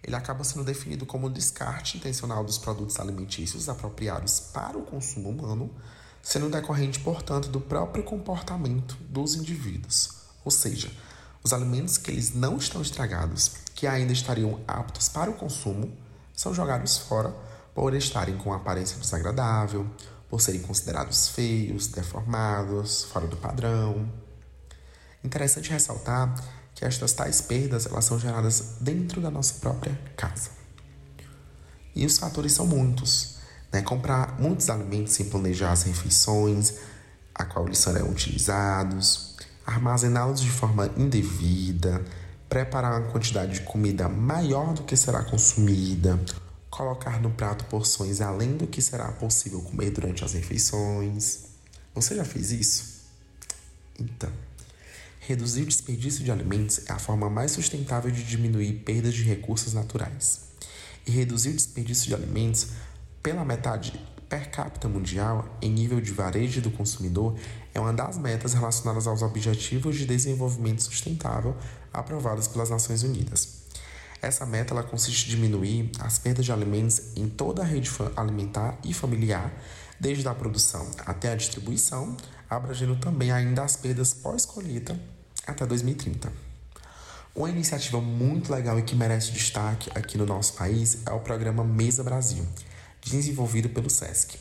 ele 0.03 0.17
acaba 0.17 0.43
sendo 0.43 0.65
definido 0.65 1.07
como 1.07 1.31
descarte 1.31 1.97
intencional 1.97 2.43
dos 2.43 2.59
produtos 2.59 2.99
alimentícios 2.99 3.69
apropriados 3.69 4.41
para 4.53 4.77
o 4.77 4.83
consumo 4.83 5.31
humano, 5.31 5.71
sendo 6.21 6.51
decorrente, 6.51 6.99
portanto, 7.01 7.49
do 7.49 7.61
próprio 7.61 8.03
comportamento 8.03 8.97
dos 9.09 9.35
indivíduos. 9.35 10.23
Ou 10.45 10.51
seja, 10.51 10.91
os 11.43 11.53
alimentos 11.53 11.99
que 11.99 12.11
eles 12.11 12.35
não 12.35 12.57
estão 12.57 12.83
estragados, 12.83 13.53
que 13.75 13.87
ainda 13.87 14.13
estariam 14.13 14.61
aptos 14.67 15.09
para 15.09 15.31
o 15.31 15.35
consumo, 15.35 15.97
são 16.35 16.53
jogados 16.53 16.99
fora 16.99 17.35
por 17.75 17.95
estarem 17.95 18.37
com 18.37 18.53
aparência 18.53 18.99
desagradável, 18.99 19.89
por 20.33 20.41
serem 20.41 20.63
considerados 20.63 21.29
feios, 21.29 21.89
deformados, 21.89 23.05
fora 23.05 23.27
do 23.27 23.37
padrão. 23.37 24.11
Interessante 25.23 25.69
ressaltar 25.69 26.35
que 26.75 26.87
estas 26.87 27.13
tais 27.13 27.43
perdas 27.43 27.85
elas 27.85 28.07
são 28.07 28.19
geradas 28.19 28.77
dentro 28.81 29.21
da 29.21 29.31
nossa 29.31 29.61
própria 29.61 29.95
casa. 30.17 30.49
E 31.95 32.07
os 32.07 32.17
fatores 32.17 32.53
são 32.55 32.67
muitos. 32.67 33.37
Né? 33.71 33.83
Comprar 33.83 34.41
muitos 34.41 34.71
alimentos 34.71 35.13
sem 35.13 35.29
planejar 35.29 35.71
as 35.71 35.83
refeições, 35.83 36.77
a 37.35 37.45
qual 37.45 37.67
eles 37.67 37.77
serão 37.77 38.09
utilizados, 38.09 39.37
armazená-los 39.67 40.41
de 40.41 40.51
forma 40.51 40.91
indevida, 40.97 42.03
preparar 42.49 43.03
uma 43.03 43.11
quantidade 43.13 43.53
de 43.53 43.61
comida 43.61 44.09
maior 44.09 44.73
do 44.73 44.83
que 44.85 44.97
será 44.97 45.23
consumida, 45.25 46.19
colocar 46.73 47.21
no 47.21 47.31
prato 47.31 47.67
porções 47.67 48.21
além 48.21 48.57
do 48.57 48.67
que 48.67 48.83
será 48.83 49.13
possível 49.13 49.61
comer 49.61 49.91
durante 49.91 50.25
as 50.25 50.33
refeições. 50.33 51.45
Você 51.95 52.17
já 52.17 52.25
fez 52.25 52.51
isso? 52.51 53.03
Então, 54.01 54.33
Reduzir 55.25 55.63
o 55.63 55.67
desperdício 55.67 56.25
de 56.25 56.33
alimentos 56.33 56.81
é 56.89 56.93
a 56.93 56.99
forma 56.99 57.31
mais 57.31 57.53
sustentável 57.53 58.11
de 58.11 58.25
diminuir 58.25 58.73
perdas 58.85 59.15
de 59.15 59.23
recursos 59.23 59.73
naturais. 59.73 60.41
E 61.07 61.13
reduzir 61.13 61.51
o 61.51 61.55
desperdício 61.55 62.09
de 62.09 62.15
alimentos 62.15 62.71
pela 63.23 63.45
metade 63.45 63.93
per 64.29 64.51
capita 64.51 64.89
mundial 64.89 65.47
em 65.63 65.71
nível 65.71 66.01
de 66.01 66.11
varejo 66.11 66.61
do 66.61 66.73
consumidor 66.73 67.37
é 67.73 67.79
uma 67.79 67.93
das 67.93 68.19
metas 68.19 68.53
relacionadas 68.53 69.07
aos 69.07 69.23
Objetivos 69.23 69.97
de 69.97 70.07
Desenvolvimento 70.07 70.83
Sustentável 70.83 71.57
aprovados 71.93 72.49
pelas 72.49 72.71
Nações 72.71 73.05
Unidas. 73.05 73.62
Essa 74.23 74.47
meta 74.47 74.73
ela 74.73 74.85
consiste 74.85 75.27
em 75.27 75.31
diminuir 75.31 75.91
as 75.99 76.17
perdas 76.17 76.45
de 76.45 76.53
alimentos 76.53 77.03
em 77.17 77.29
toda 77.29 77.63
a 77.63 77.65
rede 77.65 77.91
alimentar 78.17 78.79
e 78.85 78.95
familiar, 78.95 79.53
desde 79.99 80.29
a 80.29 80.35
produção 80.35 80.89
até 81.05 81.33
a 81.33 81.35
distribuição, 81.35 82.17
abrangendo 82.49 82.95
também 82.95 83.33
ainda 83.33 83.65
as 83.65 83.75
perdas 83.75 84.15
pós-colheita 84.15 84.97
até 85.45 85.67
2030. 85.67 86.33
Uma 87.35 87.51
iniciativa 87.51 88.01
muito 88.01 88.53
legal 88.53 88.79
e 88.79 88.83
que 88.83 88.95
merece 88.95 89.33
destaque 89.33 89.91
aqui 89.93 90.17
no 90.17 90.27
nosso 90.27 90.53
país 90.53 90.99
é 91.05 91.11
o 91.11 91.19
programa 91.19 91.65
Mesa 91.65 92.05
Brasil, 92.05 92.47
desenvolvido 93.01 93.71
pelo 93.71 93.91
SESC. 93.91 94.39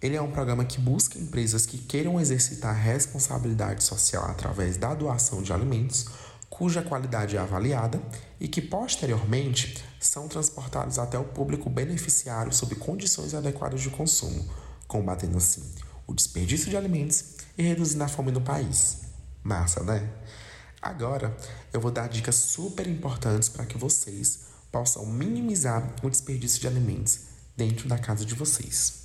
Ele 0.00 0.14
é 0.14 0.22
um 0.22 0.30
programa 0.30 0.64
que 0.64 0.80
busca 0.80 1.18
empresas 1.18 1.66
que 1.66 1.78
queiram 1.78 2.20
exercitar 2.20 2.76
responsabilidade 2.76 3.82
social 3.82 4.24
através 4.26 4.76
da 4.76 4.94
doação 4.94 5.42
de 5.42 5.52
alimentos, 5.52 6.06
cuja 6.50 6.82
qualidade 6.82 7.36
é 7.36 7.40
avaliada 7.40 8.00
e 8.42 8.48
que 8.48 8.60
posteriormente 8.60 9.80
são 10.00 10.26
transportados 10.26 10.98
até 10.98 11.16
o 11.16 11.22
público 11.22 11.70
beneficiário 11.70 12.52
sob 12.52 12.74
condições 12.74 13.34
adequadas 13.34 13.80
de 13.80 13.88
consumo, 13.88 14.44
combatendo 14.88 15.38
assim 15.38 15.62
o 16.08 16.12
desperdício 16.12 16.68
de 16.68 16.76
alimentos 16.76 17.36
e 17.56 17.62
reduzindo 17.62 18.02
a 18.02 18.08
fome 18.08 18.32
no 18.32 18.40
país. 18.40 19.02
Massa, 19.44 19.84
né? 19.84 20.10
Agora 20.82 21.36
eu 21.72 21.80
vou 21.80 21.92
dar 21.92 22.08
dicas 22.08 22.34
super 22.34 22.88
importantes 22.88 23.48
para 23.48 23.64
que 23.64 23.78
vocês 23.78 24.40
possam 24.72 25.06
minimizar 25.06 25.94
o 26.02 26.10
desperdício 26.10 26.60
de 26.60 26.66
alimentos 26.66 27.20
dentro 27.56 27.88
da 27.88 27.96
casa 27.96 28.24
de 28.24 28.34
vocês. 28.34 29.02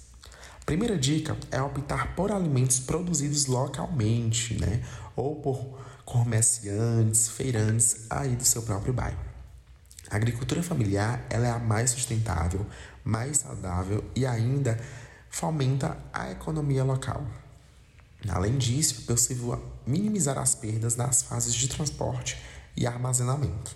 Primeira 0.65 0.97
dica 0.97 1.38
é 1.51 1.61
optar 1.61 2.15
por 2.15 2.31
alimentos 2.31 2.80
produzidos 2.80 3.45
localmente, 3.45 4.59
né? 4.59 4.84
Ou 5.15 5.35
por 5.35 5.80
comerciantes, 6.03 7.27
feirantes 7.27 8.07
aí 8.09 8.35
do 8.35 8.43
seu 8.43 8.64
próprio 8.64 8.93
bairro. 8.93 9.27
A 10.10 10.16
agricultura 10.16 10.64
familiar 10.64 11.26
ela 11.30 11.48
é 11.48 11.52
a 11.52 11.60
mais 11.60 11.92
sustentável, 11.92 12.66
mais 13.04 13.40
saudável 13.40 14.04
e 14.16 14.26
ainda 14.26 14.80
fomenta 15.30 15.98
a 16.14 16.32
economia 16.32 16.84
local. 16.84 17.26
Além 18.28 18.58
disso, 18.58 19.02
é 19.02 19.06
possível 19.06 19.62
minimizar 19.86 20.38
as 20.38 20.56
perdas 20.56 20.96
nas 20.96 21.22
fases 21.22 21.54
de 21.54 21.68
transporte 21.68 22.42
e 22.76 22.88
armazenamento. 22.88 23.76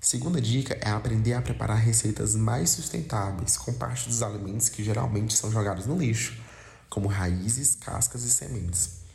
Segunda 0.00 0.40
dica 0.40 0.78
é 0.80 0.90
aprender 0.90 1.32
a 1.32 1.42
preparar 1.42 1.78
receitas 1.78 2.36
mais 2.36 2.70
sustentáveis 2.70 3.56
com 3.56 3.72
parte 3.72 4.08
dos 4.08 4.22
alimentos 4.22 4.68
que 4.68 4.84
geralmente 4.84 5.36
são 5.36 5.50
jogados 5.50 5.86
no 5.86 5.98
lixo, 5.98 6.40
como 6.88 7.08
raízes, 7.08 7.74
cascas 7.74 8.22
e 8.22 8.30
sementes. 8.30 9.05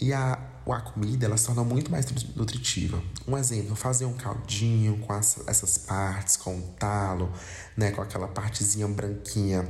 E 0.00 0.12
a, 0.12 0.38
a 0.66 0.80
comida 0.80 1.26
ela 1.26 1.36
se 1.36 1.46
torna 1.46 1.62
muito 1.62 1.90
mais 1.90 2.06
nutritiva. 2.34 3.02
Um 3.26 3.38
exemplo, 3.38 3.76
fazer 3.76 4.04
um 4.06 4.14
caldinho 4.14 4.98
com 4.98 5.12
as, 5.12 5.38
essas 5.46 5.78
partes, 5.78 6.36
com 6.36 6.58
o 6.58 6.62
talo, 6.78 7.32
né, 7.76 7.90
com 7.92 8.02
aquela 8.02 8.28
partezinha 8.28 8.88
branquinha 8.88 9.66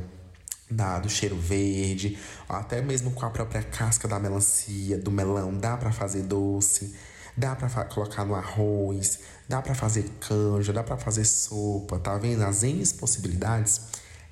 dá 0.70 0.98
do 0.98 1.08
cheiro 1.08 1.36
verde, 1.36 2.18
até 2.48 2.80
mesmo 2.80 3.10
com 3.12 3.24
a 3.24 3.30
própria 3.30 3.62
casca 3.62 4.08
da 4.08 4.18
melancia, 4.18 4.98
do 4.98 5.10
melão, 5.10 5.56
dá 5.56 5.76
para 5.76 5.92
fazer 5.92 6.22
doce, 6.22 6.94
dá 7.36 7.54
para 7.54 7.84
colocar 7.84 8.24
no 8.24 8.34
arroz, 8.34 9.20
dá 9.48 9.60
para 9.60 9.74
fazer 9.74 10.10
canja, 10.20 10.72
dá 10.72 10.82
para 10.82 10.96
fazer 10.96 11.24
sopa, 11.24 11.98
tá 11.98 12.16
vendo? 12.16 12.42
As 12.42 12.62
N 12.62 12.86
possibilidades. 12.98 13.80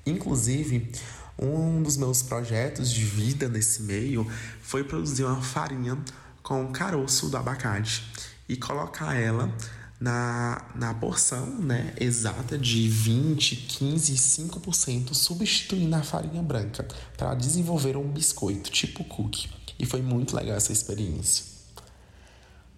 Inclusive, 0.05 0.91
um 1.37 1.81
dos 1.81 1.97
meus 1.97 2.21
projetos 2.21 2.91
de 2.91 3.03
vida 3.03 3.47
nesse 3.47 3.83
meio 3.83 4.29
foi 4.61 4.83
produzir 4.83 5.23
uma 5.23 5.41
farinha 5.41 5.97
com 6.41 6.71
caroço 6.71 7.29
do 7.29 7.37
abacate 7.37 8.03
e 8.47 8.55
colocar 8.55 9.15
ela 9.15 9.51
na, 9.99 10.65
na 10.75 10.93
porção 10.93 11.45
né, 11.45 11.93
exata 11.99 12.57
de 12.57 12.89
20, 12.89 13.55
15, 13.55 14.13
5%, 14.15 15.13
substituindo 15.13 15.95
a 15.95 16.03
farinha 16.03 16.41
branca 16.41 16.85
para 17.17 17.33
desenvolver 17.35 17.95
um 17.95 18.11
biscoito 18.11 18.69
tipo 18.69 19.03
cookie. 19.05 19.49
E 19.79 19.85
foi 19.85 20.01
muito 20.01 20.35
legal 20.35 20.57
essa 20.57 20.73
experiência. 20.73 21.45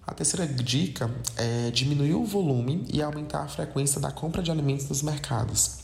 A 0.06 0.14
terceira 0.14 0.46
dica 0.46 1.10
é 1.36 1.72
diminuir 1.72 2.14
o 2.14 2.24
volume 2.24 2.86
e 2.94 3.02
aumentar 3.02 3.42
a 3.42 3.48
frequência 3.48 4.00
da 4.00 4.12
compra 4.12 4.44
de 4.44 4.52
alimentos 4.52 4.88
nos 4.88 5.02
mercados. 5.02 5.80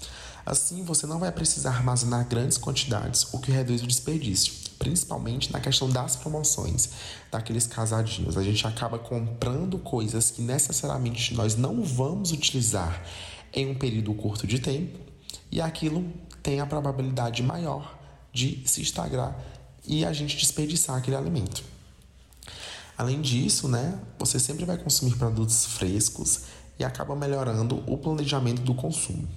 Assim, 0.52 0.84
você 0.84 1.07
não 1.07 1.18
vai 1.18 1.32
precisar 1.32 1.69
armazenar 1.69 2.28
grandes 2.28 2.57
quantidades, 2.57 3.26
o 3.32 3.40
que 3.40 3.53
reduz 3.53 3.82
o 3.84 3.88
desperdício, 3.88 4.52
principalmente 4.78 5.49
na 5.49 5.61
questão 5.61 5.90
das 5.90 6.18
promoções, 6.18 6.90
daqueles 7.32 7.65
casadinhos. 7.65 8.36
A 8.36 8.44
gente 8.44 8.68
acaba 8.68 8.99
comprando 8.99 9.80
coisas 9.80 10.30
que 10.30 10.41
necessariamente 10.41 11.34
nós 11.36 11.56
não 11.56 11.82
vamos 11.82 12.34
utilizar 12.34 13.02
em 13.53 13.72
um 13.72 13.76
período 13.76 14.14
curto 14.14 14.45
de 14.45 14.60
tempo 14.60 14.99
e 15.49 15.61
aquilo 15.61 16.11
tem 16.44 16.60
a 16.60 16.65
probabilidade 16.65 17.41
maior 17.41 17.98
de 18.34 18.61
se 18.65 18.82
estagnar 18.82 19.34
e 19.88 20.03
a 20.03 20.11
gente 20.11 20.36
desperdiçar 20.36 20.98
aquele 20.98 21.15
alimento. 21.15 21.64
Além 22.98 23.22
disso, 23.22 23.69
né, 23.69 23.98
você 24.19 24.38
sempre 24.38 24.65
vai 24.65 24.78
consumir 24.78 25.15
produtos 25.15 25.65
frescos 25.65 26.41
e 26.78 26.84
acaba 26.84 27.15
melhorando 27.15 27.82
o 27.88 27.98
planejamento 27.98 28.61
do 28.64 28.76
consumo. 28.76 29.30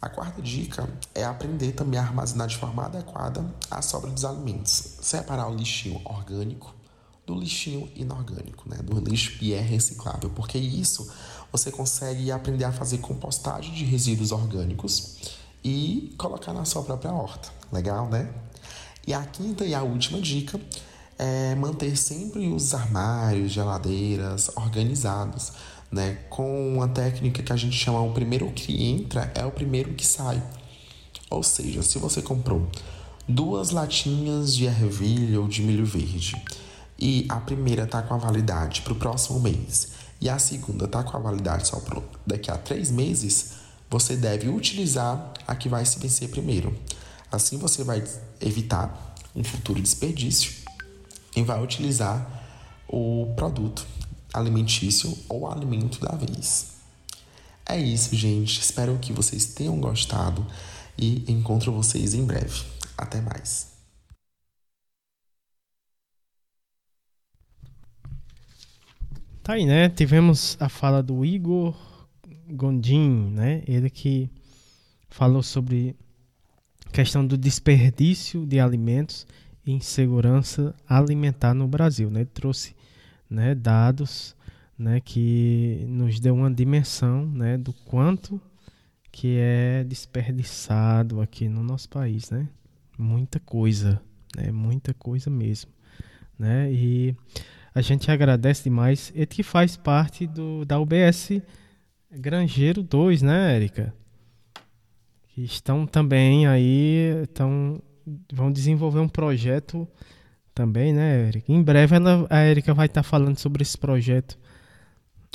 A 0.00 0.08
quarta 0.08 0.40
dica 0.40 0.88
é 1.14 1.24
aprender 1.24 1.72
também 1.72 1.98
a 1.98 2.02
armazenar 2.02 2.46
de 2.46 2.56
forma 2.56 2.84
adequada 2.84 3.44
a 3.70 3.82
sobra 3.82 4.10
dos 4.10 4.24
alimentos. 4.24 4.96
Separar 5.00 5.48
o 5.48 5.54
lixinho 5.54 6.00
orgânico 6.04 6.74
do 7.26 7.34
lixinho 7.34 7.90
inorgânico, 7.94 8.68
né? 8.68 8.78
do 8.82 8.98
lixo 9.00 9.38
que 9.38 9.52
é 9.52 9.60
reciclável, 9.60 10.30
porque 10.30 10.56
isso 10.56 11.10
você 11.52 11.70
consegue 11.70 12.32
aprender 12.32 12.64
a 12.64 12.72
fazer 12.72 12.98
compostagem 12.98 13.74
de 13.74 13.84
resíduos 13.84 14.32
orgânicos 14.32 15.36
e 15.62 16.14
colocar 16.16 16.54
na 16.54 16.64
sua 16.64 16.82
própria 16.82 17.12
horta. 17.12 17.50
Legal, 17.70 18.08
né? 18.08 18.32
E 19.06 19.12
a 19.12 19.22
quinta 19.24 19.64
e 19.64 19.74
a 19.74 19.82
última 19.82 20.20
dica 20.20 20.58
é 21.18 21.54
manter 21.54 21.96
sempre 21.96 22.48
os 22.48 22.72
armários, 22.72 23.52
geladeiras 23.52 24.50
organizados, 24.56 25.52
né? 25.90 26.18
Com 26.28 26.76
uma 26.76 26.88
técnica 26.88 27.42
que 27.42 27.52
a 27.52 27.56
gente 27.56 27.76
chama 27.76 28.00
o 28.00 28.12
primeiro 28.12 28.50
que 28.52 28.84
entra 28.84 29.30
é 29.34 29.44
o 29.44 29.50
primeiro 29.50 29.94
que 29.94 30.06
sai. 30.06 30.42
Ou 31.30 31.42
seja, 31.42 31.82
se 31.82 31.98
você 31.98 32.22
comprou 32.22 32.68
duas 33.26 33.70
latinhas 33.70 34.54
de 34.54 34.64
ervilha 34.64 35.40
ou 35.40 35.48
de 35.48 35.62
milho 35.62 35.84
verde 35.84 36.34
e 36.98 37.26
a 37.28 37.36
primeira 37.36 37.84
está 37.84 38.02
com 38.02 38.14
a 38.14 38.18
validade 38.18 38.82
para 38.82 38.92
o 38.92 38.96
próximo 38.96 39.38
mês 39.38 39.92
e 40.20 40.28
a 40.28 40.38
segunda 40.38 40.86
está 40.86 41.02
com 41.02 41.16
a 41.16 41.20
validade 41.20 41.68
só 41.68 41.78
para 41.78 42.02
daqui 42.26 42.50
a 42.50 42.56
três 42.56 42.90
meses, 42.90 43.52
você 43.90 44.16
deve 44.16 44.48
utilizar 44.48 45.32
a 45.46 45.54
que 45.54 45.68
vai 45.68 45.84
se 45.84 45.98
vencer 45.98 46.28
primeiro. 46.28 46.76
Assim 47.30 47.58
você 47.58 47.84
vai 47.84 48.02
evitar 48.40 49.14
um 49.36 49.44
futuro 49.44 49.80
desperdício 49.80 50.52
e 51.36 51.42
vai 51.42 51.62
utilizar 51.62 52.26
o 52.88 53.32
produto 53.36 53.86
alimentício 54.32 55.16
ou 55.28 55.50
alimento 55.50 56.00
da 56.00 56.14
vez. 56.14 56.76
É 57.66 57.78
isso, 57.78 58.16
gente. 58.16 58.60
Espero 58.60 58.98
que 58.98 59.12
vocês 59.12 59.46
tenham 59.46 59.78
gostado 59.78 60.46
e 60.96 61.30
encontro 61.30 61.72
vocês 61.72 62.14
em 62.14 62.24
breve. 62.24 62.62
Até 62.96 63.20
mais. 63.20 63.78
Tá 69.42 69.54
aí, 69.54 69.64
né? 69.64 69.88
Tivemos 69.88 70.56
a 70.60 70.68
fala 70.68 71.02
do 71.02 71.24
Igor 71.24 71.74
Gondim, 72.50 73.30
né? 73.30 73.62
Ele 73.66 73.88
que 73.88 74.30
falou 75.08 75.42
sobre 75.42 75.96
questão 76.92 77.26
do 77.26 77.36
desperdício 77.36 78.44
de 78.46 78.60
alimentos 78.60 79.26
e 79.64 79.72
insegurança 79.72 80.74
alimentar 80.86 81.54
no 81.54 81.66
Brasil, 81.68 82.10
né? 82.10 82.20
Ele 82.20 82.30
trouxe, 82.32 82.74
né, 83.28 83.54
dados, 83.54 84.36
né, 84.78 85.00
que 85.00 85.84
nos 85.88 86.20
deu 86.20 86.34
uma 86.34 86.50
dimensão, 86.50 87.26
né, 87.26 87.58
do 87.58 87.72
quanto 87.72 88.40
que 89.10 89.36
é 89.38 89.84
desperdiçado 89.84 91.20
aqui 91.20 91.48
no 91.48 91.62
nosso 91.62 91.88
país, 91.88 92.30
né? 92.30 92.48
Muita 92.96 93.40
coisa, 93.40 94.00
né? 94.36 94.52
Muita 94.52 94.94
coisa 94.94 95.28
mesmo, 95.28 95.70
né? 96.38 96.70
E 96.72 97.16
a 97.74 97.80
gente 97.80 98.10
agradece 98.10 98.64
demais. 98.64 99.12
Ele 99.14 99.26
que 99.26 99.42
faz 99.42 99.76
parte 99.76 100.26
do, 100.26 100.64
da 100.64 100.78
UBS 100.78 101.42
Grangeiro 102.10 102.82
2, 102.82 103.22
né, 103.22 103.56
Érica? 103.56 103.94
Que 105.28 105.42
estão 105.42 105.86
também 105.86 106.46
aí, 106.46 107.22
estão, 107.22 107.82
vão 108.32 108.52
desenvolver 108.52 109.00
um 109.00 109.08
projeto 109.08 109.86
também, 110.58 110.92
né, 110.92 111.28
Érica? 111.28 111.52
Em 111.52 111.62
breve 111.62 111.94
ela, 111.94 112.26
a 112.28 112.40
Érica 112.40 112.74
vai 112.74 112.86
estar 112.86 113.04
falando 113.04 113.38
sobre 113.38 113.62
esse 113.62 113.78
projeto 113.78 114.36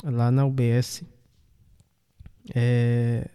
lá 0.04 0.30
na 0.30 0.44
UBS. 0.44 1.02
É, 2.54 3.26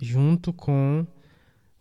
junto 0.00 0.54
com 0.54 1.06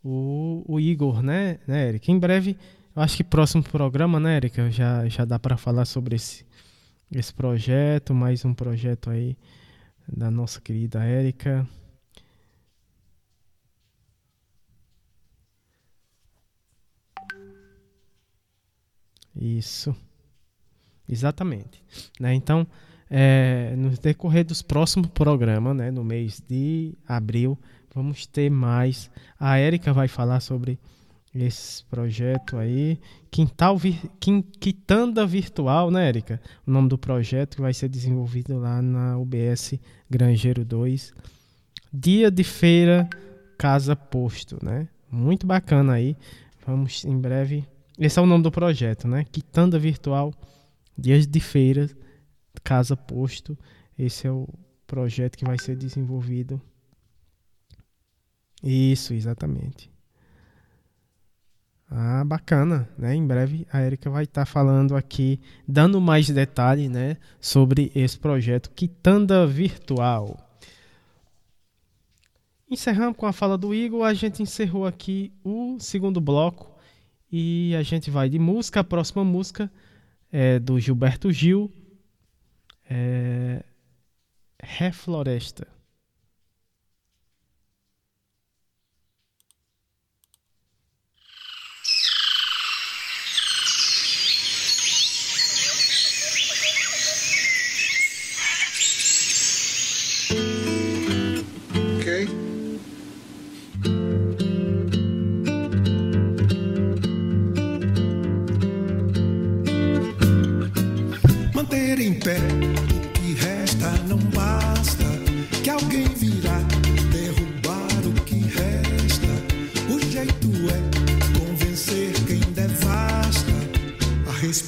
o, 0.04 0.66
o 0.68 0.82
Igor, 0.82 1.24
né, 1.24 1.60
né, 1.66 1.88
Érica? 1.88 2.12
Em 2.12 2.20
breve 2.20 2.58
eu 2.94 3.02
acho 3.02 3.16
que 3.16 3.24
próximo 3.24 3.64
programa, 3.64 4.20
né, 4.20 4.36
Erika, 4.36 4.70
já, 4.70 5.08
já 5.08 5.24
dá 5.24 5.40
para 5.40 5.56
falar 5.56 5.86
sobre 5.86 6.18
esse, 6.18 6.46
esse 7.10 7.34
projeto, 7.34 8.14
mais 8.14 8.44
um 8.44 8.54
projeto 8.54 9.10
aí 9.10 9.38
da 10.06 10.30
nossa 10.30 10.60
querida 10.60 11.06
Érica. 11.06 11.66
Isso. 19.36 19.96
Exatamente. 21.08 21.84
Né? 22.20 22.34
Então, 22.34 22.66
é, 23.10 23.76
no 23.78 23.90
decorrer 23.90 24.46
dos 24.46 24.62
próximos 24.62 25.08
programas, 25.08 25.76
né, 25.76 25.92
no 25.92 26.04
mês 26.04 26.42
de 26.48 26.96
abril, 27.08 27.58
vamos 27.94 28.26
ter 28.26 28.50
mais. 28.50 29.10
A 29.40 29.58
Érica 29.58 29.94
vai 29.94 30.08
falar 30.08 30.40
sobre 30.40 30.80
esse 31.34 31.84
projeto 31.86 32.58
aí. 32.58 33.00
Quintal 33.32 33.78
Vir, 33.78 34.00
Quitanda 34.60 35.26
Virtual, 35.26 35.90
né, 35.90 36.08
Érica? 36.08 36.42
O 36.66 36.72
nome 36.72 36.90
do 36.90 36.98
projeto 36.98 37.56
que 37.56 37.62
vai 37.62 37.74
ser 37.74 37.90
desenvolvido 37.90 38.58
lá 38.60 38.82
na 38.82 39.18
UBS 39.18 39.76
Grangeiro 40.10 40.64
2. 40.64 41.14
Dia 41.92 42.32
de 42.32 42.44
feira 42.44 43.08
Casa 43.58 43.96
Posto, 43.96 44.58
né? 44.64 44.88
Muito 45.12 45.46
bacana 45.46 45.94
aí. 45.94 46.18
Vamos 46.66 47.04
em 47.06 47.18
breve. 47.18 47.66
Esse 48.06 48.20
é 48.20 48.22
o 48.22 48.26
nome 48.26 48.44
do 48.44 48.52
projeto, 48.52 49.08
né? 49.08 49.24
Quitanda 49.24 49.80
Virtual, 49.80 50.34
Dias 50.98 51.26
de 51.26 51.40
Feira 51.40 51.90
Casa 52.62 52.98
Posto. 52.98 53.58
Esse 53.98 54.28
é 54.28 54.32
o 54.32 54.46
projeto 54.86 55.38
que 55.38 55.46
vai 55.46 55.58
ser 55.58 55.78
desenvolvido. 55.78 56.62
Isso, 58.62 59.14
exatamente. 59.14 59.90
Ah, 61.90 62.26
bacana, 62.26 62.90
né? 62.98 63.16
Em 63.16 63.26
breve 63.26 63.66
a 63.72 63.82
Erika 63.82 64.10
vai 64.10 64.26
estar 64.26 64.42
tá 64.42 64.46
falando 64.46 64.98
aqui, 64.98 65.40
dando 65.66 66.02
mais 66.02 66.30
detalhes, 66.30 66.90
né, 66.90 67.16
sobre 67.40 67.90
esse 67.96 68.20
projeto 68.20 68.70
Quitanda 68.72 69.48
Virtual. 69.48 70.38
Encerramos 72.70 73.16
com 73.16 73.26
a 73.26 73.32
fala 73.32 73.58
do 73.58 73.74
Igor, 73.74 74.04
a 74.04 74.14
gente 74.14 74.44
encerrou 74.44 74.86
aqui 74.86 75.32
o 75.42 75.78
segundo 75.80 76.20
bloco 76.20 76.73
e 77.36 77.76
a 77.76 77.82
gente 77.82 78.12
vai 78.12 78.30
de 78.30 78.38
música. 78.38 78.82
A 78.82 78.84
próxima 78.84 79.24
música 79.24 79.72
é 80.32 80.60
do 80.60 80.80
Gilberto 80.80 81.32
Gil, 81.32 81.74
é 82.88 83.64
Refloresta. 84.62 85.68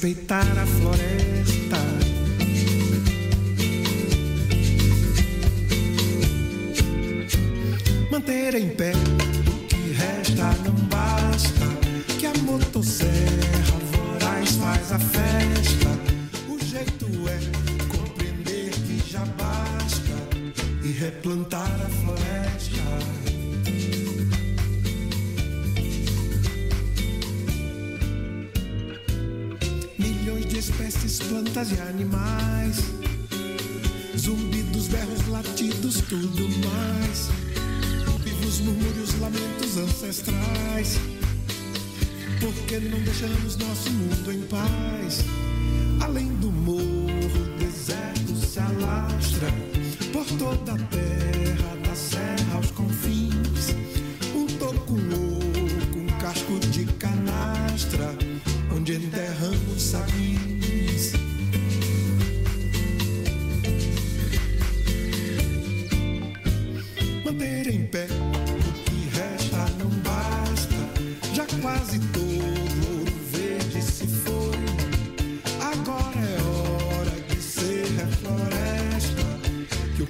respeitar 0.06 0.46
a 0.56 0.66
floresta. 0.66 1.76
Manter 8.08 8.54
em 8.54 8.68
pé 8.68 8.92
o 8.92 9.66
que 9.66 9.92
resta 9.94 10.54
não 10.64 10.74
basta. 10.86 11.66
Que 12.20 12.26
a 12.26 12.34
motosserra 12.44 13.78
voraz 13.90 14.52
faz 14.52 14.92
a 14.92 14.98
festa. 15.00 15.88
O 16.48 16.64
jeito 16.64 17.06
é 17.28 17.86
compreender 17.88 18.70
que 18.70 19.10
já 19.10 19.24
basta 19.24 20.14
e 20.84 20.92
replantar 20.92 21.80
a 21.84 21.88
floresta. 21.88 23.25
De 30.56 30.60
espécies, 30.60 31.18
plantas 31.18 31.70
e 31.70 31.80
animais. 31.80 32.78
Zumbidos, 34.16 34.88
berros, 34.88 35.28
latidos, 35.28 36.00
tudo 36.08 36.48
mais. 36.66 37.28
Vivos 38.24 38.60
murmúrios, 38.60 39.20
lamentos 39.20 39.76
ancestrais. 39.76 40.98
Por 42.40 42.54
que 42.66 42.78
não 42.78 42.98
deixamos 43.00 43.56
nosso 43.56 43.90
mundo 43.90 44.32
em 44.32 44.40
paz? 44.46 45.24
Além 46.00 46.28
do 46.36 46.50
morro, 46.50 46.86
o 47.04 47.58
deserto 47.58 48.34
se 48.34 48.58
alastra 48.58 49.52
por 50.10 50.24
toda 50.38 50.72
a 50.72 50.78
terra, 50.86 51.76
da 51.84 51.94
serra 51.94 52.54
aos 52.54 52.70
confins. 52.70 53.35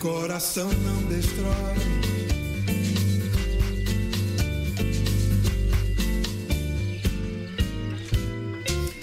Coração 0.06 0.68
não 0.84 1.02
destrói. 1.08 1.74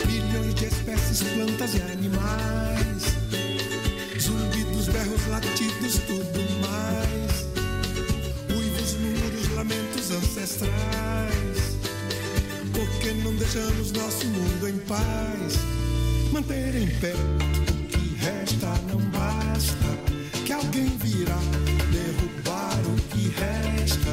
Milhões 0.07 0.55
de 0.55 0.65
espécies, 0.65 1.23
plantas 1.23 1.75
e 1.75 1.81
animais, 1.81 3.03
zumbidos, 4.17 4.87
berros, 4.87 5.27
latidos, 5.27 5.99
tudo 6.07 6.39
mais. 6.61 7.47
Uivos, 8.57 8.93
murmúrios, 8.93 9.49
lamentos 9.55 10.09
ancestrais. 10.09 10.71
Por 12.71 12.89
que 13.01 13.11
não 13.11 13.35
deixamos 13.35 13.91
nosso 13.91 14.25
mundo 14.27 14.69
em 14.69 14.77
paz? 14.77 15.57
Manter 16.31 16.75
em 16.75 16.87
pé 17.01 17.13
alguém 20.63 20.97
virá 20.97 21.37
derrubar 21.91 22.79
o 22.87 22.95
que 23.09 23.29
resta. 23.29 24.11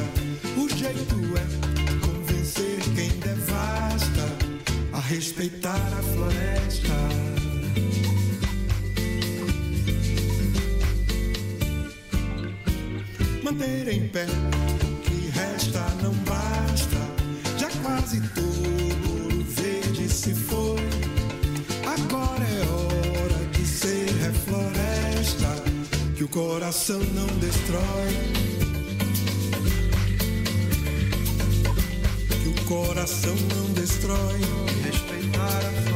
O 0.57 0.67
jeito 0.69 1.15
é 1.37 2.05
convencer 2.05 2.79
quem 2.95 3.09
devasta 3.19 4.27
a 4.93 4.99
respeitar 4.99 5.75
a 5.75 6.03
floresta. 6.03 6.91
Manter 13.43 13.87
em 13.87 14.07
pé 14.09 14.25
coração 26.31 26.99
não 27.13 27.27
destrói. 27.39 28.13
Que 32.41 32.49
o 32.49 32.65
coração 32.65 33.35
não 33.53 33.73
destrói. 33.73 34.39
Respeitar 34.83 35.59
a 35.59 35.90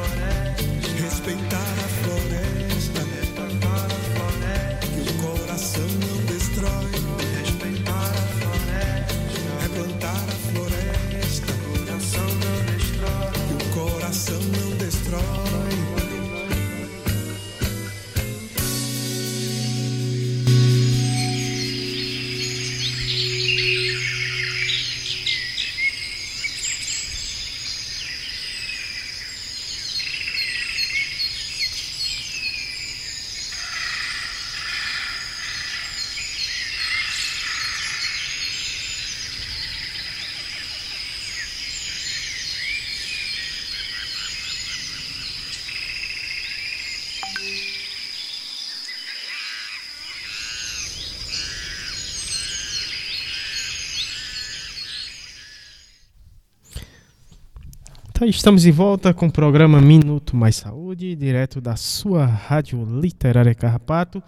Estamos 58.27 58.63
de 58.63 58.71
volta 58.71 59.13
com 59.13 59.27
o 59.27 59.31
programa 59.31 59.79
Minuto 59.81 60.35
Mais 60.35 60.55
Saúde, 60.55 61.15
direto 61.15 61.61
da 61.61 61.75
sua 61.75 62.25
rádio 62.25 62.83
literária 62.99 63.53
Carrapato. 63.53 64.21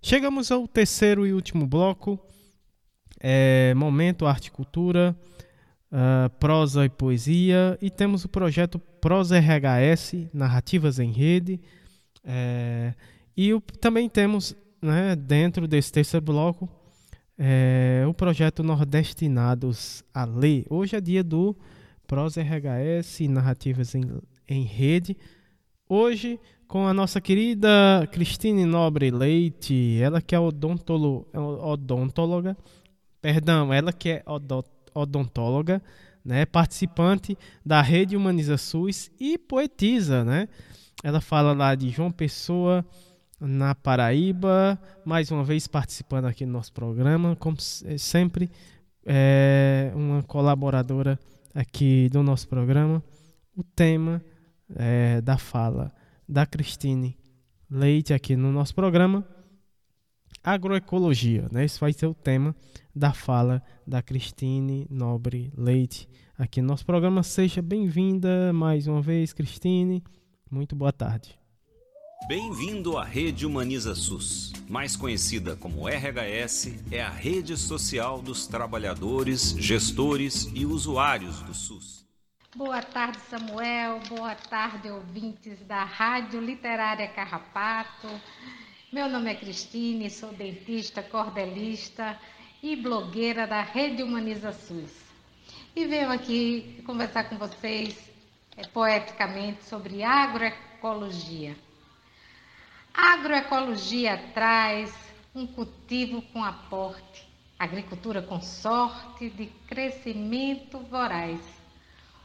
Chegamos 0.00 0.50
ao 0.50 0.66
terceiro 0.68 1.26
e 1.26 1.32
último 1.32 1.66
bloco, 1.66 2.18
é, 3.20 3.74
Momento 3.74 4.26
Arte 4.26 4.50
Cultura, 4.50 5.16
ah, 5.90 6.30
Prosa 6.38 6.84
e 6.84 6.88
Poesia, 6.88 7.76
e 7.82 7.90
temos 7.90 8.24
o 8.24 8.28
projeto 8.28 8.78
Prosa 8.78 9.38
RHS, 9.38 10.28
Narrativas 10.32 10.98
em 10.98 11.10
Rede, 11.10 11.60
é, 12.24 12.94
e 13.36 13.52
o- 13.52 13.60
também 13.60 14.08
temos, 14.08 14.54
né, 14.80 15.16
dentro 15.16 15.66
desse 15.66 15.90
terceiro 15.92 16.24
bloco, 16.24 16.68
é, 17.38 18.04
o 18.08 18.14
projeto 18.14 18.62
Nordestinados 18.62 20.04
a 20.14 20.24
Ler. 20.24 20.64
Hoje 20.70 20.96
é 20.96 21.00
dia 21.00 21.24
do 21.24 21.56
Prosa 22.10 22.42
RHS, 22.42 23.20
Narrativas 23.28 23.94
em, 23.94 24.02
em 24.48 24.64
Rede. 24.64 25.16
Hoje, 25.88 26.40
com 26.66 26.84
a 26.88 26.92
nossa 26.92 27.20
querida 27.20 27.68
Cristine 28.10 28.64
Nobre 28.64 29.12
Leite, 29.12 29.96
ela 30.02 30.20
que 30.20 30.34
é 30.34 30.40
odontolo, 30.40 31.28
é 31.32 31.38
odontóloga, 31.38 32.56
perdão, 33.22 33.72
ela 33.72 33.92
que 33.92 34.08
é 34.08 34.22
odo- 34.26 34.64
odontóloga, 34.92 35.80
né, 36.24 36.44
participante 36.44 37.38
da 37.64 37.80
Rede 37.80 38.16
Humaniza 38.16 38.58
SUS 38.58 39.08
e 39.20 39.38
poetisa, 39.38 40.24
né? 40.24 40.48
Ela 41.04 41.20
fala 41.20 41.52
lá 41.52 41.76
de 41.76 41.90
João 41.90 42.10
Pessoa, 42.10 42.84
na 43.38 43.72
Paraíba, 43.72 44.76
mais 45.04 45.30
uma 45.30 45.44
vez 45.44 45.68
participando 45.68 46.24
aqui 46.24 46.44
do 46.44 46.50
nosso 46.50 46.72
programa, 46.72 47.36
como 47.36 47.60
se- 47.60 47.96
sempre, 48.00 48.50
é 49.06 49.92
uma 49.94 50.24
colaboradora 50.24 51.16
aqui 51.54 52.08
do 52.10 52.22
nosso 52.22 52.48
programa. 52.48 53.02
O 53.56 53.62
tema 53.62 54.22
é, 54.76 55.20
da 55.20 55.36
fala 55.36 55.92
da 56.28 56.46
Cristine 56.46 57.16
Leite 57.70 58.12
aqui 58.12 58.34
no 58.34 58.50
nosso 58.50 58.74
programa, 58.74 59.24
agroecologia, 60.42 61.48
né? 61.52 61.64
Esse 61.64 61.78
vai 61.78 61.92
ser 61.92 62.06
o 62.06 62.14
tema 62.14 62.54
da 62.94 63.12
fala 63.12 63.62
da 63.86 64.02
Cristine 64.02 64.86
Nobre 64.90 65.52
Leite 65.56 66.08
aqui 66.36 66.60
no 66.60 66.68
nosso 66.68 66.84
programa. 66.84 67.22
Seja 67.22 67.62
bem-vinda 67.62 68.52
mais 68.52 68.86
uma 68.86 69.00
vez, 69.00 69.32
Cristine. 69.32 70.02
Muito 70.50 70.74
boa 70.74 70.92
tarde. 70.92 71.39
Bem-vindo 72.26 72.96
à 72.96 73.02
Rede 73.02 73.44
Humaniza 73.44 73.94
SUS. 73.94 74.52
Mais 74.68 74.94
conhecida 74.94 75.56
como 75.56 75.88
RHS, 75.88 76.92
é 76.92 77.02
a 77.02 77.08
rede 77.08 77.56
social 77.56 78.22
dos 78.22 78.46
trabalhadores, 78.46 79.50
gestores 79.58 80.48
e 80.54 80.64
usuários 80.64 81.40
do 81.42 81.52
SUS. 81.52 82.04
Boa 82.54 82.82
tarde, 82.82 83.18
Samuel. 83.28 84.00
Boa 84.08 84.34
tarde, 84.36 84.90
ouvintes 84.90 85.58
da 85.66 85.82
Rádio 85.82 86.40
Literária 86.40 87.08
Carrapato. 87.08 88.08
Meu 88.92 89.08
nome 89.08 89.32
é 89.32 89.34
Cristine, 89.34 90.08
sou 90.08 90.32
dentista, 90.32 91.02
cordelista 91.02 92.16
e 92.62 92.76
blogueira 92.76 93.46
da 93.46 93.62
Rede 93.62 94.04
Humaniza 94.04 94.52
SUS. 94.52 94.92
E 95.74 95.84
venho 95.86 96.10
aqui 96.10 96.80
conversar 96.86 97.24
com 97.24 97.38
vocês 97.38 97.96
eh, 98.56 98.66
poeticamente 98.68 99.64
sobre 99.64 100.02
agroecologia. 100.04 101.56
Agroecologia 102.92 104.18
traz 104.34 104.92
um 105.34 105.46
cultivo 105.46 106.22
com 106.32 106.42
aporte, 106.42 107.26
agricultura 107.58 108.20
com 108.20 108.40
sorte 108.40 109.30
de 109.30 109.46
crescimento 109.66 110.78
voraz, 110.80 111.40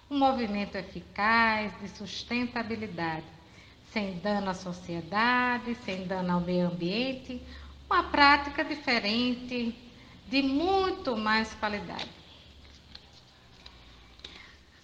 um 0.10 0.18
movimento 0.18 0.76
eficaz 0.76 1.72
de 1.80 1.90
sustentabilidade, 1.90 3.26
sem 3.92 4.18
dano 4.20 4.50
à 4.50 4.54
sociedade, 4.54 5.76
sem 5.86 6.08
dano 6.08 6.34
ao 6.34 6.42
meio 6.42 6.68
ambiente, 6.68 7.42
uma 7.90 8.04
prática 8.04 8.64
diferente 8.64 9.76
de 10.28 10.42
muito 10.42 11.16
mais 11.16 11.54
qualidade. 11.54 12.10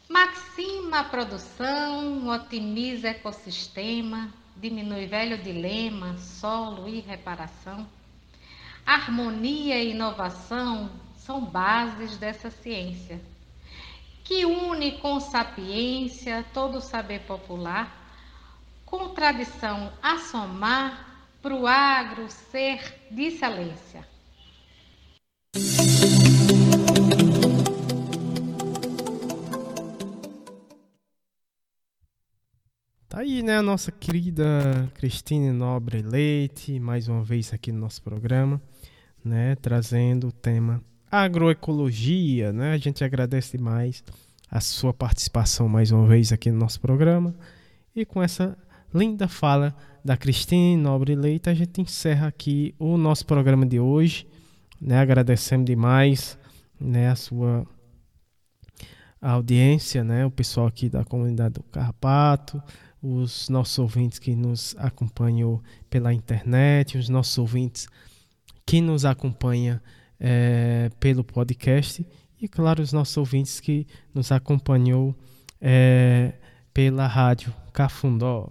Maxima 0.07 0.99
a 0.99 1.03
produção, 1.05 2.27
otimiza 2.27 3.09
ecossistema, 3.09 4.31
diminui 4.61 5.07
velho 5.07 5.39
dilema, 5.39 6.15
solo 6.19 6.87
e 6.87 6.99
reparação. 6.99 7.87
Harmonia 8.85 9.81
e 9.81 9.89
inovação 9.89 10.91
são 11.17 11.43
bases 11.43 12.17
dessa 12.17 12.51
ciência, 12.51 13.19
que 14.23 14.45
une 14.45 14.99
com 14.99 15.19
sapiência 15.19 16.45
todo 16.53 16.77
o 16.77 16.81
saber 16.81 17.21
popular, 17.21 17.91
com 18.85 19.09
tradição 19.09 19.91
a 20.01 20.19
somar 20.19 21.25
para 21.41 21.55
o 21.55 21.65
agro 21.65 22.29
ser 22.29 23.07
de 23.09 23.23
excelência. 23.23 24.07
Aí, 33.21 33.43
né, 33.43 33.57
a 33.57 33.61
nossa 33.61 33.91
querida 33.91 34.91
Cristine 34.95 35.51
Nobre 35.51 36.01
Leite, 36.01 36.79
mais 36.79 37.07
uma 37.07 37.23
vez 37.23 37.53
aqui 37.53 37.71
no 37.71 37.79
nosso 37.79 38.01
programa, 38.01 38.59
né, 39.23 39.55
trazendo 39.57 40.29
o 40.29 40.31
tema 40.31 40.83
agroecologia, 41.11 42.51
né? 42.51 42.71
A 42.73 42.77
gente 42.79 43.03
agradece 43.03 43.57
demais 43.57 44.03
a 44.49 44.59
sua 44.59 44.91
participação 44.91 45.69
mais 45.69 45.91
uma 45.91 46.07
vez 46.07 46.31
aqui 46.31 46.49
no 46.49 46.57
nosso 46.57 46.81
programa. 46.81 47.35
E 47.95 48.05
com 48.05 48.23
essa 48.23 48.57
linda 48.91 49.27
fala 49.27 49.75
da 50.03 50.17
Cristine 50.17 50.75
Nobre 50.75 51.13
Leite, 51.13 51.47
a 51.47 51.53
gente 51.53 51.79
encerra 51.79 52.27
aqui 52.27 52.73
o 52.79 52.97
nosso 52.97 53.23
programa 53.27 53.67
de 53.67 53.79
hoje, 53.79 54.25
né? 54.81 54.97
Agradecemos 54.99 55.67
demais, 55.67 56.39
né, 56.79 57.11
a 57.11 57.15
sua 57.15 57.67
audiência, 59.21 60.03
né, 60.03 60.25
o 60.25 60.31
pessoal 60.31 60.65
aqui 60.65 60.89
da 60.89 61.05
comunidade 61.05 61.53
do 61.53 61.63
Carrapato, 61.63 62.59
os 63.01 63.49
nossos 63.49 63.79
ouvintes 63.79 64.19
que 64.19 64.35
nos 64.35 64.75
acompanham 64.77 65.61
pela 65.89 66.13
internet, 66.13 66.97
os 66.97 67.09
nossos 67.09 67.37
ouvintes 67.37 67.87
que 68.65 68.79
nos 68.79 69.05
acompanham 69.05 69.79
é, 70.19 70.91
pelo 70.99 71.23
podcast 71.23 72.05
e, 72.39 72.47
claro, 72.47 72.81
os 72.81 72.93
nossos 72.93 73.17
ouvintes 73.17 73.59
que 73.59 73.87
nos 74.13 74.31
acompanhou 74.31 75.15
é, 75.59 76.33
pela 76.73 77.07
rádio 77.07 77.53
Cafundó. 77.73 78.49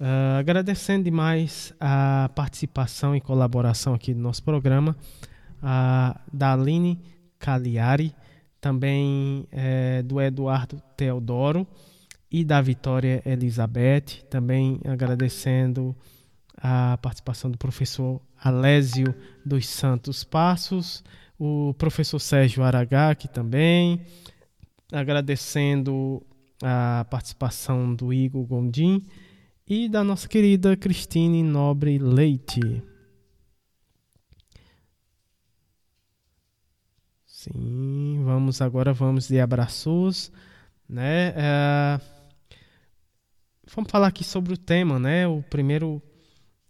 Uh, 0.00 0.38
agradecendo 0.38 1.04
demais 1.04 1.72
a 1.78 2.28
participação 2.34 3.14
e 3.14 3.20
colaboração 3.20 3.94
aqui 3.94 4.12
do 4.12 4.20
nosso 4.20 4.42
programa, 4.42 4.96
a 5.62 6.20
da 6.32 6.54
Aline 6.54 7.00
Cagliari, 7.38 8.12
também 8.60 9.46
é, 9.52 10.02
do 10.02 10.20
Eduardo 10.20 10.82
Teodoro 10.96 11.66
e 12.32 12.42
da 12.42 12.62
Vitória 12.62 13.22
Elizabeth, 13.26 14.24
também 14.30 14.80
agradecendo 14.86 15.94
a 16.56 16.96
participação 17.02 17.50
do 17.50 17.58
professor 17.58 18.22
Alésio 18.42 19.14
dos 19.44 19.68
Santos 19.68 20.24
Passos, 20.24 21.04
o 21.38 21.74
professor 21.74 22.18
Sérgio 22.18 22.62
Aragaki 22.62 23.28
também, 23.28 24.00
agradecendo 24.90 26.24
a 26.62 27.04
participação 27.10 27.94
do 27.94 28.14
Igor 28.14 28.46
Gondim 28.46 29.04
e 29.68 29.86
da 29.88 30.02
nossa 30.02 30.26
querida 30.26 30.74
Cristine 30.74 31.42
Nobre 31.42 31.98
Leite. 31.98 32.82
Sim, 37.26 38.22
vamos 38.24 38.62
agora 38.62 38.92
vamos 38.92 39.28
de 39.28 39.40
abraços, 39.40 40.32
né? 40.88 41.34
É, 41.36 42.00
vamos 43.74 43.90
falar 43.90 44.08
aqui 44.08 44.22
sobre 44.22 44.52
o 44.52 44.58
tema, 44.58 44.98
né? 44.98 45.26
O 45.26 45.42
primeiro 45.42 46.02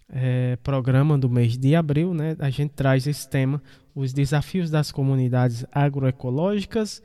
é, 0.08 0.56
programa 0.56 1.18
do 1.18 1.28
mês 1.28 1.56
de 1.56 1.74
abril, 1.74 2.14
né? 2.14 2.36
A 2.38 2.50
gente 2.50 2.70
traz 2.70 3.06
esse 3.06 3.28
tema, 3.28 3.62
os 3.94 4.12
desafios 4.12 4.70
das 4.70 4.92
comunidades 4.92 5.64
agroecológicas 5.72 7.02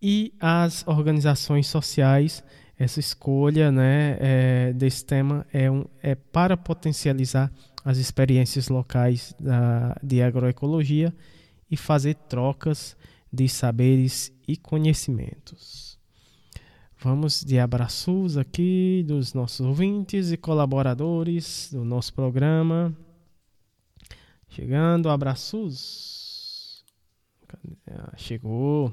e 0.00 0.32
as 0.40 0.86
organizações 0.86 1.66
sociais. 1.66 2.42
Essa 2.78 3.00
escolha, 3.00 3.72
né, 3.72 4.18
é, 4.20 4.72
desse 4.74 5.02
tema 5.02 5.46
é, 5.50 5.70
um, 5.70 5.86
é 6.02 6.14
para 6.14 6.58
potencializar 6.58 7.50
as 7.82 7.96
experiências 7.96 8.68
locais 8.68 9.34
da, 9.40 9.96
de 10.02 10.20
agroecologia 10.20 11.14
e 11.70 11.76
fazer 11.76 12.14
trocas 12.14 12.94
de 13.32 13.48
saberes 13.48 14.30
e 14.46 14.58
conhecimentos. 14.58 15.95
Vamos 17.06 17.44
de 17.44 17.56
abraços 17.56 18.36
aqui 18.36 19.04
dos 19.06 19.32
nossos 19.32 19.64
ouvintes 19.64 20.32
e 20.32 20.36
colaboradores 20.36 21.70
do 21.72 21.84
nosso 21.84 22.12
programa. 22.12 22.92
Chegando, 24.48 25.08
abraços. 25.08 26.84
Ah, 27.88 28.12
chegou. 28.16 28.92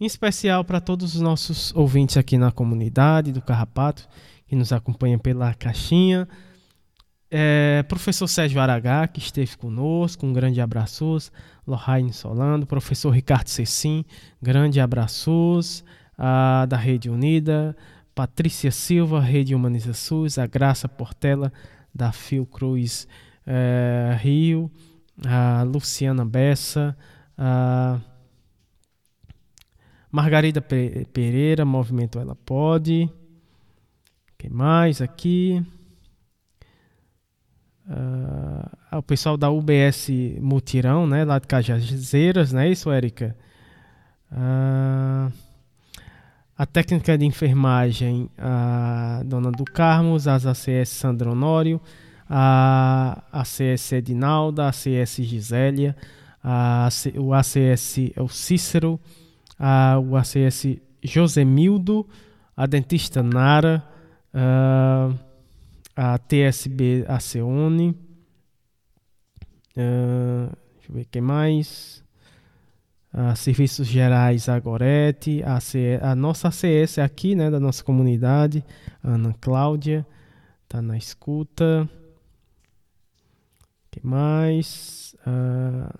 Em 0.00 0.06
especial 0.06 0.64
para 0.64 0.80
todos 0.80 1.14
os 1.14 1.20
nossos 1.20 1.70
ouvintes 1.76 2.16
aqui 2.16 2.38
na 2.38 2.50
comunidade 2.50 3.30
do 3.30 3.42
Carrapato, 3.42 4.08
que 4.46 4.56
nos 4.56 4.72
acompanham 4.72 5.18
pela 5.18 5.52
caixinha 5.52 6.26
é, 7.36 7.82
professor 7.88 8.28
Sérgio 8.28 8.60
Aragá, 8.60 9.08
que 9.08 9.18
esteve 9.18 9.56
conosco, 9.56 10.24
um 10.24 10.32
grande 10.32 10.60
abraços. 10.60 11.32
Lohane 11.66 12.12
Solano, 12.12 12.64
professor 12.64 13.10
Ricardo 13.10 13.48
Cecim, 13.48 14.04
grande 14.40 14.78
abraços. 14.78 15.84
A, 16.16 16.66
da 16.68 16.76
Rede 16.76 17.10
Unida, 17.10 17.76
Patrícia 18.14 18.70
Silva, 18.70 19.20
Rede 19.20 19.54
Humaniza 19.54 19.92
SUS, 19.92 20.38
a 20.38 20.46
Graça 20.46 20.88
Portela, 20.88 21.52
da 21.94 22.12
Fiocruz 22.12 23.06
é, 23.46 24.16
Rio, 24.20 24.70
a 25.26 25.62
Luciana 25.62 26.24
Bessa, 26.24 26.96
a 27.36 28.00
Margarida 30.10 30.60
Pereira, 30.60 31.64
Movimento 31.64 32.18
Ela 32.18 32.36
Pode. 32.36 33.10
Quem 34.38 34.50
mais 34.50 35.00
aqui? 35.00 35.64
Uh, 37.86 38.96
o 38.96 39.02
pessoal 39.02 39.36
da 39.36 39.50
UBS 39.50 40.08
Mutirão, 40.40 41.06
né, 41.06 41.24
lá 41.24 41.38
de 41.38 41.46
Cajazeiras, 41.46 42.52
não 42.52 42.60
é 42.60 42.70
isso, 42.70 42.90
Érica? 42.90 43.36
Uh, 44.32 45.32
a 46.56 46.64
técnica 46.64 47.18
de 47.18 47.26
enfermagem, 47.26 48.30
a 48.38 49.22
Dona 49.24 49.50
do 49.50 49.64
Carmos, 49.64 50.28
as 50.28 50.46
ACS 50.46 50.90
Sandro 50.90 51.32
Honório, 51.32 51.80
a 52.30 53.24
ACS 53.32 53.92
Edinalda, 53.92 54.64
a 54.64 54.68
ACS 54.68 55.16
Gisélia, 55.16 55.96
a, 56.42 56.88
o 57.16 57.34
ACS 57.34 57.98
é 58.14 58.22
o 58.22 58.28
Cícero, 58.28 59.00
a, 59.58 59.98
o 59.98 60.16
ACS 60.16 60.78
Josemildo, 61.02 62.06
a 62.56 62.66
dentista 62.66 63.20
Nara, 63.22 63.82
uh, 64.32 65.18
a 65.96 66.18
TSB 66.18 67.04
Aceone, 67.08 67.96
deixa 69.74 70.88
eu 70.88 70.94
ver 70.94 71.04
quem 71.06 71.20
mais, 71.20 72.03
a 73.16 73.36
Serviços 73.36 73.86
Gerais 73.86 74.48
Agorete, 74.48 75.40
a, 75.44 75.60
C, 75.60 76.00
a 76.02 76.16
nossa 76.16 76.48
ACS 76.48 76.98
aqui, 76.98 77.36
né, 77.36 77.48
da 77.48 77.60
nossa 77.60 77.84
comunidade, 77.84 78.64
Ana 79.04 79.32
Cláudia, 79.40 80.04
tá 80.68 80.82
na 80.82 80.98
escuta, 80.98 81.88
que 83.88 84.04
mais, 84.04 85.14
uh, 85.24 85.96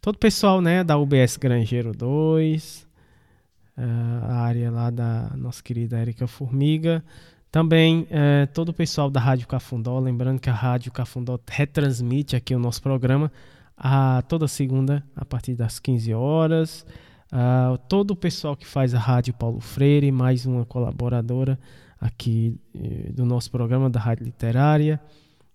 todo 0.00 0.14
o 0.14 0.18
pessoal, 0.18 0.60
né, 0.60 0.84
da 0.84 0.96
UBS 0.96 1.36
Grangeiro 1.36 1.90
2, 1.90 2.86
uh, 3.76 3.80
a 4.28 4.34
área 4.36 4.70
lá 4.70 4.88
da 4.88 5.32
nossa 5.34 5.60
querida 5.64 5.98
Érica 5.98 6.28
Formiga, 6.28 7.02
também 7.50 8.06
é, 8.08 8.46
todo 8.46 8.70
o 8.70 8.72
pessoal 8.72 9.10
da 9.10 9.20
Rádio 9.20 9.46
Cafundó, 9.46 9.98
lembrando 9.98 10.40
que 10.40 10.48
a 10.48 10.54
Rádio 10.54 10.90
Cafundó 10.90 11.38
retransmite 11.46 12.34
aqui 12.34 12.54
o 12.54 12.58
nosso 12.58 12.80
programa 12.80 13.30
a 13.82 14.22
toda 14.22 14.46
segunda 14.46 15.04
a 15.16 15.24
partir 15.24 15.56
das 15.56 15.80
15 15.80 16.14
horas. 16.14 16.86
Todo 17.88 18.12
o 18.12 18.16
pessoal 18.16 18.56
que 18.56 18.66
faz 18.66 18.94
a 18.94 18.98
Rádio 18.98 19.34
Paulo 19.34 19.60
Freire, 19.60 20.12
mais 20.12 20.46
uma 20.46 20.64
colaboradora 20.64 21.58
aqui 22.00 22.60
eh, 22.74 23.10
do 23.12 23.24
nosso 23.24 23.50
programa 23.50 23.88
da 23.88 23.98
Rádio 23.98 24.24
Literária. 24.24 25.00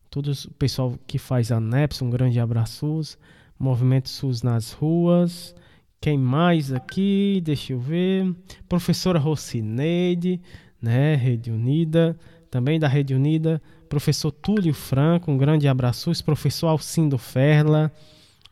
Todos 0.09 0.45
o 0.45 0.53
pessoal 0.53 0.97
que 1.05 1.19
faz 1.19 1.51
a 1.51 1.59
NEPS, 1.59 2.01
um 2.01 2.09
grande 2.09 2.39
abraço. 2.39 3.17
Movimento 3.59 4.09
SUS 4.09 4.43
nas 4.43 4.71
ruas. 4.71 5.55
Quem 5.99 6.17
mais 6.17 6.71
aqui? 6.71 7.41
Deixa 7.43 7.73
eu 7.73 7.79
ver. 7.79 8.33
Professora 8.67 9.19
Rocineide, 9.19 10.41
né? 10.81 11.15
Rede 11.15 11.51
Unida. 11.51 12.17
Também 12.49 12.79
da 12.79 12.87
Rede 12.87 13.13
Unida. 13.13 13.61
Professor 13.89 14.31
Túlio 14.31 14.73
Franco, 14.73 15.31
um 15.31 15.37
grande 15.37 15.67
abraço. 15.67 16.11
Professor 16.23 16.67
Alcindo 16.67 17.17
Ferla. 17.17 17.91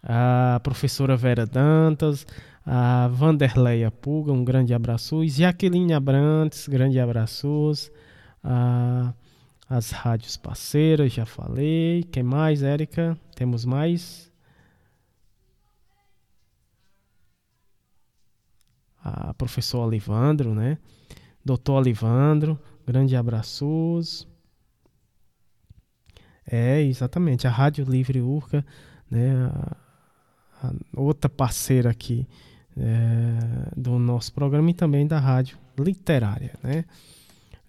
A 0.05 0.59
professora 0.63 1.17
Vera 1.17 1.45
Dantas. 1.45 2.25
A 2.65 3.07
Vanderleia 3.09 3.91
Puga, 3.91 4.31
um 4.31 4.45
grande 4.45 4.73
abraço. 4.73 5.27
Jaqueline 5.27 5.93
Abrantes, 5.93 6.67
grande 6.67 6.99
abraços. 6.99 7.91
A 8.43 9.13
as 9.67 9.89
rádios 9.91 10.37
parceiras, 10.37 11.11
já 11.13 11.25
falei. 11.25 12.03
Quem 12.03 12.23
mais, 12.23 12.61
Érica? 12.61 13.17
Temos 13.35 13.65
mais? 13.65 14.31
A 19.03 19.33
professor 19.33 19.85
Olivandro, 19.85 20.53
né? 20.53 20.77
Doutor 21.43 21.79
Olivandro, 21.79 22.59
grande 22.85 23.15
abraços. 23.15 24.27
É, 26.45 26.81
exatamente, 26.81 27.47
a 27.47 27.51
Rádio 27.51 27.85
Livre 27.85 28.21
Urca, 28.21 28.63
né? 29.09 29.49
Outra 30.95 31.29
parceira 31.29 31.89
aqui 31.89 32.27
é, 32.77 33.71
do 33.75 33.97
nosso 33.97 34.33
programa 34.33 34.69
e 34.69 34.73
também 34.73 35.07
da 35.07 35.19
Rádio 35.19 35.57
Literária, 35.77 36.53
né? 36.63 36.85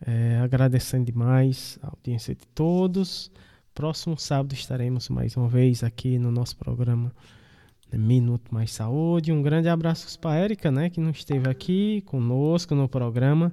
É, 0.07 0.39
agradecendo 0.43 1.07
demais 1.07 1.79
a 1.83 1.89
audiência 1.89 2.35
de 2.35 2.47
todos. 2.49 3.31
Próximo 3.75 4.19
sábado 4.19 4.53
estaremos 4.53 5.09
mais 5.09 5.37
uma 5.37 5.49
vez 5.49 5.83
aqui 5.83 6.19
no 6.19 6.31
nosso 6.31 6.57
programa 6.57 7.13
né, 7.91 7.99
Minuto 7.99 8.55
Mais 8.55 8.73
Saúde. 8.73 9.33
Um 9.33 9.43
grande 9.43 9.69
abraço 9.69 10.19
para 10.19 10.33
a 10.33 10.35
Érica, 10.37 10.71
né, 10.71 10.91
que 10.91 11.01
não 11.01 11.11
esteve 11.11 11.49
aqui 11.49 12.03
conosco 12.03 12.75
no 12.75 12.89
programa. 12.89 13.53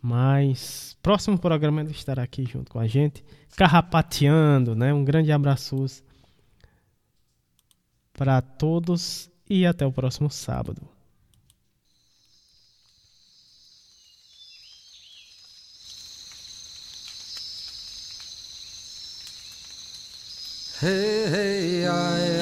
Mas 0.00 0.96
próximo 1.02 1.38
programa 1.38 1.80
ele 1.80 1.90
estará 1.90 2.22
aqui 2.22 2.44
junto 2.44 2.70
com 2.70 2.78
a 2.78 2.86
gente, 2.86 3.24
carrapateando, 3.56 4.74
né? 4.74 4.92
Um 4.92 5.02
grande 5.02 5.32
abraço 5.32 5.86
para 8.16 8.40
todos 8.40 9.30
e 9.48 9.66
até 9.66 9.84
o 9.86 9.92
próximo 9.92 10.30
sábado. 10.30 10.88
Hey, 20.82 21.26
hey, 21.32 21.86
ay, 21.86 22.33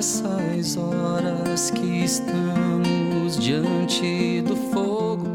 Nessas 0.00 0.78
horas 0.78 1.70
que 1.70 2.04
estamos 2.04 3.38
diante 3.38 4.40
do 4.40 4.56
fogo, 4.56 5.26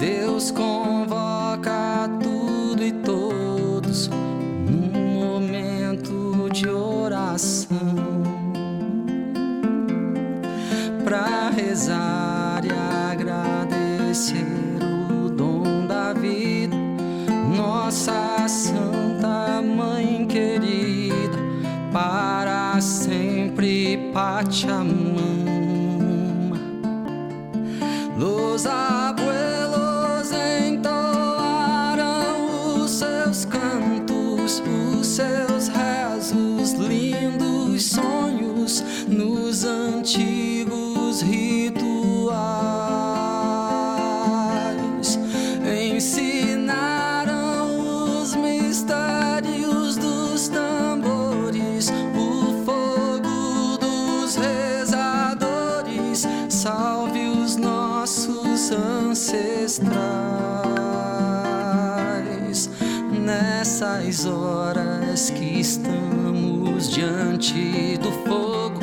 Deus 0.00 0.50
convoca 0.50 2.10
tudo 2.20 2.82
e 2.82 2.90
todos 2.90 4.08
num 4.08 5.20
momento 5.20 6.50
de 6.52 6.68
oração 6.68 7.93
Pachamama. 24.14 25.26
Los 28.16 28.64
abuelos 28.64 30.30
entoaram 30.30 31.96
os 32.78 32.92
seus 32.92 33.44
cantos, 33.44 34.62
os 34.62 35.04
seus 35.04 35.66
rezos, 35.66 36.74
lindos 36.74 37.86
sonhos 37.86 38.84
nos 39.08 39.64
antigos 39.64 40.53
horas 64.26 65.30
que 65.30 65.60
estamos 65.60 66.90
diante 66.90 67.98
do 67.98 68.10
fogo. 68.28 68.80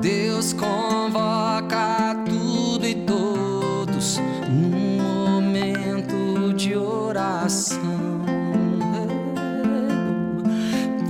Deus 0.00 0.52
convoca 0.52 2.14
tudo 2.24 2.86
e 2.86 2.94
todos 2.94 4.20
num 4.48 5.02
momento 5.02 6.52
de 6.54 6.76
oração 6.76 7.78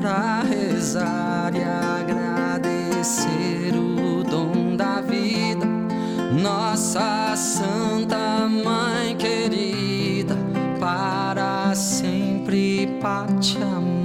para 0.01 0.43
rezar 0.43 1.53
e 1.55 1.63
agradecer 2.03 3.75
o 3.75 4.23
dom 4.23 4.77
da 4.77 5.01
vida, 5.01 5.67
nossa 6.41 7.35
Santa 7.37 8.49
Mãe 8.49 9.17
querida, 9.17 10.37
para 10.81 11.75
sempre 11.75 12.18
Pachamama. 12.49 12.89
Los 13.01 13.98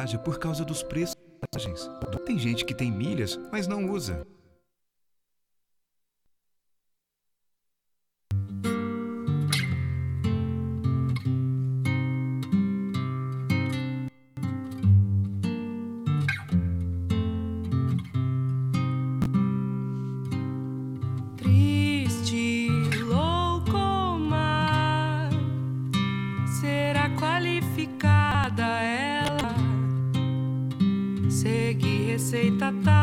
viaja 0.00 0.18
por 0.18 0.38
causa 0.38 0.64
dos 0.64 0.82
preços. 0.82 1.16
Tem 2.24 2.38
gente 2.38 2.64
que 2.64 2.74
tem 2.74 2.90
milhas, 2.90 3.38
mas 3.52 3.66
não 3.66 3.90
usa. 3.90 4.26
aceita 32.30 32.72
tá 32.84 32.99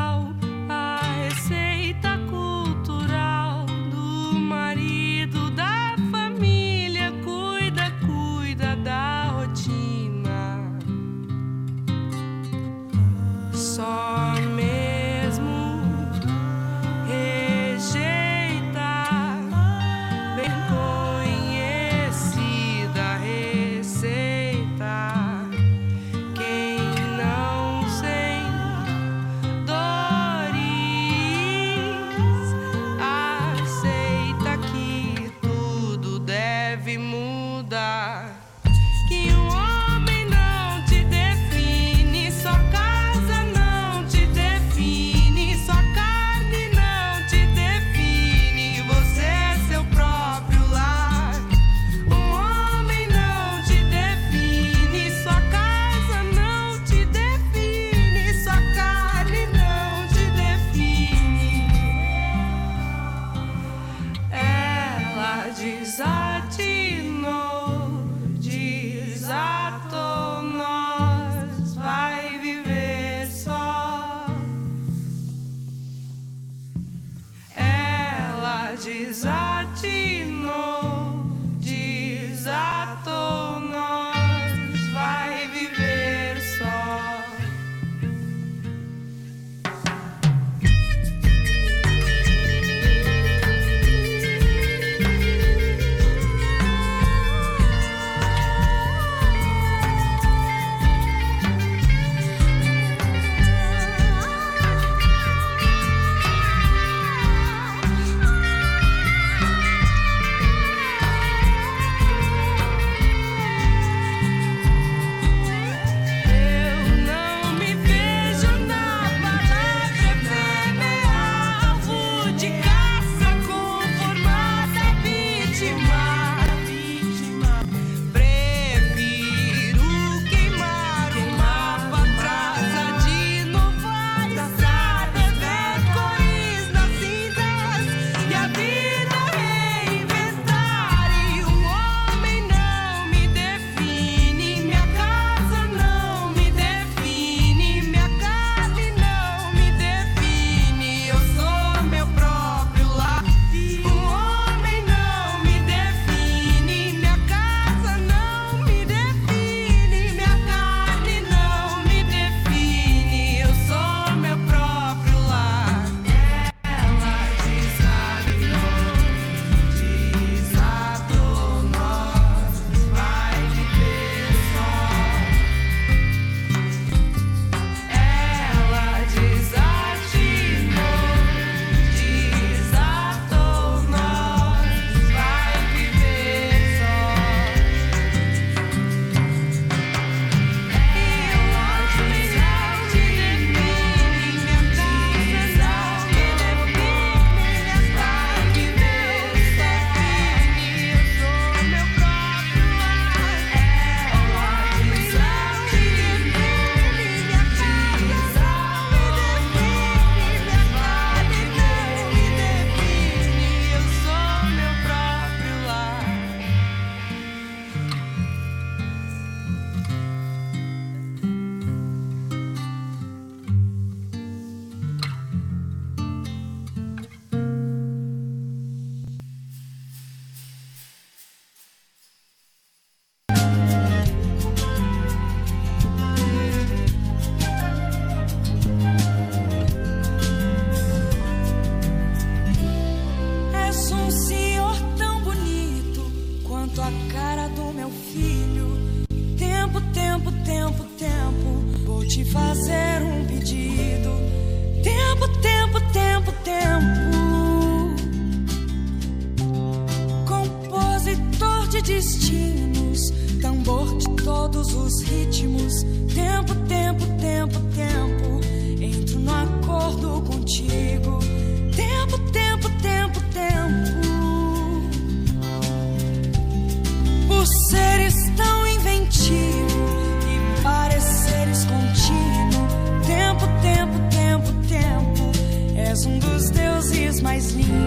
sleep. 287.48 287.87